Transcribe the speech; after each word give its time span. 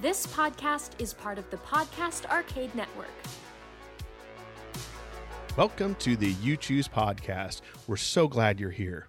This 0.00 0.26
podcast 0.28 0.92
is 0.98 1.12
part 1.12 1.36
of 1.36 1.50
the 1.50 1.58
Podcast 1.58 2.24
Arcade 2.30 2.74
Network. 2.74 3.10
Welcome 5.58 5.94
to 5.96 6.16
the 6.16 6.30
You 6.40 6.56
Choose 6.56 6.88
podcast. 6.88 7.60
We're 7.86 7.98
so 7.98 8.26
glad 8.26 8.58
you're 8.58 8.70
here. 8.70 9.08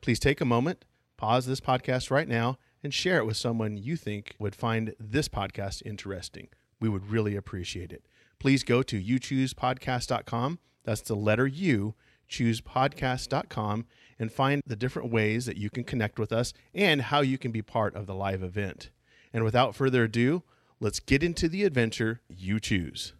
Please 0.00 0.20
take 0.20 0.40
a 0.40 0.44
moment, 0.44 0.84
pause 1.16 1.46
this 1.46 1.58
podcast 1.58 2.12
right 2.12 2.28
now, 2.28 2.56
and 2.84 2.94
share 2.94 3.18
it 3.18 3.26
with 3.26 3.36
someone 3.36 3.76
you 3.76 3.96
think 3.96 4.36
would 4.38 4.54
find 4.54 4.94
this 5.00 5.28
podcast 5.28 5.82
interesting. 5.84 6.50
We 6.80 6.88
would 6.88 7.10
really 7.10 7.34
appreciate 7.34 7.90
it. 7.90 8.06
Please 8.38 8.62
go 8.62 8.84
to 8.84 9.02
youchoosepodcast.com. 9.02 10.60
That's 10.84 11.00
the 11.00 11.16
letter 11.16 11.48
U, 11.48 11.96
choosepodcast.com, 12.30 13.86
and 14.20 14.30
find 14.30 14.62
the 14.64 14.76
different 14.76 15.10
ways 15.10 15.46
that 15.46 15.56
you 15.56 15.68
can 15.68 15.82
connect 15.82 16.16
with 16.16 16.30
us 16.30 16.52
and 16.72 17.02
how 17.02 17.22
you 17.22 17.38
can 17.38 17.50
be 17.50 17.60
part 17.60 17.96
of 17.96 18.06
the 18.06 18.14
live 18.14 18.44
event. 18.44 18.90
And 19.32 19.44
without 19.44 19.74
further 19.74 20.04
ado, 20.04 20.42
let's 20.80 21.00
get 21.00 21.22
into 21.22 21.48
the 21.48 21.64
adventure 21.64 22.20
you 22.28 22.60
choose. 22.60 23.12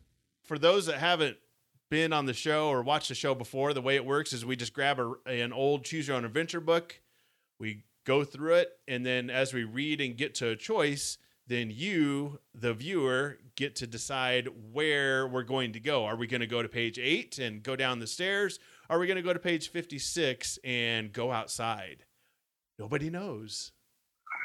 For 0.42 0.58
those 0.58 0.86
that 0.86 0.98
haven't 0.98 1.36
been 1.90 2.12
on 2.12 2.26
the 2.26 2.34
show 2.34 2.68
or 2.68 2.82
watched 2.82 3.08
the 3.08 3.14
show 3.14 3.34
before, 3.34 3.72
the 3.72 3.82
way 3.82 3.96
it 3.96 4.04
works 4.04 4.32
is 4.32 4.44
we 4.44 4.56
just 4.56 4.72
grab 4.72 4.98
a, 4.98 5.14
an 5.26 5.52
old 5.52 5.84
choose 5.84 6.08
your 6.08 6.16
own 6.16 6.24
adventure 6.24 6.60
book, 6.60 7.00
we 7.58 7.84
go 8.04 8.24
through 8.24 8.54
it, 8.54 8.70
and 8.86 9.04
then 9.04 9.30
as 9.30 9.52
we 9.52 9.64
read 9.64 10.00
and 10.00 10.16
get 10.16 10.34
to 10.36 10.48
a 10.48 10.56
choice, 10.56 11.18
then 11.46 11.70
you, 11.70 12.38
the 12.54 12.74
viewer, 12.74 13.38
get 13.56 13.74
to 13.76 13.86
decide 13.86 14.48
where 14.72 15.26
we're 15.26 15.42
going 15.42 15.72
to 15.72 15.80
go. 15.80 16.04
Are 16.04 16.16
we 16.16 16.26
going 16.26 16.42
to 16.42 16.46
go 16.46 16.62
to 16.62 16.68
page 16.68 16.98
eight 16.98 17.38
and 17.38 17.62
go 17.62 17.74
down 17.74 17.98
the 17.98 18.06
stairs? 18.06 18.59
Are 18.90 18.98
we 18.98 19.06
going 19.06 19.16
to 19.16 19.22
go 19.22 19.32
to 19.32 19.38
page 19.38 19.70
56 19.70 20.59
and 20.62 21.12
go 21.12 21.32
outside? 21.32 22.04
Nobody 22.78 23.10
knows 23.10 23.72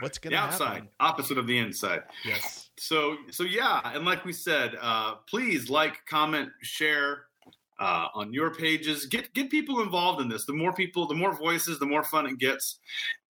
what's 0.04 0.18
going 0.18 0.32
to 0.32 0.36
the 0.36 0.42
happen. 0.42 0.54
outside, 0.54 0.88
opposite 1.00 1.38
of 1.38 1.48
the 1.48 1.58
inside. 1.58 2.04
Yes. 2.26 2.70
So, 2.78 3.18
so 3.32 3.44
yeah, 3.44 3.82
and 3.86 4.06
like 4.06 4.26
we 4.26 4.34
said, 4.34 4.78
uh, 4.82 5.16
please 5.28 5.70
like, 5.70 6.06
comment, 6.08 6.50
share 6.62 7.26
uh, 7.80 8.08
on 8.14 8.34
your 8.34 8.54
pages. 8.54 9.06
Get 9.06 9.34
get 9.34 9.50
people 9.50 9.82
involved 9.82 10.22
in 10.22 10.30
this. 10.30 10.46
The 10.46 10.54
more 10.54 10.74
people, 10.74 11.08
the 11.08 11.16
more 11.16 11.36
voices, 11.36 11.80
the 11.80 11.86
more 11.86 12.04
fun 12.04 12.28
it 12.28 12.38
gets. 12.38 12.80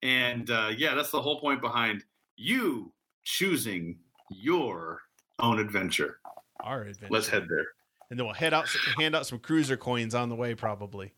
And 0.01 0.49
uh, 0.49 0.71
yeah, 0.75 0.95
that's 0.95 1.11
the 1.11 1.21
whole 1.21 1.39
point 1.39 1.61
behind 1.61 2.03
you 2.35 2.91
choosing 3.23 3.97
your 4.29 5.01
own 5.39 5.59
adventure. 5.59 6.19
Our 6.59 6.83
adventure. 6.83 7.13
Let's 7.13 7.27
head 7.27 7.47
there. 7.49 7.67
And 8.09 8.19
then 8.19 8.25
we'll 8.25 8.35
head 8.35 8.53
out, 8.53 8.67
hand 8.97 9.15
out 9.15 9.25
some 9.25 9.39
cruiser 9.39 9.77
coins 9.77 10.13
on 10.13 10.29
the 10.29 10.35
way, 10.35 10.55
probably. 10.55 11.13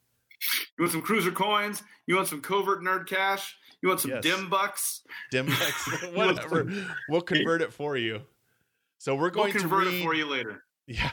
You 0.78 0.84
want 0.84 0.92
some 0.92 1.02
cruiser 1.02 1.32
coins? 1.32 1.84
You 2.08 2.16
want 2.16 2.28
some 2.28 2.42
covert 2.42 2.84
nerd 2.84 3.08
cash? 3.08 3.58
You 3.82 3.90
want 3.90 4.02
some 4.02 4.12
Yes. 4.12 4.24
dim 4.24 4.50
bucks? 4.50 5.02
Dim 5.32 5.46
bucks. 5.48 6.04
whatever. 6.14 6.72
We'll 7.10 7.22
convert 7.34 7.62
it 7.62 7.74
for 7.74 7.98
you. 7.98 8.22
So 8.98 9.14
we're 9.16 9.22
We'll 9.24 9.30
going 9.32 9.54
to 9.54 9.60
convert 9.60 9.86
read. 9.86 9.94
it 9.96 10.04
for 10.04 10.14
you 10.14 10.26
later. 10.26 10.64
Yeah, 10.88 11.12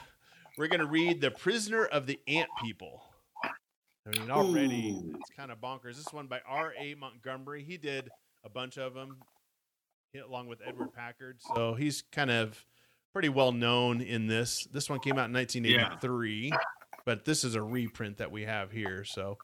we're 0.58 0.68
going 0.68 0.80
to 0.80 0.86
read 0.86 1.20
"The 1.20 1.30
Prisoner 1.30 1.84
of 1.86 2.06
the 2.06 2.20
Ant 2.28 2.48
People." 2.62 3.02
I 3.44 4.18
mean, 4.18 4.30
already 4.30 4.92
Ooh. 4.92 5.14
it's 5.20 5.30
kind 5.36 5.50
of 5.52 5.58
bonkers. 5.60 5.96
This 5.96 6.12
one 6.12 6.26
by 6.26 6.40
R. 6.46 6.72
A. 6.78 6.94
Montgomery. 6.94 7.62
He 7.64 7.76
did 7.76 8.08
a 8.44 8.48
bunch 8.50 8.76
of 8.78 8.94
them, 8.94 9.18
along 10.26 10.48
with 10.48 10.60
Edward 10.66 10.92
Packard. 10.92 11.38
So 11.54 11.74
he's 11.74 12.02
kind 12.12 12.30
of 12.30 12.64
pretty 13.12 13.28
well 13.28 13.52
known 13.52 14.00
in 14.00 14.26
this. 14.26 14.66
This 14.72 14.88
one 14.90 14.98
came 15.00 15.18
out 15.18 15.26
in 15.28 15.32
1983, 15.34 16.52
but 17.04 17.24
this 17.24 17.44
is 17.44 17.54
a 17.54 17.62
reprint 17.62 18.18
that 18.18 18.30
we 18.32 18.42
have 18.42 18.72
here. 18.72 19.04
So, 19.04 19.38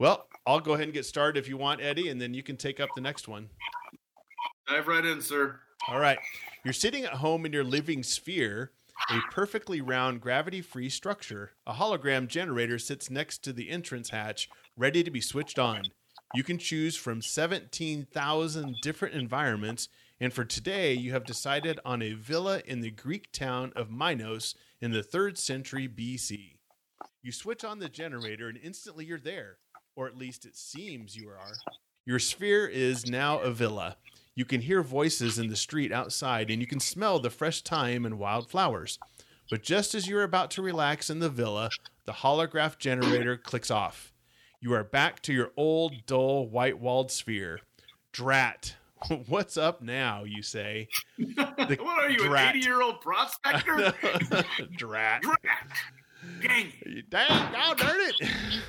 well, 0.00 0.26
I'll 0.46 0.60
go 0.60 0.72
ahead 0.72 0.84
and 0.84 0.94
get 0.94 1.04
started 1.04 1.38
if 1.38 1.46
you 1.46 1.58
want, 1.58 1.82
Eddie, 1.82 2.08
and 2.08 2.20
then 2.20 2.32
you 2.32 2.42
can 2.42 2.56
take 2.56 2.80
up 2.80 2.88
the 2.94 3.02
next 3.02 3.28
one. 3.28 3.50
Dive 4.66 4.88
right 4.88 5.04
in, 5.04 5.20
sir. 5.20 5.60
All 5.88 6.00
right. 6.00 6.18
You're 6.64 6.72
sitting 6.72 7.04
at 7.04 7.12
home 7.12 7.44
in 7.44 7.52
your 7.52 7.64
living 7.64 8.02
sphere, 8.02 8.72
a 9.10 9.18
perfectly 9.30 9.82
round 9.82 10.22
gravity 10.22 10.62
free 10.62 10.88
structure. 10.88 11.52
A 11.66 11.74
hologram 11.74 12.28
generator 12.28 12.78
sits 12.78 13.10
next 13.10 13.44
to 13.44 13.52
the 13.52 13.68
entrance 13.68 14.08
hatch, 14.08 14.48
ready 14.74 15.02
to 15.02 15.10
be 15.10 15.20
switched 15.20 15.58
on. 15.58 15.82
You 16.34 16.44
can 16.44 16.56
choose 16.56 16.96
from 16.96 17.20
17,000 17.20 18.76
different 18.82 19.14
environments, 19.14 19.88
and 20.18 20.32
for 20.32 20.44
today, 20.44 20.94
you 20.94 21.12
have 21.12 21.24
decided 21.24 21.78
on 21.84 22.00
a 22.00 22.14
villa 22.14 22.62
in 22.64 22.80
the 22.80 22.90
Greek 22.90 23.32
town 23.32 23.72
of 23.76 23.90
Minos 23.90 24.54
in 24.80 24.92
the 24.92 25.02
3rd 25.02 25.36
century 25.36 25.88
BC. 25.88 26.56
You 27.22 27.32
switch 27.32 27.64
on 27.64 27.80
the 27.80 27.88
generator, 27.88 28.48
and 28.48 28.58
instantly 28.62 29.04
you're 29.04 29.18
there, 29.18 29.58
or 29.96 30.06
at 30.06 30.16
least 30.16 30.46
it 30.46 30.56
seems 30.56 31.16
you 31.16 31.28
are. 31.28 31.52
Your 32.06 32.18
sphere 32.18 32.66
is 32.66 33.06
now 33.06 33.38
a 33.38 33.50
villa. 33.50 33.96
You 34.34 34.44
can 34.44 34.62
hear 34.62 34.82
voices 34.82 35.38
in 35.38 35.48
the 35.48 35.56
street 35.56 35.92
outside, 35.92 36.50
and 36.50 36.60
you 36.60 36.66
can 36.66 36.80
smell 36.80 37.18
the 37.18 37.30
fresh 37.30 37.62
thyme 37.62 38.06
and 38.06 38.18
wild 38.18 38.48
flowers. 38.48 38.98
But 39.50 39.62
just 39.62 39.94
as 39.94 40.08
you're 40.08 40.22
about 40.22 40.50
to 40.52 40.62
relax 40.62 41.10
in 41.10 41.18
the 41.18 41.28
villa, 41.28 41.70
the 42.06 42.12
holograph 42.12 42.78
generator 42.78 43.36
clicks 43.36 43.70
off. 43.70 44.12
You 44.60 44.72
are 44.74 44.84
back 44.84 45.20
to 45.22 45.32
your 45.32 45.50
old, 45.56 46.06
dull, 46.06 46.48
white 46.48 46.78
walled 46.78 47.10
sphere. 47.10 47.60
Drat. 48.12 48.76
What's 49.26 49.56
up 49.56 49.82
now, 49.82 50.24
you 50.24 50.42
say? 50.42 50.88
The 51.18 51.78
what 51.80 52.04
are 52.04 52.10
you, 52.10 52.18
drat. 52.18 52.54
an 52.54 52.56
80 52.56 52.66
year 52.66 52.82
old 52.82 53.00
prospector? 53.00 53.94
Drat. 54.76 55.22
Drat. 55.22 55.38
Dang, 56.42 56.72
Dang, 57.08 57.54
oh, 57.64 57.74
darn 57.74 57.96
it. 57.98 58.62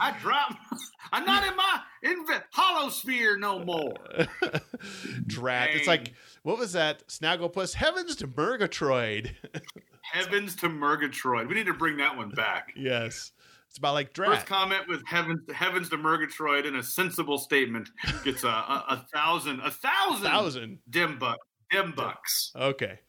I 0.00 0.16
dropped. 0.20 0.56
I'm 1.12 1.24
not 1.24 1.46
in 1.46 1.56
my 1.56 1.80
inv- 2.04 2.42
hollow 2.52 2.88
sphere 2.88 3.36
no 3.36 3.64
more. 3.64 3.94
Drat. 5.26 5.70
It's 5.74 5.86
like, 5.86 6.12
what 6.42 6.58
was 6.58 6.72
that? 6.72 7.06
Snagglepuss. 7.08 7.74
Heavens 7.74 8.16
to 8.16 8.26
Murgatroyd. 8.26 9.34
Heavens 10.12 10.56
to 10.56 10.68
Murgatroyd. 10.68 11.48
We 11.48 11.54
need 11.54 11.66
to 11.66 11.74
bring 11.74 11.96
that 11.98 12.16
one 12.16 12.30
back. 12.30 12.68
yes. 12.76 13.32
It's 13.68 13.78
about 13.78 13.94
like 13.94 14.14
First 14.14 14.28
Drat. 14.30 14.46
comment 14.46 14.82
with 14.86 15.02
heavens, 15.06 15.40
heavens 15.54 15.88
to 15.88 15.96
Murgatroyd 15.96 16.66
in 16.66 16.76
a 16.76 16.82
sensible 16.82 17.38
statement 17.38 17.88
gets 18.22 18.44
a, 18.44 18.48
a, 18.48 18.84
a 18.90 19.06
thousand, 19.14 19.60
a 19.60 19.70
thousand, 19.70 20.26
Thousand. 20.26 20.78
dim 20.90 21.18
buck, 21.18 21.38
dim 21.70 21.92
bucks. 21.92 22.52
Okay. 22.54 23.00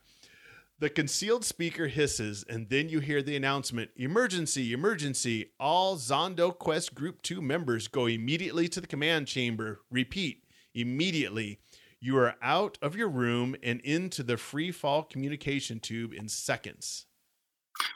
The 0.84 0.90
concealed 0.90 1.46
speaker 1.46 1.88
hisses, 1.88 2.44
and 2.50 2.68
then 2.68 2.90
you 2.90 3.00
hear 3.00 3.22
the 3.24 3.38
announcement 3.38 3.92
Emergency, 3.96 4.74
emergency. 4.74 5.54
All 5.58 5.96
Zondo 5.96 6.52
Quest 6.52 6.94
Group 6.94 7.22
2 7.22 7.42
members 7.42 7.88
go 7.88 8.06
immediately 8.06 8.68
to 8.68 8.82
the 8.82 8.88
command 8.88 9.28
chamber. 9.28 9.80
Repeat, 9.90 10.44
immediately. 10.76 11.60
You 12.02 12.18
are 12.18 12.36
out 12.42 12.78
of 12.82 12.98
your 12.98 13.08
room 13.08 13.56
and 13.64 13.80
into 13.80 14.24
the 14.24 14.36
free 14.36 14.74
fall 14.74 15.04
communication 15.04 15.80
tube 15.80 16.12
in 16.14 16.28
seconds. 16.28 17.06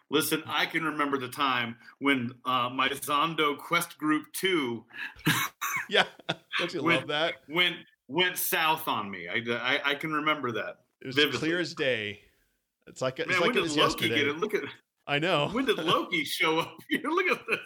Listen, 0.10 0.42
I 0.46 0.66
can 0.66 0.86
remember 0.86 1.18
the 1.18 1.28
time 1.28 1.76
when 2.00 2.36
uh, 2.46 2.70
my 2.70 2.88
Zondo 2.88 3.58
Quest 3.58 3.98
Group 3.98 4.28
Two 4.32 4.86
Yeah. 5.90 6.06
Don't 6.58 6.74
you 6.74 6.84
When- 6.84 6.96
love 7.00 7.08
that? 7.10 7.34
went 7.50 7.76
went 8.08 8.38
south 8.38 8.88
on 8.88 9.12
me. 9.12 9.28
I, 9.28 9.42
I, 9.56 9.92
I 9.92 9.96
can 9.96 10.14
remember 10.14 10.54
that. 10.54 10.78
It 11.02 11.08
was 11.08 11.16
vividly. 11.18 11.40
clear 11.40 11.60
as 11.60 11.74
day. 11.76 12.22
It's 12.88 13.02
like, 13.02 13.20
it's 13.20 13.30
Man, 13.30 13.40
like 13.42 13.50
when 13.50 13.58
it 13.58 13.62
was 13.62 13.76
Loki 13.78 14.06
yesterday. 14.08 14.16
get 14.16 14.28
it? 14.28 14.38
Look 14.40 14.54
at 14.56 14.64
I 15.10 15.20
know. 15.20 15.48
when 15.50 15.66
did 15.66 15.78
Loki 15.78 16.24
show 16.26 16.60
up 16.60 16.78
here? 16.90 17.02
Look 17.06 17.28
at 17.28 17.40
this. 17.50 17.60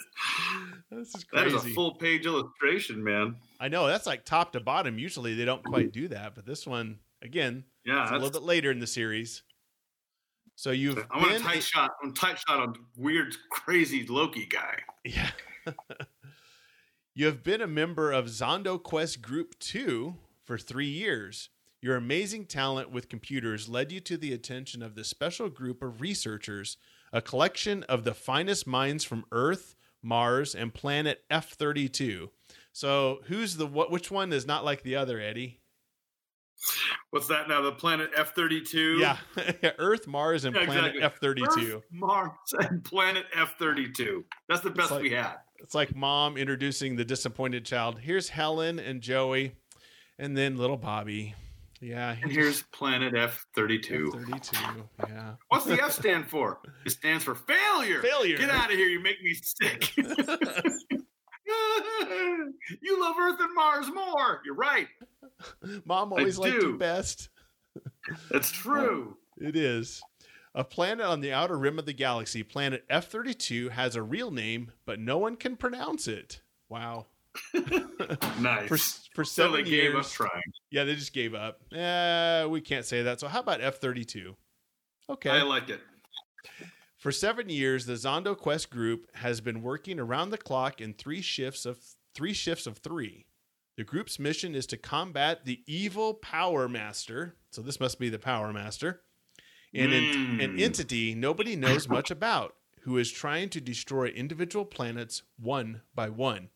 This 0.91 1.15
is 1.15 1.23
crazy. 1.23 1.55
is 1.55 1.65
a 1.65 1.69
full 1.69 1.95
page 1.95 2.25
illustration, 2.25 3.03
man. 3.03 3.35
I 3.59 3.67
know. 3.67 3.87
That's 3.87 4.05
like 4.05 4.25
top 4.25 4.51
to 4.53 4.59
bottom. 4.59 4.99
Usually 4.99 5.33
they 5.35 5.45
don't 5.45 5.63
quite 5.63 5.91
do 5.91 6.07
that, 6.09 6.35
but 6.35 6.45
this 6.45 6.67
one, 6.67 6.99
again, 7.23 7.63
Yeah, 7.85 8.03
It's 8.03 8.11
a 8.11 8.15
little 8.15 8.29
bit 8.29 8.43
later 8.43 8.71
in 8.71 8.79
the 8.79 8.87
series. 8.87 9.41
So 10.55 10.69
you've 10.71 11.03
I 11.09 11.17
want 11.17 11.31
a 11.33 11.39
tight 11.39 11.63
shot. 11.63 11.91
I 12.01 12.05
want 12.05 12.17
a 12.17 12.21
tight 12.21 12.39
shot 12.47 12.59
on 12.59 12.75
weird, 12.95 13.35
crazy 13.51 14.05
Loki 14.05 14.45
guy. 14.45 14.79
yeah. 15.03 15.31
you 17.15 17.25
have 17.25 17.43
been 17.43 17.61
a 17.61 17.67
member 17.67 18.11
of 18.11 18.25
Zondo 18.25 18.81
Quest 18.81 19.21
Group 19.21 19.57
2 19.59 20.15
for 20.43 20.57
3 20.57 20.85
years. 20.87 21.49
Your 21.81 21.95
amazing 21.95 22.45
talent 22.45 22.91
with 22.91 23.09
computers 23.09 23.67
led 23.67 23.91
you 23.91 23.99
to 24.01 24.15
the 24.17 24.33
attention 24.33 24.83
of 24.83 24.93
this 24.95 25.07
special 25.07 25.49
group 25.49 25.81
of 25.81 25.99
researchers, 25.99 26.77
a 27.11 27.21
collection 27.21 27.83
of 27.83 28.03
the 28.03 28.13
finest 28.13 28.67
minds 28.67 29.03
from 29.03 29.25
Earth, 29.31 29.75
Mars, 30.03 30.53
and 30.53 30.73
planet 30.73 31.21
F32. 31.31 32.29
So, 32.71 33.19
who's 33.25 33.57
the 33.57 33.65
what 33.65 33.91
which 33.91 34.11
one 34.11 34.31
is 34.31 34.45
not 34.45 34.63
like 34.63 34.83
the 34.83 34.95
other, 34.95 35.19
Eddie? 35.19 35.59
What's 37.09 37.27
that 37.27 37.49
now? 37.49 37.61
The 37.61 37.71
planet 37.71 38.11
F 38.15 38.35
thirty 38.35 38.61
two. 38.61 38.97
Yeah. 38.99 39.17
Earth, 39.79 40.05
Mars, 40.07 40.45
and 40.45 40.55
Yeah, 40.55 40.65
planet. 40.65 40.95
F32. 41.01 41.75
Earth, 41.77 41.83
Mars, 41.91 42.31
and 42.59 42.83
planet 42.83 43.25
F 43.35 43.55
thirty 43.57 43.91
two. 43.91 44.23
That's 44.47 44.61
the 44.61 44.69
best 44.69 44.91
like- 44.91 45.01
we 45.01 45.09
had. 45.11 45.37
It's 45.57 45.75
like 45.75 45.95
mom 45.95 46.37
introducing 46.37 46.95
the 46.95 47.05
disappointed 47.05 47.65
child. 47.65 47.99
Here's 47.99 48.29
Helen 48.29 48.79
and 48.79 49.01
Joey, 49.01 49.55
and 50.17 50.35
then 50.37 50.57
little 50.57 50.77
Bobby. 50.77 51.35
Yeah, 51.81 52.15
And 52.21 52.31
here's 52.31 52.61
planet 52.63 53.15
F 53.15 53.45
thirty 53.55 53.79
two. 53.79 54.11
thirty-two. 54.11 54.83
Yeah, 55.09 55.33
What's 55.49 55.65
the 55.65 55.81
F 55.83 55.91
stand 55.91 56.29
for? 56.29 56.59
It 56.85 56.91
stands 56.91 57.23
for 57.23 57.33
failure. 57.33 58.01
Failure. 58.01 58.37
Get 58.37 58.51
out 58.51 58.71
of 58.71 58.77
here. 58.77 58.87
You 58.87 58.99
make 59.01 59.21
me 59.23 59.33
sick. 59.33 59.91
you 59.97 60.05
love 63.01 63.15
Earth 63.19 63.39
and 63.39 63.55
Mars 63.55 63.87
more. 63.93 64.41
You're 64.45 64.55
right. 64.55 64.87
mom 65.85 66.13
always 66.13 66.37
liked 66.37 66.61
you 66.61 66.77
best. 66.77 67.29
That's 68.29 68.51
true. 68.51 69.17
It 69.37 69.55
is. 69.55 70.01
A 70.53 70.63
planet 70.63 71.07
on 71.07 71.21
the 71.21 71.33
outer 71.33 71.57
rim 71.57 71.79
of 71.79 71.87
the 71.87 71.93
galaxy, 71.93 72.43
planet 72.43 72.83
F 72.91 73.07
32, 73.07 73.69
has 73.69 73.95
a 73.95 74.03
real 74.03 74.29
name, 74.29 74.71
but 74.85 74.99
no 74.99 75.17
one 75.17 75.35
can 75.35 75.55
pronounce 75.55 76.07
it. 76.07 76.41
Wow. 76.69 77.07
Nice. 78.41 78.67
For, 78.67 78.77
for 79.15 79.23
so 79.23 79.43
seven 79.43 79.63
they 79.63 79.69
gave 79.69 79.93
years. 79.93 80.05
up 80.05 80.11
trying. 80.11 80.43
Yeah, 80.71 80.83
they 80.83 80.95
just 80.95 81.13
gave 81.13 81.33
up. 81.33 81.61
Eh, 81.73 82.45
we 82.45 82.59
can't 82.61 82.85
say 82.85 83.03
that. 83.03 83.19
So 83.19 83.27
how 83.27 83.39
about 83.39 83.61
F 83.61 83.75
32? 83.77 84.35
Okay. 85.09 85.29
I 85.29 85.43
like 85.43 85.69
it. 85.69 85.79
For 86.97 87.11
seven 87.11 87.49
years, 87.49 87.85
the 87.85 87.93
Zondo 87.93 88.37
Quest 88.37 88.69
group 88.69 89.07
has 89.15 89.41
been 89.41 89.61
working 89.61 89.99
around 89.99 90.29
the 90.31 90.37
clock 90.37 90.81
in 90.81 90.93
three 90.93 91.21
shifts 91.21 91.65
of 91.65 91.79
three 92.15 92.33
shifts 92.33 92.67
of 92.67 92.77
three. 92.79 93.25
The 93.77 93.83
group's 93.83 94.19
mission 94.19 94.53
is 94.55 94.65
to 94.67 94.77
combat 94.77 95.45
the 95.45 95.61
evil 95.65 96.13
Power 96.15 96.67
Master. 96.67 97.35
So 97.51 97.61
this 97.61 97.79
must 97.79 97.99
be 97.99 98.09
the 98.09 98.19
Power 98.19 98.51
Master, 98.53 99.01
an, 99.73 99.91
en- 99.93 100.39
an 100.41 100.57
Mm. 100.57 100.61
entity 100.61 101.15
nobody 101.15 101.55
knows 101.55 101.87
much 101.87 102.11
about, 102.11 102.55
who 102.81 102.97
is 102.97 103.11
trying 103.11 103.49
to 103.49 103.61
destroy 103.61 104.07
individual 104.07 104.65
planets 104.65 105.23
one 105.39 105.81
by 105.95 106.09
one. 106.09 106.49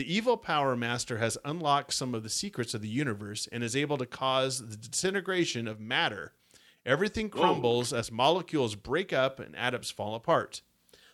The 0.00 0.14
evil 0.14 0.38
Power 0.38 0.76
Master 0.76 1.18
has 1.18 1.36
unlocked 1.44 1.92
some 1.92 2.14
of 2.14 2.22
the 2.22 2.30
secrets 2.30 2.72
of 2.72 2.80
the 2.80 2.88
universe 2.88 3.46
and 3.52 3.62
is 3.62 3.76
able 3.76 3.98
to 3.98 4.06
cause 4.06 4.66
the 4.66 4.74
disintegration 4.74 5.68
of 5.68 5.78
matter. 5.78 6.32
Everything 6.86 7.28
Whoa. 7.28 7.38
crumbles 7.42 7.92
as 7.92 8.10
molecules 8.10 8.76
break 8.76 9.12
up 9.12 9.38
and 9.38 9.54
atoms 9.54 9.90
fall 9.90 10.14
apart, 10.14 10.62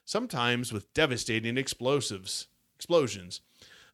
sometimes 0.05 0.73
with 0.73 0.95
devastating 0.95 1.59
explosives 1.59 2.47
explosions. 2.77 3.41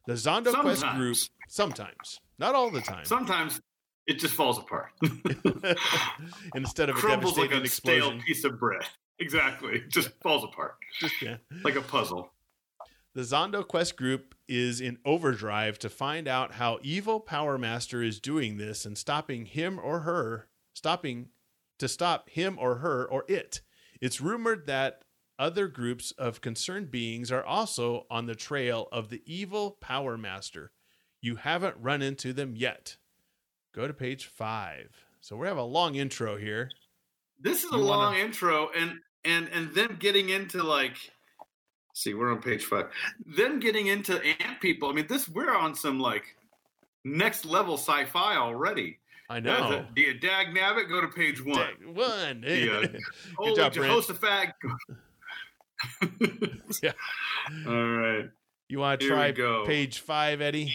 The 0.05 0.13
Zondo 0.13 0.53
Quest 0.53 0.81
Sometimes. 0.81 0.99
group 0.99 1.17
sometimes, 1.49 2.19
not 2.37 2.53
all 2.53 2.69
the 2.69 2.81
time, 2.81 3.05
Sometimes 3.05 3.61
it 4.05 4.19
just 4.19 4.35
falls 4.35 4.59
apart. 4.59 4.91
instead 6.53 6.91
of 6.91 6.97
a 6.97 6.99
Crumbles 6.99 7.35
like 7.35 7.49
devastating 7.49 7.65
a 7.65 7.67
stale 8.11 8.21
piece 8.27 8.43
of 8.43 8.59
bread. 8.59 8.83
Exactly. 9.19 9.75
It 9.75 9.89
just 9.89 10.09
falls 10.21 10.43
apart 10.43 10.75
Just, 10.99 11.21
yeah. 11.21 11.37
like 11.63 11.75
a 11.75 11.81
puzzle. 11.81 12.32
The 13.15 13.21
Zondo 13.21 13.67
Quest 13.67 13.95
group 13.95 14.33
is 14.47 14.81
in 14.81 14.97
overdrive 15.05 15.77
to 15.79 15.89
find 15.89 16.27
out 16.27 16.53
how 16.53 16.79
evil 16.81 17.19
Power 17.19 17.57
Master 17.57 18.01
is 18.01 18.19
doing 18.19 18.57
this 18.57 18.85
and 18.85 18.97
stopping 18.97 19.45
him 19.45 19.79
or 19.79 19.99
her, 19.99 20.47
stopping 20.73 21.29
to 21.79 21.87
stop 21.87 22.29
him 22.29 22.57
or 22.59 22.77
her 22.77 23.05
or 23.05 23.23
it. 23.27 23.61
It's 24.01 24.19
rumored 24.19 24.65
that 24.67 25.03
other 25.37 25.67
groups 25.67 26.11
of 26.11 26.41
concerned 26.41 26.89
beings 26.91 27.31
are 27.31 27.43
also 27.43 28.05
on 28.09 28.25
the 28.25 28.35
trail 28.35 28.87
of 28.91 29.09
the 29.09 29.21
evil 29.25 29.77
Power 29.79 30.17
Master. 30.17 30.71
You 31.21 31.35
haven't 31.35 31.77
run 31.79 32.01
into 32.01 32.33
them 32.33 32.55
yet. 32.55 32.97
Go 33.75 33.87
to 33.87 33.93
page 33.93 34.25
five. 34.25 35.05
So 35.21 35.37
we 35.37 35.47
have 35.47 35.57
a 35.57 35.63
long 35.63 35.95
intro 35.95 36.37
here. 36.37 36.69
This 37.39 37.63
is 37.63 37.71
a 37.71 37.77
You 37.77 37.83
wanna- 37.85 38.01
long 38.01 38.15
intro, 38.15 38.69
and 38.71 38.99
and 39.23 39.47
and 39.49 39.73
then 39.73 39.95
getting 39.99 40.29
into 40.29 40.61
like, 40.63 40.97
see, 41.93 42.13
we're 42.13 42.31
on 42.31 42.41
page 42.41 42.65
five. 42.65 42.87
Then 43.25 43.59
getting 43.59 43.87
into 43.87 44.21
ant 44.23 44.59
people. 44.61 44.89
I 44.89 44.93
mean, 44.93 45.07
this 45.07 45.29
we're 45.29 45.55
on 45.55 45.73
some 45.75 45.99
like 45.99 46.35
next 47.05 47.45
level 47.45 47.75
sci-fi 47.77 48.35
already. 48.35 48.99
I 49.29 49.37
Uh, 49.37 49.39
know. 49.39 49.69
the- 49.69 49.85
Do 49.95 50.01
you 50.01 50.13
dag 50.19 50.47
nabbit? 50.47 50.89
Go 50.89 51.01
to 51.01 51.07
page 51.07 51.43
one. 51.43 51.55
Dag- 51.57 51.85
One. 51.85 52.43
Yeah. 52.45 52.81
Good 52.81 53.01
Holy 53.37 53.55
job. 53.55 53.73
Jehoshaphat. 53.73 54.53
Yeah. 56.81 56.91
All 57.67 57.87
right. 57.91 58.29
You 58.69 58.79
want 58.79 59.01
to 59.01 59.07
try 59.07 59.31
page 59.65 59.99
five, 59.99 60.41
Eddie? 60.41 60.73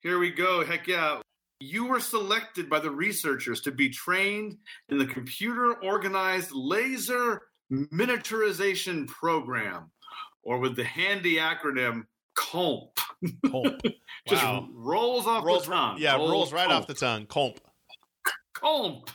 Here 0.00 0.18
we 0.18 0.30
go. 0.30 0.64
Heck 0.64 0.86
yeah. 0.86 1.20
You 1.60 1.86
were 1.86 2.00
selected 2.00 2.70
by 2.70 2.78
the 2.80 2.90
researchers 2.90 3.60
to 3.62 3.70
be 3.72 3.88
trained 3.90 4.56
in 4.88 4.98
the 4.98 5.06
computer 5.06 5.74
organized 5.82 6.50
laser 6.52 7.42
miniaturization 7.72 9.06
program, 9.08 9.90
or 10.42 10.58
with 10.58 10.76
the 10.76 10.84
handy 10.84 11.36
acronym 11.36 12.04
COMP. 12.34 12.90
Comp. 13.50 13.80
Just 14.28 14.44
Wow. 14.44 14.68
rolls 14.72 15.26
off 15.26 15.44
rolls, 15.44 15.64
the 15.64 15.72
tongue. 15.72 15.96
yeah, 15.98 16.16
Old 16.16 16.30
rolls 16.30 16.52
right 16.52 16.68
COMP. 16.68 16.82
off 16.82 16.86
the 16.86 16.94
tongue. 16.94 17.26
Comp. 17.26 17.58
COMP. 18.54 19.10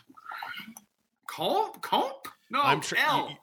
COMP? 1.28 1.82
COMP? 1.82 2.28
No, 2.52 2.62
I'm 2.62 2.82
tra- 2.82 3.00
L. 3.00 3.30
you- 3.30 3.36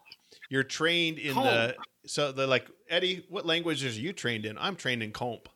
You're 0.50 0.62
trained 0.64 1.18
in 1.18 1.34
the 1.34 1.74
so 2.06 2.32
the 2.32 2.46
like 2.46 2.68
Eddie. 2.88 3.24
What 3.28 3.46
languages 3.46 3.96
are 3.96 4.00
you 4.00 4.12
trained 4.12 4.44
in? 4.46 4.58
I'm 4.58 4.76
trained 4.76 5.02
in 5.02 5.12
comp. 5.12 5.48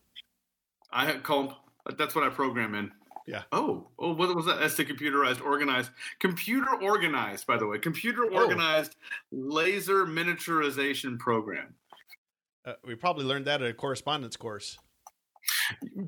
I 0.91 1.05
have 1.05 1.23
comp. 1.23 1.53
That's 1.97 2.15
what 2.15 2.23
I 2.23 2.29
program 2.29 2.73
in. 2.75 2.91
Yeah. 3.27 3.43
Oh, 3.51 3.87
oh, 3.97 4.13
what 4.13 4.35
was 4.35 4.45
that? 4.45 4.59
That's 4.59 4.75
the 4.75 4.85
computerized, 4.85 5.43
organized, 5.43 5.89
computer 6.19 6.75
organized. 6.81 7.47
By 7.47 7.57
the 7.57 7.65
way, 7.65 7.79
computer 7.79 8.23
Oh. 8.25 8.35
organized 8.43 8.95
laser 9.31 10.05
miniaturization 10.05 11.17
program. 11.17 11.73
Uh, 12.65 12.73
we 12.85 12.95
probably 12.95 13.25
learned 13.25 13.45
that 13.45 13.61
at 13.63 13.69
a 13.69 13.73
correspondence 13.73 14.35
course. 14.37 14.77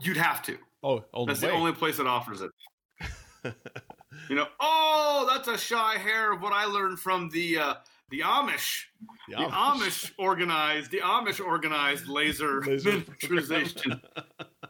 You'd 0.02 0.18
have 0.18 0.42
to. 0.44 0.58
Oh, 0.84 1.06
old 1.14 1.30
That's 1.30 1.42
way. 1.42 1.48
the 1.50 1.54
only 1.54 1.72
place 1.74 1.98
that 1.98 2.08
offers 2.08 2.42
it. 2.42 2.52
You 4.30 4.36
know. 4.36 4.48
Oh, 4.60 5.30
that's 5.32 5.48
a 5.48 5.58
shy 5.58 5.98
hair 5.98 6.34
of 6.34 6.42
what 6.42 6.52
I 6.52 6.66
learned 6.66 7.00
from 7.00 7.30
the 7.30 7.58
uh, 7.60 7.74
the 8.10 8.22
Amish. 8.22 8.86
The 9.30 9.36
The 9.36 9.44
Amish 9.44 10.12
organized. 10.18 10.90
The 10.92 11.00
Amish 11.02 11.46
organized 11.46 12.08
laser, 12.08 12.62
Laser- 12.66 12.92
miniaturization. 12.94 14.02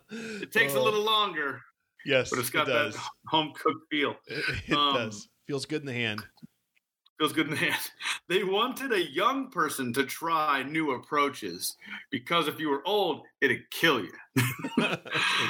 It 0.09 0.51
takes 0.51 0.73
a 0.73 0.79
Oh, 0.79 0.83
little 0.83 1.03
longer, 1.03 1.61
Yes, 2.07 2.29
but 2.29 2.39
it's 2.39 2.49
got 2.49 2.67
it 2.67 2.71
that 2.71 2.91
does. 2.93 2.97
home 3.27 3.53
cooked 3.53 3.85
feel. 3.91 4.15
It, 4.27 4.43
it 4.69 4.73
um, 4.77 4.95
does. 4.95 5.27
Feels 5.45 5.65
good 5.65 5.81
in 5.81 5.87
the 5.87 5.93
hand. 5.93 6.23
feels 7.19 7.33
good 7.33 7.47
in 7.47 7.51
the 7.51 7.57
hand. 7.57 7.75
They 8.29 8.43
wanted 8.43 8.91
a 8.91 9.09
young 9.09 9.49
person 9.51 9.93
to 9.93 10.03
try 10.03 10.61
new 10.63 10.91
approaches 10.91 11.77
because 12.11 12.49
if 12.49 12.59
you 12.59 12.69
were 12.69 12.85
old, 12.85 13.21
it'd 13.39 13.69
kill 13.71 14.01
you. 14.01 14.11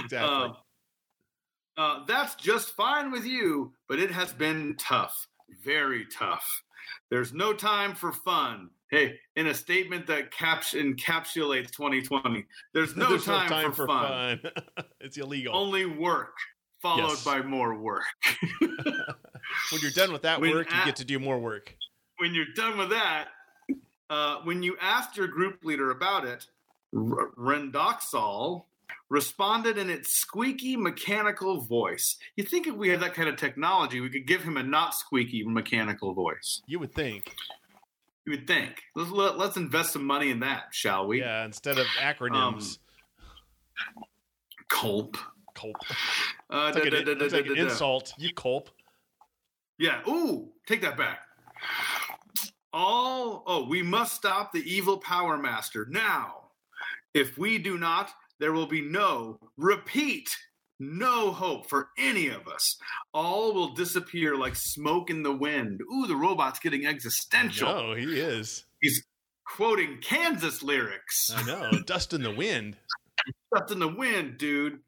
exactly. 0.04 0.18
Uh, 0.20 0.50
uh, 1.78 2.06
that's 2.06 2.36
just 2.36 2.76
fine 2.76 3.12
with 3.12 3.26
you, 3.26 3.74
but 3.88 4.00
it 4.00 4.12
has 4.12 4.32
been 4.32 4.76
tough, 4.78 5.28
very 5.64 6.06
tough. 6.06 6.46
There's 7.10 7.34
no 7.34 7.54
time 7.54 7.96
for 7.96 8.12
fun. 8.12 8.70
Hey, 8.90 9.20
in 9.36 9.48
a 9.48 9.54
statement 9.54 10.08
that 10.08 10.32
caps- 10.32 10.74
encapsulates 10.74 11.72
2020, 11.72 12.46
there's 12.74 12.96
no, 12.96 13.10
There's 13.10 13.26
time, 13.26 13.74
for, 13.74 13.86
fun. 13.86 14.40
fun. 14.40 14.52
it's 15.02 15.18
illegal. 15.18 15.56
Only 15.56 15.86
work, 15.86 16.34
followed 16.82 17.10
Yes. 17.10 17.24
by 17.26 17.42
more 17.42 17.76
work. 17.76 18.04
when 19.72 19.82
you're 19.82 19.92
done 19.92 20.12
with 20.14 20.22
that 20.22 20.40
when 20.40 20.52
work, 20.52 20.72
you 20.72 20.86
get 20.86 20.96
to 20.98 21.06
do 21.06 21.20
more 21.20 21.38
work. 21.40 21.76
when 22.18 22.34
you're 22.34 22.54
done 22.56 22.78
with 22.78 22.90
that, 22.92 23.28
uh, 24.10 24.38
when 24.44 24.64
you 24.64 24.78
asked 24.82 25.18
your 25.18 25.28
group 25.28 25.64
leader 25.66 25.92
about 25.92 26.24
it, 26.26 26.46
R- 26.96 27.32
Rendoxol 27.38 28.64
responded 29.10 29.78
in 29.78 29.90
its 29.90 30.14
squeaky 30.14 30.78
mechanical 30.78 31.60
voice. 31.62 32.18
You 32.38 32.44
think 32.46 32.68
if 32.68 32.76
we 32.76 32.88
had 32.90 33.02
that 33.02 33.14
kind 33.14 33.28
of 33.30 33.36
technology, 33.38 34.00
we 34.00 34.10
could 34.10 34.28
give 34.28 34.44
him 34.44 34.56
a 34.58 34.64
not 34.64 34.94
squeaky 34.96 35.44
mechanical 35.44 36.14
voice? 36.14 36.62
You 36.68 36.80
would 36.80 36.94
think. 36.94 37.34
You 38.28 38.32
would 38.32 38.46
think. 38.46 38.84
Let's 38.94 39.10
let, 39.10 39.38
let's 39.38 39.56
invest 39.56 39.94
some 39.94 40.04
money 40.06 40.32
in 40.32 40.42
that, 40.42 40.66
shall 40.72 41.08
we? 41.08 41.22
Yeah, 41.22 41.46
instead 41.46 41.78
of 41.78 41.86
acronyms. 41.98 42.78
Culp. 44.70 45.18
Culp. 45.56 45.78
Uh, 46.50 46.72
like, 46.74 46.90
da- 46.90 46.98
an, 47.00 47.06
da- 47.06 47.14
da- 47.14 47.26
like 47.26 47.46
an 47.46 47.56
da- 47.56 47.56
da. 47.56 47.62
insult. 47.64 48.14
You 48.18 48.34
culp. 48.34 48.70
Yeah. 49.78 50.00
Ooh, 50.08 50.54
take 50.66 50.82
that 50.82 50.96
back. 50.96 51.20
All 52.72 53.44
oh, 53.46 53.66
we 53.68 53.84
must 53.84 54.16
stop 54.16 54.54
the 54.54 54.62
evil 54.62 54.98
power 54.98 55.38
master 55.38 55.86
now. 55.90 56.52
If 57.14 57.38
we 57.38 57.58
do 57.58 57.78
not, 57.78 58.12
there 58.40 58.54
will 58.54 58.66
be 58.66 58.80
no 58.80 59.40
repeat, 59.58 60.30
no 60.80 61.32
hope 61.32 61.70
for 61.70 61.90
any 61.98 62.28
of 62.28 62.48
us. 62.48 62.78
All 63.14 63.54
will 63.54 63.74
disappear 63.74 64.36
like 64.36 64.56
smoke 64.56 65.10
in 65.10 65.24
the 65.24 65.36
wind. 65.36 65.82
Ooh, 65.82 66.08
the 66.08 66.16
robot's 66.16 66.60
getting 66.60 66.86
existential. 66.86 67.68
No, 67.68 67.96
he 67.96 68.20
is. 68.20 68.66
He's 68.82 69.04
quoting 69.46 70.00
Kansas 70.02 70.62
lyrics. 70.62 71.32
I 71.36 71.44
know. 71.44 71.72
Dust 71.86 72.14
in 72.14 72.22
the 72.22 72.34
wind. 72.34 72.78
Dust 73.54 73.72
in 73.72 73.80
the 73.80 73.88
wind, 73.88 74.38
dude. 74.38 74.80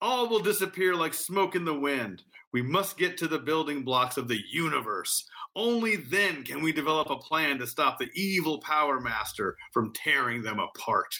All 0.00 0.28
will 0.28 0.40
disappear 0.40 0.94
like 0.94 1.14
smoke 1.14 1.54
in 1.54 1.64
the 1.64 1.78
wind. 1.78 2.22
We 2.52 2.62
must 2.62 2.96
get 2.96 3.18
to 3.18 3.28
the 3.28 3.38
building 3.38 3.82
blocks 3.82 4.16
of 4.16 4.28
the 4.28 4.40
universe. 4.50 5.28
Only 5.54 5.96
then 5.96 6.42
can 6.42 6.62
we 6.62 6.72
develop 6.72 7.10
a 7.10 7.16
plan 7.16 7.58
to 7.58 7.66
stop 7.66 7.98
the 7.98 8.10
evil 8.14 8.60
Power 8.60 9.00
Master 9.00 9.56
from 9.72 9.92
tearing 9.92 10.42
them 10.42 10.58
apart. 10.58 11.14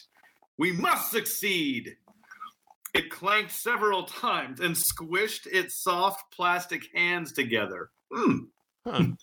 We 0.58 0.72
must 0.72 1.10
succeed. 1.10 1.96
It 2.96 3.10
clanked 3.10 3.52
several 3.52 4.04
times 4.04 4.60
and 4.60 4.74
squished 4.76 5.46
its 5.46 5.82
soft 5.82 6.32
plastic 6.32 6.82
hands 6.94 7.32
together. 7.32 7.90
Hmm. 8.12 8.36
Huh. 8.86 9.02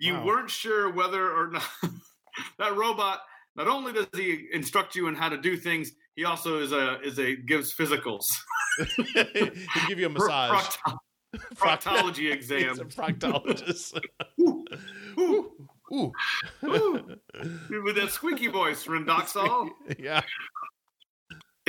You 0.00 0.14
Wow. 0.14 0.26
weren't 0.26 0.50
sure 0.50 0.92
whether 0.92 1.28
or 1.32 1.50
not 1.50 1.64
that 2.60 2.76
robot. 2.76 3.18
Not 3.56 3.66
only 3.66 3.92
does 3.92 4.06
he 4.14 4.46
instruct 4.52 4.94
you 4.94 5.08
on 5.08 5.16
how 5.16 5.28
to 5.28 5.36
do 5.36 5.56
things, 5.56 5.90
he 6.14 6.24
also 6.24 6.60
is 6.60 6.70
a 6.70 7.00
is 7.00 7.18
a 7.18 7.34
gives 7.34 7.74
physicals. 7.74 8.22
He'll 8.96 9.88
give 9.88 9.98
you 9.98 10.06
a 10.06 10.08
massage. 10.10 10.76
Procto- 10.76 10.98
proctology 11.56 12.16
He's 12.32 12.34
exam. 12.34 12.78
a 12.78 12.84
proctologist. 12.84 14.00
Ooh, 14.40 14.64
ooh, 15.18 15.50
ooh. 15.92 16.12
Ooh. 16.64 17.16
With 17.82 17.96
that 17.96 18.10
squeaky 18.12 18.46
voice, 18.46 18.84
Rendoxol. 18.86 19.70
yeah. 19.98 20.22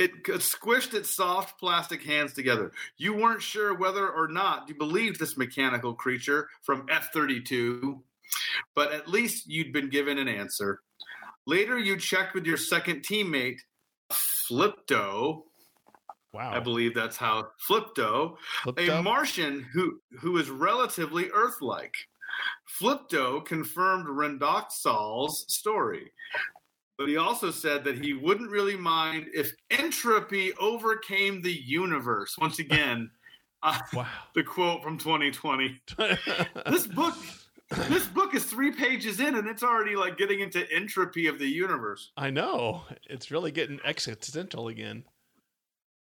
It 0.00 0.24
squished 0.24 0.94
its 0.94 1.14
soft 1.14 1.60
plastic 1.60 2.02
hands 2.02 2.32
together. 2.32 2.72
You 2.96 3.14
weren't 3.14 3.42
sure 3.42 3.74
whether 3.74 4.08
or 4.08 4.28
not 4.28 4.66
you 4.66 4.74
believed 4.74 5.20
this 5.20 5.36
mechanical 5.36 5.92
creature 5.92 6.48
from 6.62 6.86
F 6.90 7.10
32, 7.12 8.02
but 8.74 8.92
at 8.92 9.08
least 9.08 9.46
you'd 9.46 9.74
been 9.74 9.90
given 9.90 10.16
an 10.16 10.26
answer. 10.26 10.80
Later, 11.46 11.78
you 11.78 11.98
checked 11.98 12.34
with 12.34 12.46
your 12.46 12.56
second 12.56 13.02
teammate, 13.02 13.58
Flipto. 14.10 15.42
Wow. 16.32 16.52
I 16.52 16.60
believe 16.60 16.94
that's 16.94 17.18
how 17.18 17.48
Flipto, 17.68 18.36
Flipped 18.62 18.80
a. 18.80 19.02
Martian 19.02 19.66
who 19.74 20.00
who 20.20 20.38
is 20.38 20.48
relatively 20.48 21.28
Earth-like. 21.30 21.94
Flipto 22.80 23.44
confirmed 23.44 24.06
Rendoxol's 24.06 25.44
story, 25.52 26.12
but 27.00 27.08
he 27.08 27.16
also 27.16 27.50
said 27.50 27.82
that 27.84 27.96
he 27.96 28.12
wouldn't 28.12 28.50
really 28.50 28.76
mind 28.76 29.28
if 29.32 29.54
entropy 29.70 30.52
overcame 30.60 31.40
the 31.40 31.50
universe. 31.50 32.36
Once 32.38 32.58
again, 32.58 33.10
uh, 33.62 33.78
wow. 33.94 34.06
the 34.34 34.42
quote 34.42 34.82
from 34.82 34.98
2020. 34.98 35.80
This 36.70 36.86
book, 36.86 37.14
this 37.88 38.06
book 38.06 38.34
is 38.34 38.44
three 38.44 38.70
pages 38.70 39.18
in, 39.18 39.36
and 39.36 39.48
it's 39.48 39.62
already 39.62 39.96
like 39.96 40.18
getting 40.18 40.40
into 40.40 40.70
entropy 40.70 41.26
of 41.26 41.38
the 41.38 41.48
universe. 41.48 42.12
I 42.18 42.28
know. 42.28 42.82
It's 43.08 43.30
really 43.30 43.50
getting 43.50 43.80
existential 43.82 44.68
again. 44.68 45.04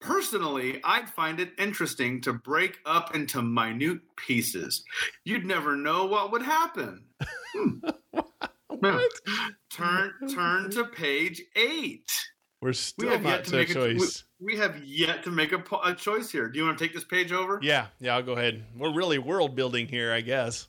Personally, 0.02 0.78
I'd 0.84 1.08
find 1.08 1.40
it 1.40 1.52
interesting 1.56 2.20
to 2.20 2.34
break 2.34 2.76
up 2.84 3.14
into 3.14 3.40
minute 3.40 4.00
pieces. 4.16 4.84
You'd 5.25 5.46
never 5.46 5.75
know 5.75 6.04
what 6.04 6.32
would 6.32 6.42
happen. 6.42 7.06
What? 8.80 9.10
Turn 9.70 10.12
turn 10.34 10.70
to 10.70 10.84
page 10.84 11.42
eight. 11.56 12.10
We're 12.60 12.68
We 12.70 12.74
still 12.74 13.10
have 13.10 13.22
not 13.22 13.30
yet 13.30 13.44
to 13.44 13.50
to 13.50 13.56
a 13.56 13.58
make 13.58 13.74
a, 13.74 13.80
we, 13.80 13.98
choice. 13.98 14.24
we 14.40 14.56
have 14.56 14.84
yet 14.84 15.24
to 15.24 15.30
make 15.30 15.52
a, 15.52 15.62
a 15.84 15.94
choice 15.94 16.30
here. 16.30 16.48
Do 16.48 16.58
you 16.58 16.64
want 16.64 16.78
to 16.78 16.84
take 16.84 16.94
this 16.94 17.04
page 17.04 17.32
over? 17.32 17.58
Yeah, 17.62 17.86
yeah, 18.00 18.14
I'll 18.14 18.22
go 18.22 18.32
ahead. 18.34 18.64
We're 18.76 18.94
really 18.94 19.18
world 19.18 19.56
building 19.56 19.88
here, 19.88 20.12
I 20.12 20.20
guess. 20.20 20.68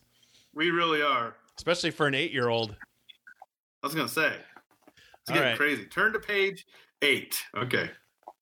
We 0.56 0.72
really 0.72 1.02
are. 1.04 1.36
Especially 1.58 1.92
for 1.92 2.08
an 2.08 2.16
eight 2.16 2.32
year 2.32 2.50
old. 2.50 2.76
I 3.84 3.88
was 3.88 3.94
gonna 3.96 4.08
say. 4.08 4.34
It's 5.22 5.30
All 5.30 5.36
getting 5.36 5.50
right. 5.52 5.58
crazy. 5.58 5.86
Turn 5.86 6.14
to 6.14 6.20
page 6.20 6.66
eight. 7.02 7.36
Okay. 7.56 7.92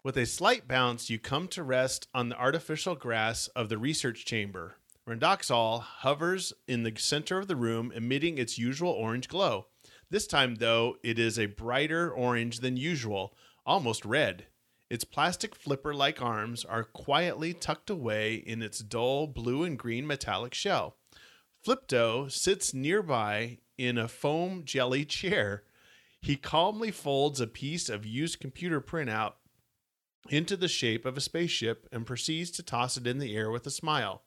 With 0.03 0.17
a 0.17 0.25
slight 0.25 0.67
bounce, 0.67 1.09
you 1.09 1.19
come 1.19 1.47
to 1.49 1.61
rest 1.63 2.07
on 2.13 2.29
the 2.29 2.37
artificial 2.37 2.95
grass 2.95 3.47
of 3.49 3.69
the 3.69 3.77
research 3.77 4.25
chamber. 4.25 4.77
Rendoxol 5.11 5.81
hovers 5.81 6.53
in 6.69 6.83
the 6.83 6.93
center 6.95 7.37
of 7.37 7.49
the 7.49 7.55
room, 7.57 7.91
emitting 7.93 8.37
its 8.37 8.57
usual 8.57 8.91
orange 8.91 9.27
glow. 9.27 9.67
This 10.09 10.25
time, 10.25 10.55
though, 10.55 10.95
it 11.03 11.19
is 11.19 11.37
a 11.37 11.47
brighter 11.47 12.09
orange 12.09 12.61
than 12.61 12.77
usual, 12.77 13.35
almost 13.65 14.05
red. 14.05 14.45
Its 14.89 15.03
plastic 15.03 15.53
flipper 15.53 15.93
like 15.93 16.21
arms 16.21 16.63
are 16.63 16.85
quietly 16.85 17.53
tucked 17.53 17.89
away 17.89 18.35
in 18.35 18.61
its 18.61 18.79
dull 18.79 19.27
blue 19.27 19.65
and 19.65 19.77
green 19.77 20.07
metallic 20.07 20.53
shell. 20.53 20.95
Flipto 21.65 22.31
sits 22.31 22.73
nearby 22.73 23.57
in 23.77 23.97
a 23.97 24.07
foam 24.07 24.63
jelly 24.63 25.03
chair. 25.03 25.63
He 26.21 26.37
calmly 26.37 26.91
folds 26.91 27.41
a 27.41 27.47
piece 27.47 27.89
of 27.89 28.05
used 28.05 28.39
computer 28.39 28.79
printout 28.79 29.33
into 30.29 30.55
the 30.55 30.69
shape 30.69 31.05
of 31.05 31.17
a 31.17 31.21
spaceship 31.21 31.85
and 31.91 32.05
proceeds 32.05 32.49
to 32.51 32.63
toss 32.63 32.95
it 32.95 33.05
in 33.05 33.19
the 33.19 33.35
air 33.35 33.51
with 33.51 33.67
a 33.67 33.71
smile. 33.71 34.23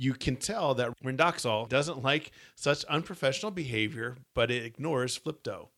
You 0.00 0.14
can 0.14 0.36
tell 0.36 0.74
that 0.74 0.92
Rendoxol 1.04 1.68
doesn't 1.68 2.04
like 2.04 2.30
such 2.54 2.84
unprofessional 2.84 3.50
behavior, 3.50 4.16
but 4.32 4.48
it 4.48 4.64
ignores 4.64 5.18
Flipto. 5.18 5.70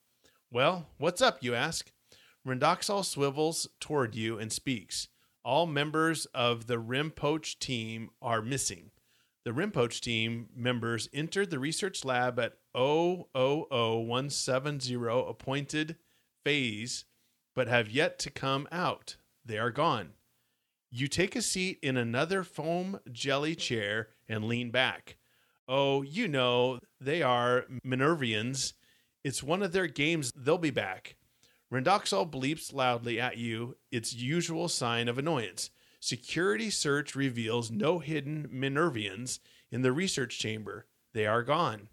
Well, 0.52 0.88
what's 0.98 1.22
up, 1.22 1.42
you 1.42 1.54
ask? 1.54 1.90
Rendoxol 2.46 3.02
swivels 3.02 3.66
toward 3.80 4.14
you 4.14 4.38
and 4.38 4.52
speaks. 4.52 5.08
All 5.42 5.66
members 5.66 6.26
of 6.26 6.66
the 6.66 6.76
Rimpoach 6.76 7.58
team 7.58 8.10
are 8.20 8.42
missing. 8.42 8.90
The 9.44 9.52
Rimpoach 9.52 10.00
team 10.00 10.50
members 10.54 11.08
entered 11.14 11.48
the 11.50 11.58
research 11.58 12.04
lab 12.04 12.38
at 12.38 12.58
000170 12.76 14.94
appointed 15.28 15.96
phase, 16.44 17.06
but 17.54 17.68
have 17.68 17.90
yet 17.90 18.18
to 18.18 18.28
come 18.28 18.68
out. 18.70 19.16
They 19.44 19.58
are 19.58 19.70
gone. 19.70 20.10
You 20.90 21.06
take 21.06 21.36
a 21.36 21.42
seat 21.42 21.78
in 21.82 21.96
another 21.96 22.42
foam 22.42 22.98
jelly 23.12 23.54
chair 23.54 24.08
and 24.28 24.44
lean 24.44 24.70
back. 24.70 25.16
Oh, 25.68 26.02
you 26.02 26.26
know, 26.26 26.80
they 27.00 27.22
are 27.22 27.66
Minervians. 27.86 28.72
It's 29.22 29.42
one 29.42 29.62
of 29.62 29.70
their 29.70 29.86
games. 29.86 30.32
They'll 30.34 30.58
be 30.58 30.70
back. 30.70 31.14
Rendoxol 31.72 32.28
bleeps 32.28 32.74
loudly 32.74 33.20
at 33.20 33.36
you, 33.36 33.76
its 33.92 34.12
usual 34.12 34.66
sign 34.66 35.06
of 35.06 35.16
annoyance. 35.16 35.70
Security 36.00 36.70
search 36.70 37.14
reveals 37.14 37.70
no 37.70 38.00
hidden 38.00 38.48
Minervians 38.52 39.38
in 39.70 39.82
the 39.82 39.92
research 39.92 40.40
chamber. 40.40 40.86
They 41.12 41.26
are 41.26 41.44
gone. 41.44 41.88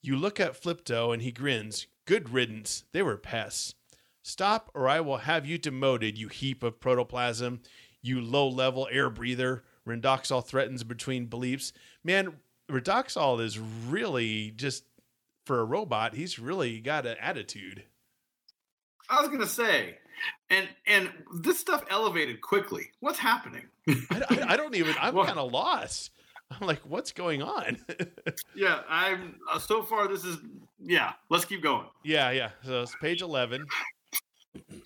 You 0.00 0.16
look 0.16 0.40
at 0.40 0.58
Flipto 0.58 1.12
and 1.12 1.20
he 1.20 1.32
grins. 1.32 1.86
Good 2.06 2.30
riddance. 2.30 2.84
They 2.92 3.02
were 3.02 3.18
pests. 3.18 3.74
Stop, 4.22 4.70
or 4.74 4.88
I 4.88 5.00
will 5.00 5.18
have 5.18 5.46
you 5.46 5.58
demoted, 5.58 6.18
you 6.18 6.28
heap 6.28 6.62
of 6.62 6.80
protoplasm, 6.80 7.60
you 8.06 8.20
low 8.20 8.48
level 8.48 8.88
air 8.90 9.10
breather. 9.10 9.64
Rendoxol 9.86 10.44
threatens 10.44 10.82
between 10.84 11.26
beliefs. 11.26 11.72
Man, 12.02 12.34
Redoxol 12.70 13.40
is 13.40 13.58
really 13.58 14.50
just, 14.50 14.84
for 15.44 15.60
a 15.60 15.64
robot, 15.64 16.14
he's 16.14 16.38
really 16.38 16.80
got 16.80 17.06
an 17.06 17.16
attitude. 17.20 17.84
I 19.08 19.20
was 19.20 19.30
gonna 19.30 19.46
say, 19.46 19.98
and 20.50 20.68
and 20.86 21.08
this 21.40 21.60
stuff 21.60 21.84
elevated 21.88 22.40
quickly. 22.40 22.90
What's 22.98 23.20
happening? 23.20 23.66
I, 23.88 24.22
I- 24.30 24.44
I 24.48 24.56
don't 24.56 24.74
even, 24.74 24.94
I'm 25.00 25.14
Well- 25.14 25.26
kind 25.26 25.38
of 25.38 25.52
lost. 25.52 26.10
I'm 26.50 26.66
like, 26.66 26.80
what's 26.80 27.10
going 27.12 27.42
on? 27.42 27.78
Yeah, 28.54 28.80
I'm. 28.88 29.36
Uh, 29.50 29.58
so 29.58 29.82
far, 29.82 30.08
this 30.08 30.24
is. 30.24 30.38
Yeah, 30.82 31.12
let's 31.28 31.44
keep 31.44 31.62
going. 31.62 31.86
yeah, 32.04 32.30
yeah. 32.30 32.50
So 32.64 32.82
it's 32.82 32.94
page 33.00 33.20
11, 33.22 33.64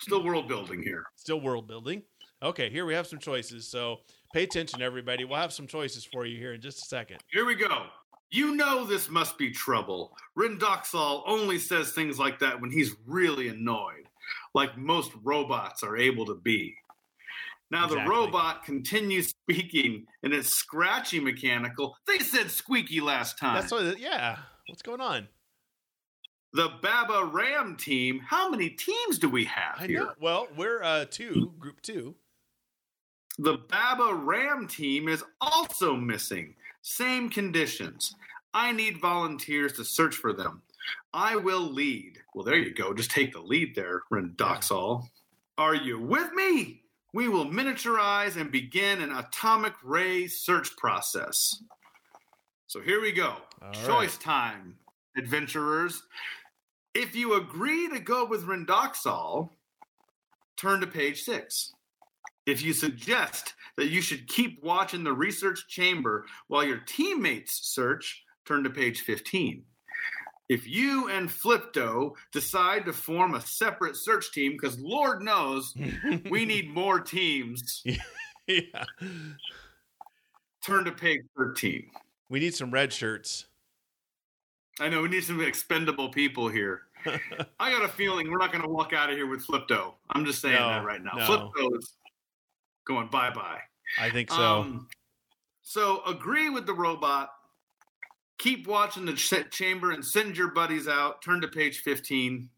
Still 0.00 0.24
world 0.24 0.48
building 0.48 0.82
here. 0.82 1.04
still 1.16 1.40
world 1.40 1.66
building. 1.68 2.02
Okay, 2.42 2.70
here 2.70 2.86
we 2.86 2.94
have 2.94 3.06
some 3.06 3.18
choices. 3.18 3.68
So 3.68 3.98
pay 4.32 4.44
attention, 4.44 4.80
everybody. 4.80 5.24
We'll 5.24 5.38
have 5.38 5.52
some 5.52 5.66
choices 5.66 6.04
for 6.04 6.24
you 6.24 6.38
here 6.38 6.54
in 6.54 6.60
just 6.60 6.82
a 6.82 6.86
second. 6.86 7.18
Here 7.30 7.44
we 7.44 7.54
go. 7.54 7.86
You 8.30 8.54
know 8.54 8.84
this 8.84 9.10
must 9.10 9.36
be 9.36 9.50
trouble. 9.50 10.16
Rendoxol 10.38 11.22
only 11.26 11.58
says 11.58 11.92
things 11.92 12.18
like 12.18 12.38
that 12.38 12.60
when 12.60 12.70
he's 12.70 12.94
really 13.06 13.48
annoyed, 13.48 14.08
like 14.54 14.78
most 14.78 15.10
robots 15.22 15.82
are 15.82 15.96
able 15.96 16.24
to 16.26 16.36
be. 16.36 16.74
Now 17.70 17.86
the 17.86 18.04
robot 18.04 18.64
continues 18.64 19.28
speaking, 19.28 20.06
and 20.22 20.32
it's 20.32 20.48
scratchy 20.48 21.20
mechanical. 21.20 21.96
They 22.06 22.18
said 22.18 22.50
squeaky 22.50 23.00
last 23.00 23.38
time. 23.38 23.54
That's 23.60 23.72
what, 23.72 23.98
yeah. 23.98 24.38
What's 24.66 24.82
going 24.82 25.00
on? 25.00 25.28
the 26.52 26.68
Baba 26.82 27.30
Ram 27.32 27.76
team. 27.76 28.20
How 28.26 28.50
many 28.50 28.70
teams 28.70 29.18
do 29.18 29.28
we 29.28 29.44
have 29.44 29.76
I 29.78 29.86
here? 29.86 30.00
know. 30.00 30.12
Well, 30.20 30.48
we're 30.56 30.82
uh 30.82 31.04
two, 31.10 31.52
group 31.58 31.80
two. 31.80 32.16
The 33.38 33.58
Baba 33.68 34.14
Ram 34.14 34.66
team 34.66 35.08
is 35.08 35.24
also 35.40 35.94
missing. 35.94 36.54
Same 36.82 37.30
conditions. 37.30 38.14
I 38.52 38.72
need 38.72 39.00
volunteers 39.00 39.72
to 39.74 39.84
search 39.84 40.16
for 40.16 40.32
them. 40.32 40.62
I 41.12 41.36
will 41.36 41.62
lead. 41.62 42.18
Well, 42.34 42.44
there 42.44 42.56
you 42.56 42.74
go. 42.74 42.92
Just 42.92 43.10
take 43.10 43.32
the 43.32 43.40
lead 43.40 43.74
there, 43.74 44.02
Rendoxol. 44.12 45.08
Are 45.58 45.74
you 45.74 46.00
with 46.00 46.32
me? 46.32 46.82
We 47.12 47.28
will 47.28 47.46
miniaturize 47.46 48.36
and 48.36 48.52
begin 48.52 49.00
an 49.00 49.12
atomic 49.12 49.74
ray 49.82 50.26
search 50.26 50.76
process. 50.76 51.62
So 52.66 52.80
here 52.80 53.00
we 53.00 53.12
go. 53.12 53.36
All 53.62 53.72
Choice 53.72 54.16
time, 54.16 54.76
adventurers. 55.16 56.02
If 56.94 57.16
you 57.16 57.34
agree 57.34 57.88
to 57.88 57.98
go 58.00 58.24
with 58.24 58.46
Rendoxol, 58.46 59.50
turn 60.56 60.80
to 60.80 60.86
page 60.86 61.22
six. 61.22 61.72
If 62.50 62.62
you 62.62 62.72
suggest 62.72 63.54
that 63.76 63.90
you 63.90 64.02
should 64.02 64.26
keep 64.26 64.62
watch 64.62 64.92
in 64.92 65.04
the 65.04 65.12
research 65.12 65.66
chamber 65.68 66.26
while 66.48 66.64
your 66.64 66.78
teammates 66.86 67.68
search, 67.68 68.24
turn 68.44 68.64
to 68.64 68.70
page 68.70 69.02
15. 69.02 69.62
If 70.48 70.66
you 70.66 71.08
and 71.08 71.28
Flipto 71.28 72.14
decide 72.32 72.84
to 72.86 72.92
form 72.92 73.34
a 73.36 73.40
separate 73.40 73.94
search 73.94 74.32
team, 74.32 74.52
because 74.52 74.80
Lord 74.80 75.22
knows 75.22 75.74
we 76.28 76.44
need 76.46 76.68
more 76.68 76.98
teams, 76.98 77.84
yeah. 78.48 78.84
turn 80.66 80.84
to 80.86 80.92
page 80.92 81.20
13. 81.38 81.88
We 82.28 82.40
need 82.40 82.54
some 82.54 82.72
red 82.72 82.92
shirts. 82.92 83.46
I 84.80 84.88
know 84.88 85.02
we 85.02 85.08
need 85.08 85.22
some 85.22 85.40
expendable 85.40 86.08
people 86.08 86.48
here. 86.48 86.82
I 87.60 87.70
got 87.70 87.84
a 87.84 87.88
feeling 87.88 88.28
we're 88.30 88.38
not 88.38 88.50
going 88.50 88.64
to 88.64 88.68
walk 88.70 88.92
out 88.92 89.08
of 89.08 89.16
here 89.16 89.28
with 89.28 89.46
Flipto. 89.46 89.94
I'm 90.10 90.24
just 90.24 90.42
saying 90.42 90.56
No, 90.56 90.68
that 90.68 90.84
right 90.84 91.02
now. 91.02 91.12
no. 91.14 91.24
Flipto 91.26 91.78
is 91.78 91.92
going 92.90 93.08
bye 93.08 93.30
bye. 93.30 93.60
I 93.98 94.10
think 94.10 94.30
so. 94.30 94.36
Um, 94.60 94.88
So 95.62 96.02
agree 96.06 96.48
with 96.50 96.66
the 96.66 96.74
robot. 96.74 97.30
Keep 98.38 98.66
watching 98.66 99.04
the 99.04 99.12
ch- 99.12 99.50
chamber 99.50 99.90
and 99.92 100.04
send 100.04 100.36
your 100.36 100.50
buddies 100.52 100.88
out. 100.88 101.22
Turn 101.22 101.40
to 101.42 101.48
page 101.48 101.80
15. 101.80 102.48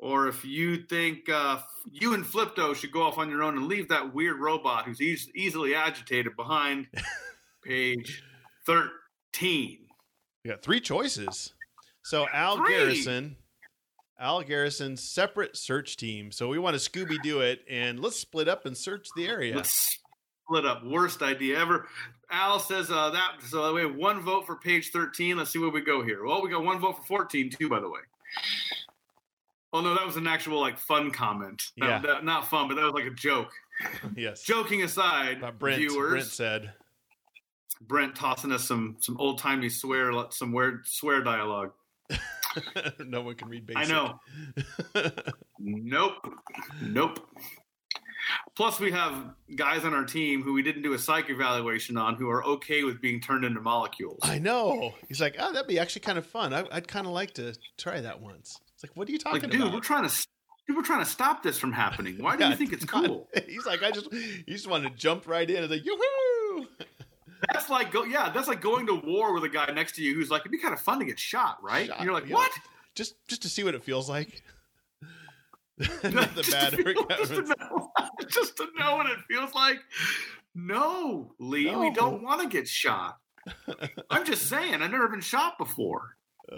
Or 0.00 0.28
if 0.28 0.44
you 0.44 0.84
think 0.84 1.28
uh, 1.28 1.58
you 1.90 2.14
and 2.14 2.24
Flipto 2.24 2.74
should 2.74 2.92
go 2.92 3.02
off 3.02 3.18
on 3.18 3.28
your 3.30 3.42
own 3.42 3.56
and 3.56 3.66
leave 3.66 3.88
that 3.88 4.14
weird 4.14 4.38
robot 4.38 4.84
who's 4.86 5.00
eas 5.00 5.28
easily 5.34 5.74
agitated 5.74 6.34
behind, 6.36 6.86
page 7.64 8.22
13. 8.66 9.78
We 10.44 10.50
got 10.50 10.62
three 10.62 10.80
choices. 10.80 11.52
So 12.02 12.26
Al 12.32 12.56
Three? 12.58 12.68
Garrison, 12.74 13.36
Al 14.20 14.42
Garrison's 14.42 15.02
separate 15.02 15.56
search 15.56 15.96
team. 15.96 16.32
So 16.32 16.48
we 16.48 16.58
want 16.58 16.78
to 16.78 16.90
Scooby 16.90 17.20
Doo 17.22 17.40
it 17.40 17.60
and 17.70 18.00
let's 18.00 18.16
split 18.16 18.48
up 18.48 18.66
and 18.66 18.76
search 18.76 19.06
the 19.16 19.26
area. 19.28 19.54
Let's 19.56 19.98
split 20.44 20.66
up. 20.66 20.84
Worst 20.84 21.22
idea 21.22 21.58
ever. 21.58 21.86
Al 22.30 22.58
says 22.58 22.90
uh, 22.90 23.10
that. 23.10 23.36
So 23.48 23.72
we 23.74 23.82
have 23.82 23.94
one 23.94 24.20
vote 24.20 24.44
for 24.46 24.56
page 24.56 24.90
13. 24.90 25.36
Let's 25.36 25.50
see 25.50 25.58
where 25.58 25.70
we 25.70 25.80
go 25.80 26.02
here. 26.02 26.24
Well, 26.24 26.42
we 26.42 26.50
got 26.50 26.64
one 26.64 26.80
vote 26.80 26.96
for 26.98 27.04
14, 27.04 27.50
too, 27.50 27.68
by 27.68 27.80
the 27.80 27.88
way. 27.88 28.00
Oh, 29.72 29.80
no, 29.82 29.94
that 29.94 30.04
was 30.06 30.16
an 30.16 30.26
actual, 30.26 30.60
like, 30.60 30.78
fun 30.78 31.10
comment. 31.10 31.62
That- 31.76 31.86
Yeah. 31.86 31.98
that- 32.00 32.24
not 32.24 32.48
fun, 32.48 32.68
but 32.68 32.74
that 32.74 32.84
was 32.84 32.94
like 32.94 33.04
a 33.06 33.10
joke. 33.14 33.52
yes. 34.16 34.42
Joking 34.42 34.82
aside, 34.82 35.42
Uh, 35.44 35.52
Brent, 35.52 35.78
viewers, 35.78 36.10
Brent 36.10 36.26
said. 36.26 36.72
Brent 37.82 38.16
tossing 38.16 38.50
us 38.50 38.64
some 38.64 38.96
some 38.98 39.16
old 39.20 39.38
timey 39.38 39.68
swear 39.68 40.10
some 40.30 40.52
weird 40.52 40.84
swear 40.86 41.22
dialogue. 41.22 41.72
no 43.06 43.22
one 43.22 43.34
can 43.34 43.48
read 43.48 43.66
basic. 43.66 43.82
I 43.82 43.84
know. 43.86 44.20
Nope. 45.58 46.14
Nope. 46.82 47.26
Plus, 48.56 48.78
we 48.80 48.90
have 48.90 49.30
guys 49.56 49.84
on 49.84 49.94
our 49.94 50.04
team 50.04 50.42
who 50.42 50.52
we 50.52 50.62
didn't 50.62 50.82
do 50.82 50.92
a 50.92 50.98
psych 50.98 51.30
evaluation 51.30 51.96
on 51.96 52.14
who 52.16 52.28
are 52.28 52.44
okay 52.44 52.84
with 52.84 53.00
being 53.00 53.20
turned 53.20 53.44
into 53.44 53.60
molecules. 53.60 54.18
I 54.22 54.38
know. 54.38 54.92
He's 55.08 55.20
like, 55.20 55.36
oh, 55.38 55.52
that'd 55.52 55.68
be 55.68 55.78
actually 55.78 56.00
kind 56.02 56.18
of 56.18 56.26
fun. 56.26 56.52
I, 56.52 56.64
I'd 56.70 56.88
kind 56.88 57.06
of 57.06 57.12
like 57.12 57.32
to 57.34 57.54
try 57.78 58.00
that 58.00 58.20
once. 58.20 58.58
It's 58.74 58.84
like, 58.84 58.96
what 58.96 59.08
are 59.08 59.12
you 59.12 59.18
talking 59.18 59.40
Like, 59.42 59.50
dude, 59.50 59.60
about? 59.62 59.72
we're 59.72 59.80
trying 59.80 60.08
to 60.08 60.26
dude, 60.66 60.76
we're 60.76 60.82
trying 60.82 61.02
to 61.04 61.10
stop 61.10 61.42
this 61.42 61.58
from 61.58 61.72
happening. 61.72 62.16
Why 62.22 62.36
do 62.36 62.42
Yeah, 62.44 62.50
you 62.50 62.56
think 62.56 62.72
it's 62.72 62.84
cool? 62.84 63.28
He's 63.46 63.64
like, 63.64 63.82
I 63.82 63.90
just, 63.92 64.12
you 64.12 64.44
just 64.48 64.68
want 64.68 64.84
to 64.84 64.90
jump 64.90 65.26
right 65.26 65.48
in 65.48 65.62
and 65.62 65.70
like, 65.70 65.84
yoo-hoo! 65.84 66.66
That's 67.52 67.68
like 67.70 67.92
go 67.92 68.04
yeah, 68.04 68.30
that's 68.30 68.48
like 68.48 68.60
going 68.60 68.86
to 68.86 68.94
war 68.94 69.32
with 69.34 69.44
a 69.44 69.48
guy 69.48 69.70
next 69.72 69.94
to 69.96 70.02
you 70.02 70.14
who's 70.14 70.30
like, 70.30 70.40
it'd 70.42 70.52
be 70.52 70.58
kind 70.58 70.74
of 70.74 70.80
fun 70.80 70.98
to 70.98 71.04
get 71.04 71.18
shot, 71.18 71.58
right? 71.62 71.86
Shot, 71.86 71.96
and 71.98 72.04
you're 72.04 72.14
like, 72.14 72.26
yeah. 72.26 72.34
what? 72.34 72.50
Just, 72.94 73.14
just 73.28 73.42
to 73.42 73.48
see 73.48 73.62
what 73.64 73.74
it 73.74 73.84
feels 73.84 74.08
like. 74.08 74.42
Not 75.78 76.34
the 76.34 76.48
bad 76.50 76.74
feel- 76.74 77.06
just, 77.18 77.32
to 77.34 77.42
know, 77.42 77.92
just 78.28 78.56
to 78.56 78.66
know 78.78 78.96
what 78.96 79.06
it 79.06 79.18
feels 79.28 79.54
like. 79.54 79.78
No, 80.54 81.34
Lee, 81.38 81.74
we 81.76 81.90
don't 81.90 82.22
want 82.22 82.40
to 82.42 82.48
get 82.48 82.66
shot. 82.66 83.18
I'm 84.10 84.24
just 84.24 84.48
saying, 84.48 84.74
I've 84.82 84.90
never 84.90 85.06
been 85.08 85.20
shot 85.20 85.56
before. 85.56 86.16
Uh, 86.50 86.56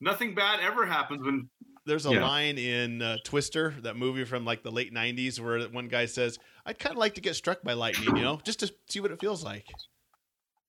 Nothing 0.00 0.34
bad 0.34 0.60
ever 0.60 0.86
happens 0.86 1.22
when 1.22 1.50
there's 1.84 2.06
a 2.06 2.12
Yeah. 2.14 2.22
line 2.26 2.56
in 2.56 3.02
uh, 3.02 3.18
Twister, 3.24 3.74
that 3.82 3.96
movie 3.96 4.24
from 4.24 4.44
like 4.46 4.62
the 4.62 4.70
late 4.70 4.94
'90s, 4.94 5.38
where 5.38 5.60
one 5.68 5.88
guy 5.88 6.06
says, 6.06 6.38
"I'd 6.64 6.78
kind 6.78 6.92
of 6.94 6.98
like 6.98 7.14
to 7.14 7.20
get 7.20 7.36
struck 7.36 7.62
by 7.62 7.74
lightning, 7.74 8.16
you 8.16 8.22
know, 8.22 8.40
just 8.44 8.60
to 8.60 8.72
see 8.88 9.00
what 9.00 9.10
it 9.10 9.20
feels 9.20 9.44
like." 9.44 9.66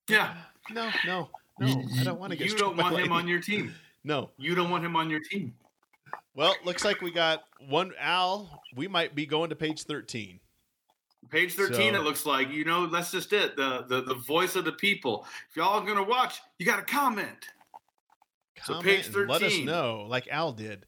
Yeah, 0.08 0.34
No, 0.70 0.90
no, 1.04 1.28
no, 1.60 1.82
I 1.98 2.04
don't 2.04 2.18
want 2.20 2.32
to 2.32 2.36
get 2.38 2.48
you 2.48 2.56
don't 2.56 2.76
want 2.76 2.98
him 2.98 3.12
on 3.12 3.26
your 3.28 3.40
team. 3.40 3.74
No. 4.04 4.30
You 4.38 4.54
don't 4.54 4.70
want 4.70 4.84
him 4.84 4.94
on 4.94 5.10
your 5.10 5.18
team. 5.18 5.52
Well, 6.36 6.54
looks 6.64 6.84
like 6.84 7.00
we 7.00 7.10
got 7.10 7.42
one 7.68 7.90
Al. 7.98 8.62
We 8.76 8.86
might 8.86 9.16
be 9.16 9.26
going 9.26 9.50
to 9.50 9.56
page 9.56 9.82
13. 9.82 10.38
Page 11.28 11.54
13, 11.54 11.74
So- 11.74 12.00
it 12.00 12.04
looks 12.04 12.24
like. 12.24 12.48
You 12.50 12.64
know, 12.64 12.86
that's 12.86 13.10
just 13.10 13.32
it. 13.32 13.56
The, 13.56 13.84
the 13.88 14.02
the 14.02 14.14
voice 14.14 14.54
of 14.54 14.64
the 14.64 14.70
people. 14.70 15.26
If 15.50 15.56
y'all 15.56 15.80
are 15.80 15.84
gonna 15.84 16.04
watch, 16.04 16.40
you 16.60 16.66
gotta 16.66 16.82
comment. 16.84 17.48
So 18.62 18.80
page 18.80 19.06
thirteen. 19.06 19.26
let 19.28 19.42
us 19.42 19.58
know, 19.58 20.06
like 20.08 20.28
Al 20.28 20.52
did. 20.52 20.86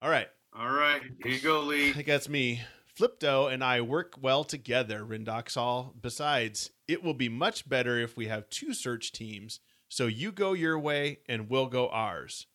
All 0.00 0.08
right, 0.08 0.28
All 0.56 0.70
right, 0.70 1.02
here 1.24 1.32
you 1.32 1.40
go, 1.40 1.62
Lee. 1.62 1.90
I 1.90 1.92
think 1.92 2.06
that's 2.06 2.28
me. 2.28 2.62
Flipto 3.00 3.50
and 3.50 3.64
I 3.64 3.80
work 3.80 4.16
well 4.20 4.44
together, 4.44 5.06
Rendoxol. 5.06 5.94
Besides, 6.00 6.70
it 6.86 7.02
will 7.02 7.14
be 7.14 7.30
much 7.30 7.66
better 7.66 7.98
if 7.98 8.14
we 8.14 8.26
have 8.26 8.50
two 8.50 8.74
search 8.74 9.10
teams, 9.10 9.60
so 9.88 10.06
you 10.06 10.30
go 10.32 10.52
your 10.52 10.78
way 10.78 11.20
and 11.26 11.48
we'll 11.48 11.66
go 11.68 11.88
ours. 11.88 12.46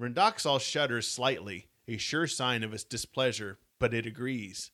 Rendoxol 0.00 0.60
shudders 0.62 1.06
slightly, 1.08 1.68
a 1.86 1.98
sure 1.98 2.26
sign 2.26 2.62
of 2.62 2.72
his 2.72 2.84
displeasure, 2.84 3.58
but 3.78 3.92
it 3.92 4.06
agrees. 4.06 4.70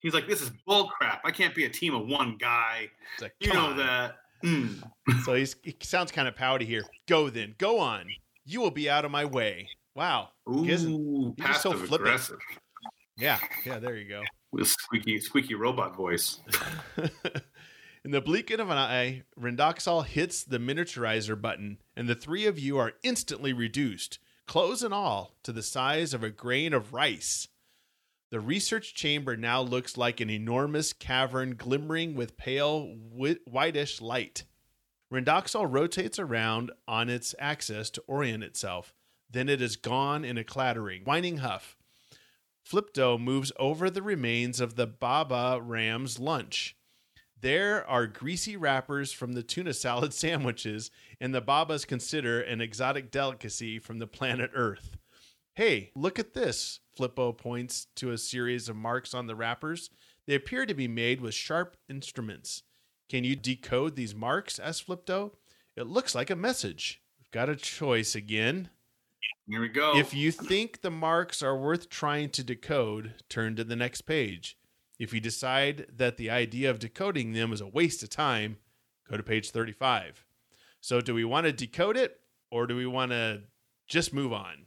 He's 0.00 0.14
like, 0.14 0.26
this 0.26 0.40
is 0.40 0.50
bullcrap. 0.66 1.20
I 1.22 1.32
can't 1.32 1.54
be 1.54 1.66
a 1.66 1.70
team 1.70 1.94
of 1.94 2.06
one 2.08 2.38
guy. 2.40 2.88
Like, 3.20 3.34
You 3.40 3.52
know 3.52 3.66
on." 3.66 3.76
that. 3.76 4.16
Mm. 4.42 4.82
So 5.24 5.34
he's, 5.34 5.54
he 5.62 5.76
sounds 5.82 6.12
kind 6.12 6.26
of 6.26 6.34
pouty 6.34 6.64
here. 6.64 6.84
Go 7.06 7.28
then, 7.28 7.54
go 7.58 7.78
on. 7.78 8.06
You 8.46 8.62
will 8.62 8.70
be 8.70 8.88
out 8.88 9.04
of 9.04 9.10
my 9.10 9.26
way. 9.26 9.68
Wow. 9.94 10.30
Ooh, 10.48 10.78
so 10.78 11.34
passive 11.36 11.72
flippant. 11.72 12.00
aggressive. 12.00 12.38
Yeah, 13.20 13.38
yeah, 13.64 13.78
there 13.78 13.96
you 13.96 14.08
go. 14.08 14.22
With 14.52 14.66
squeaky, 14.66 15.20
squeaky 15.20 15.54
robot 15.54 15.94
voice. 15.96 16.40
In 18.04 18.12
the 18.12 18.22
blink 18.22 18.50
of 18.50 18.60
an 18.60 18.78
eye, 18.78 19.24
Rendoxol 19.38 20.06
hits 20.06 20.42
the 20.42 20.58
miniaturizer 20.58 21.38
button, 21.40 21.78
and 21.94 22.08
the 22.08 22.14
three 22.14 22.46
of 22.46 22.58
you 22.58 22.78
are 22.78 22.94
instantly 23.02 23.52
reduced, 23.52 24.18
clothes 24.46 24.82
and 24.82 24.94
all, 24.94 25.34
to 25.42 25.52
the 25.52 25.62
size 25.62 26.14
of 26.14 26.22
a 26.22 26.30
grain 26.30 26.72
of 26.72 26.94
rice. 26.94 27.48
The 28.30 28.40
research 28.40 28.94
chamber 28.94 29.36
now 29.36 29.60
looks 29.60 29.98
like 29.98 30.20
an 30.20 30.30
enormous 30.30 30.94
cavern 30.94 31.56
glimmering 31.56 32.14
with 32.14 32.38
pale, 32.38 32.86
whitish 32.86 34.00
light. 34.00 34.44
Rendoxol 35.12 35.66
rotates 35.70 36.18
around 36.18 36.70
on 36.88 37.10
its 37.10 37.34
axis 37.38 37.90
to 37.90 38.02
orient 38.06 38.44
itself. 38.44 38.94
Then 39.28 39.48
it 39.48 39.60
is 39.60 39.76
gone 39.76 40.24
in 40.24 40.38
a 40.38 40.44
clattering, 40.44 41.02
whining 41.02 41.38
huff. 41.38 41.76
Flipto 42.70 43.18
moves 43.18 43.50
over 43.58 43.90
the 43.90 44.02
remains 44.02 44.60
of 44.60 44.76
the 44.76 44.86
Baba 44.86 45.60
Ram's 45.60 46.20
lunch. 46.20 46.76
There 47.40 47.88
are 47.88 48.06
greasy 48.06 48.56
wrappers 48.56 49.12
from 49.12 49.32
the 49.32 49.42
tuna 49.42 49.74
salad 49.74 50.14
sandwiches, 50.14 50.90
and 51.20 51.34
the 51.34 51.40
Babas 51.40 51.84
consider 51.84 52.40
an 52.40 52.60
exotic 52.60 53.10
delicacy 53.10 53.80
from 53.80 53.98
the 53.98 54.06
planet 54.06 54.52
Earth. 54.54 54.96
Hey, 55.54 55.90
look 55.96 56.18
at 56.20 56.34
this. 56.34 56.78
Flipto 56.96 57.36
points 57.36 57.88
to 57.96 58.12
a 58.12 58.18
series 58.18 58.68
of 58.68 58.76
marks 58.76 59.14
on 59.14 59.26
the 59.26 59.34
wrappers. 59.34 59.90
They 60.26 60.36
appear 60.36 60.64
to 60.64 60.74
be 60.74 60.86
made 60.86 61.20
with 61.20 61.34
sharp 61.34 61.76
instruments. 61.88 62.62
Can 63.08 63.24
you 63.24 63.34
decode 63.34 63.96
these 63.96 64.14
marks? 64.14 64.60
asked 64.60 64.86
Flipto. 64.86 65.32
It 65.76 65.88
looks 65.88 66.14
like 66.14 66.30
a 66.30 66.36
message. 66.36 67.02
We've 67.18 67.30
got 67.32 67.48
a 67.48 67.56
choice 67.56 68.14
again. 68.14 68.70
Here 69.50 69.60
we 69.60 69.68
go. 69.68 69.96
If 69.96 70.14
you 70.14 70.30
think 70.30 70.80
the 70.80 70.92
marks 70.92 71.42
are 71.42 71.56
worth 71.56 71.88
trying 71.90 72.30
to 72.30 72.44
decode, 72.44 73.14
turn 73.28 73.56
to 73.56 73.64
the 73.64 73.74
next 73.74 74.02
page. 74.02 74.56
If 74.98 75.12
you 75.12 75.18
decide 75.20 75.86
that 75.96 76.18
the 76.18 76.30
idea 76.30 76.70
of 76.70 76.78
decoding 76.78 77.32
them 77.32 77.52
is 77.52 77.60
a 77.60 77.66
waste 77.66 78.02
of 78.04 78.10
time, 78.10 78.58
go 79.10 79.16
to 79.16 79.22
page 79.24 79.50
35. 79.50 80.24
So, 80.80 81.00
do 81.00 81.14
we 81.14 81.24
want 81.24 81.46
to 81.46 81.52
decode 81.52 81.96
it 81.96 82.20
or 82.50 82.66
do 82.66 82.76
we 82.76 82.86
want 82.86 83.10
to 83.10 83.42
just 83.88 84.14
move 84.14 84.32
on? 84.32 84.66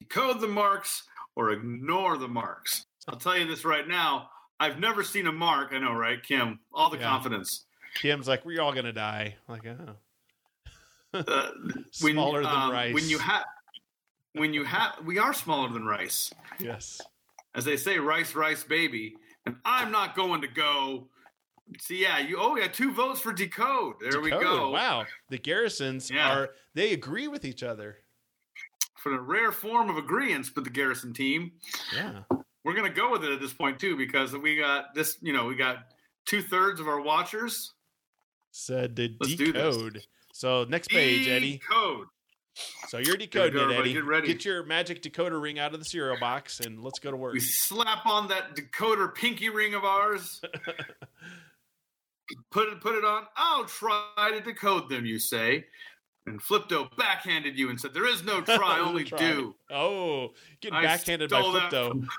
Decode 0.00 0.40
the 0.40 0.48
marks 0.48 1.04
or 1.36 1.50
ignore 1.50 2.16
the 2.18 2.28
marks. 2.28 2.84
I'll 3.06 3.16
tell 3.16 3.38
you 3.38 3.46
this 3.46 3.64
right 3.64 3.86
now. 3.86 4.30
I've 4.58 4.80
never 4.80 5.04
seen 5.04 5.26
a 5.26 5.32
mark. 5.32 5.72
I 5.72 5.78
know, 5.78 5.92
right, 5.92 6.22
Kim? 6.22 6.58
All 6.72 6.90
the 6.90 6.98
Yeah. 6.98 7.04
confidence. 7.10 7.64
Kim's 7.94 8.26
like, 8.26 8.44
we're 8.44 8.60
all 8.60 8.72
going 8.72 8.86
to 8.86 8.92
die. 8.92 9.36
Like, 9.48 9.66
oh. 9.66 9.96
Uh, 11.28 11.50
Smaller 11.92 12.42
than 12.42 12.52
um, 12.52 12.70
rice. 12.70 12.94
When 12.94 13.08
you 13.08 13.18
have, 13.18 13.44
when 14.32 14.52
you 14.52 14.64
have, 14.64 14.94
we 15.04 15.18
are 15.18 15.32
smaller 15.32 15.68
than 15.72 15.84
rice. 15.84 16.32
Yes. 16.60 17.00
as 17.54 17.64
they 17.64 17.76
say, 17.76 17.98
rice, 17.98 18.34
rice, 18.34 18.64
baby. 18.64 19.14
And 19.46 19.56
I'm 19.64 19.90
not 19.90 20.14
going 20.16 20.40
to 20.42 20.48
go. 20.48 21.08
See, 21.80 22.02
yeah, 22.02 22.18
you. 22.18 22.36
Oh, 22.38 22.56
yeah, 22.56 22.68
two 22.68 22.92
votes 22.92 23.20
for 23.20 23.32
decode. 23.32 23.94
There 24.00 24.20
we 24.20 24.30
go. 24.30 24.70
Wow. 24.70 25.06
The 25.30 25.38
Garrisons 25.38 26.10
Yeah. 26.10 26.30
are, 26.32 26.50
they 26.74 26.92
agree 26.92 27.28
with 27.28 27.44
each 27.44 27.62
other. 27.62 27.98
For 28.98 29.10
the 29.10 29.20
rare 29.20 29.52
form 29.52 29.88
of 29.90 29.96
agreement, 29.96 30.48
but 30.54 30.64
the 30.64 30.70
Garrison 30.70 31.12
team, 31.14 31.52
Yeah. 31.94 32.22
we're 32.64 32.74
gonna 32.74 32.90
go 32.90 33.10
with 33.12 33.24
it 33.24 33.30
at 33.32 33.40
this 33.40 33.52
point 33.54 33.78
too, 33.78 33.96
because 33.96 34.36
we 34.36 34.56
got 34.56 34.94
this. 34.94 35.16
You 35.22 35.32
know, 35.32 35.46
we 35.46 35.54
got 35.54 35.92
two 36.26 36.42
thirds 36.42 36.80
of 36.80 36.88
our 36.88 37.00
watchers. 37.00 37.72
Said 38.50 38.96
to 38.96 39.08
Let's 39.20 39.34
decode. 39.36 40.02
So, 40.36 40.66
next 40.68 40.88
page, 40.88 41.26
Eddie. 41.28 41.58
Decode. 41.58 42.08
So, 42.88 42.98
you're 42.98 43.16
decoding 43.16 43.54
go, 43.54 43.70
it. 43.70 43.78
Eddie. 43.78 43.94
Get 43.94 44.04
ready. 44.04 44.28
Get 44.28 44.44
your 44.44 44.64
magic 44.64 45.02
decoder 45.02 45.40
ring 45.40 45.58
out 45.58 45.72
of 45.72 45.78
the 45.78 45.86
cereal 45.86 46.18
box 46.20 46.60
and 46.60 46.82
let's 46.82 46.98
go 46.98 47.10
to 47.10 47.16
work. 47.16 47.32
We 47.32 47.40
slap 47.40 48.04
on 48.04 48.28
that 48.28 48.54
decoder 48.54 49.14
pinky 49.14 49.48
ring 49.48 49.72
of 49.72 49.84
ours. 49.84 50.42
put 52.50 52.68
it, 52.68 52.82
put 52.82 52.96
it 52.96 53.04
on. 53.04 53.22
I'll 53.34 53.64
try 53.64 54.30
to 54.30 54.40
decode 54.42 54.90
them. 54.90 55.06
You 55.06 55.18
say, 55.18 55.64
and 56.26 56.42
Flipto 56.42 56.94
backhanded 56.98 57.58
you 57.58 57.70
and 57.70 57.80
said, 57.80 57.94
"There 57.94 58.06
is 58.06 58.22
no 58.22 58.40
try, 58.42 58.78
only 58.78 59.04
Try. 59.04 59.18
do." 59.18 59.54
Oh, 59.70 60.34
getting 60.60 60.76
I 60.76 60.82
backhanded 60.82 61.30
by 61.30 61.40
Flipto. 61.40 61.88
from- 61.88 62.08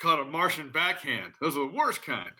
Caught 0.00 0.20
a 0.20 0.24
Martian 0.24 0.70
backhand. 0.70 1.34
Those 1.42 1.54
are 1.54 1.68
the 1.68 1.76
worst 1.76 2.00
kind. 2.00 2.32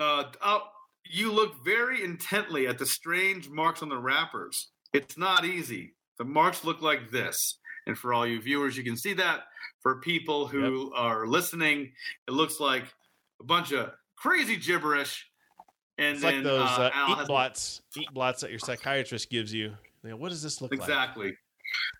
Uh, 0.00 0.24
oh, 0.42 0.62
you 1.10 1.32
look 1.32 1.64
very 1.64 2.02
intently 2.02 2.66
at 2.66 2.78
the 2.78 2.86
strange 2.86 3.48
marks 3.48 3.82
on 3.82 3.88
the 3.88 3.98
wrappers. 3.98 4.68
It's 4.92 5.16
not 5.18 5.44
easy. 5.44 5.94
The 6.18 6.24
marks 6.24 6.64
look 6.64 6.80
like 6.82 7.10
this. 7.10 7.58
And 7.86 7.96
for 7.96 8.12
all 8.14 8.26
you 8.26 8.40
viewers, 8.40 8.76
you 8.76 8.82
can 8.84 8.96
see 8.96 9.12
that. 9.14 9.44
For 9.80 10.00
people 10.00 10.46
who 10.48 10.92
are 10.94 11.26
listening, 11.26 11.92
it 12.26 12.32
looks 12.32 12.58
like 12.58 12.84
a 13.40 13.44
bunch 13.44 13.72
of 13.72 13.92
crazy 14.16 14.56
gibberish. 14.56 15.26
And 15.98 16.14
It's 16.14 16.22
then 16.22 16.34
like 16.36 16.44
those 16.44 16.68
uh, 16.68 16.82
uh, 16.82 16.90
Al 16.94 17.08
ink 17.10 17.18
has- 17.18 17.26
blots, 17.28 17.82
blots 18.12 18.40
that 18.40 18.50
your 18.50 18.58
psychiatrist 18.58 19.30
gives 19.30 19.52
you. 19.52 19.72
You 20.02 20.10
know, 20.10 20.16
what 20.16 20.30
does 20.30 20.42
this 20.42 20.60
look 20.60 20.72
like? 20.72 20.80
Exactly. 20.80 21.36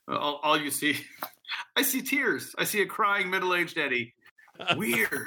All, 0.08 0.40
all 0.42 0.60
you 0.60 0.70
see, 0.70 0.96
I 1.76 1.82
see 1.82 2.02
tears. 2.02 2.54
I 2.58 2.64
see 2.64 2.82
a 2.82 2.86
crying 2.86 3.30
middle-aged 3.30 3.78
Eddie. 3.78 4.14
Weird. 4.76 5.26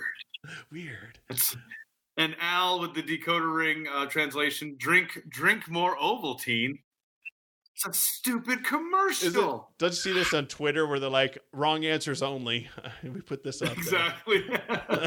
Weird. 0.71 1.19
It's, 1.29 1.55
and 2.19 2.35
Al 2.39 2.79
with 2.81 2.93
the 2.93 3.01
decoder 3.01 3.55
ring 3.55 3.87
uh, 3.91 4.05
translation: 4.05 4.75
"Drink, 4.77 5.23
drink 5.29 5.67
more 5.67 5.97
Ovaltine." 5.97 6.79
It's 7.73 7.85
a 7.85 7.93
stupid 7.93 8.59
Is 8.59 8.59
it? 8.59 8.63
commercial. 8.65 9.69
Don't 9.77 9.91
you 9.91 9.95
see 9.95 10.11
this 10.11 10.33
on 10.33 10.47
Twitter 10.47 10.85
where 10.85 10.99
they're 10.99 11.09
like 11.09 11.37
wrong 11.53 11.85
answers 11.85 12.21
only? 12.21 12.67
we 13.03 13.21
put 13.21 13.41
this 13.41 13.61
up. 13.61 13.71
Exactly. 13.71 14.43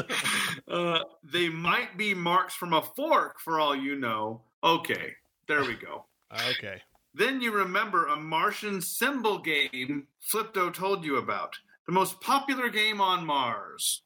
uh, 0.67 0.99
they 1.23 1.49
might 1.49 1.95
be 1.97 2.15
marks 2.15 2.55
from 2.55 2.73
a 2.73 2.81
fork, 2.81 3.39
for 3.39 3.59
all 3.59 3.75
you 3.75 3.95
know. 3.95 4.41
Okay, 4.63 5.13
there 5.47 5.61
we 5.61 5.75
go. 5.75 6.05
Okay. 6.49 6.81
Then 7.13 7.41
you 7.41 7.51
remember 7.51 8.07
a 8.07 8.15
Martian 8.15 8.81
symbol 8.81 9.37
game 9.37 10.07
Flipto 10.33 10.73
told 10.73 11.05
you 11.05 11.17
about. 11.17 11.59
The 11.85 11.93
most 11.93 12.21
popular 12.21 12.69
game 12.69 12.99
on 12.99 13.23
Mars. 13.23 14.01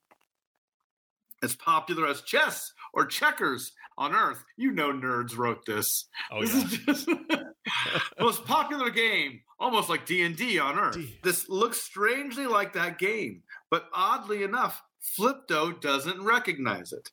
As 1.41 1.55
popular 1.55 2.07
as 2.07 2.21
chess 2.21 2.73
or 2.97 3.05
checkers 3.05 3.73
on 3.95 4.13
Earth. 4.13 4.43
You 4.57 4.71
know 4.71 4.91
nerds 4.91 5.37
wrote 5.37 5.65
this. 5.67 6.05
Oh 6.31 6.41
this 6.41 6.53
yeah. 6.55 6.63
is 6.63 7.05
just 7.05 7.09
most 8.19 8.43
popular 8.43 8.89
game, 8.89 9.41
almost 9.59 9.87
like 9.87 10.07
D&D 10.07 10.57
on 10.57 10.79
Earth. 10.79 10.95
D. 10.95 11.19
This 11.23 11.47
looks 11.47 11.79
strangely 11.79 12.47
like 12.47 12.73
that 12.73 12.97
game, 12.97 13.43
but 13.69 13.85
oddly 13.93 14.41
enough, 14.41 14.81
Flipto 15.17 15.79
doesn't 15.79 16.23
recognize 16.23 16.91
it. 16.91 17.11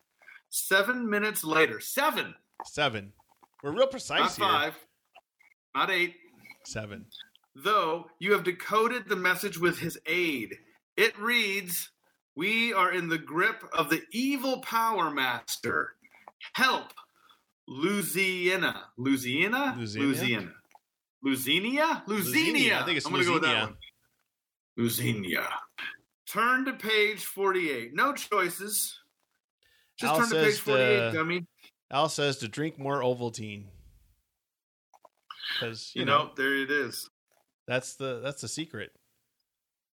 7 0.49 1.09
minutes 1.09 1.44
later, 1.44 1.81
7, 1.81 2.35
Seven. 2.64 3.12
We're 3.62 3.73
real 3.73 3.87
precise 3.87 4.38
not 4.38 4.62
here. 4.62 4.73
5, 4.73 4.79
not 5.75 5.90
8, 5.90 6.14
Seven. 6.64 7.05
though 7.55 8.07
you 8.20 8.33
have 8.33 8.44
decoded 8.44 9.07
the 9.07 9.16
message 9.16 9.59
with 9.59 9.79
his 9.79 9.99
aid. 10.07 10.55
It 10.97 11.18
reads, 11.18 11.90
We 12.37 12.73
are 12.73 12.92
in 12.92 13.09
the 13.09 13.18
grip 13.18 13.62
of 13.73 13.90
the 13.90 14.03
evil 14.12 14.61
power 14.61 15.11
master. 15.11 15.94
Help, 16.55 16.92
Louisiana. 17.68 18.85
Louisiana? 18.97 19.75
Louisiana? 19.79 20.53
Louisiana. 21.23 22.03
Louisiana? 22.07 22.81
I 22.83 22.85
think 22.85 22.97
it's 22.99 23.07
I'm 23.07 23.12
gonna 23.12 23.25
go 23.25 23.35
with 23.35 23.42
that 23.42 23.49
Louisiana. 23.49 23.66
one. 23.66 23.77
Louisiana. 24.77 25.49
Turn 26.27 26.64
to 26.64 26.73
page 26.73 27.25
48. 27.25 27.94
No 27.94 28.12
choices. 28.14 28.99
Just 29.97 30.12
Al 30.12 30.18
turn 30.18 30.29
to 30.31 30.35
page 30.35 30.59
48, 30.59 30.97
the- 30.99 31.12
dummy. 31.16 31.47
Al 31.90 32.09
says 32.09 32.38
to 32.38 32.49
drink 32.49 32.79
more 32.79 33.01
Ovaltine. 33.01 33.66
Because 35.61 35.92
You, 35.94 36.05
know, 36.05 36.33
there 36.37 36.55
it 36.57 36.70
is. 36.70 37.09
that's 37.68 37.94
the 37.94 38.18
that's 38.20 38.40
the 38.40 38.49
secret. 38.49 38.90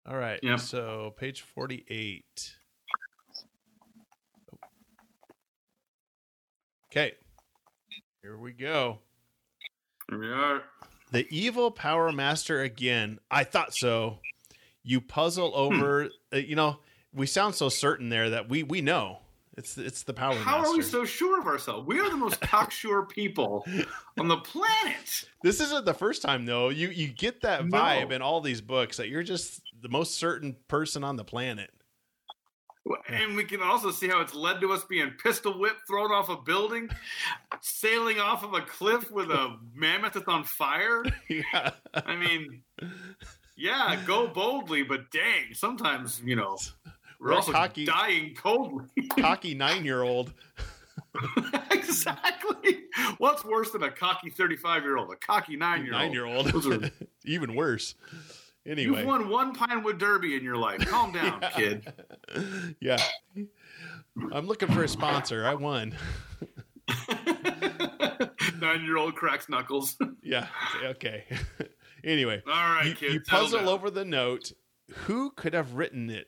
All 0.07 0.17
right. 0.17 0.39
Yep. 0.43 0.59
So 0.59 1.13
page 1.17 1.41
forty-eight. 1.41 2.55
Okay. 6.91 7.13
Here 8.21 8.37
we 8.37 8.53
go. 8.53 8.99
Here 10.09 10.19
we 10.19 10.31
are. 10.31 10.61
The 11.11 11.27
evil 11.29 11.71
power 11.71 12.11
master 12.11 12.61
again. 12.61 13.19
I 13.29 13.43
thought 13.43 13.73
so. 13.73 14.19
You 14.83 15.01
puzzle 15.01 15.51
Hmm. 15.51 15.57
over. 15.57 16.09
uh, 16.33 16.37
you 16.37 16.55
know, 16.55 16.79
we 17.13 17.25
sound 17.25 17.55
so 17.55 17.69
certain 17.69 18.09
there 18.09 18.29
that 18.29 18.47
we 18.49 18.61
we 18.63 18.81
know 18.81 19.19
it's 19.57 19.77
it's 19.77 20.03
the 20.03 20.13
power 20.13 20.35
How 20.35 20.57
master. 20.59 20.73
are 20.73 20.77
we 20.77 20.81
so 20.83 21.05
sure 21.05 21.39
of 21.39 21.47
ourselves? 21.47 21.87
We 21.87 21.99
are 21.99 22.09
the 22.09 22.17
most 22.17 22.39
cocksure 22.41 23.03
people 23.03 23.65
on 24.19 24.27
the 24.27 24.37
planet. 24.37 25.25
This 25.43 25.59
isn't 25.61 25.85
the 25.85 25.93
first 25.93 26.21
time 26.21 26.45
though. 26.45 26.69
You 26.69 26.89
you 26.89 27.07
get 27.07 27.41
that 27.41 27.65
No. 27.65 27.77
vibe 27.77 28.11
in 28.11 28.21
all 28.21 28.41
these 28.41 28.61
books 28.61 28.97
that 28.97 29.09
you're 29.09 29.23
just 29.23 29.61
the 29.81 29.89
most 29.89 30.15
certain 30.15 30.55
person 30.67 31.03
on 31.03 31.15
the 31.15 31.23
planet. 31.23 31.71
And 33.09 33.35
we 33.35 33.43
can 33.45 33.63
also 33.63 33.89
see 33.89 34.07
how 34.07 34.21
it's 34.21 34.35
led 34.35 34.61
to 34.61 34.71
us 34.71 34.83
being 34.83 35.09
pistol 35.23 35.59
whipped, 35.59 35.87
thrown 35.87 36.11
off 36.11 36.29
a 36.29 36.37
building, 36.37 36.87
sailing 37.61 38.19
off 38.19 38.43
of 38.43 38.53
a 38.53 38.61
cliff 38.61 39.09
with 39.09 39.31
a 39.31 39.57
mammoth 39.73 40.13
that's 40.13 40.27
on 40.27 40.43
fire. 40.43 41.03
yeah. 41.27 41.71
I 41.95 42.15
mean, 42.15 42.61
yeah, 43.57 43.99
go 44.05 44.27
boldly, 44.27 44.83
but 44.83 45.09
dang, 45.09 45.53
sometimes, 45.53 46.21
you 46.23 46.35
know, 46.35 46.57
we're 47.19 47.33
also 47.33 47.51
cocky. 47.51 47.85
dying 47.85 48.35
coldly. 48.35 48.85
Cocky 49.19 49.53
nine 49.55 49.85
year 49.85 50.01
old. 50.03 50.33
exactly. 51.71 52.83
What's 53.17 53.43
worse 53.45 53.71
than 53.71 53.83
a 53.83 53.91
cocky 53.91 54.29
35 54.29 54.83
year 54.83 54.97
old? 54.97 55.11
A 55.11 55.15
cocky 55.15 55.55
nine 55.55 55.83
year 55.85 55.93
old. 55.93 56.01
Nine 56.01 56.11
year 56.13 56.25
old. 56.25 56.47
Those 56.47 56.67
are- 56.67 56.91
Even 57.25 57.55
worse. 57.55 57.95
Anyway. 58.65 58.97
You've 58.99 59.05
won 59.07 59.29
one 59.29 59.53
Pinewood 59.53 59.99
Derby 59.99 60.35
in 60.35 60.43
your 60.43 60.57
life. 60.57 60.79
Calm 60.87 61.11
down, 61.13 61.39
Yeah. 61.41 61.49
kid. 61.51 61.93
Yeah. 62.79 63.01
I'm 64.31 64.47
looking 64.47 64.71
for 64.71 64.83
a 64.83 64.87
sponsor. 64.87 65.45
I 65.45 65.53
won. 65.55 65.95
Nine 68.59 68.83
year 68.83 68.97
old 68.97 69.15
cracks 69.15 69.49
knuckles. 69.49 69.97
Yeah. 70.23 70.47
Okay. 70.83 71.25
anyway. 72.03 72.41
All 72.47 72.53
right, 72.53 72.87
you, 72.87 72.95
kid. 72.95 73.13
you 73.13 73.21
puzzle 73.21 73.69
over 73.69 73.89
the 73.91 74.05
note. 74.05 74.51
Who 75.05 75.31
could 75.31 75.53
have 75.53 75.73
written 75.75 76.09
it? 76.09 76.27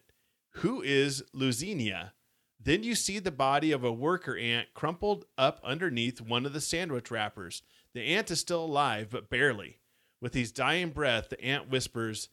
Who 0.61 0.81
is 0.81 1.23
Luzinia? 1.35 2.13
Then 2.59 2.81
you 2.81 2.95
see 2.95 3.19
the 3.19 3.31
body 3.31 3.71
of 3.71 3.83
a 3.83 3.91
worker 3.93 4.35
ant 4.35 4.73
crumpled 4.73 5.25
up 5.37 5.61
underneath 5.63 6.19
one 6.19 6.47
of 6.47 6.53
the 6.53 6.61
sandwich 6.61 7.11
wrappers. 7.11 7.61
The 7.93 8.01
ant 8.01 8.31
is 8.31 8.39
still 8.39 8.65
alive, 8.65 9.09
but 9.11 9.29
barely. 9.29 9.77
With 10.19 10.33
his 10.33 10.51
dying 10.51 10.89
breath, 10.89 11.29
the 11.29 11.39
ant 11.41 11.69
whispers, 11.69 12.29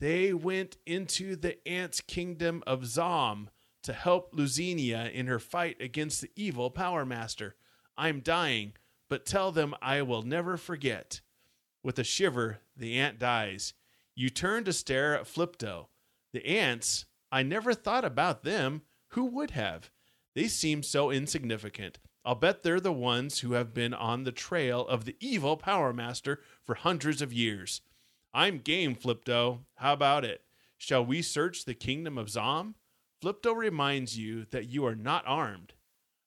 They 0.00 0.32
went 0.32 0.76
into 0.86 1.36
the 1.36 1.66
ant's 1.66 2.00
kingdom 2.00 2.62
of 2.66 2.86
Zom 2.86 3.50
to 3.84 3.92
help 3.92 4.34
Luzinia 4.34 5.12
in 5.12 5.26
her 5.26 5.38
fight 5.38 5.80
against 5.80 6.20
the 6.20 6.30
evil 6.36 6.70
Power 6.70 7.04
Master. 7.04 7.56
I'm 7.96 8.20
dying, 8.20 8.72
but 9.08 9.26
tell 9.26 9.50
them 9.52 9.74
I 9.80 10.02
will 10.02 10.22
never 10.22 10.56
forget. 10.56 11.20
With 11.82 11.98
a 11.98 12.04
shiver, 12.04 12.58
the 12.76 12.98
ant 12.98 13.18
dies. 13.18 13.74
You 14.14 14.30
turn 14.30 14.64
to 14.64 14.72
stare 14.72 15.16
at 15.16 15.26
Flipto. 15.26 15.86
The 16.32 16.44
ants, 16.44 17.06
I 17.30 17.42
never 17.42 17.74
thought 17.74 18.04
about 18.04 18.42
them. 18.44 18.82
Who 19.12 19.24
would 19.26 19.52
have? 19.52 19.90
They 20.34 20.48
seem 20.48 20.82
so 20.82 21.10
insignificant. 21.10 21.98
I'll 22.24 22.34
bet 22.34 22.62
they're 22.62 22.80
the 22.80 22.92
ones 22.92 23.40
who 23.40 23.52
have 23.52 23.72
been 23.72 23.94
on 23.94 24.24
the 24.24 24.32
trail 24.32 24.86
of 24.86 25.04
the 25.04 25.16
evil 25.20 25.56
Power 25.56 25.92
Master 25.92 26.40
for 26.62 26.74
hundreds 26.74 27.22
of 27.22 27.32
years. 27.32 27.80
I'm 28.34 28.58
game, 28.58 28.94
Flipto. 28.94 29.60
How 29.76 29.94
about 29.94 30.24
it? 30.24 30.42
Shall 30.76 31.04
we 31.04 31.22
search 31.22 31.64
the 31.64 31.74
kingdom 31.74 32.18
of 32.18 32.28
Zom? 32.30 32.74
Flipto 33.22 33.54
reminds 33.56 34.18
you 34.18 34.46
that 34.50 34.68
you 34.68 34.84
are 34.86 34.94
not 34.94 35.24
armed. 35.26 35.72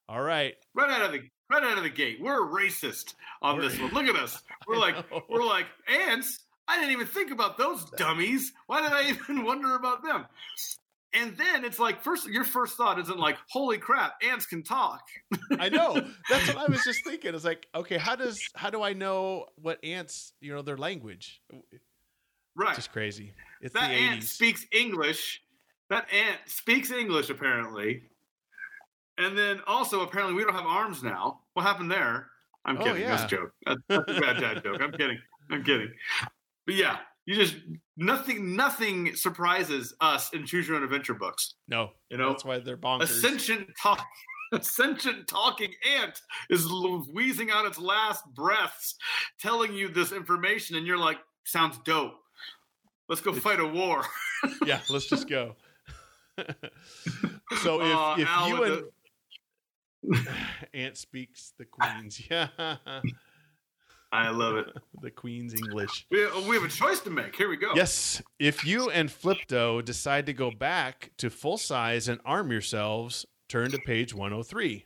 All 0.10 0.22
right. 0.22 0.56
right 0.74 0.90
out 0.90 1.04
of 1.06 1.12
the 1.14 1.22
right 1.50 1.64
out 1.64 1.78
of 1.78 1.84
the 1.84 1.90
gate. 1.90 2.18
We're 2.20 2.42
racist 2.42 3.14
on 3.42 3.58
We're- 3.58 3.70
this 3.70 3.80
one. 3.80 3.92
Look 3.94 4.08
at 4.08 4.16
us. 4.22 4.42
We're 4.68 4.78
like 4.80 4.96
know. 5.12 5.24
we're 5.30 5.44
like 5.46 5.68
ants. 5.88 6.40
I 6.68 6.78
didn't 6.78 6.92
even 6.92 7.08
think 7.08 7.32
about 7.32 7.58
those 7.58 7.86
dummies. 7.92 8.52
Why 8.68 8.82
did 8.82 8.92
I 8.94 9.10
even 9.10 9.44
wonder 9.46 9.76
about 9.76 10.04
them? 10.04 10.26
And 11.14 11.36
then 11.38 11.66
it's 11.66 11.78
like 11.80 12.02
first 12.02 12.28
your 12.30 12.46
first 12.46 12.78
thought 12.78 12.98
isn't 13.00 13.20
like, 13.20 13.38
holy 13.50 13.78
crap, 13.78 14.14
ants 14.24 14.46
can 14.46 14.64
talk. 14.64 15.02
I 15.60 15.68
know. 15.70 15.94
That's 16.30 16.48
what 16.48 16.58
I 16.58 16.72
was 16.72 16.84
just 16.84 17.04
thinking. 17.06 17.36
It's 17.36 17.44
like, 17.44 17.68
okay, 17.76 17.98
how 17.98 18.16
does 18.16 18.42
how 18.56 18.70
do 18.70 18.82
I 18.82 18.94
know 18.94 19.48
what 19.56 19.84
ants, 19.84 20.34
you 20.40 20.54
know, 20.54 20.62
their 20.62 20.78
language? 20.78 21.42
Right. 22.56 22.70
It's 22.70 22.78
just 22.78 22.92
crazy. 22.94 23.34
It's 23.62 23.74
that 23.74 23.90
the 23.90 23.94
ant 23.96 24.22
80s. 24.22 24.28
speaks 24.28 24.66
English. 24.72 25.42
That 25.90 26.08
ant 26.14 26.40
speaks 26.46 26.92
English 26.92 27.30
apparently. 27.30 28.04
And 29.18 29.38
then 29.38 29.60
also 29.68 30.02
apparently 30.02 30.36
we 30.36 30.44
don't 30.44 30.54
have 30.56 30.66
arms 30.66 31.04
now. 31.04 31.42
What 31.54 31.64
happened 31.64 31.92
there? 31.92 32.28
I'm 32.64 32.78
Oh, 32.78 32.84
kidding. 32.84 33.06
That's 33.08 33.24
a 33.24 33.28
joke. 33.28 33.52
That's, 33.66 33.82
that's 33.90 34.04
a 34.18 34.22
bad 34.22 34.40
dad 34.40 34.64
joke. 34.64 34.82
I'm 34.82 34.92
kidding. 34.92 35.20
I'm 35.50 35.64
kidding. 35.64 35.92
But 36.66 36.76
yeah, 36.76 36.98
you 37.26 37.36
just 37.36 37.56
nothing 37.98 38.56
nothing 38.56 39.16
surprises 39.16 39.94
us 40.02 40.32
in 40.34 40.46
choose 40.46 40.68
your 40.68 40.78
own 40.78 40.84
adventure 40.84 41.14
books. 41.14 41.56
no, 41.68 41.92
You 42.10 42.18
know, 42.18 42.30
that's 42.30 42.44
why 42.46 42.60
they're 42.60 42.78
bonkers. 42.78 43.04
a 43.04 43.08
sentient 43.08 43.68
talk 43.82 44.04
a 44.54 44.62
sentient 44.64 45.28
talking 45.28 45.74
ant 45.98 46.20
is 46.50 46.68
wheezing 47.14 47.52
out 47.52 47.66
its 47.66 47.80
last 47.80 48.24
breaths 48.36 48.96
telling 49.40 49.74
you 49.74 49.88
this 49.88 50.12
information 50.12 50.76
and 50.76 50.86
you're 50.86 50.98
like 50.98 51.20
sounds 51.46 51.78
dope 51.86 52.16
let's 53.08 53.22
go 53.22 53.32
fight 53.34 53.60
a 53.62 53.66
war 53.68 54.04
yeah, 54.66 54.80
let's 54.90 55.06
just 55.08 55.30
go. 55.30 55.56
so 57.62 57.82
if, 57.82 57.96
Uh, 57.96 58.16
if 58.18 58.48
you 58.48 58.64
and 58.64 58.84
the- 60.04 60.36
Ant 60.74 60.98
speaks 60.98 61.54
the 61.60 61.66
Queen's. 61.66 62.20
Yeah. 62.30 62.48
I 64.12 64.30
love 64.30 64.58
it. 64.58 64.68
the 65.02 65.12
Queen's 65.12 65.54
English. 65.54 66.06
We, 66.12 66.26
we 66.48 66.56
have 66.56 66.64
a 66.66 66.68
choice 66.70 67.00
to 67.02 67.10
make. 67.10 67.36
Here 67.36 67.50
we 67.50 67.58
go. 67.58 67.72
Yes. 67.76 68.22
If 68.40 68.66
you 68.66 68.90
and 68.90 69.10
Flipto 69.10 69.84
decide 69.84 70.26
to 70.26 70.34
go 70.34 70.52
back 70.52 71.12
to 71.18 71.30
full 71.30 71.58
size 71.58 72.08
and 72.08 72.20
arm 72.26 72.52
yourselves, 72.52 73.26
turn 73.48 73.72
to 73.72 73.80
page 73.80 74.14
103. 74.14 74.86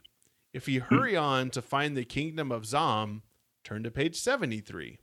If 0.53 0.67
you 0.67 0.81
hurry 0.81 1.17
on 1.17 1.49
to 1.51 1.61
find 1.61 1.97
the 1.97 2.05
kingdom 2.05 2.51
of 2.51 2.65
Zom, 2.65 3.23
turn 3.63 3.83
to 3.83 3.91
page 3.91 4.15
73. 4.15 4.99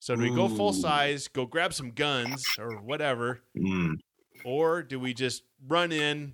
So 0.00 0.16
do 0.16 0.22
we 0.22 0.34
go 0.34 0.48
full 0.48 0.72
size, 0.72 1.28
go 1.28 1.44
grab 1.44 1.74
some 1.74 1.90
guns 1.90 2.42
or 2.58 2.80
whatever, 2.80 3.42
Mm. 3.54 3.96
or 4.46 4.82
do 4.82 4.98
we 4.98 5.12
just 5.12 5.42
run 5.68 5.92
in, 5.92 6.32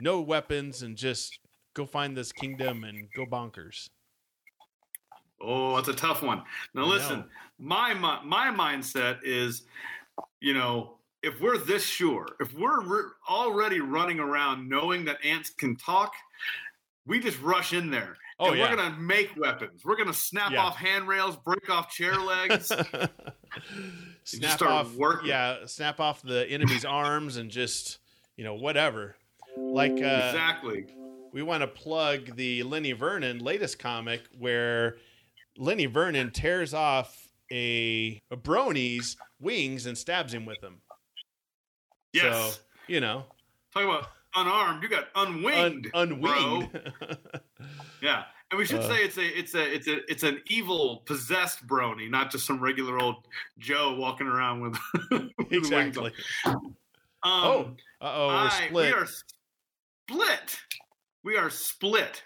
no 0.00 0.20
weapons, 0.20 0.82
and 0.82 0.96
just 0.96 1.40
go 1.74 1.84
find 1.86 2.16
this 2.16 2.30
kingdom 2.30 2.84
and 2.84 3.08
go 3.16 3.26
bonkers? 3.26 3.88
Oh, 5.40 5.76
that's 5.76 5.88
a 5.88 5.94
tough 5.94 6.22
one. 6.22 6.42
Now 6.74 6.84
listen, 6.84 7.20
know. 7.20 7.24
my 7.58 7.94
my 7.94 8.50
mindset 8.50 9.18
is, 9.24 9.62
you 10.40 10.54
know, 10.54 10.98
if 11.22 11.40
we're 11.40 11.58
this 11.58 11.84
sure, 11.84 12.26
if 12.40 12.52
we're 12.54 12.82
re- 12.82 13.10
already 13.28 13.80
running 13.80 14.18
around 14.20 14.68
knowing 14.68 15.04
that 15.06 15.18
ants 15.24 15.50
can 15.50 15.76
talk, 15.76 16.12
we 17.06 17.20
just 17.20 17.40
rush 17.40 17.72
in 17.72 17.90
there. 17.90 18.16
Oh, 18.38 18.48
and 18.48 18.58
yeah. 18.58 18.70
we're 18.70 18.76
gonna 18.76 18.96
make 18.96 19.30
weapons. 19.36 19.84
We're 19.84 19.96
gonna 19.96 20.14
snap 20.14 20.52
Yeah. 20.52 20.64
off 20.64 20.76
handrails, 20.76 21.36
break 21.36 21.68
off 21.68 21.90
chair 21.90 22.16
legs. 22.16 22.72
snap 24.24 24.62
off 24.62 24.94
working. 24.94 25.28
yeah 25.28 25.66
snap 25.66 25.98
off 25.98 26.22
the 26.22 26.46
enemy's 26.48 26.84
arms 26.86 27.36
and 27.36 27.50
just 27.50 27.98
you 28.36 28.44
know 28.44 28.54
whatever 28.54 29.16
like 29.56 29.90
uh 29.92 29.94
exactly. 30.30 30.86
we 31.32 31.42
want 31.42 31.60
to 31.62 31.66
plug 31.66 32.36
the 32.36 32.62
lenny 32.62 32.92
vernon 32.92 33.38
latest 33.40 33.78
comic 33.78 34.22
where 34.38 34.98
lenny 35.60 35.86
vernon 35.86 36.30
tears 36.32 36.74
off 36.74 37.28
a, 37.52 38.20
a 38.30 38.36
brony's 38.36 39.16
wings 39.40 39.86
and 39.86 39.96
stabs 39.96 40.32
him 40.34 40.44
with 40.46 40.60
them 40.60 40.80
Yes. 42.12 42.54
so 42.56 42.60
you 42.88 43.00
know 43.00 43.24
Talk 43.72 43.84
about 43.84 44.08
unarmed. 44.34 44.82
You 44.82 44.88
got 44.88 45.04
un- 45.14 45.28
unwinged. 45.44 45.90
unwinged 45.94 46.72
bro. 46.72 47.08
Yeah, 48.02 48.24
and 48.50 48.58
we 48.58 48.64
should 48.64 48.80
Uh. 48.80 48.88
say 48.88 48.96
it's 49.04 49.16
a 49.16 49.38
it's 49.38 49.54
a 49.54 49.74
it's 49.74 49.86
a 49.86 50.10
it's 50.10 50.22
an 50.24 50.40
evil 50.48 51.02
possessed 51.06 51.64
brony, 51.68 52.10
not 52.10 52.32
just 52.32 52.46
some 52.46 52.58
regular 52.60 52.98
old 53.00 53.28
Joe 53.58 53.94
walking 53.94 54.26
around 54.26 54.60
with, 54.62 54.76
with 55.38 55.52
exactly 55.52 56.12
Um, 57.22 57.76
oh 58.00 58.32
we're 58.32 58.50
split 58.50 58.72
We 58.72 58.92
are 58.92 59.06
split. 60.08 60.58
We 61.22 61.36
are 61.36 61.50
split. 61.50 62.22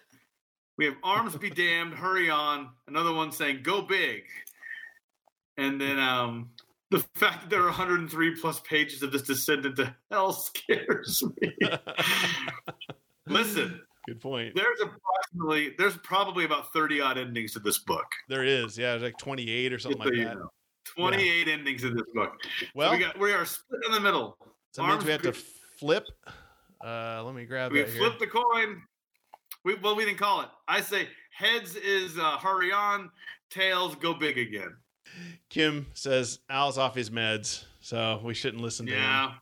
We 0.77 0.87
have 0.87 0.95
arms 1.05 1.37
be 1.37 1.51
damned. 1.51 1.95
Hurry 1.95 2.31
on. 2.31 2.71
Another 2.89 3.13
one 3.13 3.31
saying 3.33 3.61
go 3.63 3.83
big, 3.83 4.23
and 5.57 5.81
then 5.81 5.99
um. 5.99 6.51
The 6.91 7.01
fact 7.17 7.41
that 7.41 7.51
there 7.51 7.61
are 7.63 7.67
103 7.67 8.37
plus 8.41 8.61
pages 8.61 9.03
of 9.03 9.11
this 9.11 9.23
descendant 9.23 9.75
to 9.77 9.97
hell 10.13 10.33
scares 10.33 11.25
me. 11.41 11.53
Listen, 13.27 13.81
good 14.07 14.21
point 14.21 14.55
there's 14.55 14.81
approximately 14.81 15.75
there's 15.79 15.97
probably 15.99 16.45
about 16.45 16.73
30 16.73 17.01
odd 17.01 17.19
endings 17.19 17.53
to 17.55 17.59
this 17.59 17.79
book. 17.79 18.05
there 18.29 18.45
is 18.45 18.77
yeah 18.77 18.95
like 18.95 19.17
28 19.19 19.73
or 19.73 19.79
something 19.79 19.99
so 20.03 20.09
like 20.09 20.15
that 20.15 20.35
know. 20.37 20.51
28 20.97 21.49
endings 21.49 21.83
in 21.85 21.95
this 21.95 22.05
book. 22.13 22.35
So 22.61 22.67
well 22.75 22.93
we 22.93 22.99
got 22.99 23.19
we 23.19 23.33
are 23.33 23.47
split 23.47 23.81
in 23.87 23.93
the 23.93 24.01
middle. 24.01 24.37
so 24.73 24.83
that 24.83 24.89
means 24.91 25.05
we 25.05 25.11
have 25.13 25.23
to 25.23 25.33
flip 25.33 26.05
uh 26.85 27.23
let 27.25 27.35
me 27.35 27.45
grab 27.47 27.73
We 27.73 27.81
that 27.81 27.89
here. 27.89 27.99
flip 27.99 28.19
the 28.21 28.27
coin. 28.27 28.83
We 29.65 29.75
well 29.77 29.97
we 29.97 30.05
didn't 30.05 30.19
call 30.19 30.43
it. 30.43 30.49
I 30.69 30.81
say 30.81 31.09
heads 31.31 31.75
is 31.77 32.19
uh, 32.19 32.39
hurry 32.39 32.73
on, 32.73 33.11
tails 33.51 33.95
go 33.97 34.15
big 34.15 34.39
again. 34.39 34.77
Kim 35.49 35.87
says 35.95 36.41
Al's 36.51 36.79
off 36.79 36.95
his 36.95 37.11
meds, 37.11 37.65
so 37.81 38.21
we 38.25 38.35
shouldn't 38.35 38.63
listen 38.63 38.87
to 38.87 38.93
him. 38.93 39.01
Yeah. 39.01 39.33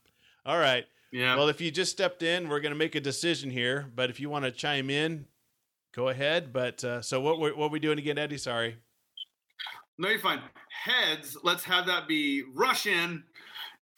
All 0.45 0.57
right. 0.59 0.85
Yeah. 1.11 1.35
Well, 1.35 1.47
if 1.49 1.61
you 1.61 1.71
just 1.71 1.91
stepped 1.91 2.23
in, 2.23 2.49
we're 2.49 2.59
going 2.59 2.73
to 2.73 2.77
make 2.77 2.95
a 2.95 2.99
decision 3.01 3.49
here. 3.49 3.91
But 3.95 4.09
if 4.09 4.19
you 4.19 4.29
want 4.29 4.45
to 4.45 4.51
chime 4.51 4.89
in, 4.89 5.25
go 5.95 6.09
ahead. 6.09 6.51
But 6.53 6.83
uh, 6.83 7.01
so 7.01 7.21
what? 7.21 7.39
What 7.39 7.57
are 7.57 7.69
we 7.69 7.79
doing 7.79 7.99
again, 7.99 8.17
Eddie? 8.17 8.37
Sorry. 8.37 8.77
no, 9.97 10.09
you're 10.09 10.19
fine. 10.19 10.41
Heads, 10.69 11.37
let's 11.43 11.63
have 11.63 11.85
that 11.87 12.07
be 12.07 12.43
rush 12.53 12.85
in. 12.87 13.23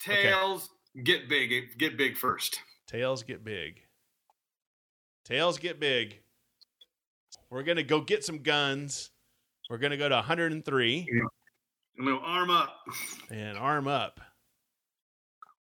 Okay. 0.06 0.22
Tails, 0.22 0.70
get 1.04 1.28
big. 1.28 1.78
Get 1.78 1.96
big 1.96 2.16
first. 2.16 2.60
Tails 2.86 3.22
get 3.22 3.44
big. 3.44 3.82
Tails 5.26 5.58
get 5.58 5.80
big. 5.80 6.20
We're 7.50 7.62
going 7.64 7.76
to 7.76 7.82
go 7.82 8.00
get 8.00 8.24
some 8.24 8.38
guns. 8.42 9.10
We're 9.68 9.78
going 9.78 9.90
to 9.90 9.96
go 9.96 10.08
to 10.08 10.14
103 10.14 11.08
I'm 11.98 12.04
gonna 12.04 12.18
arm 12.18 12.50
up. 12.50 12.76
and 13.30 13.56
arm 13.56 13.88
up. 13.88 14.20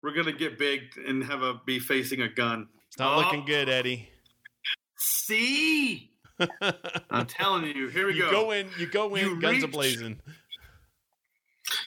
We're 0.02 0.12
gonna 0.14 0.32
get 0.32 0.58
big 0.58 0.80
and 1.06 1.22
have 1.24 1.42
a 1.42 1.60
be 1.64 1.78
facing 1.78 2.22
a 2.22 2.28
gun. 2.28 2.66
It's 2.88 2.98
not 2.98 3.14
Oh. 3.14 3.20
looking 3.20 3.44
good, 3.44 3.68
Eddie. 3.68 4.10
See, 4.98 6.10
I'm 7.10 7.26
telling 7.26 7.64
you. 7.76 7.86
Here 7.86 8.08
we 8.08 8.14
you 8.16 8.22
go. 8.22 8.30
go 8.32 8.50
in. 8.50 8.68
You 8.78 8.86
go 8.86 9.14
in. 9.14 9.24
You 9.26 9.40
guns 9.40 9.62
reach- 9.62 9.70
ablazing. 9.72 10.18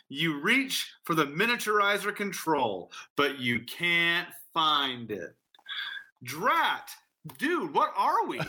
You 0.07 0.39
reach 0.39 0.93
for 1.03 1.13
the 1.13 1.25
miniaturizer 1.25 2.15
control, 2.15 2.89
but 3.17 3.39
you 3.39 3.59
can't 3.65 4.29
find 4.53 5.11
it. 5.11 5.35
Drat, 6.23 6.89
dude, 7.37 7.73
what 7.73 7.93
are 7.95 8.25
we? 8.25 8.39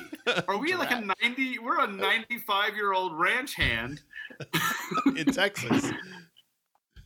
Are 0.47 0.59
we 0.59 0.75
like 0.75 0.91
a 0.91 1.13
90? 1.23 1.59
We're 1.59 1.81
a 1.81 1.87
95 1.87 2.75
year 2.75 2.93
old 2.93 3.19
ranch 3.19 3.55
hand. 3.55 4.03
in 5.07 5.25
Texas? 5.27 5.91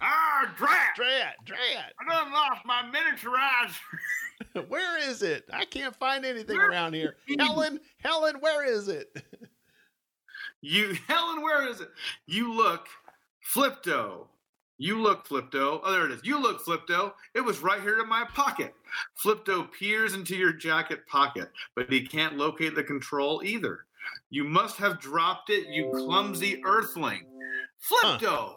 Ah, 0.00 0.52
drat! 0.56 0.96
Drat, 0.96 1.36
drat. 1.44 1.92
I 2.00 2.12
done 2.12 2.32
lost 2.32 2.64
my 2.64 2.82
miniaturizer. 2.82 4.68
Where 4.68 4.98
is 5.08 5.22
it? 5.22 5.44
I 5.52 5.64
can't 5.64 5.94
find 5.94 6.24
anything 6.24 6.56
Where 6.56 6.70
around 6.70 6.94
here. 6.94 7.16
Helen, 7.38 7.78
Helen, 7.98 8.36
where 8.40 8.64
is 8.64 8.88
it? 8.88 9.16
You, 10.60 10.96
Helen, 11.06 11.42
where 11.42 11.68
is 11.68 11.80
it? 11.80 11.90
You 12.26 12.52
look, 12.52 12.88
Flipto. 13.54 14.26
You 14.82 15.00
look, 15.00 15.28
Flipto. 15.28 15.78
Oh, 15.84 15.92
there 15.92 16.06
it 16.06 16.10
is. 16.10 16.22
You 16.24 16.42
look, 16.42 16.64
Flipto. 16.64 17.12
It 17.36 17.40
was 17.40 17.60
right 17.60 17.80
here 17.80 18.00
in 18.00 18.08
my 18.08 18.24
pocket. 18.24 18.74
Flipto 19.16 19.70
peers 19.70 20.14
into 20.14 20.34
your 20.34 20.52
jacket 20.52 21.06
pocket, 21.06 21.52
but 21.76 21.88
he 21.88 22.04
can't 22.04 22.36
locate 22.36 22.74
the 22.74 22.82
control 22.82 23.42
either. 23.44 23.86
You 24.30 24.42
must 24.42 24.78
have 24.78 24.98
dropped 24.98 25.50
it, 25.50 25.68
you 25.68 25.92
clumsy 25.94 26.60
earthling. 26.64 27.26
Flipto! 27.80 28.54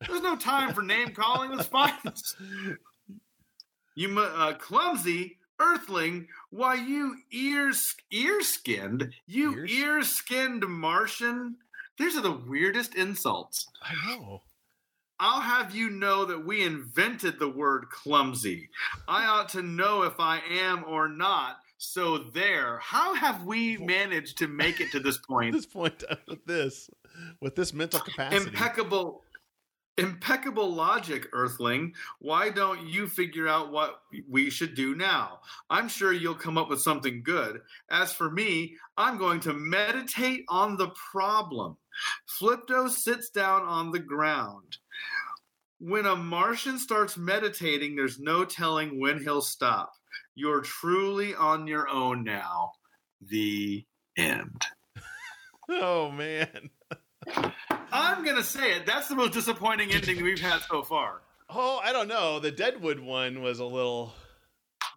There's 0.00 0.22
no 0.22 0.34
time 0.34 0.72
for 0.72 0.80
name 0.80 1.10
calling. 1.10 1.52
It's 1.52 1.68
fine. 1.68 1.92
You 3.96 4.18
uh, 4.18 4.54
clumsy 4.54 5.36
earthling. 5.60 6.26
Why 6.48 6.76
you 6.76 7.16
ears 7.32 7.94
ear 8.10 8.40
skinned? 8.40 9.12
You 9.26 9.66
ear 9.66 10.02
skinned 10.04 10.66
Martian. 10.66 11.56
These 11.98 12.16
are 12.16 12.22
the 12.22 12.40
weirdest 12.48 12.94
insults. 12.94 13.68
I 13.82 13.92
know. 14.06 14.42
I'll 15.22 15.42
have 15.42 15.74
you 15.74 15.90
know 15.90 16.24
that 16.24 16.46
we 16.46 16.64
invented 16.64 17.38
the 17.38 17.48
word 17.48 17.90
clumsy. 17.90 18.70
I 19.06 19.26
ought 19.26 19.50
to 19.50 19.62
know 19.62 20.02
if 20.02 20.18
I 20.18 20.40
am 20.50 20.82
or 20.84 21.08
not. 21.08 21.58
So 21.76 22.18
there. 22.18 22.78
How 22.78 23.14
have 23.14 23.44
we 23.44 23.76
managed 23.76 24.38
to 24.38 24.48
make 24.48 24.80
it 24.80 24.90
to 24.92 25.00
this 25.00 25.18
point? 25.18 25.52
this 25.54 25.66
point, 25.66 26.02
with 26.26 26.44
this, 26.46 26.90
with 27.40 27.54
this 27.54 27.74
mental 27.74 28.00
capacity, 28.00 28.48
impeccable 28.48 29.22
impeccable 30.00 30.74
logic 30.74 31.28
earthling. 31.32 31.92
Why 32.20 32.48
don't 32.48 32.88
you 32.88 33.06
figure 33.06 33.46
out 33.46 33.70
what 33.70 34.00
we 34.28 34.48
should 34.48 34.74
do 34.74 34.94
now? 34.94 35.40
I'm 35.68 35.88
sure 35.88 36.12
you'll 36.12 36.34
come 36.34 36.56
up 36.56 36.70
with 36.70 36.80
something 36.80 37.22
good. 37.22 37.60
As 37.90 38.12
for 38.12 38.30
me 38.30 38.76
i'm 38.96 39.18
going 39.18 39.40
to 39.40 39.52
meditate 39.52 40.44
on 40.48 40.76
the 40.76 40.90
problem. 41.12 41.76
Flipto 42.40 42.88
sits 42.88 43.30
down 43.30 43.62
on 43.62 43.90
the 43.90 43.98
ground. 43.98 44.78
When 45.78 46.06
a 46.06 46.16
martian 46.16 46.78
starts 46.78 47.16
meditating 47.16 47.94
there's 47.94 48.18
no 48.18 48.44
telling 48.44 48.98
when 48.98 49.22
he'll 49.22 49.42
stop. 49.42 49.92
You're 50.34 50.62
truly 50.62 51.34
on 51.34 51.66
your 51.66 51.88
own 51.88 52.24
now. 52.24 52.72
The 53.20 53.84
end. 54.16 54.64
Oh 55.72 56.10
man, 56.10 56.68
I'm 57.92 58.24
gonna 58.24 58.42
say 58.42 58.72
it. 58.72 58.86
That's 58.86 59.08
the 59.08 59.14
most 59.16 59.32
disappointing 59.32 59.92
ending 59.92 60.22
we've 60.22 60.40
had 60.40 60.60
so 60.62 60.82
far. 60.82 61.22
oh, 61.48 61.80
I 61.82 61.92
don't 61.92 62.08
know. 62.08 62.38
The 62.38 62.50
Deadwood 62.52 63.00
one 63.00 63.42
was 63.42 63.58
a 63.58 63.64
little, 63.64 64.14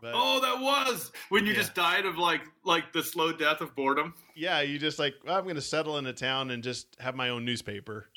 but 0.01 0.11
Oh, 0.15 0.39
that 0.41 0.59
was 0.61 1.11
when 1.29 1.45
you 1.45 1.51
Yeah. 1.53 1.57
just 1.59 1.73
died 1.75 2.05
of 2.05 2.17
like 2.17 2.41
like 2.63 2.93
the 2.93 3.01
slow 3.03 3.31
death 3.33 3.61
of 3.61 3.75
boredom. 3.75 4.13
yeah, 4.35 4.61
you 4.61 4.77
just 4.79 4.99
like 4.99 5.15
well, 5.25 5.35
I'm 5.37 5.43
going 5.43 5.55
to 5.55 5.61
settle 5.61 5.97
in 5.97 6.05
a 6.05 6.13
town 6.13 6.51
and 6.51 6.63
just 6.63 6.95
have 6.99 7.15
my 7.15 7.29
own 7.29 7.43
newspaper. 7.45 8.09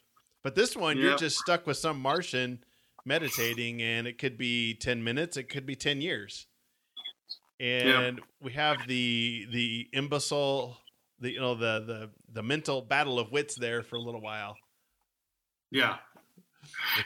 But 0.42 0.54
this 0.54 0.76
one, 0.76 0.98
you're 0.98 1.16
just 1.16 1.38
stuck 1.38 1.66
with 1.66 1.76
some 1.76 1.98
Martian 2.00 2.62
meditating, 3.04 3.82
and 3.82 4.06
it 4.06 4.18
could 4.18 4.36
be 4.38 4.74
ten 4.74 5.02
minutes, 5.02 5.36
it 5.36 5.44
could 5.48 5.66
be 5.66 5.74
ten 5.74 6.00
years. 6.00 6.46
And 7.58 8.20
we 8.40 8.52
have 8.52 8.86
the 8.86 9.46
the 9.50 9.88
imbecile 9.92 10.76
the 11.20 11.33
you 11.33 11.40
know 11.40 11.55
the 11.55 11.85
the 11.87 12.11
the 12.33 12.42
mental 12.42 12.83
battle 12.83 13.18
of 13.18 13.31
wits 13.33 13.55
there 13.57 13.83
for 13.83 13.96
a 13.96 14.00
little 14.00 14.20
while. 14.20 14.57
Yeah. 15.70 15.96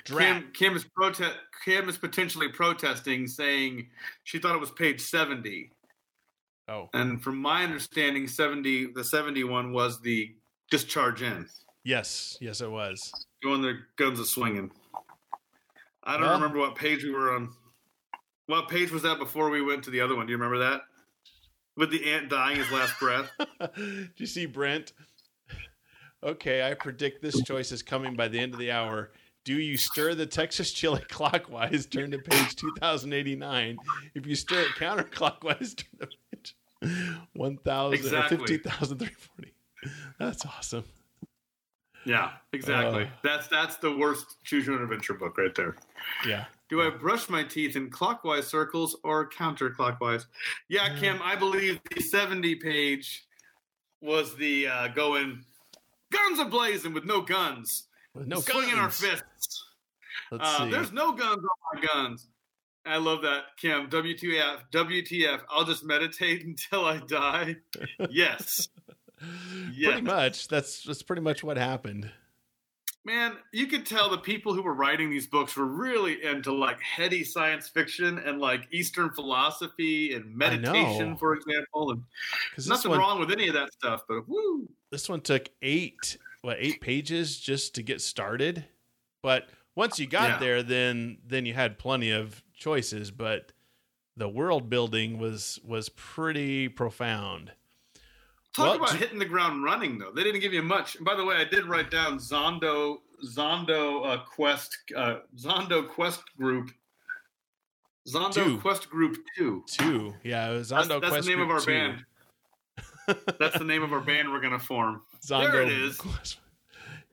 Kim, 0.04 0.50
Kim 0.54 0.74
is 0.74 0.84
protest. 0.94 1.36
Kim 1.64 1.88
is 1.88 1.98
potentially 1.98 2.48
protesting, 2.48 3.26
saying 3.26 3.88
she 4.24 4.38
thought 4.38 4.54
it 4.54 4.60
was 4.60 4.70
page 4.70 5.00
seventy. 5.00 5.70
Oh, 6.68 6.88
And 6.94 7.22
from 7.22 7.36
my 7.36 7.64
understanding, 7.64 8.26
seventy 8.28 8.86
the 8.92 9.04
seventy 9.04 9.44
one 9.44 9.72
was 9.72 10.00
the 10.00 10.34
discharge 10.70 11.20
in, 11.22 11.46
yes, 11.84 12.38
yes, 12.40 12.60
it 12.60 12.70
was. 12.70 13.12
going 13.42 13.60
their 13.60 13.88
guns 13.96 14.20
a 14.20 14.24
swinging. 14.24 14.70
I 16.04 16.12
don't 16.12 16.22
Well- 16.22 16.34
remember 16.34 16.58
what 16.60 16.76
page 16.76 17.02
we 17.04 17.10
were 17.10 17.34
on. 17.34 17.52
What 18.46 18.68
page 18.68 18.90
was 18.90 19.02
that 19.02 19.18
before 19.18 19.50
we 19.50 19.60
went 19.62 19.84
to 19.84 19.90
the 19.90 20.00
other 20.00 20.14
one? 20.16 20.26
Do 20.26 20.30
you 20.32 20.36
remember 20.38 20.58
that? 20.58 20.82
With 21.76 21.90
the 21.90 22.12
ant 22.12 22.28
dying 22.28 22.56
his 22.56 22.70
last 22.70 22.98
breath. 22.98 23.30
Do 23.76 24.08
you 24.16 24.26
see 24.26 24.46
Brent? 24.46 24.92
Okay, 26.22 26.68
I 26.68 26.74
predict 26.74 27.22
this 27.22 27.42
choice 27.42 27.72
is 27.72 27.82
coming 27.82 28.14
by 28.14 28.28
the 28.28 28.38
end 28.38 28.52
of 28.52 28.58
the 28.58 28.70
hour. 28.70 29.12
Do 29.44 29.54
you 29.54 29.76
stir 29.78 30.14
the 30.14 30.26
Texas 30.26 30.72
chili 30.72 31.02
clockwise? 31.08 31.86
Turn 31.86 32.10
to 32.10 32.18
page 32.18 32.56
2089. 32.56 33.78
If 34.14 34.26
you 34.26 34.34
stir 34.34 34.60
it 34.60 34.68
counterclockwise, 34.76 35.76
turn 35.76 36.00
to 36.00 36.08
page 36.30 36.54
1000 37.32 37.94
Exactly. 37.94 38.36
15,340. 38.36 39.54
That's 40.18 40.44
awesome. 40.44 40.84
Yeah, 42.04 42.32
exactly. 42.52 43.04
Uh. 43.04 43.08
that's 43.22 43.46
that's 43.48 43.76
the 43.76 43.94
worst 43.94 44.42
choose 44.42 44.66
your 44.66 44.76
own 44.76 44.82
adventure 44.82 45.14
book 45.14 45.36
right 45.36 45.54
there. 45.54 45.76
Yeah. 46.26 46.46
Do 46.70 46.80
I 46.82 46.90
brush 46.90 47.28
my 47.28 47.42
teeth 47.42 47.74
in 47.76 47.90
clockwise 47.90 48.46
circles 48.46 48.96
or 49.02 49.28
counterclockwise? 49.28 50.26
Yeah, 50.68 50.96
Kim, 50.98 51.20
I 51.22 51.34
believe 51.34 51.80
the 51.94 52.00
70 52.00 52.54
page 52.56 53.26
was 54.00 54.34
the 54.36 54.68
uh, 54.68 54.88
going 54.88 55.44
guns 56.12 56.38
a 56.38 56.44
blazing 56.44 56.94
with 56.94 57.04
no 57.04 57.20
guns, 57.22 57.88
With 58.14 58.28
no 58.28 58.40
swinging 58.40 58.76
our 58.76 58.90
fists. 58.90 59.64
Let's 60.30 60.44
Uh, 60.48 60.58
see. 60.64 60.70
there's 60.70 60.92
no 60.92 61.12
guns 61.12 61.38
on 61.38 61.74
my 61.74 61.80
guns. 61.86 62.28
I 62.86 62.96
love 62.98 63.22
that, 63.22 63.56
Kim. 63.58 63.90
WTF? 63.90 64.60
WTF? 64.72 65.40
I'll 65.50 65.64
just 65.64 65.84
meditate 65.84 66.44
until 66.46 66.84
I 66.84 66.98
die. 66.98 67.56
yes, 68.10 68.68
yeah. 69.72 69.90
Pretty 69.90 70.02
much. 70.06 70.48
That's 70.48 70.82
that's 70.84 71.02
pretty 71.02 71.20
much 71.22 71.42
what 71.44 71.56
happened. 71.58 72.10
Man, 73.04 73.36
you 73.52 73.66
could 73.66 73.86
tell 73.86 74.10
the 74.10 74.18
people 74.18 74.54
who 74.54 74.62
were 74.62 74.74
writing 74.74 75.10
these 75.10 75.26
books 75.26 75.56
were 75.56 75.66
really 75.66 76.22
into 76.24 76.52
like 76.52 76.80
heady 76.80 77.24
science 77.24 77.68
fiction 77.68 78.18
and 78.18 78.40
like 78.40 78.68
Eastern 78.72 79.10
philosophy 79.10 80.14
and 80.14 80.34
meditation, 80.34 81.16
for 81.16 81.34
example. 81.34 81.90
And 81.92 82.02
nothing 82.68 82.90
one, 82.90 83.00
wrong 83.00 83.18
with 83.20 83.30
any 83.30 83.48
of 83.48 83.54
that 83.54 83.72
stuff, 83.72 84.02
but 84.08 84.28
woo. 84.28 84.68
this 84.90 85.08
one 85.08 85.20
took 85.20 85.48
eight 85.62 86.18
what 86.42 86.56
eight 86.58 86.80
pages 86.80 87.38
just 87.38 87.74
to 87.74 87.82
get 87.82 88.00
started 88.00 88.64
but 89.22 89.48
once 89.76 89.98
you 89.98 90.06
got 90.06 90.30
Yeah. 90.30 90.38
there 90.38 90.62
then 90.62 91.18
then 91.26 91.44
you 91.44 91.52
had 91.52 91.78
plenty 91.78 92.10
of 92.10 92.42
choices 92.54 93.10
but 93.10 93.52
the 94.16 94.26
world 94.26 94.70
building 94.70 95.18
was 95.18 95.58
was 95.62 95.90
pretty 95.90 96.68
profound 96.68 97.52
Talk 98.60 98.80
Well, 98.80 98.88
about 98.90 98.96
hitting 98.98 99.18
the 99.18 99.24
ground 99.24 99.64
running, 99.64 99.98
though. 99.98 100.10
They 100.14 100.22
didn't 100.22 100.40
give 100.40 100.52
you 100.52 100.62
much. 100.62 100.96
And 100.96 101.04
by 101.04 101.14
the 101.14 101.24
way, 101.24 101.36
I 101.36 101.44
did 101.44 101.64
write 101.66 101.90
down 101.90 102.18
Zondo 102.18 102.98
Zondo 103.26 104.06
uh, 104.06 104.18
Quest 104.24 104.76
uh, 104.96 105.16
Zondo 105.36 105.88
Quest 105.88 106.22
Group. 106.38 106.70
Zondo 108.08 108.32
Two. 108.32 108.58
Quest 108.58 108.88
Group 108.90 109.16
Two. 109.36 109.62
two 109.68 110.14
yeah 110.22 110.50
it 110.50 110.54
was 110.56 110.70
That's, 110.70 110.88
Zondo 110.88 111.00
that's 111.00 111.12
Quest 111.12 111.26
the 111.28 111.34
name 111.34 111.42
of 111.42 111.50
our 111.50 111.60
2. 111.60 111.66
band. 111.66 112.04
That's 113.40 113.58
the 113.58 113.64
name 113.64 113.82
of 113.82 113.92
our 113.92 114.00
band 114.00 114.30
we're 114.30 114.40
gonna 114.40 114.58
form. 114.58 115.02
Zondo 115.24 115.50
There 115.52 115.62
it 115.62 115.72
is. 115.72 115.96
Quest- 115.96 116.38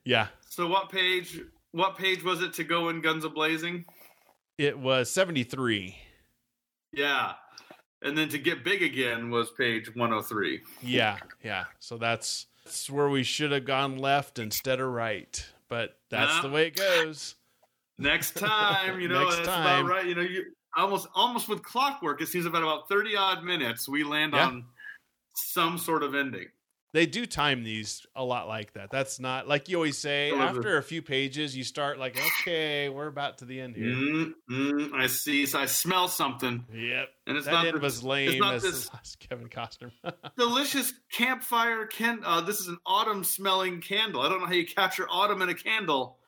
yeah 0.04 0.28
So 0.48 0.66
what 0.66 0.90
page? 0.90 1.40
What 1.72 1.98
page 1.98 2.22
was 2.24 2.40
it 2.42 2.52
to 2.54 2.64
go 2.64 2.88
in 2.88 3.00
Guns 3.02 3.24
a 3.24 3.28
Blazing? 3.28 3.84
it 4.56 4.78
was 4.78 5.10
73 5.10 5.94
Yeah, 6.92 7.32
and 8.02 8.16
then 8.16 8.28
to 8.28 8.38
get 8.38 8.64
big 8.64 8.82
again 8.82 9.30
was 9.30 9.50
page 9.50 9.94
one 9.94 10.10
hundred 10.10 10.22
three. 10.24 10.60
yeah 10.82 11.16
yeah 11.42 11.64
so 11.78 11.96
that's 11.96 12.46
that's 12.64 12.88
where 12.90 13.08
we 13.08 13.22
should 13.22 13.50
have 13.52 13.64
gone 13.64 13.96
left 13.98 14.38
instead 14.38 14.80
of 14.80 14.88
right 14.90 15.46
but 15.68 15.98
that's 16.10 16.34
Yeah. 16.36 16.42
the 16.42 16.48
way 16.50 16.66
it 16.68 16.76
goes 16.76 17.34
Next 18.00 18.36
time, 18.36 19.00
you 19.00 19.08
know 19.12 19.24
Next 19.24 19.36
that's 19.38 19.48
time. 19.48 19.84
about 19.84 19.90
right. 19.90 20.06
You 20.06 20.14
know, 20.14 20.20
you 20.22 20.44
almost 20.76 21.08
almost 21.16 21.48
with 21.48 21.64
clockwork. 21.64 22.22
It 22.22 22.28
seems 22.28 22.46
about 22.46 22.62
about 22.62 22.88
thirty 22.88 23.16
odd 23.16 23.42
minutes 23.42 23.88
we 23.88 24.04
land 24.04 24.34
Yeah. 24.34 24.46
on 24.46 24.64
some 25.34 25.76
sort 25.78 26.04
of 26.04 26.14
ending. 26.14 26.46
They 26.92 27.06
do 27.06 27.26
time 27.26 27.64
these 27.64 28.06
a 28.16 28.24
lot 28.24 28.48
like 28.48 28.72
that. 28.72 28.90
That's 28.90 29.20
not 29.20 29.46
like 29.46 29.68
you 29.68 29.76
always 29.76 29.98
say. 29.98 30.32
After 30.32 30.78
a 30.78 30.82
few 30.82 31.02
pages, 31.02 31.56
you 31.56 31.64
start 31.64 31.98
like, 31.98 32.16
okay, 32.16 32.88
we're 32.88 33.08
about 33.08 33.38
to 33.38 33.44
the 33.44 33.60
end 33.60 33.76
here. 33.76 33.86
Mm, 33.94 34.32
mm, 34.50 34.94
I 34.94 35.06
see. 35.06 35.44
So 35.46 35.58
I 35.58 35.66
smell 35.66 36.08
something, 36.08 36.64
Yep, 36.72 37.08
and 37.26 37.36
it's 37.36 37.46
that 37.46 37.52
not 37.52 37.66
end 37.66 37.76
the 37.76 37.80
was 37.80 38.02
lame 38.02 38.38
not 38.38 38.54
as 38.54 38.62
this- 38.62 39.16
Kevin 39.20 39.48
Costner. 39.48 39.92
delicious 40.38 40.94
campfire. 41.12 41.86
Can 41.86 42.20
uh, 42.24 42.40
this 42.40 42.60
is 42.60 42.68
an 42.68 42.78
autumn 42.86 43.22
smelling 43.22 43.80
candle? 43.80 44.22
I 44.22 44.28
don't 44.28 44.40
know 44.40 44.46
how 44.46 44.52
you 44.52 44.66
capture 44.66 45.06
autumn 45.10 45.42
in 45.42 45.50
a 45.50 45.54
candle, 45.54 46.18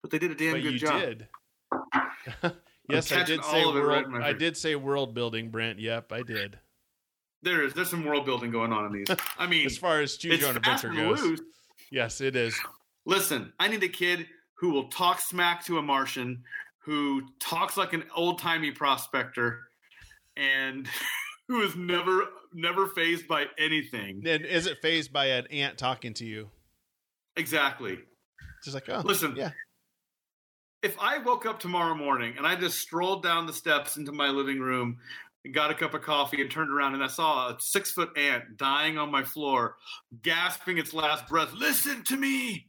but 0.00 0.10
they 0.10 0.18
did 0.18 0.30
a 0.30 0.34
damn 0.36 0.52
but 0.52 0.62
good 0.62 0.72
you 0.74 0.78
job. 0.78 1.00
did. 1.00 1.28
yes, 2.88 3.10
I 3.10 3.24
did 3.24 3.44
say 3.44 3.62
it 3.62 3.66
right 3.66 4.08
world. 4.08 4.22
I 4.22 4.32
did 4.32 4.56
say 4.56 4.76
world 4.76 5.12
building, 5.14 5.50
Brent. 5.50 5.80
Yep, 5.80 6.12
I 6.12 6.22
did. 6.22 6.58
There 7.44 7.62
is. 7.62 7.74
There's 7.74 7.90
some 7.90 8.04
world 8.04 8.24
building 8.26 8.50
going 8.50 8.72
on 8.72 8.86
in 8.86 8.92
these. 8.92 9.16
I 9.38 9.46
mean, 9.46 9.66
As 9.66 9.76
far 9.78 10.00
as 10.00 10.16
choose 10.16 10.40
your 10.40 10.48
own 10.48 10.56
adventure 10.56 10.88
goes, 10.88 11.20
loose. 11.20 11.40
yes, 11.90 12.20
it 12.20 12.34
is. 12.36 12.58
Listen, 13.06 13.52
I 13.60 13.68
need 13.68 13.82
a 13.82 13.88
kid 13.88 14.26
who 14.54 14.70
will 14.70 14.88
talk 14.88 15.20
smack 15.20 15.64
to 15.66 15.78
a 15.78 15.82
Martian, 15.82 16.42
who 16.78 17.22
talks 17.40 17.76
like 17.76 17.92
an 17.92 18.04
old 18.16 18.38
timey 18.38 18.70
prospector, 18.70 19.60
and 20.36 20.88
who 21.48 21.60
is 21.62 21.76
never 21.76 22.22
never 22.54 22.86
phased 22.88 23.28
by 23.28 23.46
anything. 23.58 24.22
And 24.26 24.44
is 24.44 24.66
it 24.66 24.78
phased 24.80 25.12
by 25.12 25.26
an 25.26 25.46
ant 25.48 25.76
talking 25.76 26.14
to 26.14 26.24
you? 26.24 26.48
Exactly. 27.36 27.98
Just 28.62 28.74
like, 28.74 28.88
oh, 28.88 29.02
Listen, 29.04 29.34
yeah, 29.36 29.50
if 30.82 30.96
I 31.00 31.18
woke 31.18 31.46
up 31.46 31.58
tomorrow 31.60 31.94
morning 31.94 32.34
and 32.36 32.46
I 32.46 32.56
just 32.56 32.78
strolled 32.78 33.22
down 33.22 33.46
the 33.46 33.52
steps 33.52 33.96
into 33.96 34.12
my 34.12 34.28
living 34.28 34.60
room 34.60 34.98
got 35.52 35.70
a 35.70 35.74
cup 35.74 35.94
of 35.94 36.02
coffee 36.02 36.40
and 36.40 36.50
turned 36.50 36.70
around 36.70 36.94
and 36.94 37.04
I 37.04 37.08
saw 37.08 37.48
a 37.50 37.56
six 37.60 37.90
foot 37.92 38.16
ant 38.16 38.56
dying 38.56 38.98
on 38.98 39.10
my 39.10 39.22
floor, 39.22 39.76
gasping 40.22 40.78
its 40.78 40.94
last 40.94 41.28
breath, 41.28 41.52
listen 41.52 42.02
to 42.04 42.16
me, 42.16 42.68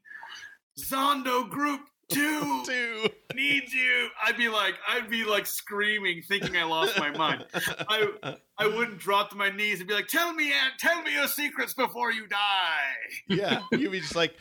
Zondo 0.79 1.49
Group 1.49 1.81
2 2.09 2.63
two. 2.65 3.09
needs 3.33 3.73
you. 3.73 4.09
I'd 4.23 4.37
be 4.37 4.49
like, 4.49 4.75
I'd 4.87 5.09
be 5.09 5.23
like 5.23 5.45
screaming, 5.45 6.21
thinking 6.27 6.55
I 6.55 6.63
lost 6.63 6.99
my 6.99 7.11
mind. 7.11 7.45
I 7.53 8.35
I 8.57 8.67
wouldn't 8.67 8.99
drop 8.99 9.31
to 9.31 9.35
my 9.35 9.49
knees 9.49 9.79
and 9.79 9.87
be 9.87 9.93
like, 9.95 10.07
"Tell 10.07 10.33
me, 10.33 10.51
Ant, 10.51 10.73
tell 10.77 11.01
me 11.01 11.13
your 11.13 11.27
secrets 11.27 11.73
before 11.73 12.11
you 12.11 12.27
die." 12.27 12.83
yeah, 13.27 13.61
you'd 13.71 13.91
be 13.91 13.99
just 14.01 14.15
like 14.15 14.35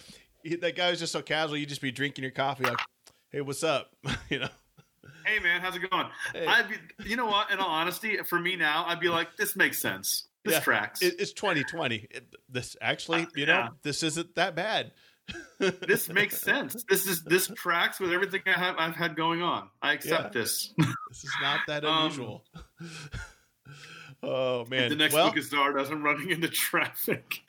that 0.60 0.76
guy 0.76 0.90
was 0.90 0.98
just 0.98 1.12
so 1.12 1.22
casual. 1.22 1.56
You'd 1.56 1.68
just 1.68 1.80
be 1.80 1.90
drinking 1.90 2.22
your 2.22 2.32
coffee, 2.32 2.64
like, 2.64 2.78
"Hey, 3.30 3.40
what's 3.40 3.64
up?" 3.64 3.90
you 4.28 4.40
know. 4.40 4.48
Hey, 5.24 5.38
man, 5.40 5.60
how's 5.60 5.76
it 5.76 5.90
going? 5.90 6.06
Hey. 6.32 6.46
I'd 6.46 6.68
be, 6.68 6.76
you 7.08 7.16
know 7.16 7.26
what? 7.26 7.50
In 7.50 7.58
all 7.58 7.68
honesty, 7.70 8.18
for 8.18 8.38
me 8.38 8.56
now, 8.56 8.84
I'd 8.86 9.00
be 9.00 9.08
like, 9.08 9.36
"This 9.36 9.56
makes 9.56 9.78
sense. 9.78 10.28
This 10.44 10.54
Yeah. 10.54 10.60
tracks. 10.60 11.00
It, 11.02 11.14
it's 11.18 11.32
2020. 11.32 12.06
It, 12.10 12.34
this 12.48 12.76
actually, 12.82 13.26
you 13.34 13.46
know, 13.46 13.52
Yeah. 13.54 13.68
this 13.82 14.02
isn't 14.02 14.34
that 14.34 14.54
bad. 14.54 14.92
this 15.58 16.10
makes 16.10 16.38
sense. 16.38 16.84
This 16.88 17.06
is 17.06 17.22
this 17.24 17.48
tracks 17.56 17.98
with 17.98 18.12
everything 18.12 18.42
I 18.46 18.50
have 18.52 18.76
I've 18.78 18.94
had 18.94 19.16
going 19.16 19.40
on. 19.40 19.70
I 19.80 19.94
accept 19.94 20.34
Yeah. 20.34 20.40
this. 20.42 20.74
This 20.76 21.24
is 21.24 21.32
not 21.40 21.60
that 21.66 21.84
Um, 21.86 22.04
unusual. 22.04 22.44
oh 24.22 24.66
man. 24.66 24.90
the 24.90 24.96
next 24.96 25.14
well, 25.14 25.28
book 25.28 25.38
is 25.38 25.50
Zardoz. 25.50 25.90
I'm 25.90 26.02
running 26.02 26.30
into 26.30 26.48
traffic. 26.48 27.40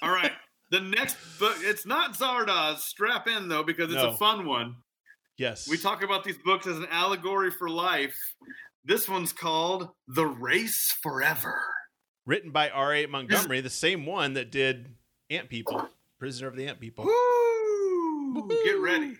All 0.00 0.10
right. 0.10 0.32
The 0.70 0.80
next 0.80 1.16
book, 1.38 1.56
it's 1.60 1.84
not 1.84 2.14
Zardoz. 2.14 2.78
Strap 2.78 3.28
in 3.28 3.48
though, 3.48 3.62
because 3.62 3.92
it's 3.92 4.02
No. 4.02 4.12
a 4.12 4.16
fun 4.16 4.46
one. 4.46 4.76
Yes. 5.42 5.68
We 5.68 5.76
talk 5.76 6.02
about 6.02 6.24
these 6.24 6.38
books 6.38 6.66
as 6.66 6.78
an 6.78 6.86
allegory 6.90 7.50
for 7.50 7.68
life. 7.68 8.16
This 8.84 9.08
one's 9.08 9.32
called 9.32 9.88
The 10.08 10.26
Race 10.26 10.94
Forever. 11.02 11.60
written 12.26 12.50
by 12.50 12.70
R.A. 12.70 13.06
Montgomery, 13.06 13.60
the 13.60 13.70
same 13.70 14.06
one 14.06 14.34
that 14.34 14.50
did 14.50 14.94
Ant 15.30 15.48
People, 15.48 15.88
Prisoner 16.18 16.48
of 16.48 16.56
the 16.56 16.66
Ant 16.66 16.80
People. 16.80 17.04
Woo! 17.04 18.48
Get 18.64 18.80
ready. 18.80 19.16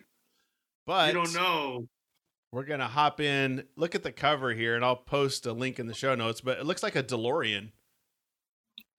But 0.87 1.09
you 1.09 1.23
don't 1.23 1.35
know. 1.35 1.87
we're 2.51 2.65
gonna 2.65 2.89
hop 2.89 3.21
in. 3.21 3.65
Look 3.77 3.95
at 3.95 4.03
the 4.03 4.11
cover 4.13 4.53
here, 4.53 4.75
and 4.75 4.85
I'll 4.85 4.97
post 4.97 5.47
a 5.47 5.53
link 5.53 5.79
in 5.79 5.87
the 5.87 5.95
show 5.95 6.15
notes. 6.15 6.41
But 6.41 6.59
it 6.59 6.67
looks 6.67 6.83
like 6.83 6.97
a 6.97 7.03
DeLorean. 7.03 7.71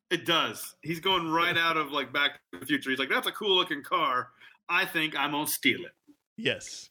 It 0.10 0.26
does. 0.26 0.76
He's 0.82 1.00
going 1.00 1.28
right 1.30 1.58
out 1.58 1.76
of 1.76 1.92
like 1.92 2.14
Back 2.14 2.40
to 2.54 2.60
the 2.60 2.66
Future. 2.66 2.90
He's 2.92 3.00
like, 3.00 3.10
that's 3.10 3.28
a 3.28 3.32
cool 3.32 3.56
looking 3.56 3.82
car. 3.84 4.30
I 4.70 4.86
think 4.86 5.18
I'm 5.18 5.32
gonna 5.32 5.48
steal 5.48 5.82
it. 5.82 5.92
Yes. 6.38 6.90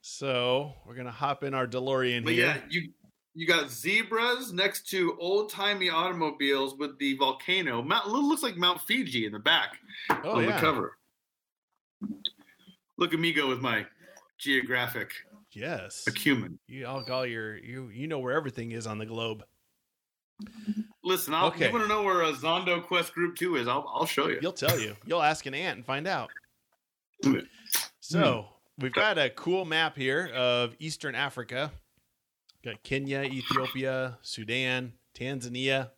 So 0.00 0.72
we're 0.86 0.94
gonna 0.94 1.10
hop 1.10 1.42
in 1.44 1.52
our 1.54 1.66
DeLorean 1.66 2.24
But 2.24 2.32
here. 2.34 2.46
yeah, 2.46 2.60
you 2.68 2.90
you 3.34 3.46
got 3.46 3.70
zebras 3.70 4.52
next 4.52 4.88
to 4.90 5.16
old 5.20 5.50
timey 5.50 5.90
automobiles 5.90 6.74
with 6.78 6.98
the 6.98 7.16
volcano. 7.18 7.82
Mount 7.82 8.08
looks 8.08 8.42
like 8.42 8.56
Mount 8.56 8.80
Fiji 8.80 9.26
in 9.26 9.32
the 9.32 9.38
back 9.38 9.76
Oh 10.24 10.36
on 10.36 10.44
yeah. 10.44 10.54
the 10.54 10.60
cover. 10.60 10.96
Look 12.96 13.12
at 13.12 13.20
me 13.20 13.32
go 13.32 13.48
with 13.48 13.60
my 13.60 13.84
geographic 14.38 15.12
Yes. 15.52 16.04
acumen. 16.06 16.58
You 16.66 16.86
all 16.86 17.04
all 17.10 17.26
your 17.26 17.56
you 17.58 17.88
you 17.88 18.06
know 18.06 18.18
where 18.18 18.34
everything 18.34 18.72
is 18.72 18.86
on 18.86 18.98
the 18.98 19.06
globe. 19.06 19.44
Listen, 21.02 21.32
I'll, 21.34 21.46
Okay. 21.48 21.66
you 21.68 21.72
want 21.72 21.84
to 21.84 21.88
know 21.88 22.02
where 22.02 22.22
a 22.22 22.32
Zondo 22.32 22.82
Quest 22.82 23.14
Group 23.14 23.36
Two 23.36 23.56
is? 23.56 23.66
I'll, 23.68 23.86
I'll 23.94 24.04
show 24.06 24.28
you. 24.28 24.38
You'll 24.42 24.52
tell 24.52 24.78
you. 24.78 24.94
You'll 25.06 25.22
ask 25.22 25.46
an 25.46 25.54
ant 25.54 25.76
and 25.78 25.86
find 25.86 26.06
out. 26.06 26.30
Hmm. 27.24 27.38
So 28.00 28.46
we've 28.78 28.92
got 28.92 29.18
a 29.18 29.30
cool 29.30 29.64
map 29.64 29.96
here 29.96 30.30
of 30.34 30.74
Eastern 30.78 31.14
Africa. 31.14 31.72
Got 32.64 32.82
Kenya, 32.82 33.22
Ethiopia, 33.22 34.18
Sudan, 34.22 34.92
Tanzania. 35.14 35.90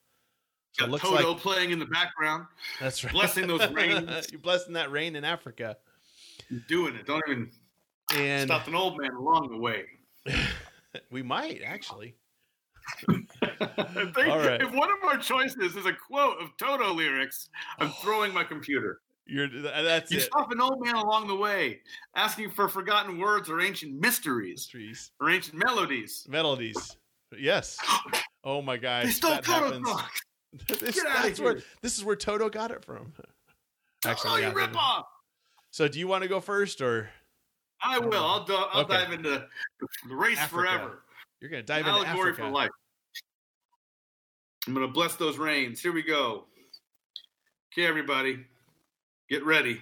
So 0.72 0.86
Got 0.86 1.00
Toto 1.00 1.30
like 1.32 1.40
playing 1.40 1.70
in 1.70 1.78
the 1.78 1.86
background, 1.86 2.46
that's 2.78 3.02
right. 3.02 3.12
blessing 3.12 3.46
those 3.46 3.68
rains. 3.72 4.28
You're 4.30 4.40
blessing 4.40 4.74
that 4.74 4.90
rain 4.92 5.16
in 5.16 5.24
Africa. 5.24 5.76
You're 6.50 6.60
doing 6.68 6.94
it. 6.94 7.06
Don't 7.06 7.22
even 7.28 7.50
And 8.14 8.48
stop 8.48 8.68
an 8.68 8.74
old 8.74 8.98
man 9.00 9.12
along 9.12 9.50
the 9.50 9.56
way. 9.56 9.84
we 11.10 11.22
might 11.22 11.62
actually. 11.64 12.14
if, 13.08 14.14
they- 14.14 14.30
All 14.30 14.38
right. 14.38 14.60
if 14.60 14.72
one 14.72 14.90
of 14.90 14.98
our 15.04 15.18
choices 15.18 15.74
is 15.74 15.86
a 15.86 15.92
quote 15.92 16.38
of 16.40 16.50
Toto 16.58 16.92
lyrics, 16.92 17.48
I'm 17.78 17.90
throwing 18.02 18.32
my 18.32 18.44
computer. 18.44 19.00
You're 19.28 19.48
that's 19.48 20.10
You 20.10 20.18
it. 20.18 20.22
stop 20.22 20.50
an 20.50 20.60
old 20.60 20.82
man 20.84 20.94
along 20.94 21.28
the 21.28 21.36
way, 21.36 21.80
asking 22.16 22.50
for 22.50 22.68
forgotten 22.68 23.18
words 23.18 23.50
or 23.50 23.60
ancient 23.60 24.00
mysteries 24.00 24.66
Trees. 24.66 25.10
or 25.20 25.30
ancient 25.30 25.62
melodies. 25.62 26.26
Melodies. 26.28 26.96
Yes. 27.38 27.78
Oh 28.44 28.62
my 28.62 28.76
gosh. 28.76 29.04
They 29.04 29.10
stole 29.10 29.30
that 29.32 29.44
Toto 29.44 29.80
this, 30.78 30.94
Get 30.94 31.04
that's 31.04 31.40
where 31.40 31.56
here. 31.56 31.64
this 31.82 31.98
is 31.98 32.04
where 32.04 32.14
Toto 32.14 32.48
got 32.48 32.70
it 32.70 32.84
from. 32.84 33.12
oh, 34.06 34.36
you 34.36 34.50
rip 34.52 34.74
off! 34.76 35.06
So 35.72 35.88
do 35.88 35.98
you 35.98 36.06
want 36.06 36.22
to 36.22 36.28
go 36.28 36.40
first 36.40 36.80
or 36.80 37.10
I 37.82 37.98
will. 37.98 38.24
I'll, 38.24 38.44
do, 38.44 38.54
I'll 38.54 38.82
Okay. 38.82 38.94
dive 38.94 39.12
into 39.12 39.46
the 40.08 40.14
race 40.14 40.38
Africa. 40.38 40.62
forever. 40.62 41.02
you're 41.40 41.50
gonna 41.50 41.64
dive 41.64 41.80
into 41.80 41.90
Allegory 41.90 42.30
Africa? 42.30 42.42
for 42.42 42.48
life. 42.48 42.70
I'm 44.66 44.74
going 44.74 44.86
to 44.86 44.92
bless 44.92 45.16
those 45.16 45.38
rains. 45.38 45.80
Here 45.80 45.92
we 45.92 46.02
go. 46.02 46.44
Okay, 47.72 47.86
everybody, 47.86 48.44
get 49.28 49.44
ready. 49.44 49.80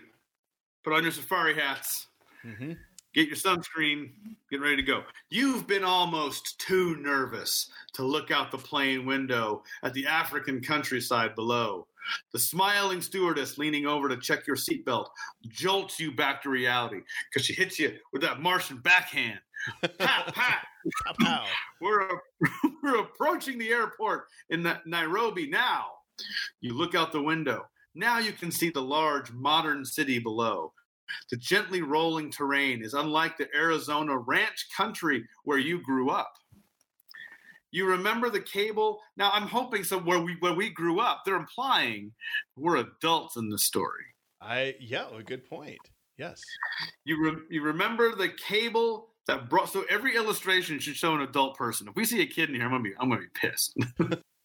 Put 0.85 0.93
on 0.93 1.03
your 1.03 1.13
safari 1.13 1.55
hats. 1.55 2.07
hmm 2.43 2.73
Get 3.15 3.29
your 3.29 3.37
sunscreen. 3.37 4.11
Get 4.51 4.61
ready 4.61 4.77
to 4.77 4.83
go. 4.83 5.03
You've 5.31 5.67
been 5.67 5.85
almost 5.85 6.61
too 6.61 6.97
nervous 6.97 7.71
to 7.95 8.05
look 8.05 8.31
out 8.31 8.51
the 8.51 8.59
plane 8.59 9.07
window 9.07 9.63
at 9.83 9.95
the 9.95 10.07
African 10.07 10.61
countryside 10.61 11.35
below. 11.35 11.87
The 12.35 12.39
smiling 12.39 13.01
stewardess 13.01 13.57
leaning 13.57 13.87
over 13.87 14.11
to 14.11 14.19
check 14.19 14.47
your 14.47 14.57
seatbelt 14.57 15.07
jolts 15.49 15.99
you 15.99 16.13
back 16.13 16.43
to 16.43 16.51
reality 16.51 17.01
because 17.33 17.47
she 17.47 17.55
hits 17.55 17.79
you 17.79 17.97
with 18.13 18.21
that 18.21 18.41
Martian 18.43 18.79
backhand. 18.79 19.41
Pat, 19.99 20.35
pat. 20.35 20.67
We're, 21.81 22.21
we're 22.83 23.01
approaching 23.01 23.59
the 23.59 23.71
airport 23.71 24.27
in 24.51 24.71
Nairobi 24.85 25.49
now. 25.49 25.87
You 26.61 26.75
look 26.75 26.95
out 26.95 27.13
the 27.13 27.23
window. 27.23 27.67
Now 27.97 28.19
you 28.19 28.33
can 28.33 28.53
see 28.53 28.69
the 28.69 28.83
large 28.83 29.33
modern 29.33 29.85
city 29.85 30.19
below. 30.19 30.73
The 31.31 31.37
gently 31.39 31.81
rolling 31.81 32.31
terrain 32.31 32.85
is 32.85 32.93
unlike 32.93 33.39
the 33.39 33.49
Arizona 33.57 34.19
ranch 34.19 34.67
country 34.77 35.25
where 35.45 35.59
you 35.59 35.83
grew 35.83 36.11
up. 36.11 36.33
You 37.71 37.87
remember 37.87 38.29
the 38.29 38.41
cable? 38.41 39.01
Now 39.17 39.31
I'm 39.33 39.49
hoping 39.49 39.83
so 39.83 39.99
where 39.99 40.21
we 40.21 40.37
where 40.41 40.53
we 40.53 40.71
grew 40.71 41.01
up, 41.01 41.23
they're 41.25 41.37
implying 41.37 42.13
we're 42.55 42.77
adults 42.77 43.37
in 43.37 43.49
the 43.49 43.59
story. 43.59 44.05
I 44.43 44.75
yeah, 44.79 45.07
a 45.17 45.23
good 45.23 45.49
point. 45.49 45.79
Yes. 46.19 46.43
You 47.05 47.23
re- 47.23 47.43
you 47.51 47.63
remember 47.63 48.15
the 48.15 48.29
cable 48.29 49.09
that 49.27 49.49
brought 49.49 49.71
so 49.71 49.85
every 49.89 50.17
illustration 50.17 50.79
should 50.81 50.97
show 50.97 51.15
an 51.15 51.23
adult 51.23 51.57
person. 51.57 51.89
If 51.89 51.97
we 51.97 52.05
see 52.05 52.21
a 52.21 52.27
kid 52.27 52.51
in 52.51 52.57
here, 52.57 52.65
I'm 52.65 52.71
gonna 52.71 52.83
be 52.83 52.93
I'm 52.99 53.09
gonna 53.09 53.23
be 53.23 53.49
pissed. 53.49 53.75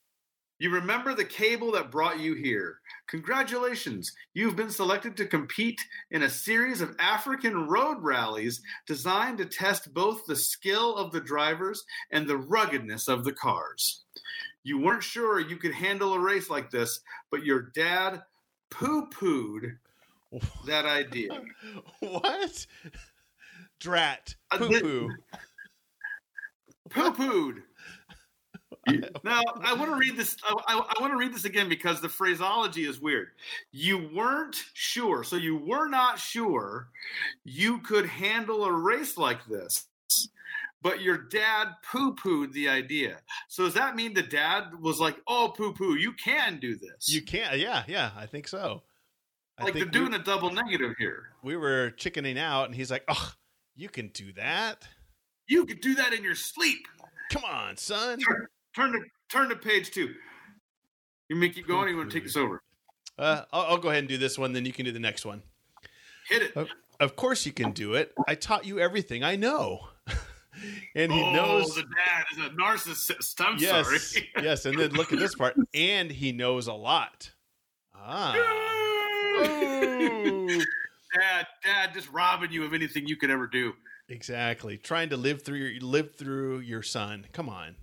you 0.61 0.69
remember 0.69 1.15
the 1.15 1.25
cable 1.25 1.71
that 1.71 1.89
brought 1.89 2.19
you 2.19 2.35
here. 2.35 2.81
Congratulations, 3.07 4.11
you've 4.35 4.55
been 4.55 4.69
selected 4.69 5.17
to 5.17 5.25
compete 5.25 5.81
in 6.11 6.21
a 6.21 6.29
series 6.29 6.81
of 6.81 6.95
African 6.99 7.67
road 7.67 7.97
rallies 7.99 8.61
designed 8.85 9.39
to 9.39 9.45
test 9.45 9.91
both 9.91 10.23
the 10.27 10.35
skill 10.35 10.95
of 10.97 11.11
the 11.11 11.19
drivers 11.19 11.83
and 12.11 12.27
the 12.27 12.37
ruggedness 12.37 13.07
of 13.07 13.23
the 13.23 13.33
cars. 13.33 14.03
You 14.63 14.77
weren't 14.77 15.01
sure 15.01 15.39
you 15.39 15.57
could 15.57 15.73
handle 15.73 16.13
a 16.13 16.19
race 16.19 16.47
like 16.51 16.69
this, 16.69 16.99
but 17.31 17.43
your 17.43 17.71
dad 17.73 18.21
poo-pooed 18.69 19.77
that 20.67 20.85
idea. 20.85 21.41
what? 22.01 22.67
Drat. 23.79 24.35
Uh, 24.51 24.59
Poo 24.59 24.79
poo. 24.79 25.09
poo 26.91 27.11
pooed. 27.13 27.63
now 29.23 29.41
I 29.61 29.73
want 29.73 29.91
to 29.91 29.95
read 29.95 30.17
this. 30.17 30.35
I, 30.43 30.53
I, 30.67 30.93
I 30.97 31.01
want 31.01 31.13
to 31.13 31.17
read 31.17 31.33
this 31.33 31.45
again 31.45 31.69
because 31.69 32.01
the 32.01 32.09
phraseology 32.09 32.85
is 32.85 32.99
weird. 32.99 33.29
You 33.71 34.09
weren't 34.13 34.55
sure, 34.73 35.23
so 35.23 35.35
you 35.35 35.55
were 35.55 35.87
not 35.87 36.17
sure 36.17 36.89
you 37.43 37.79
could 37.79 38.07
handle 38.07 38.65
a 38.65 38.71
race 38.71 39.17
like 39.17 39.45
this, 39.45 39.87
but 40.81 41.01
your 41.01 41.17
dad 41.17 41.67
poo 41.91 42.15
pooed 42.15 42.53
the 42.53 42.69
idea. 42.69 43.17
So 43.49 43.65
does 43.65 43.75
that 43.75 43.95
mean 43.95 44.15
the 44.15 44.23
dad 44.23 44.69
was 44.79 44.99
like, 44.99 45.17
"Oh, 45.27 45.53
poo 45.55 45.73
poo, 45.73 45.95
you 45.95 46.13
can 46.13 46.59
do 46.59 46.75
this"? 46.75 47.07
You 47.07 47.21
can't. 47.21 47.59
Yeah, 47.59 47.83
yeah. 47.87 48.11
I 48.17 48.25
think 48.25 48.47
so. 48.47 48.81
I 49.59 49.65
like 49.65 49.73
they're 49.75 49.85
doing 49.85 50.11
we, 50.11 50.17
a 50.17 50.19
double 50.19 50.49
negative 50.49 50.95
here. 50.97 51.29
we 51.43 51.55
were 51.55 51.91
chickening 51.91 52.39
out, 52.39 52.65
and 52.65 52.73
he's 52.73 52.89
like, 52.89 53.03
"Oh, 53.07 53.31
you 53.75 53.89
can 53.89 54.07
do 54.07 54.33
that. 54.33 54.87
You 55.47 55.67
could 55.67 55.81
do 55.81 55.93
that 55.95 56.13
in 56.13 56.23
your 56.23 56.35
sleep. 56.35 56.87
Come 57.31 57.43
on, 57.43 57.77
son." 57.77 58.19
Turn 58.19 58.47
to 58.75 58.99
turn 59.29 59.49
to 59.49 59.55
page 59.55 59.91
two. 59.91 60.13
You 61.29 61.35
may 61.35 61.49
keep 61.49 61.67
going. 61.67 61.85
Or 61.85 61.89
you 61.89 61.97
want 61.97 62.09
to 62.09 62.13
take 62.13 62.25
this 62.25 62.35
over? 62.35 62.61
Uh, 63.17 63.43
I'll, 63.53 63.61
I'll 63.63 63.77
go 63.77 63.89
ahead 63.89 63.99
and 63.99 64.09
do 64.09 64.17
this 64.17 64.37
one. 64.37 64.53
Then 64.53 64.65
you 64.65 64.73
can 64.73 64.85
do 64.85 64.91
the 64.91 64.99
next 64.99 65.25
one. 65.25 65.43
Hit 66.29 66.41
it. 66.41 66.57
Of, 66.57 66.69
of 66.99 67.15
course, 67.15 67.45
you 67.45 67.51
can 67.51 67.71
do 67.71 67.93
it. 67.93 68.13
I 68.27 68.35
taught 68.35 68.65
you 68.65 68.79
everything 68.79 69.23
I 69.23 69.35
know, 69.35 69.87
and 70.95 71.11
he 71.11 71.21
oh, 71.21 71.33
knows. 71.33 71.75
the 71.75 71.83
dad 71.83 72.25
is 72.33 72.37
a 72.45 72.49
narcissist. 72.49 73.35
I'm 73.39 73.57
yes, 73.57 73.85
sorry. 73.85 74.29
yes. 74.41 74.65
And 74.65 74.77
then 74.77 74.91
look 74.91 75.11
at 75.11 75.19
this 75.19 75.35
part, 75.35 75.55
and 75.73 76.11
he 76.11 76.31
knows 76.31 76.67
a 76.67 76.73
lot. 76.73 77.31
Ah. 77.95 78.35
Ooh. 79.39 80.47
dad, 81.13 81.47
dad, 81.63 81.93
just 81.93 82.11
robbing 82.11 82.51
you 82.51 82.63
of 82.63 82.73
anything 82.73 83.07
you 83.07 83.15
could 83.15 83.29
ever 83.29 83.47
do. 83.47 83.73
Exactly. 84.09 84.77
Trying 84.77 85.09
to 85.09 85.17
live 85.17 85.43
through 85.43 85.59
your 85.59 85.81
live 85.81 86.15
through 86.15 86.59
your 86.59 86.83
son. 86.83 87.25
Come 87.31 87.49
on. 87.49 87.75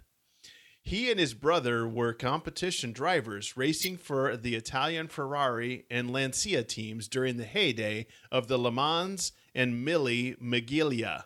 He 0.89 1.11
and 1.11 1.21
his 1.21 1.35
brother 1.35 1.87
were 1.87 2.15
competition 2.15 2.93
drivers 2.93 3.59
racing 3.59 3.99
for 3.99 4.39
the 4.39 4.55
Italian 4.55 5.09
Ferrari 5.09 5.85
and 5.91 6.11
Lancia 6.11 6.63
teams 6.63 7.09
during 7.09 7.37
the 7.37 7.45
heyday 7.45 8.07
of 8.33 8.49
the 8.49 8.57
Le 8.57 8.73
Mans 8.73 9.33
and 9.55 9.85
Mille 9.85 10.35
Miglia 10.41 11.25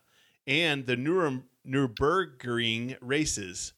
and 0.49 0.87
the 0.87 0.97
Nurem- 0.97 1.45
Nürburgring 1.65 2.97
races. 3.01 3.73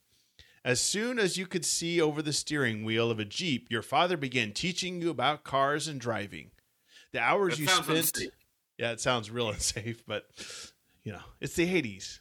As 0.64 0.80
soon 0.80 1.18
as 1.18 1.36
you 1.36 1.46
could 1.46 1.66
see 1.66 2.00
over 2.00 2.22
the 2.22 2.32
steering 2.32 2.86
wheel 2.86 3.10
of 3.10 3.18
a 3.20 3.26
Jeep, 3.26 3.66
your 3.68 3.82
father 3.82 4.16
began 4.16 4.52
teaching 4.52 5.02
you 5.02 5.10
about 5.10 5.44
cars 5.44 5.86
and 5.86 6.00
driving. 6.00 6.52
The 7.12 7.20
hours 7.20 7.58
That 7.58 7.60
you 7.60 7.68
spent 7.68 7.98
unsafe. 7.98 8.30
Yeah, 8.78 8.92
it 8.92 9.00
sounds 9.02 9.30
real 9.30 9.48
unsafe, 9.50 10.02
but 10.06 10.24
you 11.02 11.12
know, 11.12 11.20
it's 11.42 11.56
the 11.56 11.66
Hades. 11.66 12.20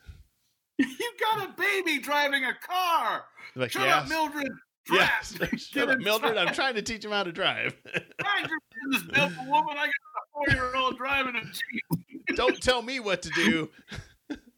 You 0.78 1.11
got 1.19 1.49
a 1.49 1.53
baby 1.53 1.99
driving 1.99 2.43
a 2.45 2.53
car. 2.53 3.26
Like, 3.55 3.71
Shut 3.71 3.84
yes. 3.84 4.03
up, 4.03 4.09
Mildred. 4.09 4.51
Yes. 4.91 5.38
Shut 5.57 5.89
up, 5.89 5.99
Mildred. 5.99 6.38
I'm 6.38 6.53
trying 6.53 6.76
to 6.76 6.82
teach 6.82 7.05
him 7.05 7.11
how 7.11 7.24
to 7.24 7.32
drive. 7.32 7.76
Business, 7.86 9.11
beautiful 9.11 9.45
woman. 9.45 9.78
I 9.78 9.86
got 9.86 9.88
a 9.88 10.53
four-year-old 10.55 10.97
driving 10.97 11.36
a 11.36 11.41
Jeep. 11.41 12.36
Don't 12.36 12.61
tell 12.61 12.82
me 12.82 12.99
what 12.99 13.21
to 13.21 13.30
do. 13.30 13.69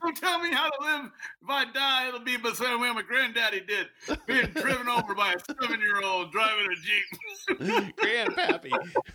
Don't 0.06 0.18
tell 0.18 0.40
me 0.40 0.52
how 0.52 0.70
to 0.70 0.78
live. 0.82 1.12
If 1.42 1.50
I 1.50 1.66
die, 1.72 2.10
it'll 2.10 2.20
be 2.20 2.38
the 2.38 2.54
same 2.54 2.80
way 2.80 2.94
my 2.94 3.02
granddaddy 3.02 3.62
did, 3.62 3.88
being 4.28 4.52
driven 4.52 4.88
over 4.88 5.16
by 5.16 5.34
a 5.34 5.40
seven-year-old 5.40 6.32
driving 6.32 6.68
a 6.72 6.76
Jeep. 6.76 7.96
Grandpappy. 7.98 8.70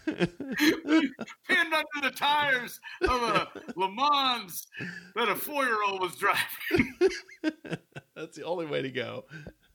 pinned 1.49 1.74
under 1.74 2.01
the 2.03 2.11
tires 2.11 2.80
of 3.03 3.22
a 3.22 3.49
Le 3.76 3.88
Mans 3.88 4.66
that 5.14 5.28
a 5.28 5.36
four 5.36 5.64
year 5.64 5.78
old 5.88 6.01
was 6.01 6.16
driving. 6.16 6.93
That's 8.16 8.36
the 8.36 8.45
only 8.45 8.66
way 8.66 8.82
to 8.82 8.91
go. 8.91 9.26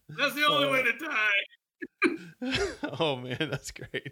That's 0.09 0.35
the 0.35 0.45
only 0.45 0.69
way 0.69 0.83
to 0.83 0.89
uh, 0.89 2.51
die. 2.51 2.97
oh 2.99 3.15
man, 3.15 3.37
that's 3.39 3.71
great. 3.71 4.11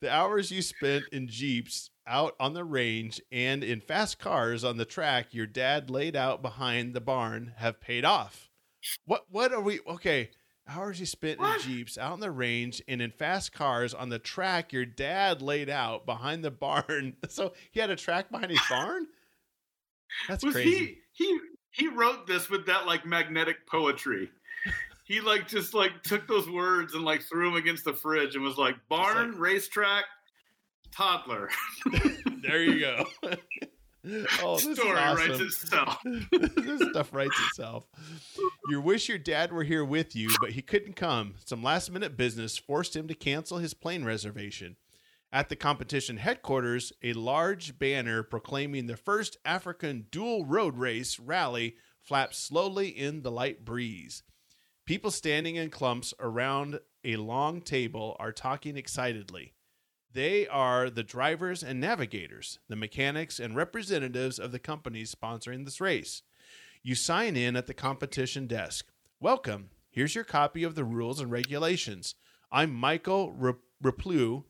The 0.00 0.10
hours 0.10 0.50
you 0.50 0.60
spent 0.60 1.04
in 1.12 1.28
Jeeps 1.28 1.90
out 2.06 2.34
on 2.38 2.54
the 2.54 2.64
range 2.64 3.20
and 3.32 3.64
in 3.64 3.80
fast 3.80 4.18
cars 4.18 4.64
on 4.64 4.76
the 4.76 4.84
track 4.84 5.32
your 5.32 5.46
dad 5.46 5.90
laid 5.90 6.16
out 6.16 6.42
behind 6.42 6.94
the 6.94 7.00
barn 7.00 7.54
have 7.56 7.80
paid 7.80 8.04
off. 8.04 8.50
What 9.06 9.24
what 9.30 9.52
are 9.52 9.60
we 9.60 9.80
okay? 9.86 10.30
Hours 10.66 10.98
you 10.98 11.06
spent 11.06 11.40
in 11.40 11.44
ah. 11.44 11.58
Jeeps, 11.60 11.98
out 11.98 12.12
on 12.12 12.20
the 12.20 12.30
range, 12.30 12.80
and 12.88 13.02
in 13.02 13.10
fast 13.10 13.52
cars 13.52 13.92
on 13.92 14.08
the 14.08 14.18
track 14.18 14.72
your 14.72 14.86
dad 14.86 15.42
laid 15.42 15.68
out 15.68 16.06
behind 16.06 16.44
the 16.44 16.50
barn. 16.50 17.16
So 17.28 17.52
he 17.70 17.80
had 17.80 17.90
a 17.90 17.96
track 17.96 18.30
behind 18.30 18.50
his 18.50 18.60
barn? 18.68 19.06
That's 20.28 20.44
was 20.44 20.54
crazy. 20.54 20.98
he 21.12 21.24
he 21.24 21.40
he 21.70 21.88
wrote 21.88 22.26
this 22.26 22.48
with 22.48 22.66
that 22.66 22.86
like 22.86 23.04
magnetic 23.04 23.66
poetry. 23.66 24.30
He 25.04 25.20
like 25.20 25.48
just 25.48 25.74
like 25.74 26.02
took 26.02 26.26
those 26.26 26.48
words 26.48 26.94
and 26.94 27.04
like 27.04 27.22
threw 27.22 27.50
them 27.50 27.56
against 27.56 27.84
the 27.84 27.92
fridge 27.92 28.36
and 28.36 28.44
was 28.44 28.56
like 28.56 28.76
barn, 28.88 29.38
racetrack, 29.38 30.04
toddler. 30.94 31.48
There 32.42 32.62
you 32.62 32.78
go. 32.78 33.06
oh, 34.42 34.58
this 34.58 34.76
Story 34.76 34.90
is 34.90 34.98
awesome. 34.98 35.30
writes 35.30 35.40
itself. 35.40 35.98
this 36.56 36.90
stuff 36.90 37.10
writes 37.14 37.40
itself. 37.46 37.84
You 38.68 38.82
wish 38.82 39.08
your 39.08 39.16
dad 39.16 39.50
were 39.50 39.64
here 39.64 39.82
with 39.82 40.14
you, 40.14 40.28
but 40.42 40.50
he 40.50 40.60
couldn't 40.60 40.94
come. 40.94 41.36
Some 41.46 41.62
last 41.62 41.90
minute 41.90 42.18
business 42.18 42.58
forced 42.58 42.94
him 42.94 43.08
to 43.08 43.14
cancel 43.14 43.56
his 43.56 43.72
plane 43.72 44.04
reservation. 44.04 44.76
At 45.32 45.48
the 45.48 45.56
competition 45.56 46.18
headquarters, 46.18 46.92
a 47.02 47.14
large 47.14 47.78
banner 47.78 48.22
proclaiming 48.22 48.88
the 48.88 48.98
first 48.98 49.38
African 49.42 50.06
dual 50.10 50.44
road 50.44 50.76
race 50.76 51.18
rally 51.18 51.76
flaps 52.02 52.36
slowly 52.36 52.88
in 52.88 53.22
the 53.22 53.30
light 53.30 53.64
breeze. 53.64 54.22
People 54.84 55.10
standing 55.10 55.56
in 55.56 55.70
clumps 55.70 56.12
around 56.20 56.78
a 57.04 57.16
long 57.16 57.62
table 57.62 58.16
are 58.20 58.32
talking 58.32 58.76
excitedly. 58.76 59.53
They 60.14 60.46
are 60.46 60.90
the 60.90 61.02
drivers 61.02 61.64
and 61.64 61.80
navigators, 61.80 62.60
the 62.68 62.76
mechanics 62.76 63.40
and 63.40 63.56
representatives 63.56 64.38
of 64.38 64.52
the 64.52 64.60
companies 64.60 65.12
sponsoring 65.12 65.64
this 65.64 65.80
race. 65.80 66.22
You 66.84 66.94
sign 66.94 67.36
in 67.36 67.56
at 67.56 67.66
the 67.66 67.74
competition 67.74 68.46
desk. 68.46 68.86
Welcome. 69.18 69.70
Here's 69.90 70.14
your 70.14 70.22
copy 70.22 70.62
of 70.62 70.76
the 70.76 70.84
rules 70.84 71.18
and 71.18 71.32
regulations. 71.32 72.14
I'm 72.52 72.72
Michael 72.72 73.32
Re- 73.32 73.54
Replew, 73.82 74.44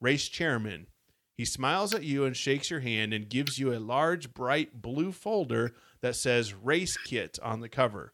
race 0.00 0.28
chairman. 0.28 0.86
He 1.34 1.44
smiles 1.44 1.92
at 1.92 2.04
you 2.04 2.24
and 2.24 2.36
shakes 2.36 2.70
your 2.70 2.80
hand 2.80 3.12
and 3.12 3.28
gives 3.28 3.58
you 3.58 3.72
a 3.72 3.80
large, 3.80 4.32
bright 4.32 4.80
blue 4.80 5.10
folder 5.10 5.74
that 6.00 6.14
says 6.14 6.54
Race 6.54 6.96
Kit 6.96 7.40
on 7.42 7.58
the 7.58 7.68
cover. 7.68 8.12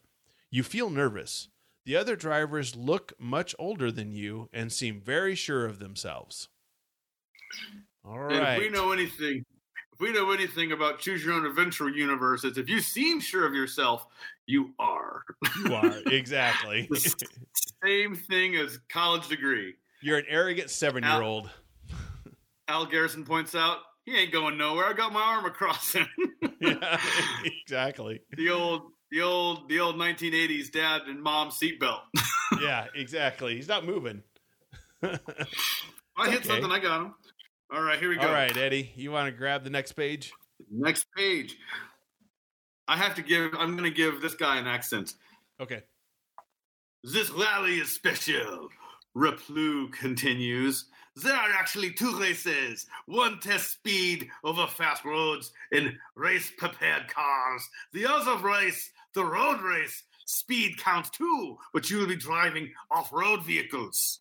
You 0.49 0.63
feel 0.63 0.89
nervous. 0.89 1.49
The 1.85 1.95
other 1.95 2.15
drivers 2.15 2.75
look 2.75 3.13
much 3.19 3.53
older 3.59 3.91
than 3.91 4.11
you 4.11 4.49
and 4.51 4.73
seem 4.73 4.99
very 4.99 5.35
sure 5.35 5.67
of 5.67 5.77
themselves. 5.77 6.49
All 8.03 8.19
And 8.31 8.33
if 8.47 8.59
we 8.59 8.69
know 8.69 8.91
anything, 8.91 9.45
if 9.93 9.99
we 9.99 10.11
know 10.11 10.31
anything 10.31 10.71
about 10.71 10.99
choose 10.99 11.23
your 11.23 11.33
own 11.33 11.45
adventure 11.45 11.89
universe, 11.89 12.43
it's 12.43 12.57
if 12.57 12.69
you 12.69 12.79
seem 12.81 13.19
sure 13.19 13.45
of 13.47 13.53
yourself, 13.53 14.05
you 14.45 14.73
are. 14.79 15.23
you 15.65 15.73
are. 15.73 15.93
Exactly. 16.07 16.89
Same 17.83 18.15
thing 18.15 18.55
as 18.55 18.79
college 18.89 19.27
degree. 19.27 19.75
You're 20.01 20.17
an 20.19 20.25
arrogant 20.29 20.69
seven 20.69 21.03
year 21.03 21.21
old. 21.21 21.49
Al 22.67 22.85
Garrison 22.85 23.23
points 23.25 23.53
out, 23.55 23.77
he 24.05 24.15
ain't 24.17 24.31
going 24.31 24.57
nowhere. 24.57 24.85
I 24.85 24.93
got 24.93 25.13
my 25.13 25.21
arm 25.21 25.45
across 25.45 25.93
him. 25.93 26.07
yeah, 26.61 26.99
exactly. 27.63 28.21
the 28.37 28.49
old, 28.49 28.91
the 29.11 29.21
old, 29.21 29.67
the 29.69 29.79
old 29.79 29.95
1980s 29.97 30.71
dad 30.71 31.03
and 31.07 31.21
mom 31.21 31.49
seatbelt. 31.49 32.01
Yeah, 32.61 32.85
exactly. 32.95 33.55
He's 33.55 33.67
not 33.67 33.85
moving. 33.85 34.21
I 35.03 35.09
hit 35.09 36.39
Okay. 36.39 36.47
something. 36.47 36.71
I 36.71 36.79
got 36.79 37.01
him. 37.01 37.13
All 37.73 37.81
right, 37.81 37.99
here 37.99 38.09
we 38.09 38.15
go. 38.15 38.27
All 38.27 38.33
right, 38.33 38.55
Eddie, 38.55 38.91
you 38.95 39.11
want 39.11 39.27
to 39.27 39.37
grab 39.37 39.63
the 39.63 39.69
next 39.69 39.93
page? 39.93 40.31
Next 40.71 41.07
page. 41.15 41.57
I 42.87 42.95
have 42.97 43.15
to 43.15 43.23
give. 43.23 43.53
I'm 43.57 43.75
going 43.75 43.89
to 43.89 43.95
give 43.95 44.21
this 44.21 44.35
guy 44.35 44.57
an 44.57 44.67
accent. 44.67 45.15
Okay. 45.59 45.81
This 47.03 47.29
rally 47.31 47.75
is 47.75 47.91
special. 47.91 48.69
Replu 49.15 49.91
continues. 49.93 50.85
There 51.15 51.33
are 51.33 51.51
actually 51.51 51.91
two 51.91 52.19
races. 52.19 52.87
One 53.05 53.39
test 53.39 53.71
speed 53.71 54.29
over 54.43 54.67
fast 54.67 55.05
roads 55.05 55.51
in 55.71 55.97
race 56.15 56.51
prepared 56.57 57.07
cars. 57.07 57.67
The 57.93 58.05
other 58.05 58.37
race, 58.45 58.91
the 59.13 59.23
road 59.23 59.61
race, 59.61 60.03
speed 60.25 60.77
counts 60.77 61.09
too, 61.09 61.57
but 61.73 61.89
you 61.89 61.99
will 61.99 62.07
be 62.07 62.15
driving 62.15 62.71
off 62.91 63.13
road 63.13 63.43
vehicles. 63.43 64.19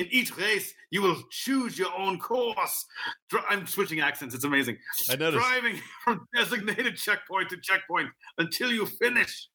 In 0.00 0.08
each 0.10 0.34
race, 0.38 0.72
you 0.90 1.02
will 1.02 1.22
choose 1.30 1.78
your 1.78 1.94
own 1.94 2.18
course. 2.18 2.86
Dri- 3.28 3.42
I'm 3.50 3.66
switching 3.66 4.00
accents, 4.00 4.34
it's 4.34 4.44
amazing. 4.44 4.78
I 5.10 5.16
noticed. 5.16 5.44
Driving 5.44 5.78
from 6.04 6.26
designated 6.34 6.96
checkpoint 6.96 7.50
to 7.50 7.58
checkpoint 7.62 8.08
until 8.38 8.72
you 8.72 8.86
finish. 8.86 9.48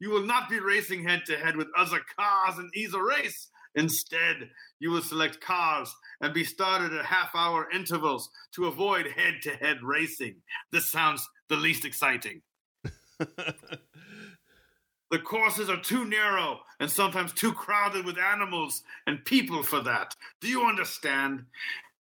You 0.00 0.10
will 0.10 0.26
not 0.26 0.50
be 0.50 0.58
racing 0.58 1.04
head 1.04 1.22
to 1.26 1.36
head 1.36 1.54
with 1.54 1.68
other 1.78 2.00
cars 2.18 2.58
in 2.58 2.68
either 2.74 3.00
race. 3.04 3.48
Instead, 3.76 4.50
you 4.80 4.90
will 4.90 5.02
select 5.02 5.40
cars 5.40 5.94
and 6.20 6.34
be 6.34 6.42
started 6.42 6.92
at 6.92 7.04
half 7.04 7.30
hour 7.36 7.68
intervals 7.72 8.28
to 8.56 8.66
avoid 8.66 9.06
head 9.06 9.34
to 9.42 9.50
head 9.50 9.76
racing. 9.84 10.34
This 10.72 10.90
sounds 10.90 11.28
the 11.48 11.56
least 11.56 11.84
exciting. 11.84 12.42
The 15.12 15.18
courses 15.18 15.68
are 15.68 15.80
too 15.80 16.06
narrow 16.06 16.60
and 16.80 16.90
sometimes 16.90 17.34
too 17.34 17.52
crowded 17.52 18.06
with 18.06 18.16
animals 18.18 18.82
and 19.06 19.22
people 19.26 19.62
for 19.62 19.80
that. 19.80 20.16
Do 20.40 20.48
you 20.48 20.64
understand? 20.64 21.44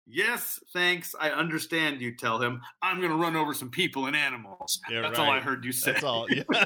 Yes, 0.06 0.61
thanks. 0.72 1.12
I 1.20 1.30
understand, 1.30 2.00
you 2.00 2.14
tell 2.14 2.40
him. 2.40 2.62
I'm 2.80 2.98
going 2.98 3.11
to 3.11 3.16
run 3.16 3.34
over 3.34 3.52
some 3.52 3.68
people 3.68 4.06
and 4.06 4.14
animals. 4.14 4.80
Yeah, 4.88 5.02
That's 5.02 5.18
all 5.18 5.28
I 5.28 5.40
heard 5.40 5.64
you 5.64 5.72
say. 5.72 5.92
That's 5.92 6.04
all. 6.04 6.26
Yeah. 6.30 6.44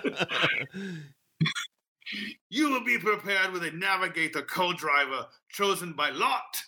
You 2.51 2.71
will 2.71 2.85
be 2.85 2.99
prepared 2.99 3.51
with 3.51 3.65
a 3.65 3.71
navigator 3.71 4.43
co 4.43 4.75
driver 4.75 5.27
chosen 5.49 5.95
by 5.95 6.11
Lot. 6.11 6.63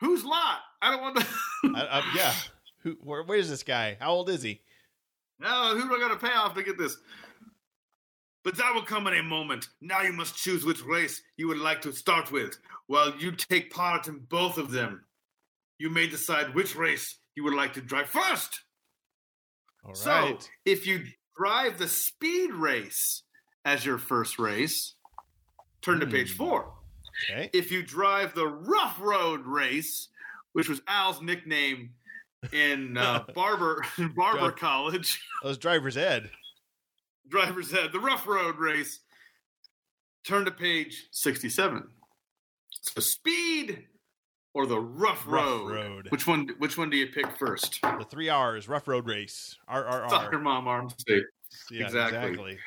Who's 0.00 0.24
Lot? 0.24 0.60
I 0.80 0.90
don't 0.90 1.02
want 1.02 1.16
to. 1.18 1.26
I, 1.76 1.98
I, 1.98 2.12
yeah. 2.16 2.32
Who? 2.78 2.96
Where, 3.02 3.22
where's 3.22 3.50
this 3.50 3.62
guy? 3.62 3.98
How 4.00 4.10
old 4.10 4.30
is 4.30 4.42
he? 4.42 4.62
No, 5.38 5.76
who 5.76 5.86
do 5.86 5.94
I 5.94 5.98
got 5.98 6.18
to 6.18 6.26
pay 6.26 6.32
off 6.32 6.54
to 6.54 6.62
get 6.62 6.78
this? 6.78 6.96
But 8.44 8.56
that 8.56 8.74
will 8.74 8.82
come 8.82 9.06
in 9.06 9.14
a 9.14 9.22
moment. 9.22 9.68
Now 9.80 10.02
you 10.02 10.12
must 10.12 10.36
choose 10.36 10.64
which 10.64 10.82
race 10.84 11.22
you 11.36 11.46
would 11.48 11.58
like 11.58 11.80
to 11.82 11.92
start 11.92 12.32
with. 12.32 12.58
While 12.88 13.14
you 13.16 13.32
take 13.32 13.72
part 13.72 14.08
in 14.08 14.18
both 14.28 14.58
of 14.58 14.70
them, 14.72 15.04
you 15.78 15.88
may 15.90 16.06
decide 16.08 16.54
which 16.54 16.74
race 16.74 17.18
you 17.36 17.44
would 17.44 17.54
like 17.54 17.72
to 17.74 17.80
drive 17.80 18.08
first. 18.08 18.60
All 19.84 19.90
right. 19.90 19.96
So, 20.42 20.48
if 20.64 20.86
you 20.86 21.04
drive 21.36 21.78
the 21.78 21.88
speed 21.88 22.52
race 22.52 23.22
as 23.64 23.84
your 23.86 23.98
first 23.98 24.38
race, 24.38 24.94
turn 25.80 26.00
to 26.00 26.06
page 26.06 26.32
Hmm. 26.32 26.36
four. 26.38 26.74
okay. 27.30 27.50
If 27.52 27.70
you 27.70 27.82
drive 27.82 28.34
the 28.34 28.46
rough 28.46 29.00
road 29.00 29.46
race, 29.46 30.08
which 30.52 30.68
was 30.68 30.80
Al's 30.88 31.22
nickname 31.22 31.90
in 32.52 32.96
uh, 32.98 33.24
barber 33.34 33.84
barber 34.16 34.50
college, 34.52 35.20
Those 35.42 35.58
driver's 35.58 35.96
ed. 35.96 36.30
Driver's 37.28 37.72
ed, 37.74 37.92
the 37.92 38.00
rough 38.00 38.26
road 38.26 38.56
race, 38.58 39.00
turn 40.24 40.44
to 40.44 40.50
page 40.50 41.06
sixty-seven. 41.10 41.84
So 42.70 43.00
speed 43.00 43.84
or 44.54 44.66
the 44.66 44.78
rough, 44.78 45.24
Rough 45.26 45.46
road? 45.46 45.70
road. 45.72 46.06
Which 46.10 46.26
one? 46.26 46.48
Which 46.58 46.76
one 46.76 46.90
do 46.90 46.96
you 46.96 47.06
pick 47.08 47.36
first? 47.38 47.80
The 47.82 48.06
three 48.10 48.28
R's. 48.28 48.68
Rough 48.68 48.86
road 48.88 49.06
race. 49.06 49.56
R 49.68 49.84
R 49.86 50.08
Soccer 50.10 50.36
R. 50.36 50.42
mom 50.42 50.66
arms. 50.68 50.94
Yeah, 51.08 51.16
exactly. 51.70 51.80
exactly. 52.18 52.58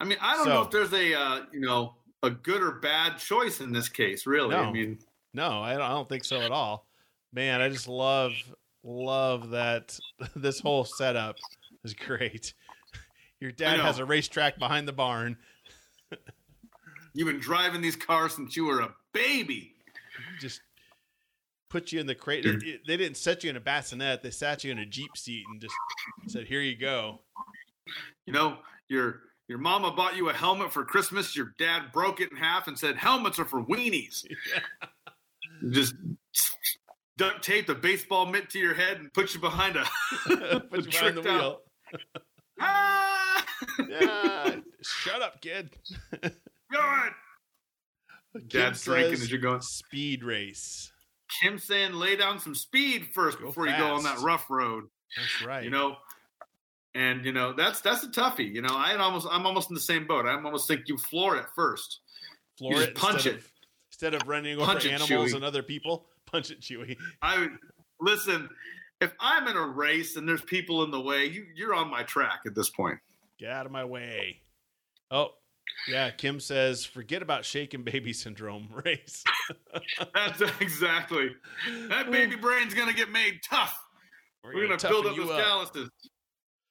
I 0.00 0.04
mean, 0.04 0.18
I 0.20 0.34
don't 0.36 0.48
know 0.48 0.62
if 0.62 0.70
there's 0.70 0.92
a 0.92 1.14
uh, 1.14 1.40
you 1.52 1.60
know 1.60 1.94
a 2.22 2.30
good 2.30 2.62
or 2.62 2.72
bad 2.72 3.18
choice 3.18 3.60
in 3.60 3.72
this 3.72 3.88
case. 3.88 4.26
Really, 4.26 4.54
I 4.54 4.64
No. 4.64 4.72
mean, 4.72 4.98
No, 5.32 5.60
I 5.62 5.72
don't, 5.72 5.82
I 5.82 5.88
don't 5.90 6.08
think 6.08 6.24
so 6.24 6.40
at 6.40 6.50
all. 6.50 6.86
Man, 7.32 7.60
I 7.60 7.68
just 7.68 7.88
love 7.88 8.32
love 8.82 9.50
that 9.50 9.98
this 10.36 10.60
whole 10.60 10.84
setup 10.84 11.36
is 11.84 11.94
great. 11.94 12.52
Your 13.40 13.52
dad 13.52 13.80
has 13.80 13.98
a 13.98 14.04
racetrack 14.04 14.58
behind 14.58 14.86
the 14.86 14.92
barn. 14.92 15.36
you've 17.14 17.26
been 17.26 17.40
driving 17.40 17.80
these 17.80 17.96
cars 17.96 18.34
since 18.34 18.56
you 18.56 18.66
were 18.66 18.80
a 18.80 18.94
baby. 19.12 19.74
Just 20.38 20.60
put 21.70 21.90
you 21.92 22.00
in 22.00 22.06
the 22.06 22.14
crate. 22.14 22.44
They- 22.44 22.96
didn't 22.96 23.16
set 23.16 23.42
you 23.42 23.50
in 23.50 23.56
a 23.56 23.60
bassinet. 23.60 24.22
They 24.22 24.30
sat 24.30 24.62
you 24.64 24.70
in 24.72 24.78
a 24.78 24.86
jeep 24.86 25.16
seat 25.16 25.44
and 25.50 25.60
just 25.60 25.74
said, 26.28 26.46
"Here 26.46 26.60
you 26.60 26.76
go." 26.76 27.20
You 28.26 28.32
know, 28.34 28.58
your 28.88 29.22
your 29.48 29.58
mama 29.58 29.90
bought 29.90 30.16
you 30.16 30.28
a 30.28 30.32
helmet 30.32 30.72
for 30.72 30.84
Christmas. 30.84 31.34
Your 31.34 31.54
dad 31.58 31.92
broke 31.92 32.20
it 32.20 32.30
in 32.30 32.36
half 32.36 32.68
and 32.68 32.78
said 32.78 32.96
helmets 32.96 33.38
are 33.38 33.44
for 33.44 33.62
weenies. 33.64 34.24
Just 35.70 35.94
duct 37.18 37.42
taped 37.42 37.68
a 37.68 37.74
baseball 37.74 38.24
mitt 38.26 38.48
to 38.50 38.58
your 38.58 38.72
head 38.74 38.98
and 38.98 39.12
put 39.12 39.34
you 39.34 39.40
behind 39.40 39.76
a 39.76 39.84
put 40.70 40.84
you 40.86 40.90
behind 40.90 41.16
the 41.16 41.22
wheel. 41.22 41.60
ah. 42.60 43.19
Yeah, 43.88 44.56
shut 44.82 45.22
up, 45.22 45.40
kid. 45.40 45.70
Good. 46.22 46.32
Kim 48.32 48.42
Dad's 48.48 48.84
drinking 48.84 49.14
as 49.14 49.30
you're 49.30 49.40
going. 49.40 49.60
Speed 49.60 50.22
race. 50.22 50.92
Kim 51.40 51.58
saying 51.58 51.92
lay 51.94 52.16
down 52.16 52.38
some 52.38 52.54
speed 52.54 53.08
first 53.12 53.38
Go 53.38 53.46
before 53.46 53.66
you 53.66 53.76
go 53.76 53.94
on 53.94 54.02
that 54.04 54.18
rough 54.20 54.48
road. 54.50 54.84
That's 55.16 55.44
right. 55.46 55.64
You 55.64 55.70
know, 55.70 55.96
And 56.94 57.24
you 57.24 57.32
know 57.32 57.52
that's 57.52 57.80
that's 57.80 58.04
a 58.04 58.08
toughie. 58.08 58.52
You 58.52 58.62
know, 58.62 58.74
I 58.74 58.96
almost 58.96 59.26
I'm 59.30 59.46
almost 59.46 59.70
in 59.70 59.74
the 59.74 59.80
same 59.80 60.06
boat. 60.06 60.26
I'm 60.26 60.44
almost 60.46 60.68
think 60.68 60.82
you 60.86 60.96
floor 60.98 61.36
it 61.36 61.46
first. 61.54 62.00
Floor 62.58 62.74
You 62.74 62.80
it 62.80 62.94
just 62.94 62.96
punch 62.96 63.26
it. 63.26 63.36
Of, 63.36 63.52
instead 63.90 64.14
of 64.14 64.28
running 64.28 64.56
over 64.56 64.66
Punch 64.66 64.84
it, 64.86 64.92
animals 64.92 65.32
Chewie. 65.32 65.34
and 65.36 65.44
other 65.44 65.62
people, 65.62 66.06
punch 66.26 66.50
it, 66.50 66.60
Chewy. 66.60 66.96
I 67.22 67.48
listen. 68.00 68.48
If 69.00 69.12
I'm 69.18 69.48
in 69.48 69.56
a 69.56 69.66
race 69.66 70.16
and 70.16 70.28
there's 70.28 70.42
people 70.42 70.84
in 70.84 70.90
the 70.90 71.00
way, 71.00 71.24
you 71.24 71.46
you're 71.54 71.74
on 71.74 71.90
my 71.90 72.02
track 72.02 72.40
at 72.46 72.54
this 72.54 72.70
point. 72.70 72.98
Get 73.40 73.50
out 73.50 73.64
of 73.64 73.72
my 73.72 73.86
way. 73.86 74.42
Oh, 75.10 75.30
yeah. 75.88 76.10
Kim 76.10 76.40
says, 76.40 76.84
forget 76.84 77.22
about 77.22 77.46
shaken 77.46 77.82
baby 77.82 78.12
syndrome 78.12 78.68
race. 78.84 79.24
That's 80.14 80.42
exactly. 80.60 81.30
That 81.88 82.10
baby 82.10 82.36
brain's 82.36 82.74
gonna 82.74 82.92
get 82.92 83.10
made 83.10 83.40
tough. 83.48 83.82
We're 84.44 84.68
gonna, 84.68 84.76
build 84.76 85.06
up 85.06 85.16
you 85.16 85.26
those 85.26 85.42
calluses. 85.42 85.90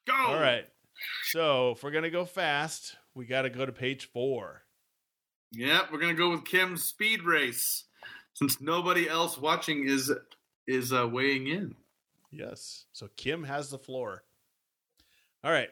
Go. 0.07 0.13
All 0.13 0.39
right. 0.39 0.65
So 1.25 1.71
if 1.71 1.83
we're 1.83 1.91
gonna 1.91 2.11
go 2.11 2.25
fast, 2.25 2.95
we 3.15 3.25
got 3.25 3.43
to 3.43 3.49
go 3.49 3.65
to 3.65 3.71
page 3.71 4.09
four. 4.11 4.63
Yep, 5.53 5.91
we're 5.91 5.99
gonna 5.99 6.13
go 6.13 6.29
with 6.29 6.45
Kim's 6.45 6.83
speed 6.83 7.23
race, 7.23 7.85
since 8.33 8.61
nobody 8.61 9.09
else 9.09 9.37
watching 9.37 9.87
is 9.87 10.11
is 10.67 10.93
uh, 10.93 11.07
weighing 11.07 11.47
in. 11.47 11.75
Yes. 12.31 12.85
So 12.93 13.09
Kim 13.17 13.43
has 13.43 13.69
the 13.69 13.79
floor. 13.79 14.23
All 15.43 15.51
right. 15.51 15.69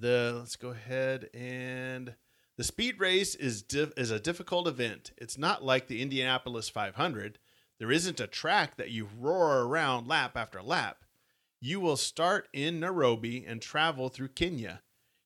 The 0.00 0.34
let's 0.38 0.56
go 0.56 0.70
ahead 0.70 1.28
and 1.34 2.14
the 2.56 2.64
speed 2.64 2.98
race 2.98 3.34
is 3.34 3.62
is 3.70 4.10
a 4.10 4.18
difficult 4.18 4.66
event. 4.66 5.12
It's 5.18 5.36
not 5.36 5.62
like 5.62 5.88
the 5.88 6.00
Indianapolis 6.00 6.70
500. 6.70 7.38
There 7.78 7.92
isn't 7.92 8.18
a 8.18 8.26
track 8.26 8.76
that 8.76 8.90
you 8.90 9.08
roar 9.18 9.62
around 9.62 10.08
lap 10.08 10.38
after 10.38 10.62
lap. 10.62 11.04
You 11.60 11.80
will 11.80 11.98
start 11.98 12.48
in 12.54 12.80
Nairobi 12.80 13.44
and 13.44 13.60
travel 13.60 14.08
through 14.08 14.28
Kenya. 14.28 14.80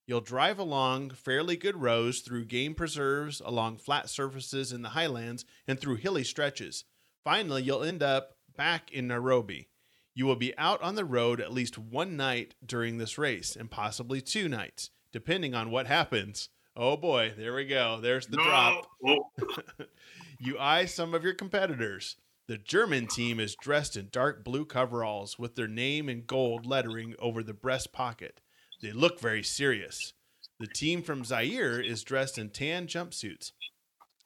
You'll 0.09 0.21
drive 0.21 0.59
along 0.59 1.11
fairly 1.11 1.57
good 1.57 1.77
roads 1.77 2.19
through 2.21 2.47
game 2.47 2.75
preserves, 2.75 3.41
along 3.45 3.79
flat 3.79 4.11
surfaces 4.11 4.73
in 4.73 4.83
the 4.83 4.91
highlands, 4.91 5.45
and 5.69 5.79
through 5.79 5.97
hilly 5.97 6.25
stretches. 6.25 6.85
Finally, 7.23 7.63
you'll 7.63 7.85
end 7.85 8.03
up 8.03 8.39
back 8.57 8.91
in 8.93 9.07
Nairobi. 9.07 9.69
You 10.15 10.27
will 10.27 10.37
be 10.37 10.57
out 10.57 10.81
on 10.83 10.95
the 10.95 11.05
road 11.05 11.41
at 11.41 11.53
least 11.53 11.77
one 11.79 12.17
night 12.17 12.55
during 12.65 12.99
this 12.99 13.19
race, 13.19 13.57
and 13.57 13.71
possibly 13.71 14.21
two 14.21 14.49
nights, 14.49 14.91
depending 15.13 15.55
on 15.55 15.71
what 15.71 15.87
happens. 15.87 16.49
Oh 16.77 16.97
boy, 16.97 17.33
there 17.37 17.55
we 17.55 17.65
go. 17.67 18.01
There's 18.01 18.27
the 18.27 18.37
No. 18.37 18.45
drop. 18.45 18.87
Oh, 19.07 19.31
You 20.39 20.59
eye 20.59 20.85
some 20.85 21.15
of 21.15 21.25
your 21.25 21.35
competitors. 21.35 22.17
The 22.47 22.59
German 22.59 23.07
team 23.07 23.41
is 23.41 23.57
dressed 23.57 23.97
in 23.97 24.09
dark 24.13 24.45
blue 24.45 24.65
coveralls 24.67 25.39
with 25.39 25.55
their 25.55 25.69
name 25.69 26.09
in 26.09 26.25
gold 26.27 26.67
lettering 26.67 27.15
over 27.19 27.43
the 27.43 27.55
breast 27.55 27.93
pocket. 27.93 28.41
They 28.83 28.93
look 28.93 29.19
very 29.21 29.43
serious. 29.43 30.13
The 30.61 30.67
team 30.67 31.03
from 31.03 31.25
Zaire 31.25 31.81
is 31.81 32.05
dressed 32.05 32.37
in 32.37 32.51
tan 32.51 32.87
jumpsuits. 32.87 33.53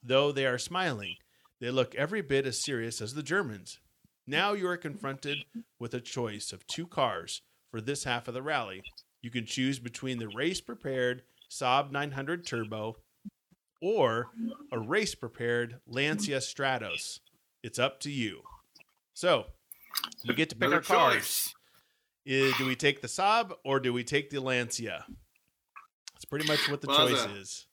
Though 0.03 0.33
they 0.33 0.47
are 0.47 0.59
smiling, 0.59 1.15
they 1.61 1.71
look 1.71 1.95
every 1.95 2.23
bit 2.23 2.47
as 2.47 2.61
serious 2.61 3.01
as 3.01 3.15
the 3.15 3.23
Germans. 3.23 3.79
Now 4.29 4.53
you 4.53 4.69
are 4.69 4.77
confronted 4.77 5.39
with 5.79 5.95
a 5.95 6.01
choice 6.03 6.53
of 6.53 6.67
two 6.67 6.87
cars 6.87 7.41
for 7.71 7.81
this 7.81 8.05
half 8.05 8.29
of 8.29 8.35
the 8.35 8.43
rally. 8.43 8.83
You 9.23 9.31
can 9.31 9.47
choose 9.47 9.79
between 9.79 10.19
the 10.19 10.29
race 10.29 10.61
prepared 10.61 11.23
Saab 11.51 11.91
900 11.91 12.47
Turbo 12.47 12.97
or 13.81 14.27
a 14.71 14.79
race 14.79 15.15
prepared 15.15 15.81
Lancia 15.87 16.37
Stratos. 16.39 17.21
It's 17.63 17.79
up 17.79 18.01
to 18.01 18.11
you. 18.11 18.43
So, 19.15 19.47
we 20.27 20.35
get 20.35 20.51
to 20.51 20.57
pick 20.57 20.71
our 20.73 20.83
cars. 20.83 21.15
choice. 21.15 21.55
Is, 22.27 22.55
do 22.59 22.67
we 22.67 22.77
take 22.77 23.01
the 23.01 23.09
Saab 23.09 23.53
or 23.65 23.81
do 23.81 23.95
we 23.95 24.05
take 24.05 24.29
the 24.29 24.41
Lancia? 24.43 25.07
That's 26.13 26.27
pretty 26.27 26.47
much 26.47 26.69
what 26.71 26.83
the 26.83 26.89
Well, 26.89 27.09
as 27.09 27.13
choice 27.23 27.25
a- 27.25 27.35
is. 27.37 27.65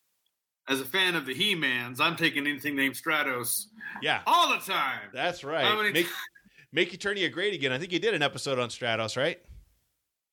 As 0.70 0.80
a 0.82 0.86
fan 0.86 1.16
of 1.16 1.26
the 1.26 1.34
He-Mans, 1.36 2.00
I'm 2.00 2.16
taking 2.16 2.48
anything 2.48 2.76
named 2.78 2.96
Stratos 2.96 3.66
Yeah, 4.02 4.22
all 4.26 4.50
the 4.58 4.60
time. 4.66 5.10
that's 5.14 5.42
How 5.42 5.50
right. 5.50 5.76
many 5.76 5.92
Make, 5.92 6.08
make 6.76 6.92
Eternia 6.92 7.32
great 7.32 7.54
again. 7.54 7.72
I 7.72 7.80
think 7.80 7.92
you 7.94 8.00
did 8.00 8.14
an 8.14 8.22
episode 8.22 8.60
on 8.60 8.70
Stratos, 8.70 9.18
right? 9.18 9.40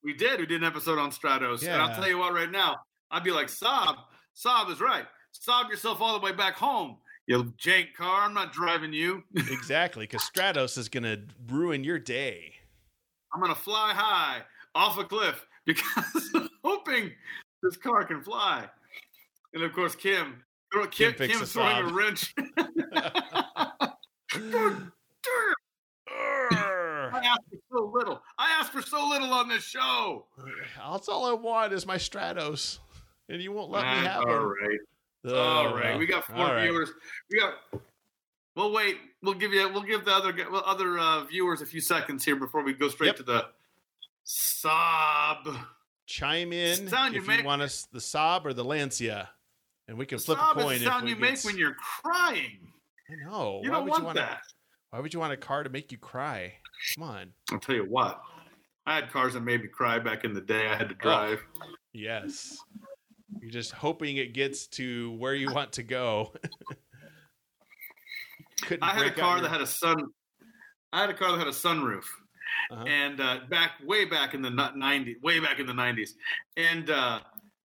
we 0.04 0.12
did. 0.12 0.40
We 0.40 0.46
did 0.46 0.60
an 0.60 0.66
episode 0.66 0.98
on 0.98 1.10
Stratos, 1.10 1.62
and 1.62 1.80
I'll 1.80 1.94
tell 1.94 2.08
you 2.08 2.18
what. 2.18 2.34
Right 2.34 2.50
now, 2.50 2.80
I'd 3.10 3.22
be 3.22 3.30
like, 3.30 3.48
Sob, 3.48 3.96
Sob 4.34 4.68
is 4.68 4.80
right. 4.80 5.06
Sob 5.30 5.70
yourself 5.70 6.00
all 6.00 6.18
the 6.18 6.24
way 6.24 6.32
back 6.32 6.54
home. 6.54 6.96
You 7.26 7.44
jank 7.56 7.94
car. 7.94 8.22
I'm 8.22 8.34
not 8.34 8.52
driving 8.52 8.92
you. 8.92 9.22
exactly, 9.36 10.04
because 10.04 10.28
Stratos 10.28 10.76
is 10.76 10.88
going 10.88 11.04
to 11.04 11.20
ruin 11.46 11.84
your 11.84 11.98
day. 11.98 12.54
I'm 13.32 13.40
gonna 13.40 13.54
fly 13.54 13.94
high 13.94 14.42
off 14.74 14.98
a 14.98 15.04
cliff 15.04 15.46
because 15.66 16.30
I'm 16.34 16.50
hoping 16.62 17.12
this 17.62 17.78
car 17.78 18.04
can 18.04 18.22
fly. 18.22 18.68
And 19.54 19.62
of 19.62 19.72
course, 19.72 19.94
Kim, 19.94 20.42
Kim, 20.72 20.82
Kim 20.82 20.90
Kim 20.90 21.12
picks 21.14 21.32
Kim's 21.34 21.48
a 21.48 21.52
throwing 21.52 21.88
a 21.88 21.92
wrench. 21.94 22.34
I 26.14 27.20
asked 27.24 27.40
for 27.50 27.58
so 27.78 27.90
little. 27.92 28.22
I 28.38 28.50
asked 28.58 28.72
for 28.72 28.82
so 28.82 29.08
little 29.08 29.32
on 29.32 29.48
this 29.48 29.64
show. 29.64 30.26
That's 30.90 31.08
all 31.08 31.26
I 31.26 31.32
want 31.32 31.72
is 31.72 31.86
my 31.86 31.96
Stratos, 31.96 32.78
and 33.28 33.42
you 33.42 33.52
won't 33.52 33.70
let 33.70 33.82
me 33.84 34.06
have 34.06 34.20
all 34.20 34.26
them. 34.26 34.44
right, 34.62 34.78
Oh, 35.24 35.36
all 35.36 35.74
right. 35.74 35.98
We 35.98 36.06
got 36.06 36.24
four 36.24 36.36
All 36.36 36.54
right. 36.54 36.64
viewers. 36.64 36.90
We 37.30 37.38
got. 37.38 37.54
We'll 38.56 38.72
wait. 38.72 38.98
We'll 39.22 39.34
give 39.34 39.52
you. 39.52 39.68
We'll 39.72 39.82
give 39.82 40.04
the 40.04 40.12
other 40.12 40.34
well, 40.50 40.62
other 40.66 40.98
uh, 40.98 41.24
viewers 41.24 41.62
a 41.62 41.66
few 41.66 41.80
seconds 41.80 42.24
here 42.24 42.36
before 42.36 42.62
we 42.64 42.72
go 42.72 42.88
straight 42.88 43.08
Yep. 43.08 43.16
to 43.16 43.22
the 43.22 43.46
sob. 44.24 45.56
Chime 46.06 46.52
in 46.52 46.88
Sound 46.88 47.14
you 47.14 47.20
if 47.20 47.26
make- 47.26 47.40
you 47.40 47.46
want 47.46 47.62
us 47.62 47.86
the 47.92 48.00
sob 48.00 48.46
or 48.46 48.52
the 48.52 48.64
Lancia, 48.64 49.30
and 49.88 49.96
we 49.96 50.04
can 50.06 50.18
The 50.18 50.24
flip 50.24 50.38
sob 50.38 50.56
a 50.56 50.60
is 50.60 50.64
coin. 50.64 50.78
the 50.80 50.84
if 50.86 50.92
sound 50.92 51.04
we 51.04 51.10
you 51.10 51.16
get 51.16 51.22
make 51.30 51.44
when 51.44 51.56
you're 51.56 51.74
crying. 52.02 52.72
I 53.10 53.14
know. 53.30 53.60
You 53.62 53.70
why 53.70 53.76
don't 53.76 53.84
would 53.84 53.90
want 53.90 54.00
you 54.00 54.06
want 54.06 54.16
that. 54.16 54.40
A, 54.40 54.40
why 54.92 55.00
would 55.00 55.14
you 55.14 55.20
want 55.20 55.32
a 55.32 55.38
car 55.38 55.62
to 55.62 55.70
make 55.70 55.90
you 55.90 55.96
cry? 55.96 56.52
Come 56.94 57.04
on. 57.04 57.30
I'll 57.50 57.58
tell 57.58 57.74
you 57.74 57.84
what. 57.88 58.20
I 58.84 58.96
had 58.96 59.10
cars 59.10 59.32
that 59.32 59.40
made 59.40 59.62
me 59.62 59.68
cry 59.68 59.98
back 59.98 60.22
in 60.24 60.34
the 60.34 60.40
day. 60.42 60.68
I 60.68 60.74
had 60.74 60.90
to 60.90 60.94
drive. 60.94 61.40
Yes. 61.94 62.58
You're 63.40 63.50
just 63.50 63.72
hoping 63.72 64.18
it 64.18 64.34
gets 64.34 64.66
to 64.68 65.12
where 65.12 65.34
you 65.34 65.50
want 65.50 65.72
to 65.72 65.82
go. 65.82 66.34
I 68.82 68.90
had 68.90 69.06
a 69.06 69.10
car 69.12 69.36
your- 69.38 69.42
that 69.44 69.48
had 69.50 69.62
a 69.62 69.66
sun. 69.66 70.08
I 70.92 71.00
had 71.00 71.08
a 71.10 71.14
car 71.14 71.30
that 71.32 71.38
had 71.38 71.46
a 71.46 71.52
sunroof, 71.52 72.04
Uh-huh. 72.70 72.84
and 72.86 73.18
uh, 73.18 73.38
back 73.48 73.72
way 73.86 74.04
back 74.04 74.34
in 74.34 74.42
the 74.42 74.50
'90s, 74.50 75.22
way 75.22 75.40
back 75.40 75.58
in 75.58 75.64
the 75.66 75.72
'90s, 75.72 76.10
and 76.58 76.90
uh, 76.90 77.20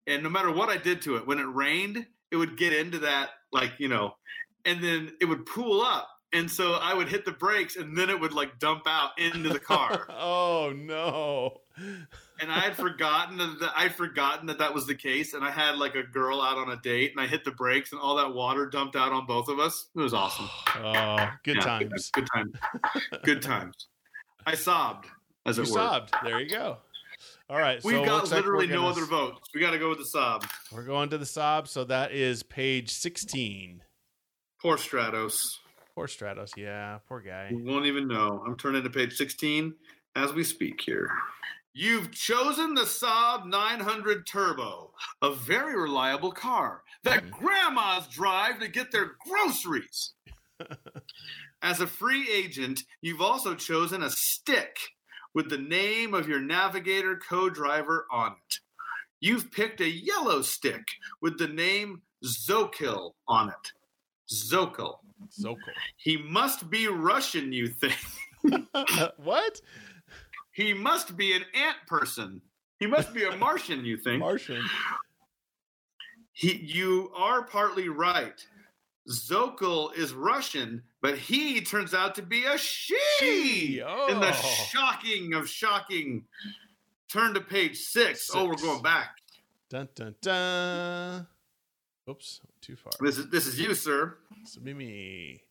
and 0.05 0.21
no 0.21 0.29
matter 0.29 0.51
what 0.51 0.69
I 0.69 0.77
did 0.77 1.01
to 1.03 1.15
it, 1.15 1.25
when 1.25 1.39
it 1.39 1.47
rained, 1.47 2.05
it 2.29 2.35
would 2.35 2.55
get 2.55 2.71
into 2.71 2.99
that 2.99 3.31
like 3.51 3.71
you 3.79 3.87
know, 3.87 4.13
and 4.63 4.83
then 4.83 5.11
it 5.19 5.25
would 5.25 5.45
pool 5.47 5.81
up, 5.81 6.07
and 6.33 6.49
so 6.49 6.73
I 6.73 6.93
would 6.93 7.07
hit 7.07 7.25
the 7.25 7.31
brakes, 7.31 7.75
and 7.75 7.97
then 7.97 8.09
it 8.09 8.19
would 8.19 8.33
like 8.33 8.59
dump 8.59 8.83
out 8.87 9.17
into 9.19 9.49
the 9.49 9.59
car. 9.59 10.05
oh 10.09 10.73
no. 10.75 11.61
and 12.39 12.51
I 12.51 12.59
had 12.59 12.75
forgotten 12.75 13.37
that, 13.37 13.57
that 13.59 13.73
I'd 13.75 13.93
forgotten 13.95 14.47
that 14.47 14.59
that 14.59 14.73
was 14.73 14.87
the 14.87 14.95
case, 14.95 15.33
and 15.33 15.43
I 15.43 15.51
had 15.51 15.77
like 15.77 15.95
a 15.95 16.03
girl 16.03 16.41
out 16.41 16.57
on 16.57 16.69
a 16.71 16.77
date, 16.81 17.11
and 17.15 17.19
I 17.21 17.27
hit 17.27 17.43
the 17.45 17.51
brakes, 17.51 17.91
and 17.91 18.01
all 18.01 18.15
that 18.17 18.33
water 18.33 18.65
dumped 18.67 18.95
out 18.95 19.11
on 19.11 19.25
both 19.25 19.47
of 19.49 19.59
us. 19.59 19.87
It 19.95 19.99
was 19.99 20.13
awesome. 20.13 20.49
Oh, 20.77 21.29
good 21.43 21.55
Yeah, 21.57 21.61
times. 21.61 22.11
Good 22.11 22.27
times. 22.33 22.53
Good 23.23 23.41
times. 23.41 23.87
I 24.45 24.55
sobbed, 24.55 25.07
as 25.45 25.57
You 25.57 25.63
it 25.63 25.69
were. 25.69 25.73
sobbed. 25.73 26.13
There 26.23 26.39
you 26.41 26.49
go. 26.49 26.77
All 27.49 27.57
right. 27.57 27.81
We've 27.83 27.95
so 27.97 28.05
got 28.05 28.23
like 28.23 28.31
literally 28.31 28.67
we're 28.67 28.73
no 28.73 28.81
gonna 28.81 28.91
other 28.91 29.05
votes. 29.05 29.49
We 29.53 29.61
got 29.61 29.71
to 29.71 29.79
go 29.79 29.89
with 29.89 29.99
the 29.99 30.05
sob. 30.05 30.45
We're 30.71 30.83
going 30.83 31.09
to 31.11 31.17
the 31.17 31.25
sob. 31.25 31.67
so 31.67 31.83
that 31.85 32.11
is 32.11 32.43
page 32.43 32.91
16. 32.91 33.81
Poor 34.61 34.77
Stratos. 34.77 35.37
Poor 35.95 36.07
Stratos. 36.07 36.51
Yeah, 36.57 36.99
poor 37.07 37.21
guy. 37.21 37.49
You 37.51 37.63
won't 37.63 37.85
even 37.85 38.07
know. 38.07 38.43
I'm 38.45 38.57
turning 38.57 38.83
to 38.83 38.89
page 38.89 39.15
16 39.15 39.73
as 40.15 40.33
we 40.33 40.43
speak 40.43 40.81
here. 40.81 41.09
You've 41.73 42.11
chosen 42.11 42.73
the 42.73 42.81
Saab 42.81 43.45
900 43.45 44.27
Turbo, 44.27 44.91
a 45.21 45.33
very 45.33 45.79
reliable 45.79 46.31
car 46.31 46.83
that 47.03 47.23
hmm. 47.23 47.29
grandmas 47.29 48.07
drive 48.07 48.59
to 48.59 48.67
get 48.67 48.91
their 48.91 49.11
groceries. 49.25 50.13
As 51.61 51.79
a 51.79 51.87
free 51.87 52.29
agent, 52.31 52.83
you've 53.01 53.21
also 53.21 53.55
chosen 53.55 54.03
a 54.03 54.09
stick 54.09 54.77
with 55.33 55.49
the 55.49 55.57
name 55.57 56.13
of 56.13 56.29
your 56.29 56.39
navigator 56.39 57.17
co 57.17 57.49
driver 57.49 58.05
on 58.11 58.33
it. 58.33 58.59
You've 59.19 59.51
picked 59.51 59.81
a 59.81 59.89
yellow 59.89 60.41
stick 60.41 60.83
with 61.21 61.37
the 61.37 61.47
name 61.47 62.01
Zokil 62.23 63.13
on 63.27 63.49
it. 63.49 63.71
Zokil. 64.31 64.99
So 65.29 65.49
cool. 65.49 65.73
He 65.97 66.17
must 66.17 66.69
be 66.69 66.87
Russian, 66.87 67.51
you 67.51 67.67
think. 67.67 67.97
what? 69.17 69.61
He 70.51 70.73
must 70.73 71.17
be 71.17 71.33
an 71.33 71.43
ant 71.53 71.77
person. 71.87 72.41
He 72.79 72.87
must 72.87 73.13
be 73.13 73.23
a 73.23 73.35
Martian, 73.35 73.85
you 73.85 73.97
think. 73.97 74.19
Martian. 74.19 74.63
He, 76.33 76.55
you 76.55 77.11
are 77.15 77.43
partly 77.43 77.89
right. 77.89 78.45
Zokil 79.09 79.95
is 79.95 80.13
Russian, 80.13 80.81
but 81.01 81.17
he 81.17 81.61
turns 81.61 81.93
out 81.93 82.15
to 82.15 82.21
be 82.21 82.43
a 82.45 82.57
she. 82.57 82.97
She, 83.19 83.79
In 84.09 84.19
the 84.19 84.29
oh. 84.29 84.65
shocking 84.69 85.33
of 85.33 85.47
shocking 85.47 86.25
turn 87.11 87.33
to 87.35 87.41
page 87.41 87.77
six. 87.77 88.29
Oh, 88.33 88.45
we're 88.47 88.55
going 88.55 88.81
back. 88.81 89.17
Dun 89.69 89.89
dun 89.95 90.15
dun. 90.21 91.27
Oops, 92.09 92.41
too 92.65 92.75
far. 92.75 92.93
This 92.99 93.17
is 93.17 93.29
this 93.29 93.47
is 93.47 93.59
you, 93.59 93.73
sir. 93.75 94.17
Be 94.63 94.73
me. 94.73 95.41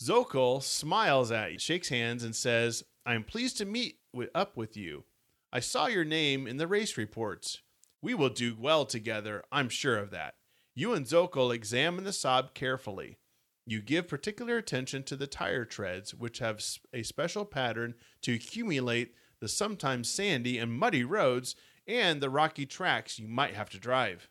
Zokul 0.00 0.62
smiles 0.62 1.32
at 1.32 1.52
you, 1.52 1.58
shakes 1.58 1.88
hands, 1.88 2.22
and 2.22 2.36
says, 2.36 2.84
I 3.04 3.14
am 3.14 3.24
pleased 3.24 3.56
to 3.58 3.64
meet 3.64 3.98
wi- 4.12 4.30
up 4.34 4.56
with 4.56 4.76
you. 4.76 5.04
I 5.52 5.60
saw 5.60 5.86
your 5.86 6.04
name 6.04 6.46
in 6.46 6.58
the 6.58 6.66
race 6.66 6.96
reports. 6.98 7.62
We 8.02 8.12
will 8.12 8.28
do 8.28 8.56
well 8.58 8.84
together, 8.84 9.42
I'm 9.50 9.70
sure 9.70 9.96
of 9.96 10.10
that. 10.10 10.34
You 10.74 10.92
and 10.92 11.06
Zokol 11.06 11.54
examine 11.54 12.04
the 12.04 12.10
Saab 12.10 12.52
carefully. 12.52 13.16
You 13.64 13.80
give 13.80 14.06
particular 14.06 14.58
attention 14.58 15.02
to 15.04 15.16
the 15.16 15.26
tire 15.26 15.64
treads, 15.64 16.14
which 16.14 16.40
have 16.40 16.62
a 16.92 17.02
special 17.02 17.44
pattern 17.46 17.94
to 18.22 18.34
accumulate 18.34 19.14
the 19.40 19.48
sometimes 19.48 20.10
sandy 20.10 20.58
and 20.58 20.72
muddy 20.72 21.04
roads 21.04 21.56
and 21.86 22.20
the 22.20 22.30
rocky 22.30 22.66
tracks 22.66 23.18
you 23.18 23.26
might 23.26 23.54
have 23.54 23.70
to 23.70 23.78
drive. 23.78 24.28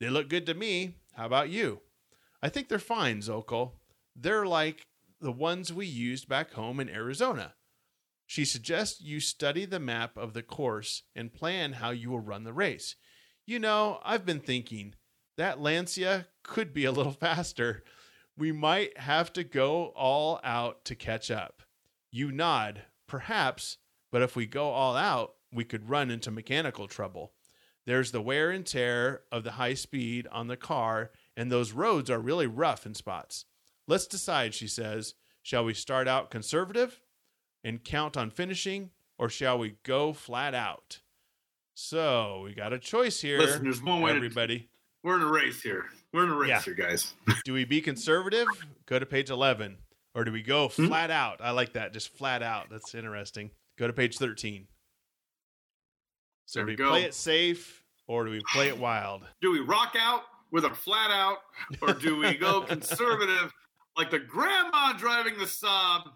They 0.00 0.08
look 0.08 0.28
good 0.28 0.46
to 0.46 0.54
me. 0.54 0.96
How 1.14 1.26
about 1.26 1.50
you? 1.50 1.80
I 2.42 2.48
think 2.48 2.68
they're 2.68 2.78
fine, 2.78 3.20
Zokul. 3.20 3.72
They're 4.16 4.46
like 4.46 4.86
the 5.20 5.30
ones 5.30 5.72
we 5.72 5.86
used 5.86 6.28
back 6.28 6.52
home 6.52 6.80
in 6.80 6.88
Arizona. 6.88 7.54
She 8.26 8.44
suggests 8.44 9.00
you 9.02 9.20
study 9.20 9.66
the 9.66 9.80
map 9.80 10.16
of 10.16 10.32
the 10.32 10.42
course 10.42 11.02
and 11.14 11.34
plan 11.34 11.74
how 11.74 11.90
you 11.90 12.10
will 12.10 12.20
run 12.20 12.44
the 12.44 12.52
race. 12.52 12.96
You 13.46 13.58
know, 13.58 14.00
I've 14.04 14.24
been 14.24 14.40
thinking 14.40 14.94
that 15.36 15.60
Lancia 15.60 16.28
could 16.42 16.72
be 16.72 16.84
a 16.84 16.92
little 16.92 17.12
faster. 17.20 17.82
We 18.38 18.52
might 18.52 18.96
have 18.98 19.32
to 19.34 19.44
go 19.44 19.86
all 19.96 20.40
out 20.42 20.84
to 20.86 20.94
catch 20.94 21.30
up. 21.30 21.62
You 22.10 22.32
nod, 22.32 22.82
perhaps, 23.06 23.76
but 24.10 24.22
if 24.22 24.34
we 24.34 24.46
go 24.46 24.70
all 24.70 24.96
out, 24.96 25.34
we 25.52 25.64
could 25.64 25.90
run 25.90 26.10
into 26.10 26.30
mechanical 26.30 26.86
trouble. 26.86 27.32
There's 27.86 28.12
the 28.12 28.20
wear 28.20 28.50
and 28.50 28.64
tear 28.64 29.22
of 29.32 29.42
the 29.44 29.52
high 29.52 29.74
speed 29.74 30.26
on 30.30 30.46
the 30.48 30.56
car, 30.56 31.10
and 31.36 31.50
those 31.50 31.72
roads 31.72 32.10
are 32.10 32.18
really 32.20 32.46
rough 32.46 32.86
in 32.86 32.94
spots. 32.94 33.46
Let's 33.88 34.06
decide, 34.06 34.54
she 34.54 34.68
says. 34.68 35.14
Shall 35.42 35.64
we 35.64 35.72
start 35.74 36.06
out 36.06 36.30
conservative 36.30 37.00
and 37.64 37.82
count 37.82 38.16
on 38.16 38.30
finishing, 38.30 38.90
or 39.18 39.28
shall 39.30 39.58
we 39.58 39.76
go 39.82 40.12
flat 40.12 40.54
out? 40.54 41.00
So 41.74 42.42
we 42.44 42.54
got 42.54 42.72
a 42.72 42.78
choice 42.78 43.20
here, 43.22 43.38
Listen, 43.38 43.64
there's 43.64 43.82
one 43.82 44.02
way 44.02 44.10
to- 44.10 44.16
everybody. 44.16 44.68
We're 45.02 45.16
in 45.16 45.22
a 45.22 45.30
race 45.32 45.62
here. 45.62 45.86
We're 46.12 46.24
in 46.24 46.30
a 46.30 46.34
race 46.36 46.48
Yeah. 46.50 46.60
here, 46.60 46.74
guys. 46.74 47.14
do 47.46 47.54
we 47.54 47.64
be 47.64 47.80
conservative? 47.80 48.46
Go 48.84 48.98
to 48.98 49.06
page 49.06 49.30
11. 49.30 49.78
Or 50.14 50.24
do 50.24 50.32
we 50.32 50.42
go 50.42 50.68
Hmm? 50.68 50.88
flat 50.88 51.10
out? 51.10 51.40
I 51.40 51.52
like 51.52 51.72
that. 51.72 51.94
Just 51.94 52.14
flat 52.16 52.42
out. 52.42 52.68
That's 52.68 52.94
interesting. 52.94 53.50
Go 53.78 53.86
to 53.86 53.92
page 53.94 54.18
13. 54.18 54.66
So 56.50 56.58
There 56.58 56.64
do 56.66 56.70
we 56.70 56.72
we 56.72 56.76
go. 56.78 56.88
play 56.88 57.04
it 57.04 57.14
safe 57.14 57.84
or 58.08 58.24
do 58.24 58.32
we 58.32 58.42
play 58.52 58.66
it 58.66 58.76
wild? 58.76 59.22
Do 59.40 59.52
we 59.52 59.60
rock 59.60 59.94
out 59.96 60.22
with 60.50 60.64
a 60.64 60.74
flat 60.74 61.12
out, 61.12 61.38
or 61.80 61.92
do 61.92 62.16
we 62.16 62.34
go 62.34 62.60
conservative 62.68 63.52
like 63.96 64.10
the 64.10 64.18
grandma 64.18 64.92
driving 64.94 65.38
the 65.38 65.44
Saab? 65.44 66.10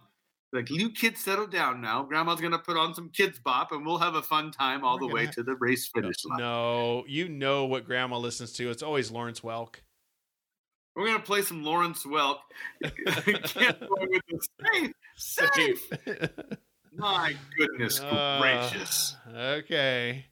Like, 0.53 0.70
you 0.70 0.91
kids 0.91 1.20
settle 1.20 1.47
down 1.47 1.80
now. 1.80 2.03
Grandma's 2.03 2.41
gonna 2.41 2.59
put 2.59 2.76
on 2.76 2.97
some 2.97 3.11
Kidz 3.11 3.41
Bop, 3.45 3.70
and 3.70 3.87
we'll 3.87 3.99
have 3.99 4.16
a 4.16 4.22
fun 4.22 4.51
time 4.51 4.85
all 4.85 4.99
We're 4.99 5.07
the 5.07 5.14
way 5.14 5.26
to 5.28 5.45
the 5.45 5.55
race 5.55 5.89
finish 5.95 6.24
line. 6.24 6.41
No, 6.41 7.05
you 7.07 7.28
know 7.28 7.66
what 7.66 7.85
grandma 7.87 8.18
listens 8.18 8.53
to. 8.55 8.70
It's 8.70 8.82
always 8.82 9.12
Lawrence 9.12 9.39
Welk. 9.41 9.76
We're 10.97 11.07
gonna 11.07 11.20
play 11.20 11.43
some 11.43 11.62
Lawrence 11.62 12.05
Welk. 12.05 12.39
Can't 12.82 13.78
go 13.78 13.89
with 14.01 14.22
the 14.28 14.49
safe, 14.72 14.93
safe. 15.16 15.91
My 16.97 17.34
goodness 17.59 18.01
Uh, 18.01 18.38
gracious! 18.40 19.16
okay. 19.34 20.26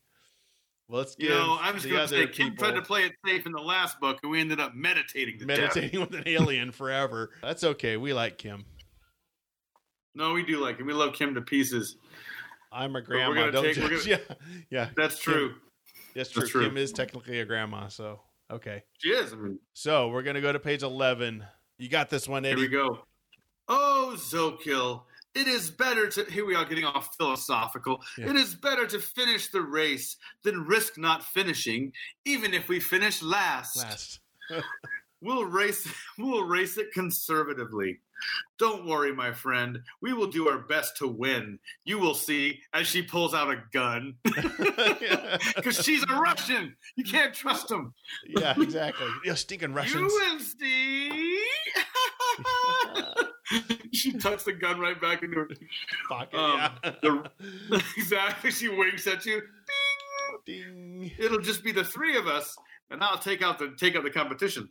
Let's 0.88 1.16
You 1.18 1.28
give 1.28 1.36
know, 1.38 1.56
I'm 1.60 1.74
just 1.74 1.88
gonna 1.88 2.06
say 2.06 2.26
Kim 2.26 2.54
tried 2.56 2.72
to 2.72 2.82
play 2.82 3.04
it 3.04 3.12
safe 3.26 3.46
in 3.46 3.52
the 3.52 3.60
last 3.60 3.98
book, 3.98 4.18
and 4.22 4.30
we 4.30 4.40
ended 4.40 4.60
up 4.60 4.74
meditating 4.74 5.38
to 5.38 5.46
death. 5.46 5.58
meditating 5.74 6.00
with 6.00 6.14
an 6.14 6.24
alien 6.26 6.70
forever. 6.72 7.30
That's 7.42 7.64
okay. 7.64 7.96
We 7.96 8.12
like 8.12 8.36
Kim. 8.38 8.66
No, 10.14 10.34
we 10.34 10.42
do 10.44 10.58
like 10.58 10.78
him. 10.78 10.86
We 10.86 10.92
love 10.92 11.14
Kim 11.14 11.34
to 11.34 11.40
pieces. 11.40 11.96
I'm 12.70 12.94
a 12.96 13.00
grandma. 13.02 13.28
we're 13.30 13.34
gonna 13.36 13.52
Don't 13.52 13.64
take- 13.64 13.76
we're 13.78 13.88
judge. 13.98 14.06
Yeah, 14.06 14.18
yeah. 14.70 14.88
That's 14.96 15.18
true. 15.18 15.54
That's 16.14 16.30
true. 16.30 16.42
That's 16.42 16.50
true. 16.52 16.64
Kim 16.66 16.76
is 16.76 16.92
technically 16.92 17.40
a 17.40 17.46
grandma, 17.46 17.88
so 17.88 18.20
okay. 18.50 18.82
She 18.98 19.08
is. 19.10 19.32
I 19.32 19.36
mean, 19.36 19.58
So 19.72 20.08
we're 20.08 20.22
gonna 20.22 20.42
go 20.42 20.52
to 20.52 20.60
page 20.60 20.82
eleven. 20.82 21.44
You 21.78 21.88
got 21.88 22.10
this 22.10 22.28
one, 22.28 22.44
here 22.44 22.54
we 22.56 22.64
Eddie. 22.64 22.72
go. 22.72 22.98
Oh, 23.68 24.14
Zokil, 24.18 25.04
it 25.34 25.46
is 25.46 25.70
better 25.70 26.08
to. 26.08 26.24
Here 26.24 26.44
we 26.46 26.54
are 26.54 26.64
getting 26.64 26.84
off 26.84 27.14
philosophical. 27.16 28.02
Yeah. 28.18 28.30
It 28.30 28.36
is 28.36 28.54
better 28.54 28.86
to 28.86 28.98
finish 28.98 29.48
the 29.50 29.62
race 29.62 30.16
than 30.42 30.66
risk 30.66 30.98
not 30.98 31.22
finishing, 31.22 31.92
even 32.24 32.54
if 32.54 32.68
we 32.68 32.80
finish 32.80 33.22
last. 33.22 33.76
Last. 33.76 34.20
We'll 35.22 35.44
race. 35.44 35.86
We'll 36.18 36.42
race 36.42 36.76
it 36.76 36.92
conservatively. 36.92 38.00
Don't 38.58 38.86
worry, 38.86 39.14
my 39.14 39.32
friend. 39.32 39.78
We 40.00 40.12
will 40.12 40.26
do 40.26 40.48
our 40.48 40.58
best 40.58 40.96
to 40.96 41.06
win. 41.06 41.60
You 41.84 42.00
will 42.00 42.14
see 42.14 42.60
as 42.74 42.88
she 42.88 43.02
pulls 43.02 43.32
out 43.32 43.50
a 43.50 43.62
gun. 43.72 44.16
Because 45.56 45.82
she's 45.82 46.02
a 46.02 46.14
Russian. 46.20 46.74
You 46.96 47.04
can't 47.04 47.32
trust 47.32 47.68
them. 47.68 47.94
yeah, 48.26 48.54
exactly. 48.60 49.06
You're 49.24 49.36
stinking 49.36 49.72
Russians. 49.72 50.12
You 50.12 50.22
and 50.32 50.40
Steve. 50.40 51.40
she 53.92 54.12
tucks 54.12 54.44
the 54.44 54.52
gun 54.52 54.78
right 54.80 55.00
back 55.00 55.22
into 55.22 55.36
her. 55.36 55.48
Pocket, 56.08 56.38
Um, 56.38 56.58
yeah. 56.84 56.92
the- 57.02 57.82
exactly. 57.96 58.50
She 58.50 58.68
winks 58.68 59.06
at 59.06 59.24
you. 59.26 59.42
Ding. 60.46 61.10
It'll 61.18 61.40
just 61.40 61.62
be 61.62 61.72
the 61.72 61.84
three 61.84 62.16
of 62.16 62.26
us, 62.26 62.56
and 62.90 63.02
I'll 63.02 63.18
take 63.18 63.42
out 63.42 63.58
the 63.58 63.74
take 63.78 63.94
out 63.96 64.02
the 64.04 64.10
competition. 64.10 64.68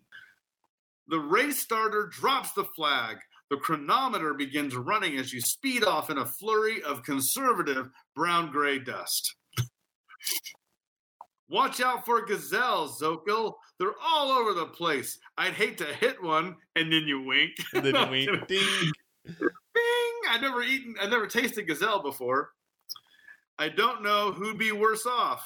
The 1.08 1.20
race 1.20 1.60
starter 1.60 2.08
drops 2.08 2.52
the 2.54 2.64
flag. 2.66 3.18
The 3.50 3.58
chronometer 3.58 4.34
begins 4.34 4.76
running 4.76 5.18
as 5.18 5.34
you 5.34 5.42
speed 5.42 5.84
off 5.84 6.10
in 6.10 6.18
a 6.18 6.26
flurry 6.26 6.82
of 6.84 7.04
conservative 7.04 7.90
brown 8.16 8.52
gray 8.52 8.80
dust. 8.80 9.36
Watch 11.52 11.82
out 11.82 12.06
for 12.06 12.26
gazelles, 12.26 12.97
Zokil. 13.02 13.56
They're 13.78 13.93
all 14.02 14.32
over 14.32 14.54
the 14.54 14.68
place. 14.68 15.20
I'd 15.38 15.52
hate 15.54 15.78
to 15.80 15.84
hit 15.86 16.24
one, 16.24 16.56
and 16.78 16.91
then 16.91 17.04
you 17.04 17.22
wink. 17.22 17.52
And 17.74 17.84
then 17.86 17.93
we 18.10 18.26
I'm 18.30 18.45
ding. 18.47 18.91
Bing! 19.26 19.52
I 20.30 20.38
never 20.39 20.64
eaten, 20.64 20.95
I 21.02 21.08
never 21.08 21.28
tasted 21.28 21.68
gazelle 21.68 22.02
before. 22.02 22.52
I 23.60 23.68
don't 23.68 24.02
know 24.02 24.32
who'd 24.32 24.58
be 24.58 24.72
worse 24.72 25.06
off. 25.06 25.45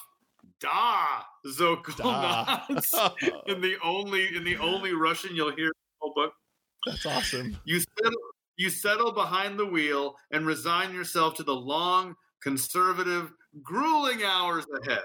Da, 0.59 1.23
Zokul 1.47 1.97
Da. 1.97 2.61
nods. 2.69 2.93
in 3.47 3.59
the 3.59 3.75
only 3.83 4.35
in 4.35 4.43
the 4.43 4.57
only 4.57 4.93
Russian 4.93 5.35
you'll 5.35 5.55
hear 5.55 5.65
in 5.67 5.71
the 5.71 5.97
whole 6.01 6.13
book. 6.13 6.33
That's 6.85 7.05
awesome. 7.07 7.57
You 7.65 7.79
settle, 7.79 8.19
you 8.57 8.69
settle 8.69 9.11
behind 9.11 9.57
the 9.57 9.65
wheel 9.65 10.15
and 10.31 10.45
resign 10.45 10.93
yourself 10.93 11.33
to 11.37 11.43
the 11.43 11.55
long, 11.55 12.13
conservative, 12.43 13.33
grueling 13.63 14.23
hours 14.23 14.65
ahead. 14.83 15.01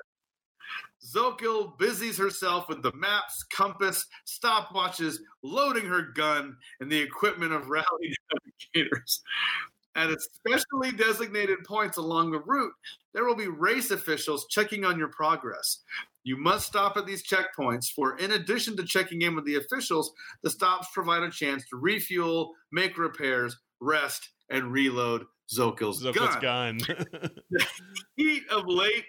Zokil 1.05 1.79
busies 1.79 2.19
herself 2.19 2.69
with 2.69 2.83
the 2.83 2.93
maps, 2.95 3.43
compass, 3.45 4.07
stopwatches, 4.27 5.17
loading 5.43 5.87
her 5.87 6.03
gun, 6.15 6.57
and 6.81 6.91
the 6.91 7.01
equipment 7.01 7.53
of 7.53 7.69
rally 7.69 8.15
navigators. 8.75 9.23
At 9.97 10.11
especially 10.11 10.93
designated 10.93 11.59
points 11.67 11.97
along 11.97 12.31
the 12.31 12.41
route, 12.41 12.73
there 13.13 13.25
will 13.25 13.35
be 13.35 13.49
race 13.49 13.91
officials 13.91 14.47
checking 14.49 14.85
on 14.85 14.99
your 14.99 15.09
progress. 15.09 15.83
You 16.23 16.37
must 16.37 16.67
stop 16.67 16.97
at 16.97 17.07
these 17.07 17.27
checkpoints, 17.27 17.91
for 17.91 18.17
in 18.19 18.33
addition 18.33 18.77
to 18.77 18.85
checking 18.85 19.23
in 19.23 19.35
with 19.35 19.47
the 19.47 19.57
officials, 19.57 20.13
the 20.43 20.51
stops 20.51 20.89
provide 20.93 21.23
a 21.23 21.31
chance 21.31 21.65
to 21.71 21.77
refuel, 21.77 22.53
make 22.71 22.99
repairs, 22.99 23.57
rest, 23.81 24.29
and 24.51 24.71
reload 24.71 25.25
Zokil's 25.53 26.03
Zokil's 26.03 26.37
gun. 26.37 26.79
gun. 26.79 27.31
Heat 28.17 28.43
of 28.51 28.65
late 28.67 29.07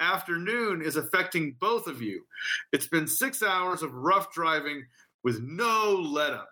afternoon 0.00 0.82
is 0.82 0.96
affecting 0.96 1.56
both 1.60 1.86
of 1.86 2.02
you. 2.02 2.22
It's 2.72 2.88
been 2.88 3.06
six 3.06 3.42
hours 3.42 3.82
of 3.82 3.92
rough 3.94 4.32
driving 4.32 4.84
with 5.24 5.40
no 5.42 5.94
let 5.94 6.32
up. 6.32 6.48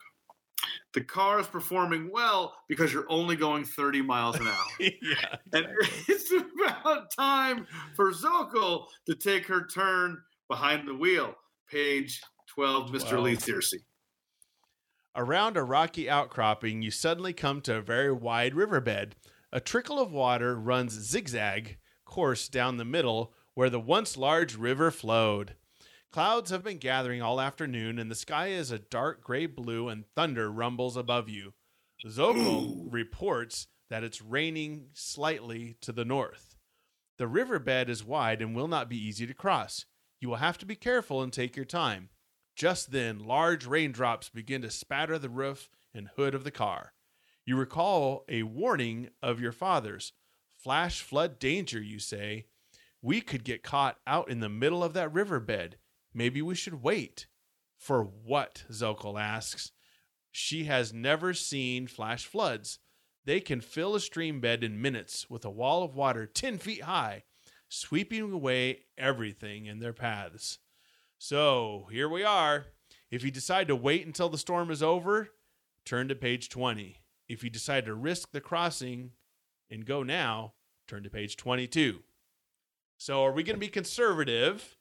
The 0.95 1.03
car 1.03 1.41
is 1.41 1.47
performing 1.47 2.11
well 2.13 2.55
because 2.69 2.93
you're 2.93 3.11
only 3.11 3.37
going 3.37 3.65
30 3.65 4.03
miles 4.03 4.37
an 4.39 4.47
hour. 4.47 4.67
yeah. 4.81 5.37
And 5.53 5.67
it's 6.09 6.33
about 6.33 7.11
time 7.11 7.67
for 7.97 8.13
Zokil 8.13 8.87
to 9.07 9.15
take 9.15 9.47
her 9.47 9.67
turn 9.67 10.19
behind 10.49 10.87
the 10.87 10.95
wheel. 10.95 11.35
Page 11.71 12.21
12, 12.55 12.91
Mr. 12.91 13.11
12. 13.11 13.25
Lee 13.25 13.37
Searcy. 13.37 13.81
Around 15.17 15.57
a 15.57 15.63
rocky 15.63 16.11
outcropping, 16.11 16.83
you 16.83 16.91
suddenly 16.91 17.33
come 17.33 17.61
to 17.63 17.77
a 17.77 17.83
very 17.83 18.13
wide 18.13 18.55
riverbed. 18.55 19.15
A 19.53 19.61
trickle 19.61 20.01
of 20.01 20.13
water 20.13 20.59
runs 20.59 20.93
zigzag 20.93 21.79
course 22.15 22.49
down 22.49 22.77
the 22.77 22.85
middle 22.85 23.33
where 23.55 23.69
the 23.69 23.81
once 23.81 24.17
large 24.17 24.55
river 24.55 24.93
flowed. 24.93 25.57
Clouds 26.13 26.53
have 26.53 26.63
been 26.63 26.79
gathering 26.79 27.21
all 27.21 27.41
afternoon, 27.41 27.99
and 27.99 28.09
the 28.09 28.15
sky 28.15 28.51
is 28.51 28.71
a 28.71 28.79
dark 28.79 29.21
gray 29.21 29.47
blue, 29.47 29.89
and 29.89 30.05
thunder 30.15 30.49
rumbles 30.49 30.97
above 30.97 31.29
you. 31.29 31.55
Zokul 32.07 32.87
reports 32.89 33.67
that 33.91 34.05
it's 34.05 34.23
raining 34.23 34.91
slightly 34.93 35.77
to 35.81 35.91
the 35.91 36.05
north. 36.05 36.55
The 37.19 37.27
riverbed 37.27 37.91
is 37.91 38.05
wide 38.05 38.41
and 38.41 38.55
will 38.55 38.69
not 38.69 38.89
be 38.89 38.97
easy 38.97 39.27
to 39.27 39.35
cross. 39.35 39.85
You 40.21 40.29
will 40.29 40.37
have 40.37 40.59
to 40.59 40.67
be 40.67 40.77
careful 40.77 41.21
and 41.21 41.33
take 41.33 41.57
your 41.57 41.65
time. 41.65 42.11
Just 42.55 42.93
then, 42.93 43.19
large 43.19 43.67
raindrops 43.67 44.29
begin 44.29 44.63
to 44.63 44.71
spatter 44.71 45.19
the 45.19 45.29
roof 45.29 45.69
and 45.93 46.11
hood 46.15 46.37
of 46.37 46.45
the 46.45 46.53
car. 46.53 46.93
You 47.45 47.57
recall 47.57 48.25
a 48.29 48.45
warning 48.45 49.09
of 49.21 49.41
your 49.41 49.51
father's 49.51 50.13
flash 50.65 51.03
flood 51.03 51.39
danger, 51.39 51.81
you 51.81 51.99
say. 51.99 52.47
We 53.03 53.21
could 53.21 53.45
get 53.45 53.63
caught 53.63 53.99
out 54.07 54.31
in 54.31 54.41
the 54.41 54.49
middle 54.49 54.83
of 54.83 54.95
that 54.95 55.13
riverbed. 55.13 55.77
Maybe 56.15 56.41
we 56.41 56.55
should 56.55 56.83
wait. 56.83 57.27
For 57.77 58.03
what? 58.03 58.65
Zokel 58.73 59.21
asks. 59.21 59.73
She 60.33 60.65
has 60.65 60.95
never 60.95 61.35
seen 61.35 61.87
flash 61.87 62.25
floods. 62.25 62.79
They 63.27 63.41
can 63.41 63.61
fill 63.61 63.95
a 63.95 64.01
stream 64.01 64.41
bed 64.41 64.65
in 64.65 64.81
minutes 64.81 65.29
with 65.29 65.45
a 65.45 65.51
wall 65.51 65.83
of 65.83 65.95
water 65.95 66.27
10 66.27 66.57
feet 66.57 66.83
high, 66.83 67.25
sweeping 67.69 68.33
away 68.33 68.87
everything 68.97 69.67
in 69.67 69.81
their 69.81 69.93
paths. 69.93 70.59
So 71.19 71.89
here 71.93 72.09
we 72.09 72.25
are. 72.25 72.67
If 73.11 73.23
you 73.23 73.31
decide 73.31 73.69
to 73.69 73.77
wait 73.77 74.07
until 74.07 74.31
the 74.31 74.39
storm 74.39 74.71
is 74.71 74.83
over, 74.83 75.29
turn 75.85 76.09
to 76.09 76.15
page 76.15 76.49
20. 76.49 77.03
If 77.29 77.45
you 77.45 77.51
decide 77.51 77.85
to 77.85 77.95
risk 77.95 78.33
the 78.33 78.41
crossing 78.41 79.11
and 79.71 79.87
go 79.87 80.03
now, 80.03 80.55
turn 80.89 81.03
to 81.03 81.11
page 81.11 81.37
22. 81.37 82.03
So 82.99 83.25
are 83.25 83.33
we 83.33 83.43
going 83.43 83.57
to 83.57 83.61
be 83.61 83.69
conservative 83.69 84.77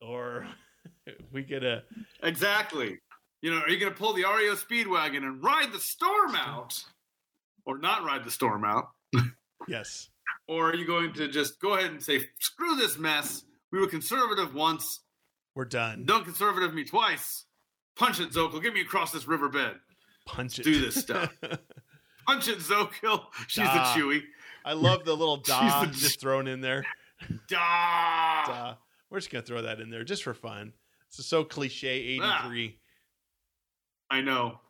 or 0.00 0.46
we 1.32 1.42
going 1.42 1.62
to. 1.62 1.82
Exactly. 2.22 2.98
You 3.42 3.50
know, 3.50 3.60
are 3.60 3.68
you 3.68 3.78
going 3.78 3.92
to 3.92 3.98
pull 3.98 4.12
the 4.12 4.24
REO 4.24 4.54
Speedwagon 4.54 5.18
and 5.18 5.42
ride 5.42 5.72
the 5.72 5.78
storm 5.78 6.34
out, 6.34 6.74
or 7.64 7.78
not 7.78 8.04
ride 8.04 8.24
the 8.24 8.30
storm 8.30 8.64
out, 8.64 8.88
yes. 9.68 10.08
or 10.48 10.70
are 10.70 10.74
you 10.74 10.86
going 10.86 11.12
to 11.14 11.28
just 11.28 11.60
go 11.60 11.74
ahead 11.74 11.90
and 11.90 12.02
say, 12.02 12.20
"Screw 12.40 12.76
this 12.76 12.98
mess. 12.98 13.44
We 13.70 13.78
were 13.78 13.86
conservative 13.86 14.54
once. 14.54 15.00
We're 15.54 15.66
done. 15.66 16.04
Don't 16.06 16.24
conservative 16.24 16.74
me 16.74 16.84
twice. 16.84 17.44
Punch 17.96 18.20
it, 18.20 18.32
Zokel. 18.32 18.62
Get 18.62 18.74
me 18.74 18.80
across 18.80 19.12
this 19.12 19.26
riverbed. 19.26 19.76
Punch 20.26 20.58
it. 20.58 20.64
Do 20.64 20.80
this 20.80 20.96
stuff. 20.96 21.32
Punch 22.26 22.48
it, 22.48 22.58
Zokel. 22.58 23.24
She's 23.46 23.64
Da. 23.64 23.94
the 23.94 24.00
Chewy. 24.00 24.22
I 24.64 24.72
love 24.72 25.04
the 25.04 25.14
little 25.16 25.36
da 25.44 25.84
the- 25.84 25.92
just 25.92 26.20
thrown 26.20 26.46
in 26.48 26.60
there. 26.60 26.84
Da. 27.48 28.44
Da. 28.46 28.74
We're 29.10 29.18
just 29.20 29.30
gonna 29.30 29.42
throw 29.42 29.62
that 29.62 29.80
in 29.80 29.88
there 29.88 30.04
just 30.04 30.22
for 30.22 30.34
fun. 30.34 30.72
This 31.10 31.20
is 31.20 31.26
so 31.26 31.44
cliche. 31.44 32.18
Ah. 32.20 32.40
Eighty-three. 32.40 32.78
I 34.10 34.20
know. 34.20 34.60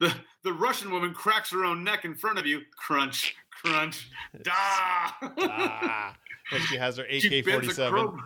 The 0.00 0.12
the 0.44 0.52
Russian 0.52 0.90
woman 0.90 1.14
cracks 1.14 1.50
her 1.52 1.64
own 1.64 1.82
neck 1.82 2.04
in 2.04 2.14
front 2.14 2.38
of 2.38 2.44
you. 2.44 2.60
Crunch, 2.76 3.34
crunch, 3.62 4.10
da. 4.42 4.52
ah, 4.54 6.14
like 6.52 6.60
she 6.62 6.76
has 6.76 6.98
her 6.98 7.04
AK 7.04 7.44
forty-seven. 7.44 8.18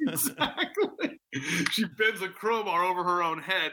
exactly. 0.00 1.18
She 1.70 1.84
bends 1.84 2.20
a 2.22 2.28
crowbar 2.28 2.84
over 2.84 3.04
her 3.04 3.22
own 3.22 3.38
head. 3.38 3.72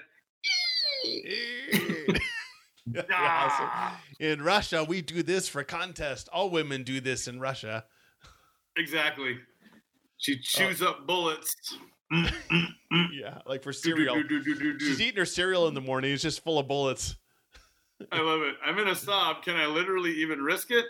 So 2.96 3.70
in 4.20 4.42
Russia, 4.42 4.84
we 4.84 5.02
do 5.02 5.24
this 5.24 5.48
for 5.48 5.64
contest. 5.64 6.28
All 6.34 6.50
women 6.50 6.84
do 6.84 7.00
this 7.00 7.28
in 7.28 7.40
Russia. 7.40 7.86
Exactly. 8.78 9.38
She 10.18 10.40
chews 10.40 10.82
Oh. 10.82 10.88
up 10.90 11.08
bullets. 11.08 11.56
Yeah, 13.12 13.40
like 13.48 13.64
for 13.64 13.74
cereal. 13.74 14.14
Do, 14.16 14.28
do, 14.28 14.44
do, 14.56 14.80
She's 14.80 15.02
eating 15.02 15.18
her 15.18 15.26
cereal 15.26 15.68
in 15.68 15.74
the 15.74 15.82
morning. 15.82 16.12
It's 16.14 16.22
just 16.22 16.44
full 16.44 16.60
of 16.60 16.68
bullets. 16.68 17.16
I 18.12 18.20
love 18.22 18.42
it. 18.42 18.56
I'm 18.64 18.78
in 18.78 18.88
a 18.88 18.96
sob. 18.96 19.44
Can 19.44 19.56
I 19.56 19.66
literally 19.66 20.12
even 20.22 20.40
risk 20.40 20.70
it? 20.70 20.86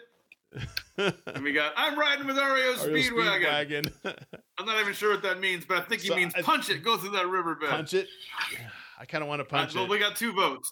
And 0.98 1.44
we 1.44 1.54
got, 1.54 1.72
I'm 1.78 1.98
riding 1.98 2.28
with 2.28 2.36
Oreo 2.36 2.76
Or 2.86 2.89
a 2.89 3.00
Speedwagon. 3.00 3.86
Speedwagon. 4.04 4.18
I'm 4.58 4.66
not 4.66 4.80
even 4.82 4.94
sure 4.94 5.12
what 5.12 5.24
that 5.24 5.39
means, 5.39 5.64
but 5.66 5.78
I 5.78 5.82
think 5.82 6.02
he 6.02 6.10
So, 6.10 6.16
means 6.16 6.34
I- 6.36 6.41
punch 6.41 6.70
it, 6.70 6.84
go 6.84 6.98
through 6.98 7.12
that 7.12 7.28
riverbed. 7.28 7.70
punch 7.70 7.94
it. 7.94 8.08
I 9.00 9.06
kind 9.06 9.22
of 9.24 9.28
want 9.30 9.39
to 9.39 9.46
punch 9.46 9.72
Uh, 9.76 9.80
well, 9.80 9.86
it. 9.86 9.89
we 9.91 10.00
got 10.00 10.16
two 10.18 10.34
votes. 10.34 10.70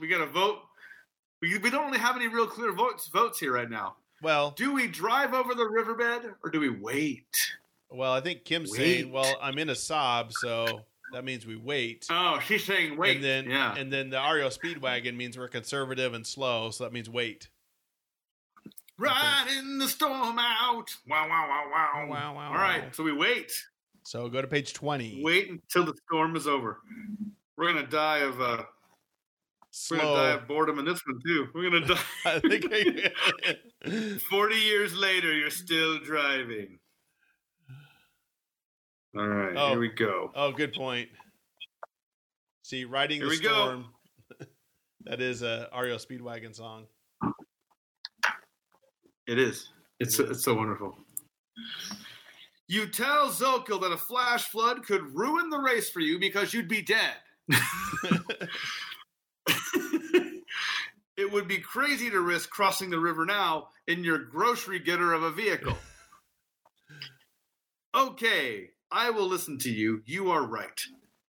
We 0.00 0.08
got 0.08 0.20
a 0.20 0.26
vote. 0.26 0.60
We, 1.40 1.58
we 1.58 1.70
don't 1.70 1.86
really 1.86 1.98
have 1.98 2.16
any 2.16 2.28
real 2.28 2.46
clear 2.46 2.72
votes 2.72 3.08
votes 3.08 3.38
here 3.38 3.52
right 3.52 3.68
now. 3.70 3.96
Well, 4.22 4.52
Do 4.56 4.72
we 4.72 4.86
drive 4.86 5.34
over 5.34 5.54
the 5.54 5.66
riverbed 5.66 6.34
or 6.44 6.50
do 6.50 6.60
we 6.60 6.70
wait? 6.70 7.26
well, 7.90 8.12
I 8.12 8.20
think 8.20 8.44
Kim's 8.44 8.70
Wait. 8.70 8.78
saying, 8.78 9.12
"Well, 9.12 9.36
I'm 9.42 9.58
in 9.58 9.68
a 9.68 9.74
sob, 9.74 10.32
so 10.32 10.80
that 11.12 11.24
means 11.24 11.44
we 11.44 11.56
wait." 11.56 12.06
Oh, 12.10 12.38
she's 12.46 12.64
saying 12.64 12.96
wait. 12.96 13.16
and 13.16 13.24
then, 13.24 13.50
yeah. 13.50 13.74
and 13.76 13.92
then 13.92 14.08
the 14.10 14.16
REO 14.16 14.48
Speedwagon 14.48 15.14
means 15.16 15.36
we're 15.36 15.48
conservative 15.48 16.14
and 16.14 16.26
slow, 16.26 16.70
so 16.70 16.84
that 16.84 16.92
means 16.92 17.10
wait. 17.10 17.48
Riding 18.98 19.78
the 19.78 19.88
storm 19.88 20.38
out. 20.38 20.94
Wow, 21.08 21.28
wow, 21.28 21.46
wow, 21.48 21.70
wow. 21.72 22.06
Wow, 22.08 22.34
wow, 22.34 22.48
All 22.48 22.54
right, 22.54 22.94
so 22.94 23.02
we 23.02 23.12
wait. 23.12 23.52
So 24.04 24.28
go 24.28 24.40
to 24.40 24.48
page 24.48 24.72
twenty. 24.72 25.20
Wait 25.22 25.50
until 25.50 25.84
the 25.84 25.94
storm 26.06 26.36
is 26.36 26.46
over. 26.46 26.78
We're 27.56 27.72
gonna 27.72 27.86
die 27.86 28.18
of 28.18 28.40
uh, 28.40 28.62
we're 29.90 29.96
gonna 29.98 30.14
die 30.16 30.30
of 30.32 30.46
boredom 30.48 30.78
in 30.78 30.84
this 30.84 31.00
one 31.06 31.18
too. 31.26 31.48
We're 31.54 31.70
gonna 31.70 31.86
die. 31.86 32.00
I 32.26 32.38
think. 32.40 32.66
I, 32.70 34.18
Forty 34.30 34.56
years 34.56 34.94
later, 34.94 35.32
you're 35.32 35.50
still 35.50 35.98
driving. 36.00 36.78
All 39.16 39.26
right, 39.26 39.54
Oh. 39.56 39.70
here 39.70 39.78
we 39.80 39.88
go. 39.88 40.30
oh, 40.34 40.52
good 40.52 40.72
point. 40.72 41.08
See, 42.62 42.84
riding 42.84 43.18
Here 43.20 43.26
the 43.28 43.30
we 43.30 43.40
go. 43.40 43.48
storm. 43.50 43.86
that 45.04 45.20
is 45.20 45.42
a 45.42 45.68
REO 45.78 45.96
Speedwagon 45.96 46.54
song. 46.54 46.86
It 49.26 49.38
is. 49.38 49.68
It's 50.00 50.18
It 50.18 50.24
is. 50.24 50.30
it's 50.36 50.44
so 50.44 50.54
wonderful. 50.54 50.96
You 52.68 52.86
tell 52.86 53.28
Zokel 53.28 53.80
that 53.82 53.92
a 53.92 53.98
flash 53.98 54.44
flood 54.48 54.84
could 54.86 55.02
ruin 55.14 55.50
the 55.50 55.58
race 55.58 55.90
for 55.90 56.00
you 56.00 56.18
because 56.18 56.54
you'd 56.54 56.68
be 56.68 56.80
dead. 56.80 57.16
It 61.22 61.30
would 61.30 61.46
be 61.46 61.58
crazy 61.58 62.10
to 62.10 62.20
risk 62.20 62.50
crossing 62.50 62.90
the 62.90 62.98
river 62.98 63.24
now 63.24 63.68
in 63.86 64.02
your 64.02 64.18
grocery 64.18 64.80
getter 64.80 65.12
of 65.12 65.22
a 65.22 65.30
vehicle. 65.30 65.78
okay, 67.94 68.70
I 68.90 69.10
will 69.10 69.28
listen 69.28 69.56
to 69.60 69.70
you. 69.70 70.02
You 70.04 70.32
are 70.32 70.44
right. 70.44 70.80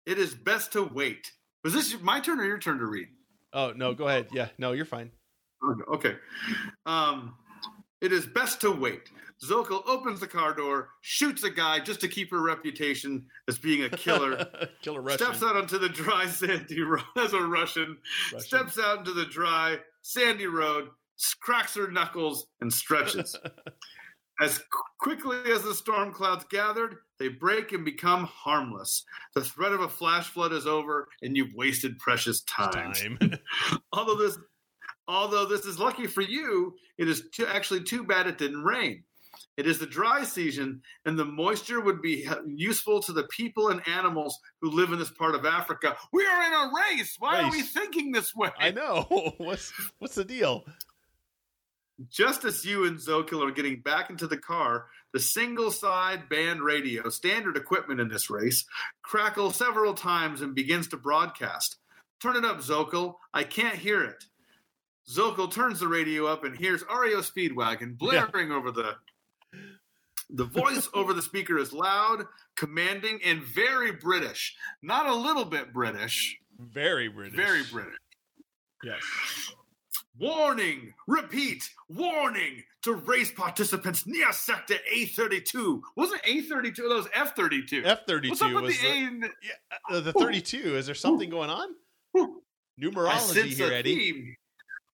It 0.06 0.20
is 0.20 0.36
best 0.36 0.74
to 0.74 0.84
wait. 0.84 1.32
Was 1.64 1.74
this 1.74 2.00
my 2.02 2.20
turn 2.20 2.40
or 2.40 2.46
your 2.46 2.60
turn 2.60 2.78
to 2.78 2.86
read? 2.86 3.08
Oh 3.52 3.74
no, 3.76 3.96
go 3.96 4.08
ahead. 4.08 4.28
Yeah, 4.32 4.50
no, 4.60 4.74
you're 4.74 4.86
fine. 4.86 5.10
Okay. 5.92 6.16
Um, 6.86 7.34
it 8.00 8.14
is 8.14 8.28
best 8.28 8.62
to 8.62 8.72
wait. 8.72 9.10
Zokel 9.44 9.88
opens 9.88 10.20
the 10.20 10.28
car 10.28 10.54
door, 10.54 10.90
shoots 11.02 11.44
a 11.44 11.50
guy 11.50 11.80
just 11.80 12.02
to 12.02 12.08
keep 12.08 12.30
her 12.32 12.42
reputation 12.42 13.26
as 13.48 13.58
being 13.58 13.84
a 13.84 13.90
killer. 13.90 14.46
Killer 14.82 15.02
Russian. 15.02 15.26
steps 15.26 15.44
out 15.44 15.56
onto 15.56 15.78
the 15.78 15.90
dry 15.90 16.26
sandy 16.28 16.82
road 16.84 17.04
as 17.18 17.34
a 17.34 17.42
Russian, 17.42 17.98
Russian. 18.34 18.40
steps 18.48 18.80
out 18.80 19.00
into 19.00 19.14
the 19.14 19.26
dry 19.26 19.78
sandy 20.02 20.48
road, 20.48 20.90
cracks 21.42 21.76
her 21.76 21.90
knuckles, 21.90 22.48
and 22.60 22.72
stretches. 22.72 23.36
as 24.42 24.58
qu- 24.58 24.66
quickly 25.00 25.52
as 25.52 25.64
the 25.64 25.74
storm 25.74 26.12
clouds 26.14 26.46
gathered, 26.50 26.96
they 27.18 27.30
break 27.30 27.72
and 27.72 27.84
become 27.86 28.26
harmless. 28.26 29.04
The 29.36 29.44
threat 29.44 29.74
of 29.74 29.82
a 29.82 29.90
flash 29.90 30.28
flood 30.28 30.52
is 30.54 30.68
over, 30.68 31.08
and 31.22 31.36
you've 31.36 31.54
wasted 31.56 31.98
precious 32.00 32.42
time. 32.42 32.94
time. 32.94 33.40
Although 33.94 34.16
this, 34.16 34.38
although 35.08 35.46
this 35.46 35.66
is 35.66 35.80
lucky 35.80 36.08
for 36.08 36.22
you, 36.22 36.74
it 36.98 37.08
is 37.08 37.24
too, 37.34 37.48
actually 37.48 37.84
too 37.84 38.04
bad 38.04 38.28
it 38.28 38.38
didn't 38.38 38.64
rain. 38.64 39.04
It 39.60 39.68
is 39.68 39.78
the 39.78 39.86
dry 39.86 40.24
season, 40.24 40.82
and 41.04 41.20
the 41.20 41.26
moisture 41.26 41.82
would 41.82 42.02
be 42.02 42.26
useful 42.48 43.02
to 43.02 43.12
the 43.12 43.26
people 43.26 43.68
and 43.68 43.86
animals 43.90 44.40
who 44.62 44.72
live 44.72 44.94
in 44.94 45.00
this 45.00 45.12
part 45.12 45.36
of 45.36 45.46
Africa. 45.46 45.98
We 46.14 46.26
are 46.26 46.44
in 46.48 46.54
a 46.54 46.72
race. 46.74 47.18
Why 47.20 47.42
are 47.42 47.52
we 47.52 47.62
thinking 47.64 48.14
this 48.14 48.34
way? 48.34 48.52
I 48.58 48.72
know. 48.72 49.34
What's 49.38 49.74
what's 49.98 50.16
the 50.16 50.24
deal? 50.24 50.64
Just 52.10 52.46
as 52.46 52.64
you 52.64 52.86
and 52.86 52.98
Zokil 52.98 53.46
are 53.46 53.52
getting 53.52 53.82
back 53.82 54.10
into 54.10 54.28
the 54.28 54.38
car, 54.38 54.86
the 55.12 55.20
single 55.20 55.72
side 55.72 56.30
band 56.30 56.62
radio, 56.62 57.10
standard 57.10 57.58
equipment 57.58 58.00
in 58.00 58.08
this 58.08 58.30
race, 58.30 58.64
crackles 59.02 59.58
several 59.58 59.94
times 59.94 60.40
and 60.40 60.56
begins 60.56 60.88
to 60.88 60.96
broadcast. 60.96 61.76
Turn 62.22 62.38
it 62.38 62.46
up, 62.46 62.60
Zokil. 62.60 63.16
I 63.34 63.44
can't 63.44 63.76
hear 63.76 64.06
it. 64.06 64.24
Zokel 65.12 65.52
turns 65.52 65.82
the 65.82 65.88
radio 65.90 66.28
up 66.28 66.46
and 66.46 66.56
hears 66.56 66.82
REO 66.84 67.20
Speedwagon 67.20 67.98
blaring 67.98 68.54
over 68.54 68.72
the. 68.72 68.96
The 70.30 70.46
voice 70.46 70.90
over 70.94 71.14
the 71.14 71.22
speaker 71.22 71.58
is 71.58 71.74
loud, 71.74 72.26
commanding, 72.56 73.20
and 73.26 73.44
very 73.44 73.92
British. 73.92 74.56
Not 74.84 75.08
a 75.08 75.16
little 75.16 75.46
bit 75.46 75.74
British, 75.74 76.38
Very 76.60 77.08
British. 77.08 77.36
very 77.36 77.64
British. 77.72 77.98
Yes. 78.84 79.02
Warning! 80.20 80.94
Repeat! 81.08 81.70
Warning 81.90 82.64
to 82.84 82.94
race 82.94 83.32
participants 83.32 84.06
near 84.06 84.32
sector 84.34 84.76
A32. 84.94 85.82
Wasn't 85.96 86.22
A32? 86.24 86.76
That 86.76 86.84
was 86.90 87.08
F32. 87.08 87.84
F32 87.84 88.30
What's 88.30 88.42
up 88.42 88.52
with 88.54 88.64
was 88.66 88.78
the 88.80 88.88
the, 88.88 88.88
A? 88.90 88.96
in- 88.98 89.30
uh, 89.90 90.00
the 90.02 90.14
thirty 90.14 90.42
two. 90.42 90.76
Is 90.78 90.86
there 90.86 90.96
something 90.96 91.30
going 91.30 91.50
on? 91.50 91.70
Numerology 92.82 93.46
here, 93.46 93.72
Eddie. 93.74 93.96
theme. 94.12 94.36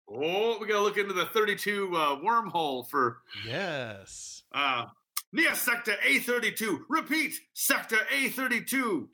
Oh, 0.09 0.57
we 0.59 0.67
gotta 0.67 0.81
look 0.83 0.97
into 0.97 1.13
the 1.13 1.25
32 1.25 1.95
uh, 1.95 2.15
wormhole 2.19 2.87
for. 2.87 3.17
Yes. 3.45 4.43
Uh, 4.53 4.85
near 5.33 5.55
Sector 5.55 5.95
A32. 6.07 6.79
Repeat, 6.89 7.33
Sector 7.53 7.97
A32. 8.13 9.07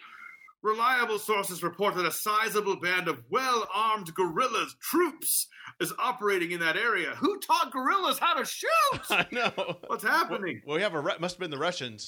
Reliable 0.63 1.17
sources 1.17 1.63
report 1.63 1.95
that 1.95 2.05
a 2.05 2.11
sizable 2.11 2.75
band 2.75 3.07
of 3.07 3.23
well 3.31 3.67
armed 3.73 4.13
guerrillas 4.13 4.75
troops 4.79 5.47
is 5.79 5.91
operating 5.97 6.51
in 6.51 6.59
that 6.59 6.75
area. 6.77 7.15
Who 7.15 7.39
taught 7.39 7.71
guerrillas 7.71 8.19
how 8.19 8.35
to 8.35 8.45
shoot? 8.45 8.69
I 9.09 9.25
know. 9.31 9.77
What's 9.87 10.03
happening? 10.03 10.61
Well, 10.65 10.75
we 10.75 10.83
have 10.83 10.93
a 10.93 10.99
Ru- 10.99 11.17
must 11.19 11.35
have 11.35 11.39
been 11.39 11.49
the 11.51 11.57
Russians. 11.57 12.07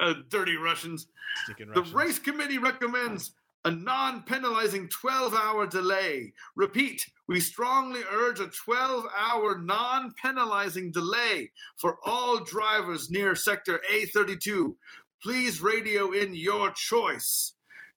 Uh, 0.00 0.14
dirty 0.28 0.56
Russians. 0.56 1.06
Stinking 1.44 1.70
The 1.72 1.82
race 1.82 2.18
committee 2.18 2.58
recommends 2.58 3.32
a 3.64 3.70
non 3.70 4.22
penalizing 4.22 4.88
12 4.88 5.34
hour 5.34 5.66
delay. 5.66 6.32
Repeat, 6.56 7.04
we 7.28 7.40
strongly 7.40 8.00
urge 8.10 8.40
a 8.40 8.46
12 8.46 9.06
hour 9.18 9.58
non 9.58 10.12
penalizing 10.22 10.90
delay 10.92 11.50
for 11.76 11.98
all 12.04 12.42
drivers 12.44 13.10
near 13.10 13.34
Sector 13.34 13.80
A32. 13.92 14.74
Please 15.22 15.60
radio 15.60 16.12
in 16.12 16.34
your 16.34 16.70
choice. 16.70 17.54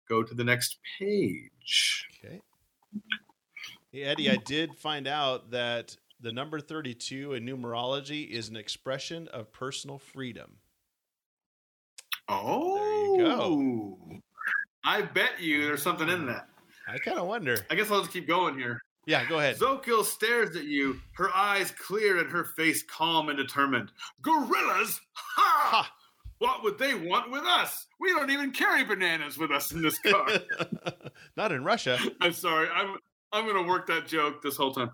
Go 0.10 0.24
to 0.24 0.36
the 0.36 0.44
next 0.44 0.78
page. 1.00 2.08
Okay. 2.24 2.42
Hey, 3.92 4.04
Eddie, 4.04 4.30
I 4.30 4.36
did 4.36 4.76
find 4.76 5.08
out 5.08 5.52
that 5.52 5.96
the 6.20 6.34
number 6.34 6.60
32 6.60 7.34
in 7.34 7.46
numerology 7.46 8.30
is 8.30 8.50
an 8.50 8.58
expression 8.58 9.28
of 9.30 9.54
personal 9.54 10.00
freedom. 10.00 10.58
Oh, 12.28 12.78
there 12.78 13.26
you 13.26 13.36
go. 13.36 14.22
I 14.84 15.02
bet 15.02 15.40
you 15.40 15.66
there's 15.66 15.82
something 15.82 16.10
in 16.10 16.26
that. 16.28 16.48
I 16.88 16.98
kind 16.98 17.18
of 17.18 17.28
wonder. 17.28 17.58
I 17.70 17.76
guess 17.76 17.90
I'll 17.90 18.02
just 18.02 18.12
keep 18.12 18.28
going 18.28 18.58
here. 18.58 18.82
Yeah, 19.06 19.28
go 19.28 19.40
ahead. 19.40 19.58
Zokil 19.58 20.04
stares 20.06 20.56
at 20.56 20.66
you, 20.66 21.00
her 21.16 21.30
eyes 21.36 21.72
clear 21.72 22.20
and 22.20 22.30
her 22.30 22.46
face 22.46 22.84
calm 22.84 23.30
and 23.30 23.38
determined. 23.38 23.92
Gorillas? 24.22 25.02
Ha! 25.14 25.70
Ha! 25.72 25.94
What 26.40 26.64
would 26.64 26.78
they 26.78 26.94
want 26.94 27.32
with 27.32 27.44
us? 27.44 27.88
We 28.00 28.10
don't 28.10 28.30
even 28.30 28.52
carry 28.52 28.84
bananas 28.84 29.38
with 29.38 29.52
us 29.52 29.72
in 29.72 29.82
this 29.82 29.98
car. 30.00 30.28
Not 31.38 31.52
in 31.52 31.64
Russia. 31.64 31.98
I'm 32.20 32.34
sorry. 32.34 32.68
I'm 32.74 32.98
I'm 33.32 33.48
gonna 33.48 33.68
work 33.68 33.88
that 33.88 34.08
joke 34.08 34.42
this 34.42 34.58
whole 34.58 34.74
time. 34.74 34.92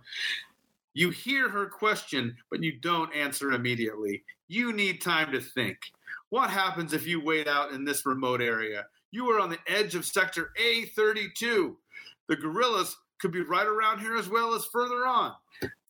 You 0.93 1.09
hear 1.09 1.49
her 1.49 1.65
question, 1.67 2.35
but 2.51 2.61
you 2.61 2.79
don't 2.79 3.13
answer 3.15 3.51
immediately. 3.51 4.23
You 4.47 4.73
need 4.73 5.01
time 5.01 5.31
to 5.31 5.41
think. 5.41 5.77
What 6.29 6.49
happens 6.49 6.93
if 6.93 7.07
you 7.07 7.23
wait 7.23 7.47
out 7.47 7.71
in 7.71 7.83
this 7.83 8.05
remote 8.05 8.41
area? 8.41 8.85
You 9.11 9.29
are 9.31 9.39
on 9.39 9.49
the 9.49 9.59
edge 9.67 9.95
of 9.95 10.05
sector 10.05 10.51
A32. 10.61 11.75
The 12.27 12.35
gorillas 12.35 12.95
could 13.19 13.31
be 13.31 13.41
right 13.41 13.65
around 13.65 13.99
here 13.99 14.15
as 14.15 14.29
well 14.29 14.53
as 14.53 14.65
further 14.65 15.05
on. 15.07 15.33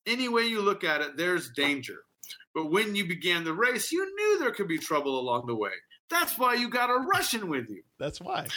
Any 0.05 0.29
way 0.29 0.43
you 0.43 0.61
look 0.61 0.83
at 0.83 1.01
it, 1.01 1.17
there's 1.17 1.51
danger. 1.51 1.97
But 2.55 2.71
when 2.71 2.95
you 2.95 3.07
began 3.07 3.43
the 3.43 3.53
race, 3.53 3.91
you 3.91 4.03
knew 4.15 4.39
there 4.39 4.51
could 4.51 4.67
be 4.67 4.77
trouble 4.77 5.19
along 5.19 5.47
the 5.47 5.55
way. 5.55 5.71
That's 6.09 6.37
why 6.37 6.55
you 6.55 6.69
got 6.69 6.89
a 6.89 7.05
Russian 7.07 7.49
with 7.49 7.69
you. 7.69 7.83
That's 7.99 8.19
why. 8.19 8.47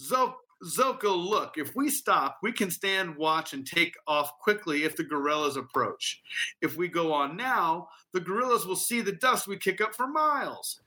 Zo- 0.00 0.36
Zoko, 0.64 1.16
look, 1.16 1.56
if 1.56 1.76
we 1.76 1.88
stop, 1.88 2.38
we 2.42 2.50
can 2.50 2.70
stand 2.70 3.16
watch 3.16 3.52
and 3.52 3.64
take 3.64 3.94
off 4.08 4.38
quickly 4.40 4.82
if 4.82 4.96
the 4.96 5.04
gorillas 5.04 5.56
approach. 5.56 6.20
If 6.60 6.76
we 6.76 6.88
go 6.88 7.12
on 7.12 7.36
now, 7.36 7.88
the 8.12 8.20
gorillas 8.20 8.66
will 8.66 8.76
see 8.76 9.00
the 9.00 9.12
dust 9.12 9.46
we 9.46 9.56
kick 9.56 9.80
up 9.80 9.94
for 9.94 10.08
miles. 10.08 10.80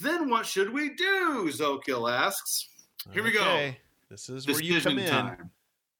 Then 0.00 0.30
what 0.30 0.46
should 0.46 0.72
we 0.72 0.94
do? 0.94 1.50
Zokil 1.52 2.10
asks. 2.10 2.68
Here 3.12 3.22
we 3.22 3.32
go. 3.32 3.72
This 4.10 4.28
is 4.28 4.46
where 4.46 4.62
you 4.62 4.80
come 4.80 4.98
in. 4.98 5.08
time. 5.08 5.50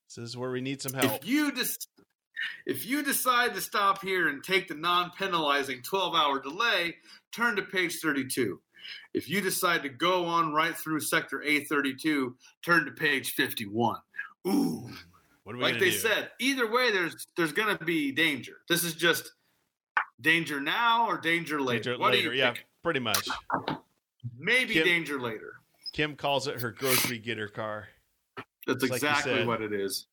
This 0.09 0.19
is 0.19 0.37
where 0.37 0.51
we 0.51 0.61
need 0.61 0.81
some 0.81 0.93
help. 0.95 1.23
If 1.23 1.27
you 1.29 1.53
dis- 1.53 1.79
if 2.67 2.87
you 2.87 3.03
decide 3.03 3.55
to 3.55 3.61
stop 3.61 4.03
here 4.03 4.29
and 4.29 4.43
take 4.45 4.69
the 4.69 4.75
non-penalizing 4.75 5.81
12-hour 5.83 6.41
delay, 6.41 6.97
turn 7.33 7.57
to 7.57 7.63
page 7.63 7.99
32. 8.03 8.61
If 9.15 9.29
you 9.31 9.41
decide 9.41 9.83
to 9.83 9.89
go 9.89 10.27
on 10.27 10.53
right 10.53 10.77
through 10.77 11.01
sector 11.01 11.43
A32, 11.47 12.35
turn 12.63 12.85
to 12.85 12.91
page 12.93 13.33
51. 13.33 13.97
Ooh, 14.47 14.91
What 15.45 15.55
are 15.55 15.59
we 15.59 15.65
like 15.65 15.79
they 15.79 15.91
do? 15.91 15.97
said, 15.97 16.31
either 16.39 16.71
way 16.71 16.93
there's 16.93 17.27
there's 17.37 17.53
going 17.53 17.77
to 17.77 17.83
be 17.85 18.13
danger. 18.13 18.57
This 18.69 18.85
is 18.85 18.95
just 18.95 19.33
danger 20.21 20.61
now 20.61 21.07
or 21.07 21.19
danger 21.19 21.61
later. 21.61 21.93
Danger 21.93 21.99
what 21.99 22.13
later. 22.13 22.29
do 22.31 22.35
you 22.37 22.43
yeah, 22.43 22.53
think? 22.53 22.67
Pretty 22.85 23.01
much. 23.01 23.27
Maybe 24.39 24.75
Kim- 24.75 24.85
danger 24.85 25.19
later. 25.19 25.55
Kim 25.95 26.15
calls 26.15 26.47
it 26.47 26.61
her 26.61 26.71
grocery 26.71 27.19
getter 27.19 27.49
car. 27.49 27.89
That's 28.67 28.83
like 28.83 28.93
exactly 28.93 29.33
said. 29.33 29.47
what 29.47 29.63
it 29.63 29.73
is. 29.73 30.07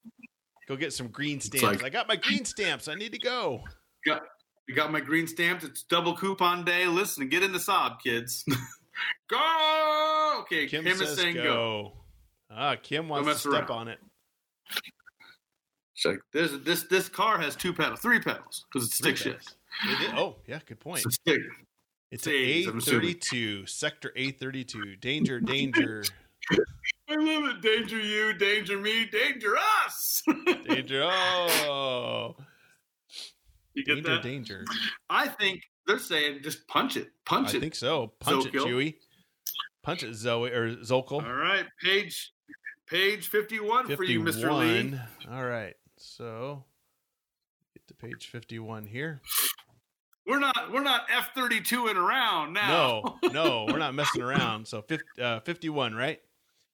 Go 0.67 0.77
get 0.77 0.93
some 0.93 1.09
green 1.09 1.41
stamps. 1.41 1.63
like- 1.63 1.83
I 1.83 1.89
got 1.89 2.07
my 2.07 2.15
green 2.15 2.45
stamps. 2.45 2.87
I 2.87 2.95
need 2.95 3.11
to 3.11 3.19
go. 3.19 3.61
Got 4.05 4.21
you 4.67 4.75
got 4.75 4.91
my 4.91 5.01
green 5.01 5.27
stamps. 5.27 5.65
It's 5.65 5.83
double 5.83 6.15
coupon 6.15 6.63
day. 6.63 6.85
Listen, 6.85 7.27
get 7.27 7.43
in 7.43 7.51
the 7.51 7.59
Saab, 7.59 7.99
kids. 8.01 8.45
go. 9.29 10.39
Okay, 10.41 10.67
Kim, 10.67 10.85
Kim, 10.85 11.01
is 11.01 11.15
saying 11.15 11.35
go. 11.35 11.43
go. 11.43 11.91
Ah, 12.49 12.75
Kim 12.81 13.09
wants 13.09 13.27
to 13.27 13.35
step 13.37 13.69
around. 13.69 13.71
on 13.71 13.87
it. 13.89 13.99
She's 15.93 16.11
like, 16.11 16.19
this 16.31 16.51
this 16.63 16.83
this 16.83 17.09
car 17.09 17.37
has 17.37 17.55
two 17.55 17.73
pedals, 17.73 17.99
three 17.99 18.19
pedals 18.19 18.65
because 18.71 18.87
it's 18.87 18.97
stick 18.97 19.17
shift. 19.17 19.55
It 19.83 20.13
oh, 20.15 20.37
yeah, 20.47 20.59
good 20.65 20.79
point. 20.79 20.99
It's 20.99 21.07
a 21.07 21.11
stick. 21.11 21.41
It's 22.11 22.27
A 22.27 22.65
thirty 22.65 23.13
two, 23.13 23.65
sector 23.65 24.11
A 24.15 24.31
thirty 24.31 24.63
two. 24.63 24.95
Danger, 24.97 25.39
danger, 25.39 26.03
I 27.09 27.15
love 27.15 27.55
it. 27.55 27.61
Danger 27.61 27.99
you, 27.99 28.33
danger 28.33 28.77
me, 28.77 29.05
danger 29.05 29.55
us. 29.85 30.21
danger. 30.67 31.03
Oh, 31.03 32.35
you 33.73 33.85
get 33.85 33.95
danger, 33.95 34.09
that? 34.09 34.23
danger. 34.23 34.65
I 35.09 35.27
think 35.27 35.61
they're 35.87 35.99
saying 35.99 36.39
just 36.43 36.67
punch 36.67 36.97
it, 36.97 37.11
punch 37.25 37.49
I 37.49 37.51
it. 37.51 37.57
I 37.57 37.59
think 37.61 37.75
so. 37.75 38.13
Punch 38.19 38.45
it. 38.45 38.53
Chewy. 38.53 38.95
Punch 39.81 40.03
it, 40.03 40.13
Zoe 40.13 40.51
or 40.51 40.75
Zokol. 40.77 41.23
All 41.23 41.33
right, 41.33 41.65
page 41.81 42.33
page 42.87 43.29
fifty 43.29 43.59
one 43.59 43.87
for 43.95 44.03
you, 44.03 44.19
Mister 44.19 44.51
Lee. 44.51 44.93
All 45.31 45.45
right. 45.45 45.75
So 46.01 46.63
get 47.75 47.87
to 47.87 47.93
page 47.93 48.27
51 48.27 48.85
here. 48.85 49.21
We're 50.27 50.39
not 50.39 50.71
we're 50.71 50.83
not 50.83 51.07
F 51.15 51.31
thirty 51.33 51.61
two 51.61 51.87
in 51.87 51.97
around 51.97 52.53
now. 52.53 53.17
No, 53.23 53.29
no, 53.31 53.65
we're 53.67 53.79
not 53.79 53.95
messing 53.95 54.21
around. 54.21 54.67
So 54.67 54.81
50, 54.81 55.21
uh, 55.21 55.39
51, 55.41 55.95
right? 55.95 56.19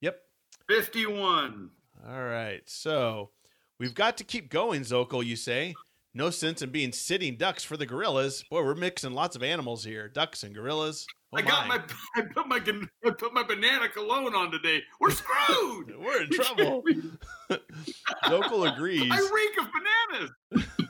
Yep. 0.01 0.19
fifty 0.67 1.05
one. 1.05 1.71
All 2.07 2.23
right. 2.23 2.61
So 2.65 3.31
we've 3.79 3.95
got 3.95 4.17
to 4.17 4.23
keep 4.23 4.49
going, 4.49 4.81
Zokol, 4.81 5.25
you 5.25 5.35
say. 5.35 5.75
No 6.13 6.31
sense 6.31 6.63
in 6.63 6.71
being 6.71 6.91
sitting 6.91 7.35
ducks 7.35 7.63
for 7.63 7.77
the 7.77 7.85
gorillas. 7.85 8.43
Boy, 8.49 8.63
we're 8.63 8.73
mixing 8.73 9.13
lots 9.13 9.35
of 9.35 9.43
animals 9.43 9.83
here 9.83 10.07
ducks 10.07 10.43
and 10.43 10.53
gorillas. 10.53 11.05
Oh 11.33 11.37
I 11.37 11.41
got 11.41 11.67
my 11.67 11.79
I 12.15 12.21
put 12.21 12.47
my 12.47 12.61
I 13.05 13.09
put 13.11 13.33
my 13.33 13.43
banana 13.43 13.87
cologne 13.89 14.33
on 14.33 14.51
today. 14.51 14.81
We're 14.99 15.11
screwed. 15.11 15.93
We're 15.99 16.23
in 16.23 16.29
trouble. 16.29 16.83
Zokol 18.25 18.73
agrees. 18.73 19.11
I 19.11 19.29
reek 19.33 19.57
of 19.59 19.67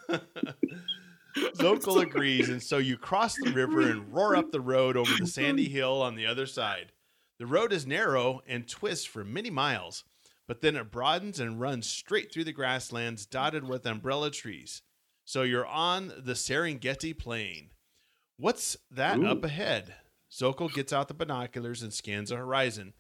bananas. 0.10 0.55
Zokol 1.55 2.01
agrees, 2.01 2.49
and 2.49 2.61
so 2.61 2.77
you 2.77 2.97
cross 2.97 3.35
the 3.35 3.51
river 3.51 3.81
and 3.81 4.13
roar 4.13 4.35
up 4.35 4.51
the 4.51 4.61
road 4.61 4.97
over 4.97 5.11
the 5.19 5.27
sandy 5.27 5.69
hill 5.69 6.01
on 6.01 6.15
the 6.15 6.25
other 6.25 6.45
side. 6.45 6.91
The 7.39 7.45
road 7.45 7.71
is 7.71 7.85
narrow 7.85 8.41
and 8.47 8.67
twists 8.67 9.05
for 9.05 9.23
many 9.23 9.49
miles, 9.49 10.03
but 10.47 10.61
then 10.61 10.75
it 10.75 10.91
broadens 10.91 11.39
and 11.39 11.61
runs 11.61 11.88
straight 11.88 12.31
through 12.31 12.45
the 12.45 12.53
grasslands 12.53 13.25
dotted 13.25 13.67
with 13.67 13.85
umbrella 13.85 14.31
trees. 14.31 14.81
So 15.25 15.43
you're 15.43 15.67
on 15.67 16.07
the 16.17 16.33
Serengeti 16.33 17.17
Plain. 17.17 17.69
What's 18.38 18.77
that 18.91 19.19
Ooh. 19.19 19.27
up 19.27 19.43
ahead? 19.43 19.93
Zokol 20.31 20.73
gets 20.73 20.93
out 20.93 21.07
the 21.07 21.13
binoculars 21.13 21.83
and 21.83 21.93
scans 21.93 22.29
the 22.29 22.38
horizon. 22.38 22.93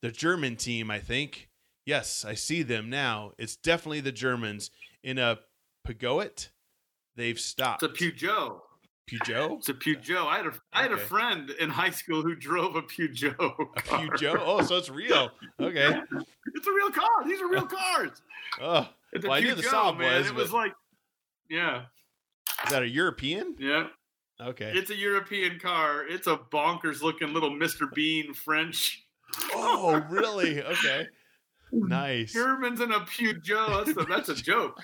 The 0.00 0.10
German 0.10 0.56
team, 0.56 0.90
I 0.90 1.00
think. 1.00 1.48
Yes, 1.84 2.24
I 2.24 2.34
see 2.34 2.62
them 2.62 2.88
now. 2.88 3.32
It's 3.38 3.56
definitely 3.56 4.00
the 4.00 4.12
Germans 4.12 4.70
in 5.02 5.18
a 5.18 5.40
Peugeot. 5.86 6.48
They've 7.16 7.38
stopped. 7.38 7.82
It's 7.82 8.00
a 8.00 8.04
Peugeot. 8.04 8.60
Peugeot? 9.10 9.58
It's 9.58 9.68
a 9.68 9.74
Peugeot. 9.74 10.26
I 10.26 10.36
had 10.38 10.46
a 10.46 10.52
I 10.72 10.82
had 10.82 10.92
a 10.92 10.96
friend 10.96 11.50
in 11.50 11.68
high 11.70 11.90
school 11.90 12.22
who 12.22 12.34
drove 12.34 12.76
a 12.76 12.82
Peugeot. 12.82 13.34
A. 13.38 13.80
Peugeot? 13.80 14.36
Oh, 14.40 14.62
so 14.62 14.76
it's 14.76 14.88
real. 14.90 15.30
Okay. 15.60 16.00
It's 16.54 16.66
a 16.66 16.72
real 16.72 16.90
car. 16.90 17.24
These 17.26 17.40
are 17.40 17.48
real 17.48 17.66
cars. 17.66 18.22
Oh, 18.60 18.86
Well, 19.22 19.32
I 19.32 19.40
knew 19.40 19.54
the 19.54 19.62
Saab 19.62 19.98
man. 19.98 20.18
was, 20.20 20.28
It 20.28 20.34
was 20.34 20.52
like, 20.52 20.72
yeah, 21.48 21.84
is 22.64 22.70
that 22.70 22.82
a 22.82 22.88
European? 22.88 23.56
yeah. 23.58 23.86
Okay. 24.40 24.72
It's 24.74 24.90
a 24.90 24.96
European 24.96 25.58
car. 25.60 26.04
It's 26.06 26.26
a 26.26 26.36
bonkers 26.36 27.00
looking 27.00 27.32
little 27.32 27.50
Mr. 27.50 27.92
Bean 27.94 28.34
French. 28.34 29.04
Oh, 29.54 30.04
really? 30.10 30.62
Okay. 30.62 31.06
Nice. 31.72 32.32
Germans 32.32 32.80
in 32.80 32.90
a 32.92 33.00
Peugeot. 33.00 33.86
That's 33.86 33.98
a, 33.98 34.04
that's 34.04 34.28
a 34.28 34.34
joke. 34.34 34.80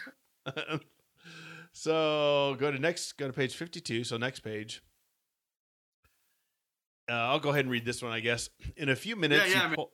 So 1.78 2.56
go 2.58 2.70
to 2.70 2.78
next. 2.78 3.16
Go 3.16 3.26
to 3.26 3.32
page 3.32 3.54
fifty-two. 3.54 4.04
So 4.04 4.16
next 4.16 4.40
page. 4.40 4.82
Uh, 7.10 7.14
I'll 7.14 7.40
go 7.40 7.50
ahead 7.50 7.64
and 7.64 7.70
read 7.70 7.86
this 7.86 8.02
one, 8.02 8.12
I 8.12 8.20
guess. 8.20 8.50
In 8.76 8.88
a 8.88 8.96
few 8.96 9.16
minutes, 9.16 9.50
yeah, 9.50 9.62
you, 9.62 9.68
man. 9.68 9.74
pull, 9.76 9.92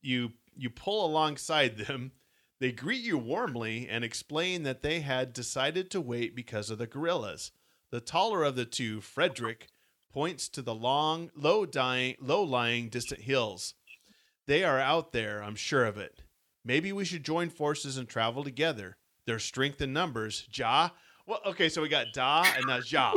you 0.00 0.32
you 0.56 0.70
pull 0.70 1.06
alongside 1.06 1.76
them. 1.76 2.12
They 2.60 2.70
greet 2.70 3.02
you 3.02 3.18
warmly 3.18 3.88
and 3.90 4.04
explain 4.04 4.62
that 4.62 4.82
they 4.82 5.00
had 5.00 5.32
decided 5.32 5.90
to 5.90 6.00
wait 6.00 6.36
because 6.36 6.70
of 6.70 6.78
the 6.78 6.86
gorillas. 6.86 7.50
The 7.90 8.00
taller 8.00 8.44
of 8.44 8.54
the 8.54 8.64
two, 8.64 9.00
Frederick, 9.00 9.66
points 10.12 10.48
to 10.50 10.62
the 10.62 10.74
long, 10.74 11.30
low 11.34 11.66
dying, 11.66 12.14
low 12.20 12.42
lying 12.42 12.88
distant 12.88 13.22
hills. 13.22 13.74
They 14.46 14.62
are 14.62 14.78
out 14.78 15.12
there, 15.12 15.42
I'm 15.42 15.56
sure 15.56 15.84
of 15.84 15.98
it. 15.98 16.22
Maybe 16.64 16.92
we 16.92 17.04
should 17.04 17.24
join 17.24 17.50
forces 17.50 17.96
and 17.96 18.08
travel 18.08 18.44
together. 18.44 18.96
Their 19.26 19.40
strength 19.40 19.80
in 19.80 19.92
numbers. 19.92 20.46
Ja. 20.52 20.90
Well, 21.32 21.40
okay, 21.46 21.70
so 21.70 21.80
we 21.80 21.88
got 21.88 22.08
Da 22.12 22.44
and 22.56 22.66
now 22.66 22.80
Ja. 22.84 23.10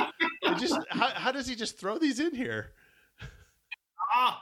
It 0.44 0.58
just 0.58 0.80
how, 0.90 1.10
how 1.10 1.32
does 1.34 1.46
he 1.48 1.54
just 1.54 1.78
throw 1.78 1.98
these 1.98 2.22
in 2.22 2.34
here? 2.34 2.72
Ah, 4.14 4.42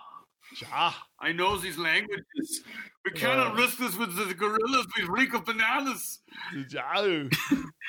Ja. 0.62 0.94
I 1.20 1.32
know 1.32 1.58
these 1.58 1.80
languages. 1.80 2.62
We 3.04 3.12
cannot 3.14 3.54
Uh. 3.54 3.56
risk 3.56 3.80
this 3.80 3.96
with 3.98 4.16
the 4.16 4.32
gorillas. 4.36 4.86
We 4.96 5.06
reek 5.06 5.34
of 5.34 5.44
bananas. 5.46 6.20
Ja. 6.70 7.02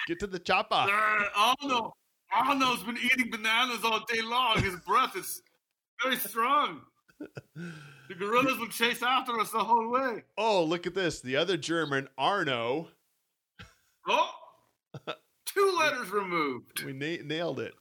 Get 0.07 0.21
to 0.21 0.27
the 0.27 0.39
chopper. 0.39 0.75
Uh, 0.91 1.55
Arno, 1.61 1.93
Arno's 2.33 2.83
been 2.85 2.97
eating 2.97 3.31
bananas 3.31 3.85
all 3.85 4.01
day 4.07 4.23
long. 4.23 4.63
His 4.63 4.77
breath 4.87 5.15
is 5.17 5.43
very 6.03 6.17
strong. 6.17 6.81
The 7.19 8.15
gorillas 8.19 8.57
will 8.59 8.69
chase 8.69 9.03
after 9.03 9.39
us 9.39 9.51
the 9.51 9.63
whole 9.63 9.91
way. 9.91 10.23
Oh, 10.39 10.65
look 10.65 10.87
at 10.87 10.95
this. 10.95 11.21
The 11.21 11.37
other 11.37 11.59
German, 11.59 12.09
Arno. 12.17 12.89
Oh, 14.09 14.31
two 15.55 15.77
letters 15.79 16.11
removed. 16.11 16.83
We 16.85 16.93
na- 16.93 17.23
nailed 17.25 17.61
it. 17.61 17.75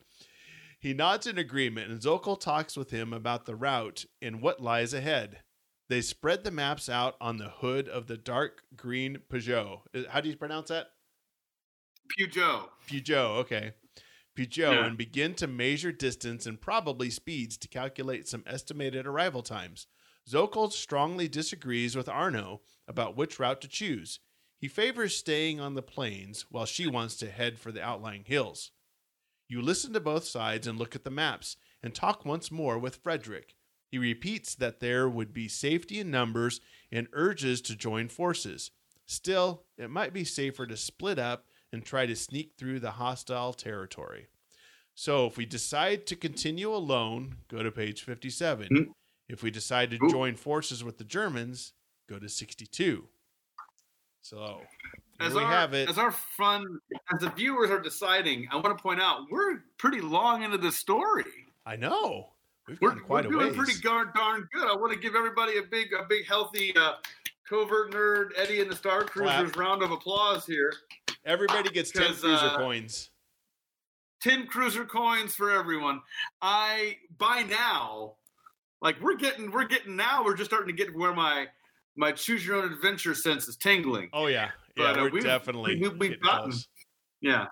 He 0.80 0.94
nods 0.94 1.26
in 1.26 1.38
agreement, 1.38 1.90
and 1.90 2.00
Zokol 2.00 2.38
talks 2.38 2.76
with 2.76 2.90
him 2.90 3.12
about 3.12 3.46
the 3.46 3.56
route 3.56 4.04
and 4.22 4.40
what 4.42 4.60
lies 4.62 4.92
ahead. 4.94 5.38
They 5.88 6.00
spread 6.00 6.44
the 6.44 6.50
maps 6.50 6.88
out 6.88 7.16
on 7.20 7.38
the 7.38 7.48
hood 7.48 7.88
of 7.88 8.06
the 8.06 8.16
dark 8.16 8.62
green 8.76 9.18
Peugeot. 9.30 9.80
How 10.08 10.20
do 10.20 10.28
you 10.28 10.36
pronounce 10.36 10.68
that? 10.68 10.88
Peugeot. 12.18 12.68
Peugeot, 12.86 13.36
okay. 13.40 13.72
Peugeot, 14.36 14.72
Yeah. 14.72 14.86
and 14.86 14.98
begin 14.98 15.34
to 15.36 15.46
measure 15.46 15.92
distance 15.92 16.44
and 16.46 16.60
probably 16.60 17.08
speeds 17.10 17.56
to 17.58 17.68
calculate 17.68 18.28
some 18.28 18.42
estimated 18.46 19.06
arrival 19.06 19.42
times. 19.42 19.86
Zokol 20.28 20.72
strongly 20.72 21.28
disagrees 21.28 21.94
with 21.96 22.08
Arno 22.08 22.62
about 22.88 23.16
which 23.16 23.38
route 23.38 23.60
to 23.60 23.68
choose. 23.68 24.20
He 24.64 24.68
favors 24.68 25.14
staying 25.14 25.60
on 25.60 25.74
the 25.74 25.82
plains 25.82 26.46
while 26.48 26.64
she 26.64 26.86
wants 26.86 27.16
to 27.16 27.30
head 27.30 27.58
for 27.58 27.70
the 27.70 27.82
outlying 27.82 28.24
hills. 28.24 28.70
You 29.46 29.60
listen 29.60 29.92
to 29.92 30.00
both 30.00 30.24
sides 30.24 30.66
and 30.66 30.78
look 30.78 30.96
at 30.96 31.04
the 31.04 31.10
maps 31.10 31.58
and 31.82 31.94
talk 31.94 32.24
once 32.24 32.50
more 32.50 32.78
with 32.78 32.96
Frederick. 32.96 33.56
He 33.90 33.98
repeats 33.98 34.54
that 34.54 34.80
there 34.80 35.06
would 35.06 35.34
be 35.34 35.48
safety 35.48 36.00
in 36.00 36.10
numbers 36.10 36.62
and 36.90 37.08
urges 37.12 37.60
to 37.60 37.76
join 37.76 38.08
forces. 38.08 38.70
Still, 39.04 39.64
it 39.76 39.90
might 39.90 40.14
be 40.14 40.24
safer 40.24 40.66
to 40.66 40.78
split 40.78 41.18
up 41.18 41.44
and 41.70 41.84
try 41.84 42.06
to 42.06 42.16
sneak 42.16 42.52
through 42.56 42.80
the 42.80 42.92
hostile 42.92 43.52
territory. 43.52 44.28
So, 44.94 45.26
if 45.26 45.36
we 45.36 45.44
decide 45.44 46.06
to 46.06 46.16
continue 46.16 46.74
alone, 46.74 47.36
go 47.48 47.62
to 47.62 47.70
page 47.70 48.02
57. 48.02 48.68
Hmm. 48.68 48.82
If 49.28 49.42
we 49.42 49.50
decide 49.50 49.90
to 49.90 49.98
join 50.08 50.36
forces 50.36 50.82
with 50.82 50.96
the 50.96 51.04
Germans, 51.04 51.74
go 52.08 52.18
to 52.18 52.30
62. 52.30 53.08
So, 54.24 54.62
As 55.20 55.34
we 55.34 55.42
our, 55.42 55.50
have 55.52 55.74
it. 55.74 55.86
as 55.90 55.98
our 55.98 56.10
fun, 56.10 56.64
as 57.12 57.20
the 57.20 57.28
viewers 57.28 57.68
are 57.70 57.78
deciding, 57.78 58.48
I 58.50 58.56
want 58.56 58.74
to 58.76 58.82
point 58.82 58.98
out 58.98 59.26
we're 59.30 59.58
pretty 59.76 60.00
long 60.00 60.42
into 60.42 60.56
the 60.56 60.72
story. 60.72 61.24
I 61.66 61.76
know. 61.76 62.30
We've 62.66 62.80
We're, 62.80 62.94
quite 62.96 63.26
we're 63.26 63.32
doing 63.32 63.46
ways. 63.48 63.56
pretty 63.56 63.80
darn 63.82 64.08
darn 64.14 64.48
good. 64.54 64.66
I 64.66 64.74
want 64.74 64.94
to 64.94 64.98
give 64.98 65.14
everybody 65.14 65.58
a 65.58 65.62
big, 65.62 65.88
a 65.92 66.04
big, 66.08 66.26
healthy 66.26 66.74
uh, 66.74 66.94
covert 67.46 67.92
nerd 67.92 68.28
Eddie 68.38 68.62
and 68.62 68.70
the 68.70 68.76
Star 68.76 69.04
Cruisers 69.04 69.52
Clap. 69.52 69.56
round 69.56 69.82
of 69.82 69.90
applause 69.90 70.46
here. 70.46 70.72
Everybody 71.26 71.68
gets 71.68 71.90
10 71.90 72.06
'Cause, 72.06 72.20
cruiser 72.20 72.46
uh, 72.46 72.56
coins. 72.56 73.10
10 74.22 74.46
cruiser 74.46 74.86
coins 74.86 75.34
for 75.34 75.50
everyone. 75.50 76.00
I 76.40 76.96
by 77.18 77.42
now, 77.42 78.14
like 78.80 78.98
we're 79.02 79.16
getting 79.16 79.50
we're 79.50 79.66
getting 79.66 79.96
now, 79.96 80.24
we're 80.24 80.34
just 80.36 80.48
starting 80.50 80.74
to 80.74 80.82
get 80.84 80.96
where 80.96 81.12
my 81.14 81.48
my 81.96 82.12
choose 82.12 82.44
your 82.46 82.56
own 82.56 82.72
adventure 82.72 83.14
sense 83.14 83.46
is 83.48 83.56
tingling. 83.56 84.08
Oh, 84.12 84.26
yeah. 84.26 84.50
Yeah, 84.76 84.92
but, 84.92 84.98
uh, 84.98 85.02
we're 85.04 85.10
we've- 85.10 85.26
definitely 85.26 85.76
we've- 85.80 85.96
we've 85.96 86.20
gotten- 86.20 86.50
close. 86.50 86.68
Yeah. 87.20 87.46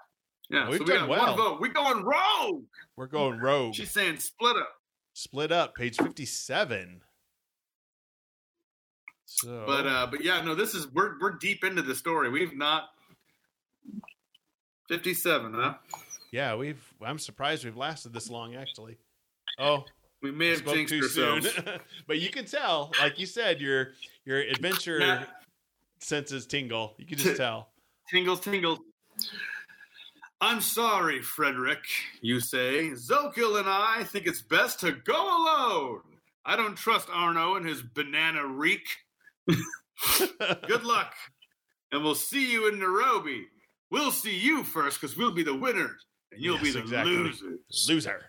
Yeah. 0.51 0.69
We've 0.69 0.79
so 0.79 0.85
we 0.85 0.93
done 0.93 1.09
well. 1.09 1.27
one 1.29 1.37
vote. 1.37 1.61
We're 1.61 1.69
going 1.73 2.03
rogue. 2.05 2.65
We're 2.97 3.07
going 3.07 3.39
rogue. 3.39 3.75
She's 3.75 3.91
saying 3.91 4.19
split 4.19 4.57
up. 4.57 4.75
Split 5.15 5.53
up, 5.53 5.75
page 5.75 5.97
57. 5.97 7.03
So, 9.25 9.65
But 9.67 9.87
uh 9.87 10.07
but 10.11 10.23
yeah, 10.25 10.43
no, 10.43 10.55
this 10.55 10.75
is 10.75 10.89
we're 10.89 11.19
we're 11.21 11.33
deep 11.39 11.65
into 11.65 11.81
the 11.83 11.95
story. 11.95 12.29
We've 12.29 12.55
not 12.55 12.91
57, 14.89 15.55
huh? 15.55 15.75
yeah, 16.33 16.55
we've. 16.55 16.83
I'm 17.01 17.19
surprised 17.19 17.65
we've 17.65 17.77
lasted 17.77 18.13
this 18.13 18.29
long, 18.29 18.55
actually. 18.57 18.99
Oh, 19.59 19.85
We 20.23 20.31
may 20.33 20.49
have 20.49 20.65
jinxed 20.67 20.93
too 20.93 21.01
ourselves. 21.03 21.51
soon. 21.55 21.65
but 22.07 22.19
you 22.21 22.29
can 22.31 22.45
tell, 22.45 22.93
like 23.01 23.19
you 23.19 23.27
said, 23.27 23.61
your 23.61 23.93
your 24.25 24.41
adventure 24.41 25.27
senses 25.99 26.47
tingle. 26.47 26.95
You 26.99 27.07
can 27.07 27.19
just 27.19 27.37
tell. 27.37 27.69
Tingles, 28.11 28.41
tingles. 28.41 28.79
I'm 30.41 30.61
sorry, 30.61 31.23
Frederick, 31.23 31.85
you 32.21 32.41
say. 32.41 32.91
Zokil 32.91 33.61
and 33.61 33.69
I 33.69 34.03
think 34.05 34.27
it's 34.27 34.43
best 34.43 34.81
to 34.81 34.93
go 34.93 35.15
alone. 35.15 36.01
I 36.45 36.57
don't 36.57 36.77
trust 36.77 37.09
Arno 37.13 37.55
and 37.55 37.65
his 37.65 37.81
banana 37.81 38.45
reek. 38.45 38.87
Good 39.47 40.83
luck. 40.83 41.15
And 41.93 42.03
we'll 42.03 42.17
see 42.17 42.51
you 42.51 42.69
in 42.69 42.81
Nairobi. 42.81 43.47
We'll 43.91 44.11
see 44.11 44.37
you 44.37 44.65
first 44.65 45.01
because 45.01 45.17
we'll 45.17 45.31
be 45.31 45.45
the 45.45 45.55
winners 45.55 46.07
and 46.33 46.43
you'll 46.43 46.59
be 46.59 46.73
the 46.73 46.81
exactly. 46.81 47.13
losers. 47.13 47.61
Loser. 47.89 48.21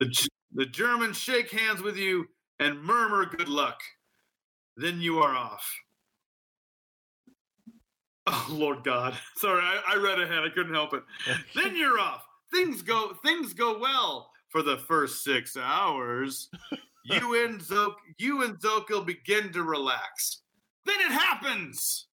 The, 0.00 0.28
the 0.54 0.66
Germans 0.66 1.18
shake 1.18 1.50
hands 1.50 1.82
with 1.82 1.98
you 1.98 2.28
and 2.60 2.82
murmur 2.82 3.26
good 3.26 3.48
luck. 3.48 3.80
Then 4.76 5.00
you 5.00 5.18
are 5.20 5.34
off. 5.34 5.66
Oh 8.28 8.48
Lord 8.50 8.82
God. 8.82 9.16
Sorry, 9.36 9.62
I, 9.62 9.94
I 9.94 9.96
read 9.98 10.20
ahead. 10.20 10.42
I 10.42 10.48
couldn't 10.48 10.74
help 10.74 10.94
it. 10.94 11.04
then 11.54 11.76
you're 11.76 12.00
off. 12.00 12.24
Things 12.52 12.82
go 12.82 13.16
things 13.24 13.52
go 13.54 13.78
well 13.78 14.32
for 14.48 14.62
the 14.62 14.78
first 14.78 15.22
six 15.22 15.56
hours. 15.56 16.48
You 17.04 17.44
and 17.44 17.60
Zok 17.60 17.94
you 18.18 18.42
and 18.42 18.58
Zokil 18.58 19.06
begin 19.06 19.52
to 19.52 19.62
relax. 19.62 20.42
Then 20.86 20.96
it 20.98 21.12
happens. 21.12 22.08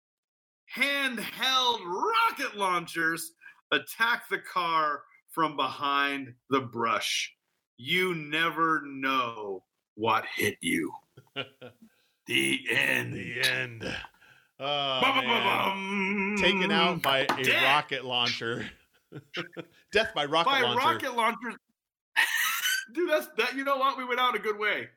Handheld 0.75 1.79
rocket 1.85 2.57
launchers 2.57 3.31
attack 3.71 4.23
the 4.29 4.39
car 4.39 5.03
from 5.29 5.55
behind 5.55 6.33
the 6.49 6.59
brush. 6.59 7.33
You 7.77 8.15
never 8.15 8.81
know 8.85 9.63
what 9.95 10.25
hit 10.35 10.57
you. 10.59 10.91
The 12.31 12.61
end. 12.69 13.13
the 13.13 13.41
end. 13.41 13.95
Oh. 14.59 16.35
Taken 16.39 16.71
out 16.71 17.01
by 17.01 17.19
a 17.19 17.43
Death. 17.43 17.63
rocket 17.63 18.05
launcher. 18.05 18.65
Death 19.91 20.11
by 20.15 20.25
rocket 20.25 20.49
by 20.49 20.61
launcher. 20.61 20.79
rocket 20.79 21.15
launchers. 21.15 21.55
Dude, 22.93 23.09
that's 23.09 23.27
that. 23.37 23.55
You 23.55 23.63
know 23.63 23.77
what? 23.77 23.97
We 23.97 24.05
went 24.05 24.19
out 24.19 24.35
a 24.35 24.39
good 24.39 24.57
way. 24.57 24.89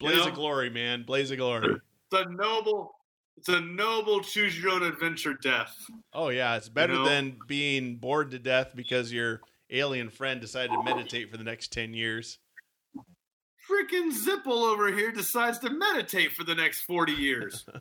Blaze 0.00 0.16
you 0.16 0.22
know? 0.22 0.28
of 0.28 0.34
glory, 0.34 0.70
man. 0.70 1.04
Blaze 1.04 1.30
of 1.30 1.38
glory. 1.38 1.76
It's 2.10 2.26
a 2.26 2.30
noble. 2.30 2.94
It's 3.36 3.48
a 3.48 3.60
noble 3.60 4.20
choose 4.20 4.60
your 4.60 4.72
own 4.72 4.82
adventure 4.82 5.34
death. 5.34 5.74
Oh 6.12 6.28
yeah, 6.28 6.56
it's 6.56 6.68
better 6.68 6.94
know? 6.94 7.04
than 7.04 7.38
being 7.46 7.96
bored 7.96 8.32
to 8.32 8.38
death 8.38 8.72
because 8.74 9.12
your 9.12 9.40
alien 9.70 10.10
friend 10.10 10.40
decided 10.40 10.72
to 10.72 10.82
meditate 10.82 11.30
for 11.30 11.36
the 11.36 11.44
next 11.44 11.72
ten 11.72 11.94
years. 11.94 12.38
Freaking 13.68 14.10
Zipple 14.12 14.64
over 14.72 14.90
here 14.92 15.12
decides 15.12 15.58
to 15.60 15.70
meditate 15.70 16.32
for 16.32 16.44
the 16.44 16.54
next 16.54 16.82
forty 16.82 17.12
years. 17.12 17.66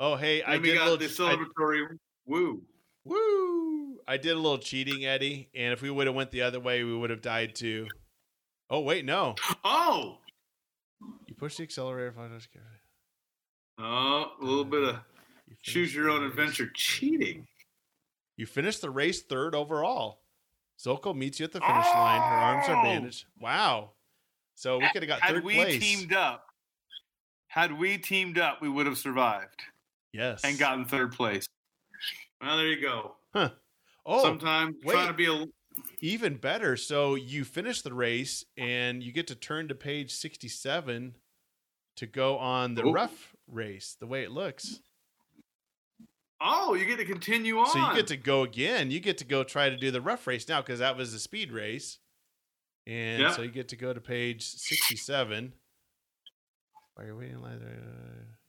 Oh 0.00 0.14
hey, 0.14 0.44
I 0.44 0.58
did 0.58 0.74
a 0.74 0.78
got 0.78 0.84
little 0.90 0.96
the 0.98 1.06
I- 1.06 1.34
celebratory 1.34 1.98
woo. 2.24 2.62
woo. 3.04 3.98
I 4.06 4.16
did 4.16 4.30
a 4.30 4.36
little 4.36 4.58
cheating, 4.58 5.04
Eddie, 5.04 5.48
and 5.56 5.72
if 5.72 5.82
we 5.82 5.90
would 5.90 6.06
have 6.06 6.14
went 6.14 6.30
the 6.30 6.42
other 6.42 6.60
way, 6.60 6.84
we 6.84 6.96
would 6.96 7.10
have 7.10 7.20
died 7.20 7.56
too. 7.56 7.88
Oh 8.70 8.78
wait, 8.78 9.04
no. 9.04 9.34
Oh, 9.64 10.18
You 11.26 11.34
push 11.34 11.56
the 11.56 11.64
accelerator. 11.64 12.10
if 12.10 12.16
I 12.18 12.28
just 12.28 12.52
get- 12.52 12.62
oh, 13.78 14.30
a 14.40 14.44
little 14.44 14.64
bit 14.64 14.84
of 14.84 14.96
you 15.48 15.56
choose 15.62 15.92
your 15.92 16.10
own 16.10 16.22
adventure 16.22 16.70
cheating. 16.72 17.48
You 18.36 18.46
finished 18.46 18.82
the 18.82 18.90
race 18.90 19.22
third 19.22 19.52
overall. 19.56 20.20
Zoko 20.78 21.12
meets 21.12 21.40
you 21.40 21.44
at 21.44 21.50
the 21.50 21.60
finish 21.60 21.86
line. 21.86 22.20
Her 22.20 22.36
arms 22.36 22.68
are 22.68 22.76
Oh! 22.76 22.82
bandaged. 22.84 23.24
Wow. 23.40 23.94
So 24.58 24.78
we 24.78 24.88
could 24.92 25.04
have 25.04 25.08
got 25.08 25.20
Had 25.20 25.34
third 25.34 25.44
we 25.44 25.54
place. 25.54 25.80
teamed 25.80 26.12
up, 26.12 26.46
had 27.46 27.78
we 27.78 27.96
teamed 27.96 28.40
up, 28.40 28.60
we 28.60 28.68
would 28.68 28.86
have 28.86 28.98
survived 28.98 29.62
yes. 30.12 30.40
and 30.42 30.58
gotten 30.58 30.84
third 30.84 31.12
place. 31.12 31.46
Well, 32.42 32.56
there 32.56 32.66
you 32.66 32.82
go. 32.82 33.14
Huh. 33.32 33.50
Oh, 34.04 34.20
Sometimes 34.20 34.74
wait. 34.82 34.94
trying 34.94 35.06
to 35.06 35.14
be 35.14 35.26
a 35.26 35.46
even 36.00 36.38
better. 36.38 36.76
So 36.76 37.14
you 37.14 37.44
finish 37.44 37.82
the 37.82 37.94
race 37.94 38.44
and 38.56 39.00
you 39.00 39.12
get 39.12 39.28
to 39.28 39.36
turn 39.36 39.68
to 39.68 39.76
page 39.76 40.10
67 40.10 41.14
to 41.94 42.06
go 42.06 42.36
on 42.38 42.74
the 42.74 42.84
Ooh. 42.84 42.92
rough 42.92 43.36
race, 43.46 43.96
the 44.00 44.08
way 44.08 44.24
it 44.24 44.32
looks. 44.32 44.80
oh, 46.40 46.74
you 46.74 46.84
get 46.84 46.96
to 46.96 47.04
continue 47.04 47.58
on. 47.58 47.70
So 47.70 47.78
you 47.78 47.94
get 47.94 48.08
to 48.08 48.16
go 48.16 48.42
again. 48.42 48.90
You 48.90 48.98
get 48.98 49.18
to 49.18 49.24
go 49.24 49.44
try 49.44 49.70
to 49.70 49.76
do 49.76 49.92
the 49.92 50.00
rough 50.00 50.26
race 50.26 50.48
now 50.48 50.62
because 50.62 50.80
that 50.80 50.96
was 50.96 51.12
the 51.12 51.20
speed 51.20 51.52
race. 51.52 51.98
And 52.88 53.20
Yep. 53.22 53.32
so 53.34 53.42
you 53.42 53.50
get 53.50 53.68
to 53.68 53.76
go 53.76 53.92
to 53.92 54.00
page 54.00 54.42
67. 54.44 55.52
Are 56.96 57.04
you 57.04 57.16
waiting? 57.16 57.44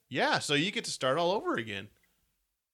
Yeah, 0.10 0.40
so 0.40 0.54
you 0.54 0.72
get 0.72 0.86
to 0.86 0.92
start 0.92 1.18
all 1.18 1.32
over 1.32 1.56
again. 1.56 1.90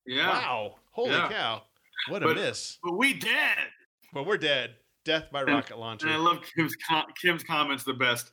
Yeah. 0.05 0.29
Wow. 0.29 0.75
Holy 0.91 1.09
Yeah. 1.11 1.27
cow. 1.27 1.63
What 2.09 2.21
a 2.23 2.27
But- 2.27 2.35
miss. 2.37 2.77
But 2.83 2.93
we 2.93 3.13
dead. 3.13 3.71
But 4.13 4.25
we're 4.25 4.37
dead. 4.37 4.75
Death 5.03 5.31
by 5.31 5.43
rocket 5.43 5.77
launcher. 5.77 6.05
And 6.05 6.15
I 6.15 6.19
love 6.19 6.43
Kim's 6.55 6.75
com- 6.75 7.11
Kim's 7.19 7.43
comments 7.43 7.83
the 7.83 7.93
best. 7.93 8.31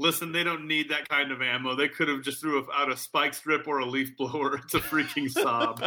Listen, 0.00 0.30
they 0.30 0.44
don't 0.44 0.68
need 0.68 0.90
that 0.90 1.08
kind 1.08 1.32
of 1.32 1.42
ammo. 1.42 1.74
They 1.74 1.88
could 1.88 2.06
have 2.06 2.22
just 2.22 2.40
threw 2.40 2.64
out 2.72 2.90
a 2.92 2.96
spike 2.96 3.34
strip 3.34 3.66
or 3.66 3.80
a 3.80 3.84
leaf 3.84 4.16
blower. 4.16 4.56
It's 4.64 4.74
a 4.74 4.78
freaking 4.80 5.28
Saab. 5.32 5.80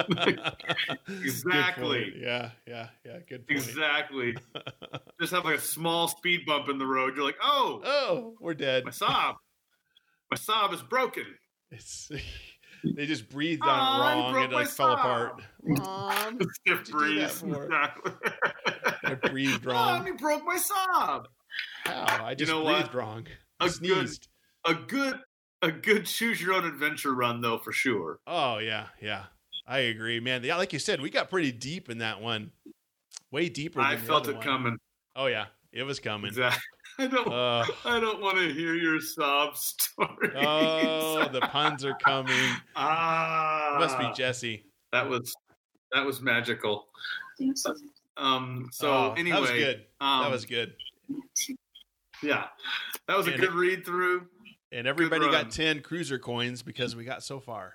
Exactly. 1.24 2.14
Yeah, 2.20 2.52
yeah, 2.68 2.88
yeah. 3.06 3.20
Good 3.28 3.48
point. 3.48 3.60
exactly. 3.62 4.36
Just 5.22 5.34
have 5.34 5.46
like 5.46 5.58
a 5.58 5.62
small 5.62 6.08
speed 6.08 6.42
bump 6.46 6.68
in 6.70 6.78
the 6.78 6.86
road. 6.86 7.16
You're 7.16 7.26
like, 7.26 7.38
oh, 7.42 7.82
Oh, 7.86 8.34
we're 8.40 8.54
dead. 8.54 8.84
my 8.86 8.92
Saab. 8.92 9.36
My 10.32 10.38
Saab 10.38 10.74
is 10.74 10.82
broken. 10.82 11.26
It's 11.72 12.12
they 12.84 13.06
just 13.06 13.30
breathed 13.30 13.62
Aw, 13.64 13.68
on 13.70 13.96
you 13.96 14.04
wrong 14.24 14.32
broke 14.34 14.44
and 14.46 14.54
my 14.54 14.60
like 14.62 14.68
fell 14.70 14.90
Saab. 14.96 15.00
apart. 15.00 15.42
Mom, 15.64 16.40
Stiff 16.54 16.56
you 16.66 16.76
do 16.76 16.76
that 16.84 16.92
breeze. 16.92 17.40
for? 17.40 17.64
Exactly. 17.66 18.12
I 19.04 19.14
breathed 19.16 19.66
Mom, 19.66 19.76
wrong. 19.76 20.08
you 20.08 20.16
broke 20.18 20.44
my 20.46 20.58
Saab. 20.58 21.26
How? 21.86 22.26
I 22.26 22.34
just 22.36 22.52
know 22.52 22.64
what? 22.64 22.76
breathed 22.78 22.96
wrong. 22.96 23.28
I 23.62 23.68
A 23.68 23.70
good- 23.70 24.18
A 24.66 24.74
good, 24.76 25.20
a 25.62 25.72
good 25.72 26.06
choose 26.06 26.42
your 26.42 26.54
own 26.54 26.66
adventure 26.66 27.14
run 27.14 27.42
though, 27.42 27.58
for 27.60 27.72
sure. 27.72 28.20
Oh 28.28 28.58
yeah, 28.58 28.88
yeah. 29.02 29.26
I 29.68 29.80
agree, 29.80 30.20
man. 30.20 30.44
Yeah, 30.44 30.58
like 30.58 30.74
you 30.74 30.80
said, 30.80 31.00
we 31.02 31.10
got 31.10 31.30
pretty 31.30 31.52
deep 31.52 31.90
in 31.90 32.00
that 32.00 32.20
one. 32.22 32.52
Way 33.32 33.48
deeper. 33.50 33.80
Than 33.80 33.86
I 33.92 33.96
the 33.96 34.02
felt 34.02 34.24
other 34.24 34.32
it 34.34 34.36
one. 34.38 34.44
coming. 34.44 34.78
Oh 35.16 35.28
yeah, 35.28 35.46
it 35.72 35.84
was 35.84 36.00
coming. 36.00 36.30
Exactly. 36.30 36.60
I 37.00 37.08
don't. 37.08 37.28
Uh, 37.32 37.66
I 37.86 38.00
don't 38.00 38.20
want 38.22 38.38
to 38.38 38.54
hear 38.54 38.74
your 38.76 39.00
sob 39.00 39.56
story. 39.58 40.32
oh, 40.36 41.28
the 41.32 41.42
puns 41.42 41.86
are 41.86 41.96
coming. 41.96 42.36
ah, 42.76 43.78
Must 43.80 43.98
be 43.98 44.12
Jesse. 44.14 44.66
that 44.92 45.08
was 45.10 45.34
that 45.94 46.06
was 46.06 46.22
magical. 46.22 46.88
Um. 48.18 48.68
So 48.72 48.90
Oh, 48.92 49.14
anyway, 49.18 49.36
that 49.36 49.42
was 49.42 49.52
good. 49.52 49.86
Um, 50.02 50.22
that 50.24 50.32
was 50.32 50.46
good. 50.46 50.74
Yeah, 52.22 52.46
that 53.08 53.18
was 53.18 53.28
a 53.28 53.32
And 53.32 53.42
good 53.42 53.54
read 53.54 53.86
through. 53.86 54.28
And 54.72 54.88
everybody 54.88 55.30
got 55.30 55.52
ten 55.52 55.82
cruiser 55.82 56.18
coins 56.20 56.62
because 56.62 56.96
we 56.96 57.04
got 57.04 57.24
so 57.24 57.40
far. 57.40 57.74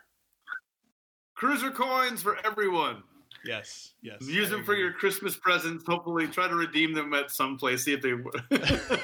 Cruiser 1.35 1.71
coins 1.71 2.23
for 2.23 2.39
everyone. 2.45 3.03
Yes, 3.45 3.93
yes. 4.03 4.23
Use 4.23 4.51
them 4.51 4.65
for 4.65 4.75
your 4.75 4.93
Christmas 4.93 5.37
presents. 5.37 5.85
Hopefully, 5.87 6.27
try 6.27 6.49
to 6.49 6.55
redeem 6.55 6.95
them 6.95 7.13
at 7.15 7.31
some 7.31 7.59
place. 7.59 7.85
See 7.85 7.93
if 7.93 8.01
they. 8.01 8.13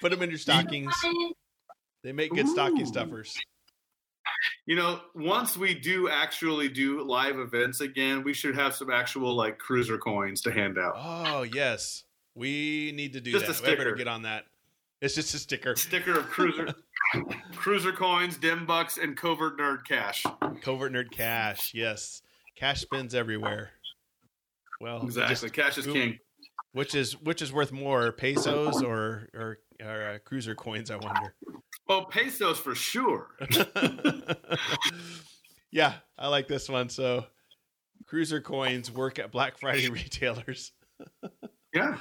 Put 0.00 0.10
them 0.10 0.22
in 0.22 0.28
your 0.28 0.38
stockings. 0.38 0.94
They 2.02 2.12
make 2.12 2.30
good 2.32 2.48
stocking 2.48 2.84
stuffers. 2.84 3.34
you 4.66 4.76
know, 4.76 5.00
once 5.14 5.56
we 5.56 5.74
do 5.74 6.08
actually 6.10 6.68
do 6.68 7.02
live 7.02 7.38
events 7.38 7.80
again, 7.80 8.22
we 8.22 8.34
should 8.34 8.54
have 8.54 8.74
some 8.74 8.90
actual 8.90 9.34
like 9.34 9.58
cruiser 9.58 9.96
coins 9.96 10.42
to 10.42 10.52
hand 10.52 10.78
out. 10.78 10.94
Oh 10.96 11.42
yes, 11.42 12.04
we 12.34 12.92
need 12.94 13.14
to 13.14 13.20
do 13.20 13.32
Just 13.32 13.46
a 13.46 13.52
that. 13.62 13.70
We 13.70 13.76
better 13.76 13.94
get 13.94 14.08
on 14.08 14.22
that. 14.22 14.44
It's 15.04 15.14
just 15.14 15.34
a 15.34 15.38
sticker. 15.38 15.76
Sticker 15.76 16.18
of 16.18 16.24
cruiser, 16.30 16.74
cruiser 17.54 17.92
coins, 17.92 18.38
dim 18.38 18.64
bucks, 18.64 18.96
and 18.96 19.14
covert 19.14 19.58
nerd 19.58 19.84
cash. 19.86 20.24
Covert 20.62 20.94
nerd 20.94 21.10
cash. 21.10 21.72
Yes, 21.74 22.22
cash 22.56 22.80
spins 22.80 23.14
everywhere. 23.14 23.72
Well, 24.80 25.02
Exactly, 25.02 25.34
just- 25.50 25.54
cash 25.54 25.76
is 25.76 25.86
king. 25.86 26.18
which 26.72 26.94
is 26.94 27.20
which 27.20 27.42
is 27.42 27.52
worth 27.52 27.70
more, 27.70 28.12
pesos 28.12 28.82
or 28.82 29.28
or, 29.34 29.58
or 29.82 30.02
uh, 30.14 30.18
cruiser 30.24 30.54
coins? 30.54 30.90
I 30.90 30.96
wonder. 30.96 31.34
Well, 31.86 32.06
pesos 32.06 32.58
for 32.58 32.74
sure. 32.74 33.28
yeah, 35.70 35.94
I 36.18 36.28
like 36.28 36.48
this 36.48 36.66
one. 36.68 36.88
So, 36.88 37.26
cruiser 38.06 38.40
coins 38.40 38.90
work 38.90 39.18
at 39.18 39.30
Black 39.30 39.58
Friday 39.58 39.88
retailers. 39.90 40.72
Yeah, 41.74 41.98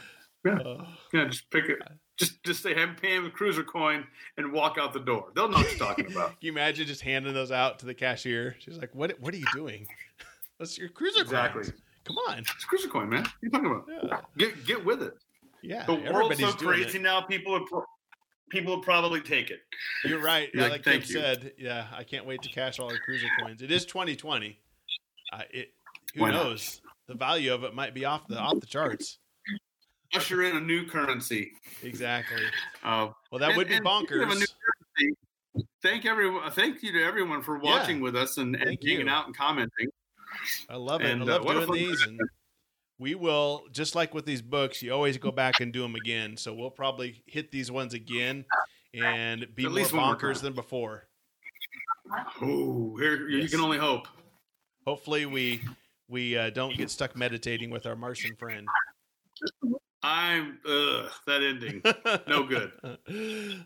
Oh, 0.47 0.85
yeah. 1.13 1.25
Just 1.25 1.49
pick 1.49 1.65
it. 1.65 1.79
Just 2.17 2.43
just 2.43 2.61
say, 2.61 2.75
"I'm 2.75 2.95
paying 2.95 3.23
with 3.23 3.33
cruiser 3.33 3.63
coin," 3.63 4.05
and 4.37 4.51
walk 4.53 4.77
out 4.79 4.93
the 4.93 4.99
door. 4.99 5.31
They'll 5.35 5.49
know 5.49 5.57
what 5.57 5.69
you're 5.69 5.79
talking 5.79 6.11
about. 6.11 6.27
Can 6.29 6.37
you 6.41 6.51
imagine 6.51 6.85
just 6.85 7.01
handing 7.01 7.33
those 7.33 7.51
out 7.51 7.79
to 7.79 7.85
the 7.87 7.93
cashier? 7.95 8.55
She's 8.59 8.77
like, 8.77 8.93
"What? 8.93 9.19
What 9.19 9.33
are 9.33 9.37
you 9.37 9.47
doing? 9.53 9.87
What's 10.57 10.77
your 10.77 10.89
cruiser 10.89 11.17
coin? 11.23 11.23
Exactly. 11.25 11.63
coins? 11.63 11.81
Come 12.05 12.17
on, 12.29 12.39
It's 12.39 12.65
cruiser 12.65 12.89
coin, 12.89 13.09
man. 13.09 13.23
What 13.23 13.29
are 13.31 13.37
you 13.41 13.49
talking 13.49 13.71
about? 13.71 13.85
yeah, 14.11 14.19
Get 14.37 14.65
get 14.65 14.85
with 14.85 15.01
it. 15.01 15.13
yeah." 15.63 15.85
The 15.85 15.95
world's 16.13 16.39
so 16.39 16.51
crazy 16.51 16.99
it. 16.99 17.01
now. 17.01 17.21
People 17.21 17.53
would 17.53 17.65
pro- 17.65 17.85
people 18.51 18.75
would 18.75 18.85
probably 18.85 19.19
take 19.21 19.49
it. 19.49 19.61
You're 20.05 20.19
right. 20.21 20.49
You're 20.53 20.63
Yeah, 20.65 20.69
like, 20.69 20.85
like 20.85 20.85
"Thank 20.85 21.05
Kim 21.07 21.15
you." 21.15 21.21
said, 21.21 21.51
yeah, 21.57 21.87
I 21.97 22.03
can't 22.03 22.25
wait 22.27 22.43
to 22.43 22.49
cash 22.49 22.79
all 22.79 22.89
the 22.89 22.99
cruiser 22.99 23.27
coins. 23.41 23.63
It 23.63 23.71
is 23.71 23.85
2020. 23.85 24.59
Uh, 25.31 25.41
it, 25.49 25.69
who 26.13 26.21
Why 26.21 26.29
not? 26.29 26.43
knows? 26.43 26.79
The 27.07 27.15
value 27.15 27.51
of 27.53 27.63
it 27.63 27.73
might 27.73 27.95
be 27.95 28.05
off 28.05 28.27
the 28.27 28.37
off 28.37 28.59
the 28.59 28.67
charts. 28.67 29.17
Usher 30.13 30.43
in 30.43 30.57
a 30.57 30.61
new 30.61 30.85
currency. 30.87 31.51
Exactly. 31.81 32.41
Uh, 32.83 33.09
Well, 33.31 33.39
that 33.39 33.49
And- 33.49 33.57
would 33.57 33.67
be 33.67 33.75
and 33.75 33.87
of 33.87 33.91
a 33.93 34.05
bonkers. 34.05 34.27
new 34.39 34.45
currency, 34.45 35.17
thank 35.81 36.05
everyone. 36.05 36.51
Thank 36.51 36.83
you 36.83 36.91
to 36.91 37.03
everyone 37.03 37.41
for 37.41 37.57
watching 37.57 37.99
with 38.01 38.15
us 38.15 38.37
and, 38.37 38.55
and 38.55 38.77
hanging 38.81 39.07
you. 39.07 39.09
out 39.09 39.25
and 39.25 39.35
commenting. 39.35 39.87
I 40.69 40.75
love 40.75 41.01
it. 41.01 41.11
and, 41.11 41.23
I 41.29 41.35
uh, 41.35 41.39
love 41.43 41.63
a 41.63 41.65
doing 41.67 41.89
these, 41.89 42.01
and 42.03 42.19
we 42.99 43.15
will 43.15 43.65
just 43.71 43.95
like 43.95 44.13
with 44.13 44.25
these 44.25 44.41
books. 44.41 44.81
You 44.81 44.91
always 44.93 45.17
go 45.17 45.31
back 45.31 45.59
and 45.59 45.71
do 45.73 45.81
them 45.81 45.95
again. 45.95 46.37
So 46.37 46.53
we'll 46.53 46.71
probably 46.71 47.23
hit 47.27 47.51
these 47.51 47.69
ones 47.71 47.93
again 47.93 48.45
and 48.93 49.47
be 49.55 49.65
At 49.65 49.71
more 49.71 49.85
bonkers 49.85 50.41
than 50.41 50.53
before. 50.53 51.07
Oh, 52.41 52.95
here 52.97 53.27
you 53.29 53.47
can 53.49 53.59
only 53.59 53.77
hope. 53.77 54.07
Hopefully, 54.85 55.25
we 55.25 55.61
we 56.09 56.37
uh, 56.37 56.49
don't 56.49 56.75
get 56.77 56.89
stuck 56.89 57.15
meditating 57.15 57.69
with 57.69 57.85
our 57.85 57.95
Martian 57.95 58.35
friend. 58.35 58.67
I'm 60.03 60.59
ugh, 60.67 61.09
that 61.27 61.41
ending. 61.41 61.81
No 62.27 62.43
good. 62.43 62.71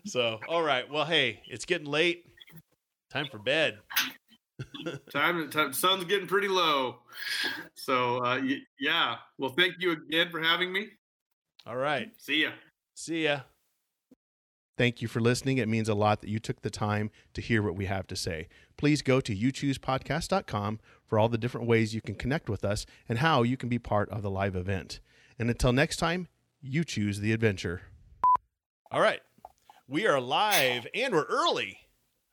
So, 0.06 0.38
all 0.48 0.62
right. 0.62 0.88
Well, 0.90 1.04
hey, 1.04 1.42
it's 1.48 1.64
getting 1.64 1.86
late. 1.86 2.24
Time 3.10 3.26
for 3.30 3.38
bed. 3.38 3.78
time, 5.12 5.50
time 5.50 5.72
sun's 5.72 6.04
getting 6.04 6.26
pretty 6.28 6.48
low. 6.48 6.96
So 7.74 8.18
uh, 8.18 8.38
y- 8.40 8.60
yeah. 8.78 9.16
Well, 9.38 9.50
thank 9.56 9.74
you 9.78 9.92
again 9.92 10.30
for 10.30 10.40
having 10.40 10.72
me. 10.72 10.88
All 11.66 11.76
right. 11.76 12.08
See 12.18 12.42
ya. 12.42 12.50
See 12.94 13.24
ya. 13.24 13.40
Thank 14.76 15.02
you 15.02 15.08
for 15.08 15.20
listening. 15.20 15.58
It 15.58 15.68
means 15.68 15.88
a 15.88 15.94
lot 15.94 16.20
that 16.20 16.30
you 16.30 16.38
took 16.38 16.62
the 16.62 16.70
time 16.70 17.10
to 17.34 17.40
hear 17.40 17.62
what 17.62 17.74
we 17.74 17.86
have 17.86 18.06
to 18.08 18.16
say. 18.16 18.48
Please 18.76 19.02
go 19.02 19.20
to 19.20 19.34
youchoosepodcast.com 19.34 20.78
for 21.04 21.18
all 21.18 21.28
the 21.28 21.38
different 21.38 21.66
ways 21.66 21.94
you 21.94 22.00
can 22.00 22.14
connect 22.14 22.48
with 22.48 22.64
us 22.64 22.86
and 23.08 23.18
how 23.18 23.42
you 23.42 23.56
can 23.56 23.68
be 23.68 23.78
part 23.80 24.08
of 24.10 24.22
the 24.22 24.30
live 24.30 24.54
event. 24.54 25.00
And 25.38 25.48
until 25.50 25.72
next 25.72 25.96
time, 25.96 26.28
you 26.60 26.84
choose 26.84 27.20
the 27.20 27.32
adventure. 27.32 27.82
All 28.90 29.00
right. 29.00 29.20
We 29.86 30.06
are 30.06 30.20
live 30.20 30.86
and 30.94 31.14
we're 31.14 31.24
early. 31.24 31.78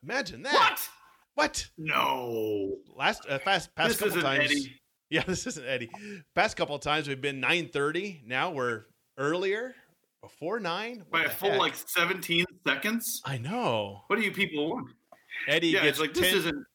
Imagine 0.03 0.44
that. 0.44 0.53
What? 0.53 0.90
What? 1.36 1.69
No. 1.77 2.76
Last 2.95 3.26
uh, 3.30 3.40
fast 3.40 3.76
past 3.76 3.90
this 3.90 3.98
couple 3.99 4.18
isn't 4.18 4.22
times. 4.22 4.52
Eddie. 4.52 4.82
Yeah, 5.10 5.23
this 5.27 5.45
isn't 5.48 5.65
Eddie. 5.65 5.90
Past 6.34 6.57
couple 6.57 6.76
of 6.76 6.82
times 6.82 7.07
we've 7.07 7.22
been 7.22 7.41
9:30. 7.41 8.26
Now 8.26 8.52
we're 8.52 8.86
earlier, 9.18 9.76
before 10.22 10.60
9. 10.60 10.98
What 10.98 11.11
By 11.11 11.23
a 11.26 11.30
full 11.30 11.52
heck? 11.52 11.60
like 11.60 11.76
17 11.76 12.45
seconds. 12.65 13.22
I 13.26 13.38
know. 13.38 14.02
What 14.07 14.15
do 14.18 14.23
you 14.23 14.32
people 14.32 14.72
want? 14.72 14.90
Eddie 15.48 15.68
yeah, 15.68 15.84
gets 15.84 15.99
it's 15.99 15.99
like 15.99 16.14
10 16.14 16.23
this 16.23 16.34
isn't. 16.34 16.65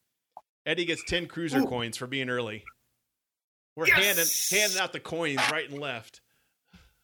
Eddie 0.65 0.85
gets 0.85 1.03
10 1.05 1.27
cruiser 1.27 1.59
Ooh. 1.59 1.65
coins 1.65 1.97
for 1.97 2.07
being 2.07 2.29
early. 2.29 2.63
We're 3.75 3.87
Yes! 3.87 4.49
handing 4.49 4.59
handing 4.61 4.79
out 4.79 4.93
the 4.93 4.99
coins 4.99 5.39
right 5.51 5.69
and 5.69 5.79
left. 5.79 6.21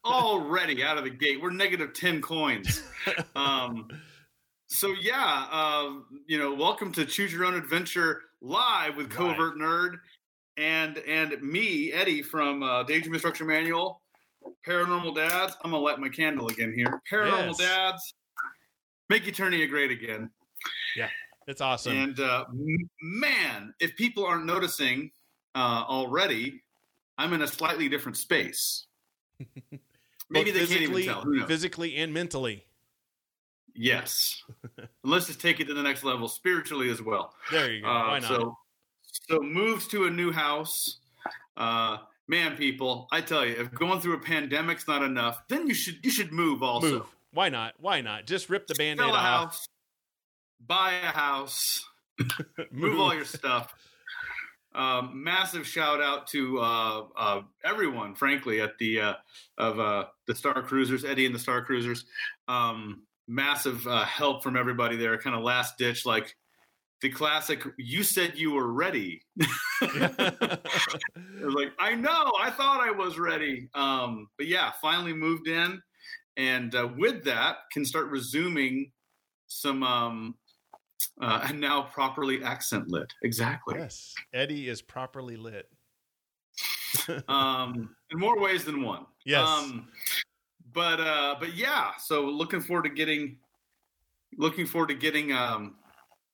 already 0.06 0.84
out 0.84 0.98
of 0.98 1.04
the 1.04 1.10
gate. 1.10 1.42
We're 1.42 1.52
negative 1.52 1.94
10 1.94 2.22
coins. 2.22 2.82
Um, 3.36 3.88
so, 4.68 4.94
yeah, 5.02 5.48
uh, 5.50 5.94
you 6.26 6.38
know, 6.38 6.54
welcome 6.54 6.92
to 6.92 7.06
Choose 7.06 7.32
Your 7.32 7.46
Own 7.46 7.54
Adventure 7.54 8.22
live 8.42 8.98
with 8.98 9.08
Live. 9.18 9.38
Covert 9.38 9.58
Nerd 9.58 9.94
and 10.58 10.98
and 10.98 11.42
me, 11.42 11.94
Eddie 11.94 12.22
from 12.22 12.64
uh, 12.64 12.84
Daydream 12.84 13.14
Instruction 13.14 13.48
Manual, 13.48 14.02
Paranormal 14.68 15.16
Dads. 15.16 15.56
I'm 15.64 15.72
going 15.72 15.80
to 15.82 15.86
light 15.86 16.00
my 16.00 16.10
candle 16.10 16.50
again 16.50 16.74
here. 16.76 17.02
Paranormal 17.10 17.48
Yes. 17.48 17.58
Dads, 17.60 18.14
make 19.10 19.24
Eternia 19.24 19.70
great 19.70 19.92
again. 19.92 20.30
Yeah, 20.98 21.08
it's 21.48 21.62
awesome. 21.62 21.96
And 21.96 22.20
uh, 22.20 22.44
man, 23.02 23.74
if 23.80 23.96
people 23.96 24.26
aren't 24.26 24.46
noticing 24.46 25.12
uh, 25.58 25.84
already, 25.88 26.62
I'm 27.18 27.34
in 27.34 27.42
a 27.42 27.48
slightly 27.48 27.90
different 27.90 28.16
space. 28.18 28.86
Maybe 30.30 30.52
they 30.52 30.68
can't 30.68 30.82
even 30.82 31.04
tell. 31.04 31.22
Who 31.22 31.38
knows? 31.38 31.48
physically 31.48 31.96
and 31.96 32.14
mentally. 32.14 32.66
Yes. 33.74 34.44
Let's 35.04 35.26
just 35.26 35.42
take 35.42 35.60
it 35.60 35.66
to 35.66 35.74
the 35.74 35.82
next 35.82 36.04
level 36.04 36.28
spiritually 36.28 36.90
as 36.92 37.02
well. 37.02 37.34
There 37.52 37.72
you 37.72 37.82
go. 37.82 37.88
Uh, 37.88 38.08
Why 38.08 38.20
not? 38.20 38.28
So, 38.28 38.58
so 39.30 39.40
moved 39.40 39.90
to 39.92 40.06
a 40.06 40.12
new 40.12 40.32
house. 40.32 41.00
Uh, 41.56 41.98
man, 42.28 42.56
people, 42.56 43.08
I 43.12 43.22
tell 43.22 43.44
you, 43.44 43.56
if 43.58 43.74
going 43.74 44.00
through 44.00 44.14
a 44.14 44.20
pandemic's 44.20 44.88
not 44.88 45.02
enough, 45.02 45.42
then 45.48 45.66
you 45.66 45.74
should 45.74 46.04
you 46.04 46.12
should 46.12 46.32
move 46.32 46.62
also. 46.62 46.90
Move 46.90 47.06
Why 47.34 47.50
not? 47.50 47.74
Why 47.80 48.02
not? 48.02 48.28
Just 48.28 48.50
rip 48.50 48.68
the 48.68 48.76
band-aid 48.76 49.08
a 49.08 49.12
off. 49.12 49.16
house, 49.16 49.68
buy 50.60 50.94
a 50.94 51.08
house, 51.08 51.84
move 52.72 53.00
all 53.00 53.16
your 53.16 53.26
stuff. 53.26 53.74
Um, 54.78 55.24
massive 55.24 55.66
shout 55.66 56.02
out 56.02 56.28
to 56.28 56.60
uh, 56.60 57.04
uh, 57.18 57.42
everyone, 57.66 58.14
frankly, 58.14 58.62
at 58.62 58.78
the 58.78 59.02
uh, 59.02 59.14
of 59.58 59.80
uh, 59.80 60.06
the 60.28 60.36
Star 60.36 60.62
Cruisers, 60.62 61.04
Eddie 61.04 61.26
and 61.26 61.34
the 61.34 61.40
Star 61.40 61.66
Cruisers. 61.66 62.06
Um, 62.48 63.02
massive 63.28 63.86
uh, 63.88 64.06
help 64.06 64.44
from 64.44 64.56
everybody 64.56 64.96
there. 64.96 65.18
Kind 65.18 65.36
of 65.36 65.42
last 65.42 65.80
ditch, 65.80 66.06
like 66.06 66.36
the 67.02 67.10
classic. 67.10 67.64
You 67.78 68.04
said 68.04 68.34
you 68.36 68.52
were 68.52 68.72
ready. 68.72 69.22
Like, 71.40 71.72
I 71.80 71.94
know, 71.96 72.32
I 72.40 72.50
thought 72.50 72.82
I 72.82 72.92
was 72.92 73.18
ready. 73.18 73.70
Um, 73.74 74.28
but 74.38 74.48
yeah, 74.48 74.72
finally 74.82 75.14
moved 75.14 75.48
in, 75.48 75.82
and 76.36 76.74
uh, 76.76 76.90
with 76.98 77.24
that, 77.26 77.58
can 77.72 77.86
start 77.86 78.08
resuming 78.08 78.92
some 79.48 79.84
um, 79.84 80.36
uh, 81.22 81.46
and 81.48 81.60
now 81.60 81.84
properly 81.84 82.44
accent 82.44 82.90
lit. 82.90 83.12
Exactly. 83.24 83.76
yes, 83.78 84.14
Eddie 84.34 84.70
is 84.70 84.82
properly 84.82 85.36
lit. 85.38 85.70
Um, 87.28 87.96
in 88.12 88.20
more 88.20 88.40
ways 88.40 88.64
than 88.66 88.82
one. 88.82 89.06
Yes. 89.26 89.48
Um, 89.48 89.90
but 90.74 91.00
uh, 91.00 91.36
but 91.40 91.56
yeah, 91.56 91.92
so 92.00 92.26
looking 92.26 92.62
forward 92.62 92.84
to 92.84 92.90
getting 92.90 93.38
looking 94.38 94.66
forward 94.66 94.88
to 94.90 94.96
getting 94.96 95.32
um, 95.32 95.76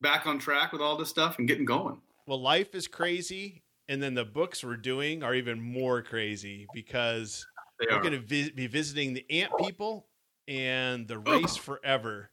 back 0.01 0.25
on 0.25 0.39
track 0.39 0.71
with 0.71 0.81
all 0.81 0.95
this 0.97 1.09
stuff 1.09 1.37
and 1.39 1.47
getting 1.47 1.65
going. 1.65 1.99
well, 2.27 2.41
life 2.41 2.75
is 2.75 2.87
crazy, 2.87 3.63
and 3.89 4.01
then 4.01 4.13
the 4.13 4.25
books 4.25 4.63
we're 4.63 4.77
doing 4.77 5.23
are 5.23 5.33
even 5.35 5.59
more 5.61 6.01
crazy 6.01 6.65
because 6.73 7.45
They 7.79 7.87
we're 7.93 8.01
going 8.01 8.13
to 8.13 8.19
vi- 8.25 8.51
be 8.55 8.67
visiting 8.67 9.13
the 9.13 9.25
Ant 9.29 9.51
People 9.59 10.07
and 10.47 11.07
the 11.07 11.17
Race 11.19 11.55
Forever. 11.57 12.31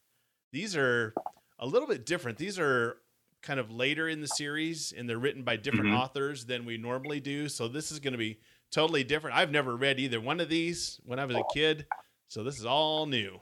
These 0.53 0.77
are 0.77 1.15
a 1.61 1.67
little 1.67 1.87
bit 1.87 2.05
different. 2.05 2.39
These 2.39 2.59
are 2.59 2.97
kind 3.43 3.61
of 3.61 3.71
later 3.71 4.09
in 4.09 4.21
the 4.21 4.27
series, 4.29 4.93
and 4.93 5.09
they're 5.09 5.19
written 5.19 5.45
by 5.45 5.57
different 5.57 5.91
Mhm. 5.91 5.99
authors 5.99 6.45
than 6.45 6.65
we 6.65 6.77
normally 6.77 7.21
do. 7.21 7.49
So 7.49 7.69
this 7.69 7.93
is 7.93 8.01
going 8.01 8.13
to 8.13 8.19
be 8.19 8.41
totally 8.71 9.05
different. 9.05 9.37
I've 9.37 9.51
never 9.51 9.77
read 9.77 10.01
either 10.01 10.21
one 10.21 10.41
of 10.41 10.49
these 10.49 11.01
when 11.05 11.19
I 11.19 11.25
was 11.25 11.37
a 11.37 11.45
kid, 11.55 11.87
so 12.29 12.43
this 12.43 12.59
is 12.59 12.67
all 12.67 13.07
new. 13.07 13.41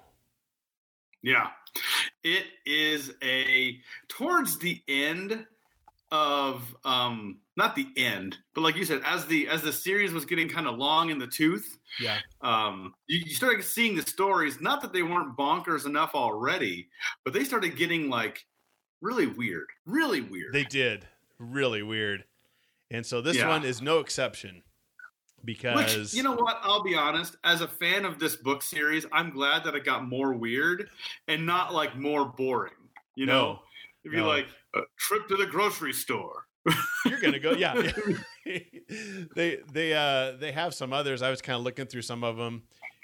Yeah. 1.23 1.51
It 2.23 2.47
is 2.65 3.13
a 3.23 3.83
towards 4.09 4.59
the 4.59 4.83
end 4.87 5.47
of 6.11 6.75
um 6.85 7.41
not 7.57 7.75
the 7.77 7.87
end, 7.97 8.37
but 8.55 8.63
like 8.63 8.77
you 8.77 8.85
said, 8.85 9.03
as 9.05 9.27
the 9.27 9.49
as 9.49 9.63
the 9.63 9.73
series 9.73 10.13
was 10.13 10.25
getting 10.25 10.49
kind 10.49 10.67
of 10.67 10.77
long 10.79 11.11
in 11.11 11.19
the 11.19 11.27
tooth, 11.27 11.79
Yeah, 12.01 12.19
um 12.41 12.95
you, 13.09 13.19
you 13.27 13.35
started 13.35 13.63
seeing 13.65 13.97
the 13.97 14.03
stories, 14.03 14.61
not 14.61 14.81
that 14.83 14.93
they 14.93 15.03
weren't 15.03 15.37
bonkers 15.37 15.87
enough 15.87 16.13
already, 16.15 16.89
but 17.25 17.33
they 17.35 17.45
started 17.45 17.77
getting 17.77 18.09
like 18.09 18.47
really 19.01 19.27
weird. 19.27 19.67
Really 19.87 20.21
weird. 20.23 20.53
they 20.55 20.65
did 20.65 21.07
really 21.39 21.83
weird, 21.83 22.25
and 22.91 23.05
so 23.05 23.21
this 23.21 23.37
Yeah. 23.37 23.49
one 23.49 23.65
is 23.65 23.83
no 23.83 23.99
exception 24.01 24.63
because 25.45 25.77
Which, 25.77 26.15
you 26.15 26.23
know 26.23 26.35
what? 26.35 26.59
I'll 26.63 26.83
be 26.83 26.95
honest. 26.97 27.37
As 27.45 27.61
a 27.61 27.69
fan 27.69 28.05
of 28.05 28.19
this 28.19 28.37
book 28.37 28.63
series, 28.63 29.07
I'm 29.13 29.31
glad 29.31 29.63
that 29.65 29.75
it 29.75 29.85
got 29.85 30.05
more 30.09 30.33
weird 30.35 30.91
and 31.29 31.47
not 31.47 31.73
like 31.75 31.97
more 31.97 32.25
boring. 32.25 32.75
You 33.15 33.27
No. 33.27 33.33
know, 33.35 33.63
if 34.09 34.13
you 34.15 34.21
No. 34.21 34.29
like 34.29 34.47
a 34.75 34.81
trip 34.99 35.29
to 35.29 35.37
the 35.37 35.47
grocery 35.47 35.93
store. 35.93 36.45
you're 37.07 37.21
gonna 37.21 37.39
go 37.39 37.53
yeah 37.53 37.73
they 39.35 39.59
they 39.73 39.95
uh 39.95 40.33
they 40.39 40.53
have 40.53 40.75
some 40.75 40.93
others 40.93 41.23
i 41.23 41.31
was 41.31 41.41
kind 41.41 41.57
of 41.57 41.63
looking 41.63 41.87
through 41.87 42.03
some 42.03 42.23
of 42.23 42.37
them 42.37 42.63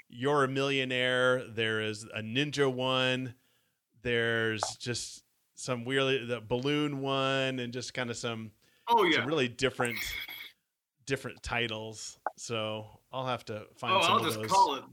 you're 0.09 0.43
a 0.43 0.47
millionaire 0.47 1.43
there 1.47 1.81
is 1.81 2.05
a 2.13 2.21
ninja 2.21 2.71
one 2.71 3.33
there's 4.03 4.61
just 4.79 5.23
some 5.55 5.83
weirdly 5.85 6.23
the 6.25 6.41
balloon 6.41 7.01
one 7.01 7.59
and 7.59 7.73
just 7.73 7.93
kind 7.93 8.09
of 8.11 8.17
some, 8.17 8.51
Oh 8.87 9.03
yeah. 9.03 9.17
some 9.21 9.25
really 9.25 9.47
different 9.47 9.97
different 11.07 11.41
titles 11.41 12.19
so 12.37 12.85
i'll 13.11 13.25
have 13.25 13.45
to 13.45 13.63
find 13.77 13.95
oh, 13.95 14.01
some 14.01 14.11
I'll 14.11 14.17
of 14.19 14.25
just 14.25 14.41
those 14.41 14.51
call 14.51 14.75
it. 14.75 14.83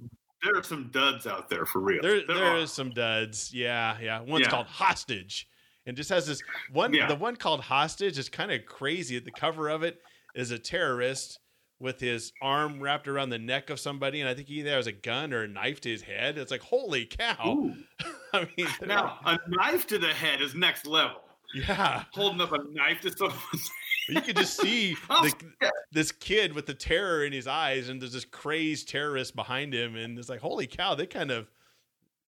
There 0.44 0.56
are 0.56 0.62
some 0.62 0.88
duds 0.92 1.26
out 1.26 1.48
there 1.50 1.64
for 1.66 1.80
real. 1.80 2.00
there, 2.02 2.22
there 2.26 2.44
are. 2.54 2.56
is 2.58 2.72
some 2.72 2.90
duds. 2.90 3.54
Yeah, 3.54 3.96
yeah. 4.02 4.20
One's 4.22 4.46
Yeah. 4.46 4.50
called 4.50 4.66
Hostage, 4.66 5.46
and 5.86 5.96
just 5.96 6.10
has 6.10 6.26
this 6.26 6.40
one. 6.72 6.92
Yeah. 6.92 7.06
The 7.08 7.14
one 7.16 7.36
called 7.36 7.60
Hostage 7.62 8.18
is 8.18 8.28
kind 8.28 8.52
of 8.52 8.64
crazy. 8.66 9.18
The 9.18 9.30
cover 9.30 9.68
of 9.68 9.82
it 9.82 10.00
is 10.34 10.50
a 10.50 10.58
terrorist 10.58 11.38
with 11.80 11.98
his 11.98 12.32
arm 12.40 12.80
wrapped 12.80 13.08
around 13.08 13.30
the 13.30 13.38
neck 13.38 13.68
of 13.68 13.80
somebody, 13.80 14.20
and 14.20 14.28
I 14.28 14.34
think 14.34 14.46
he 14.46 14.60
either 14.60 14.70
has 14.70 14.86
a 14.86 14.92
gun 14.92 15.32
or 15.32 15.42
a 15.42 15.48
knife 15.48 15.80
to 15.80 15.88
his 15.90 16.02
head. 16.02 16.38
It's 16.38 16.50
like 16.52 16.62
holy 16.62 17.06
cow! 17.06 17.72
I 18.32 18.48
mean, 18.56 18.68
Now 18.86 19.18
a 19.24 19.38
knife 19.48 19.86
to 19.88 19.98
the 19.98 20.08
head 20.08 20.40
is 20.40 20.54
next 20.54 20.86
level. 20.86 21.20
yeah, 21.54 22.04
Holding 22.12 22.40
up 22.40 22.52
a 22.52 22.58
knife 22.70 23.00
to 23.00 23.10
someone. 23.10 23.36
you 24.08 24.20
could 24.20 24.36
just 24.36 24.60
see 24.60 24.96
Oh, 25.10 25.24
the, 25.24 25.70
this 25.90 26.12
kid 26.12 26.54
with 26.54 26.66
the 26.66 26.74
terror 26.74 27.24
in 27.24 27.32
his 27.32 27.46
eyes, 27.48 27.88
and 27.88 28.00
there's 28.00 28.12
this 28.12 28.24
crazed 28.24 28.88
terrorist 28.88 29.34
behind 29.34 29.74
him, 29.74 29.96
and 29.96 30.16
it's 30.18 30.28
like 30.28 30.40
holy 30.40 30.68
cow! 30.68 30.94
They 30.94 31.06
kind 31.06 31.32
of 31.32 31.50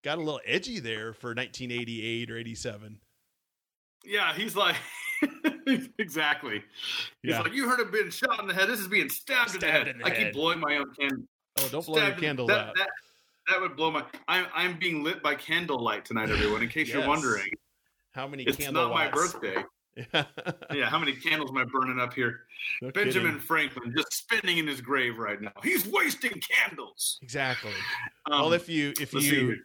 got 0.04 0.18
a 0.18 0.22
little 0.22 0.42
edgy 0.46 0.80
there 0.80 1.14
for 1.14 1.28
1988 1.30 2.32
or 2.32 2.38
87. 2.38 3.00
Yeah, 4.04 4.34
he's 4.34 4.56
like. 4.56 4.76
exactly. 6.00 6.62
He's 7.22 7.32
Yeah. 7.32 7.42
like, 7.42 7.54
you 7.54 7.68
heard 7.70 7.80
him 7.80 7.92
being 7.92 8.10
shot 8.10 8.40
in 8.42 8.48
the 8.48 8.54
head. 8.54 8.68
This 8.70 8.80
is 8.80 8.88
being 8.88 9.10
stabbed, 9.10 9.54
in 9.56 9.62
the 9.62 9.72
head. 9.72 9.88
in 9.88 9.98
the 10.00 10.06
I 10.06 10.10
head. 10.10 10.18
keep 10.18 10.34
blowing 10.34 10.60
my 10.60 10.76
own 10.78 10.94
candle. 10.94 11.24
Oh, 11.60 11.68
don't 11.72 11.86
blow 11.86 11.96
your 11.96 12.06
stabbed 12.06 12.20
in- 12.20 12.26
candle 12.26 12.48
that, 12.48 12.68
out. 12.68 12.76
That, 12.76 12.90
that 13.50 13.62
would 13.62 13.76
blow 13.78 13.92
my. 13.92 14.04
I'm 14.28 14.46
I'm 14.54 14.80
being 14.80 15.04
lit 15.04 15.22
by 15.24 15.36
candlelight 15.36 16.06
tonight, 16.06 16.30
everyone. 16.30 16.62
In 16.64 16.70
case 16.70 16.88
Yes. 16.88 16.98
you're 16.98 17.08
wondering, 17.08 17.50
How 18.14 18.28
many 18.28 18.44
it's 18.44 18.58
candle 18.58 18.84
not 18.90 18.94
my 18.94 19.10
birthday. 19.10 19.56
Yeah. 19.96 20.26
Yeah, 20.74 20.90
how 20.90 20.98
many 20.98 21.14
candles 21.14 21.52
am 21.52 21.58
I 21.58 21.66
burning 21.66 22.00
up 22.00 22.14
here? 22.16 22.42
No 22.82 22.90
Benjamin 22.92 23.34
kidding. 23.34 23.40
Franklin 23.42 23.94
just 23.96 24.12
spinning 24.12 24.58
in 24.58 24.66
his 24.68 24.82
grave 24.82 25.20
right 25.20 25.40
now. 25.40 25.52
He's 25.62 25.86
wasting 25.88 26.42
candles. 26.42 27.20
Exactly. 27.22 27.72
Um, 28.26 28.42
well, 28.42 28.54
if 28.54 28.68
you 28.68 28.92
if 29.00 29.14
let's 29.14 29.28
see 29.28 29.36
you 29.36 29.46
here. 29.48 29.58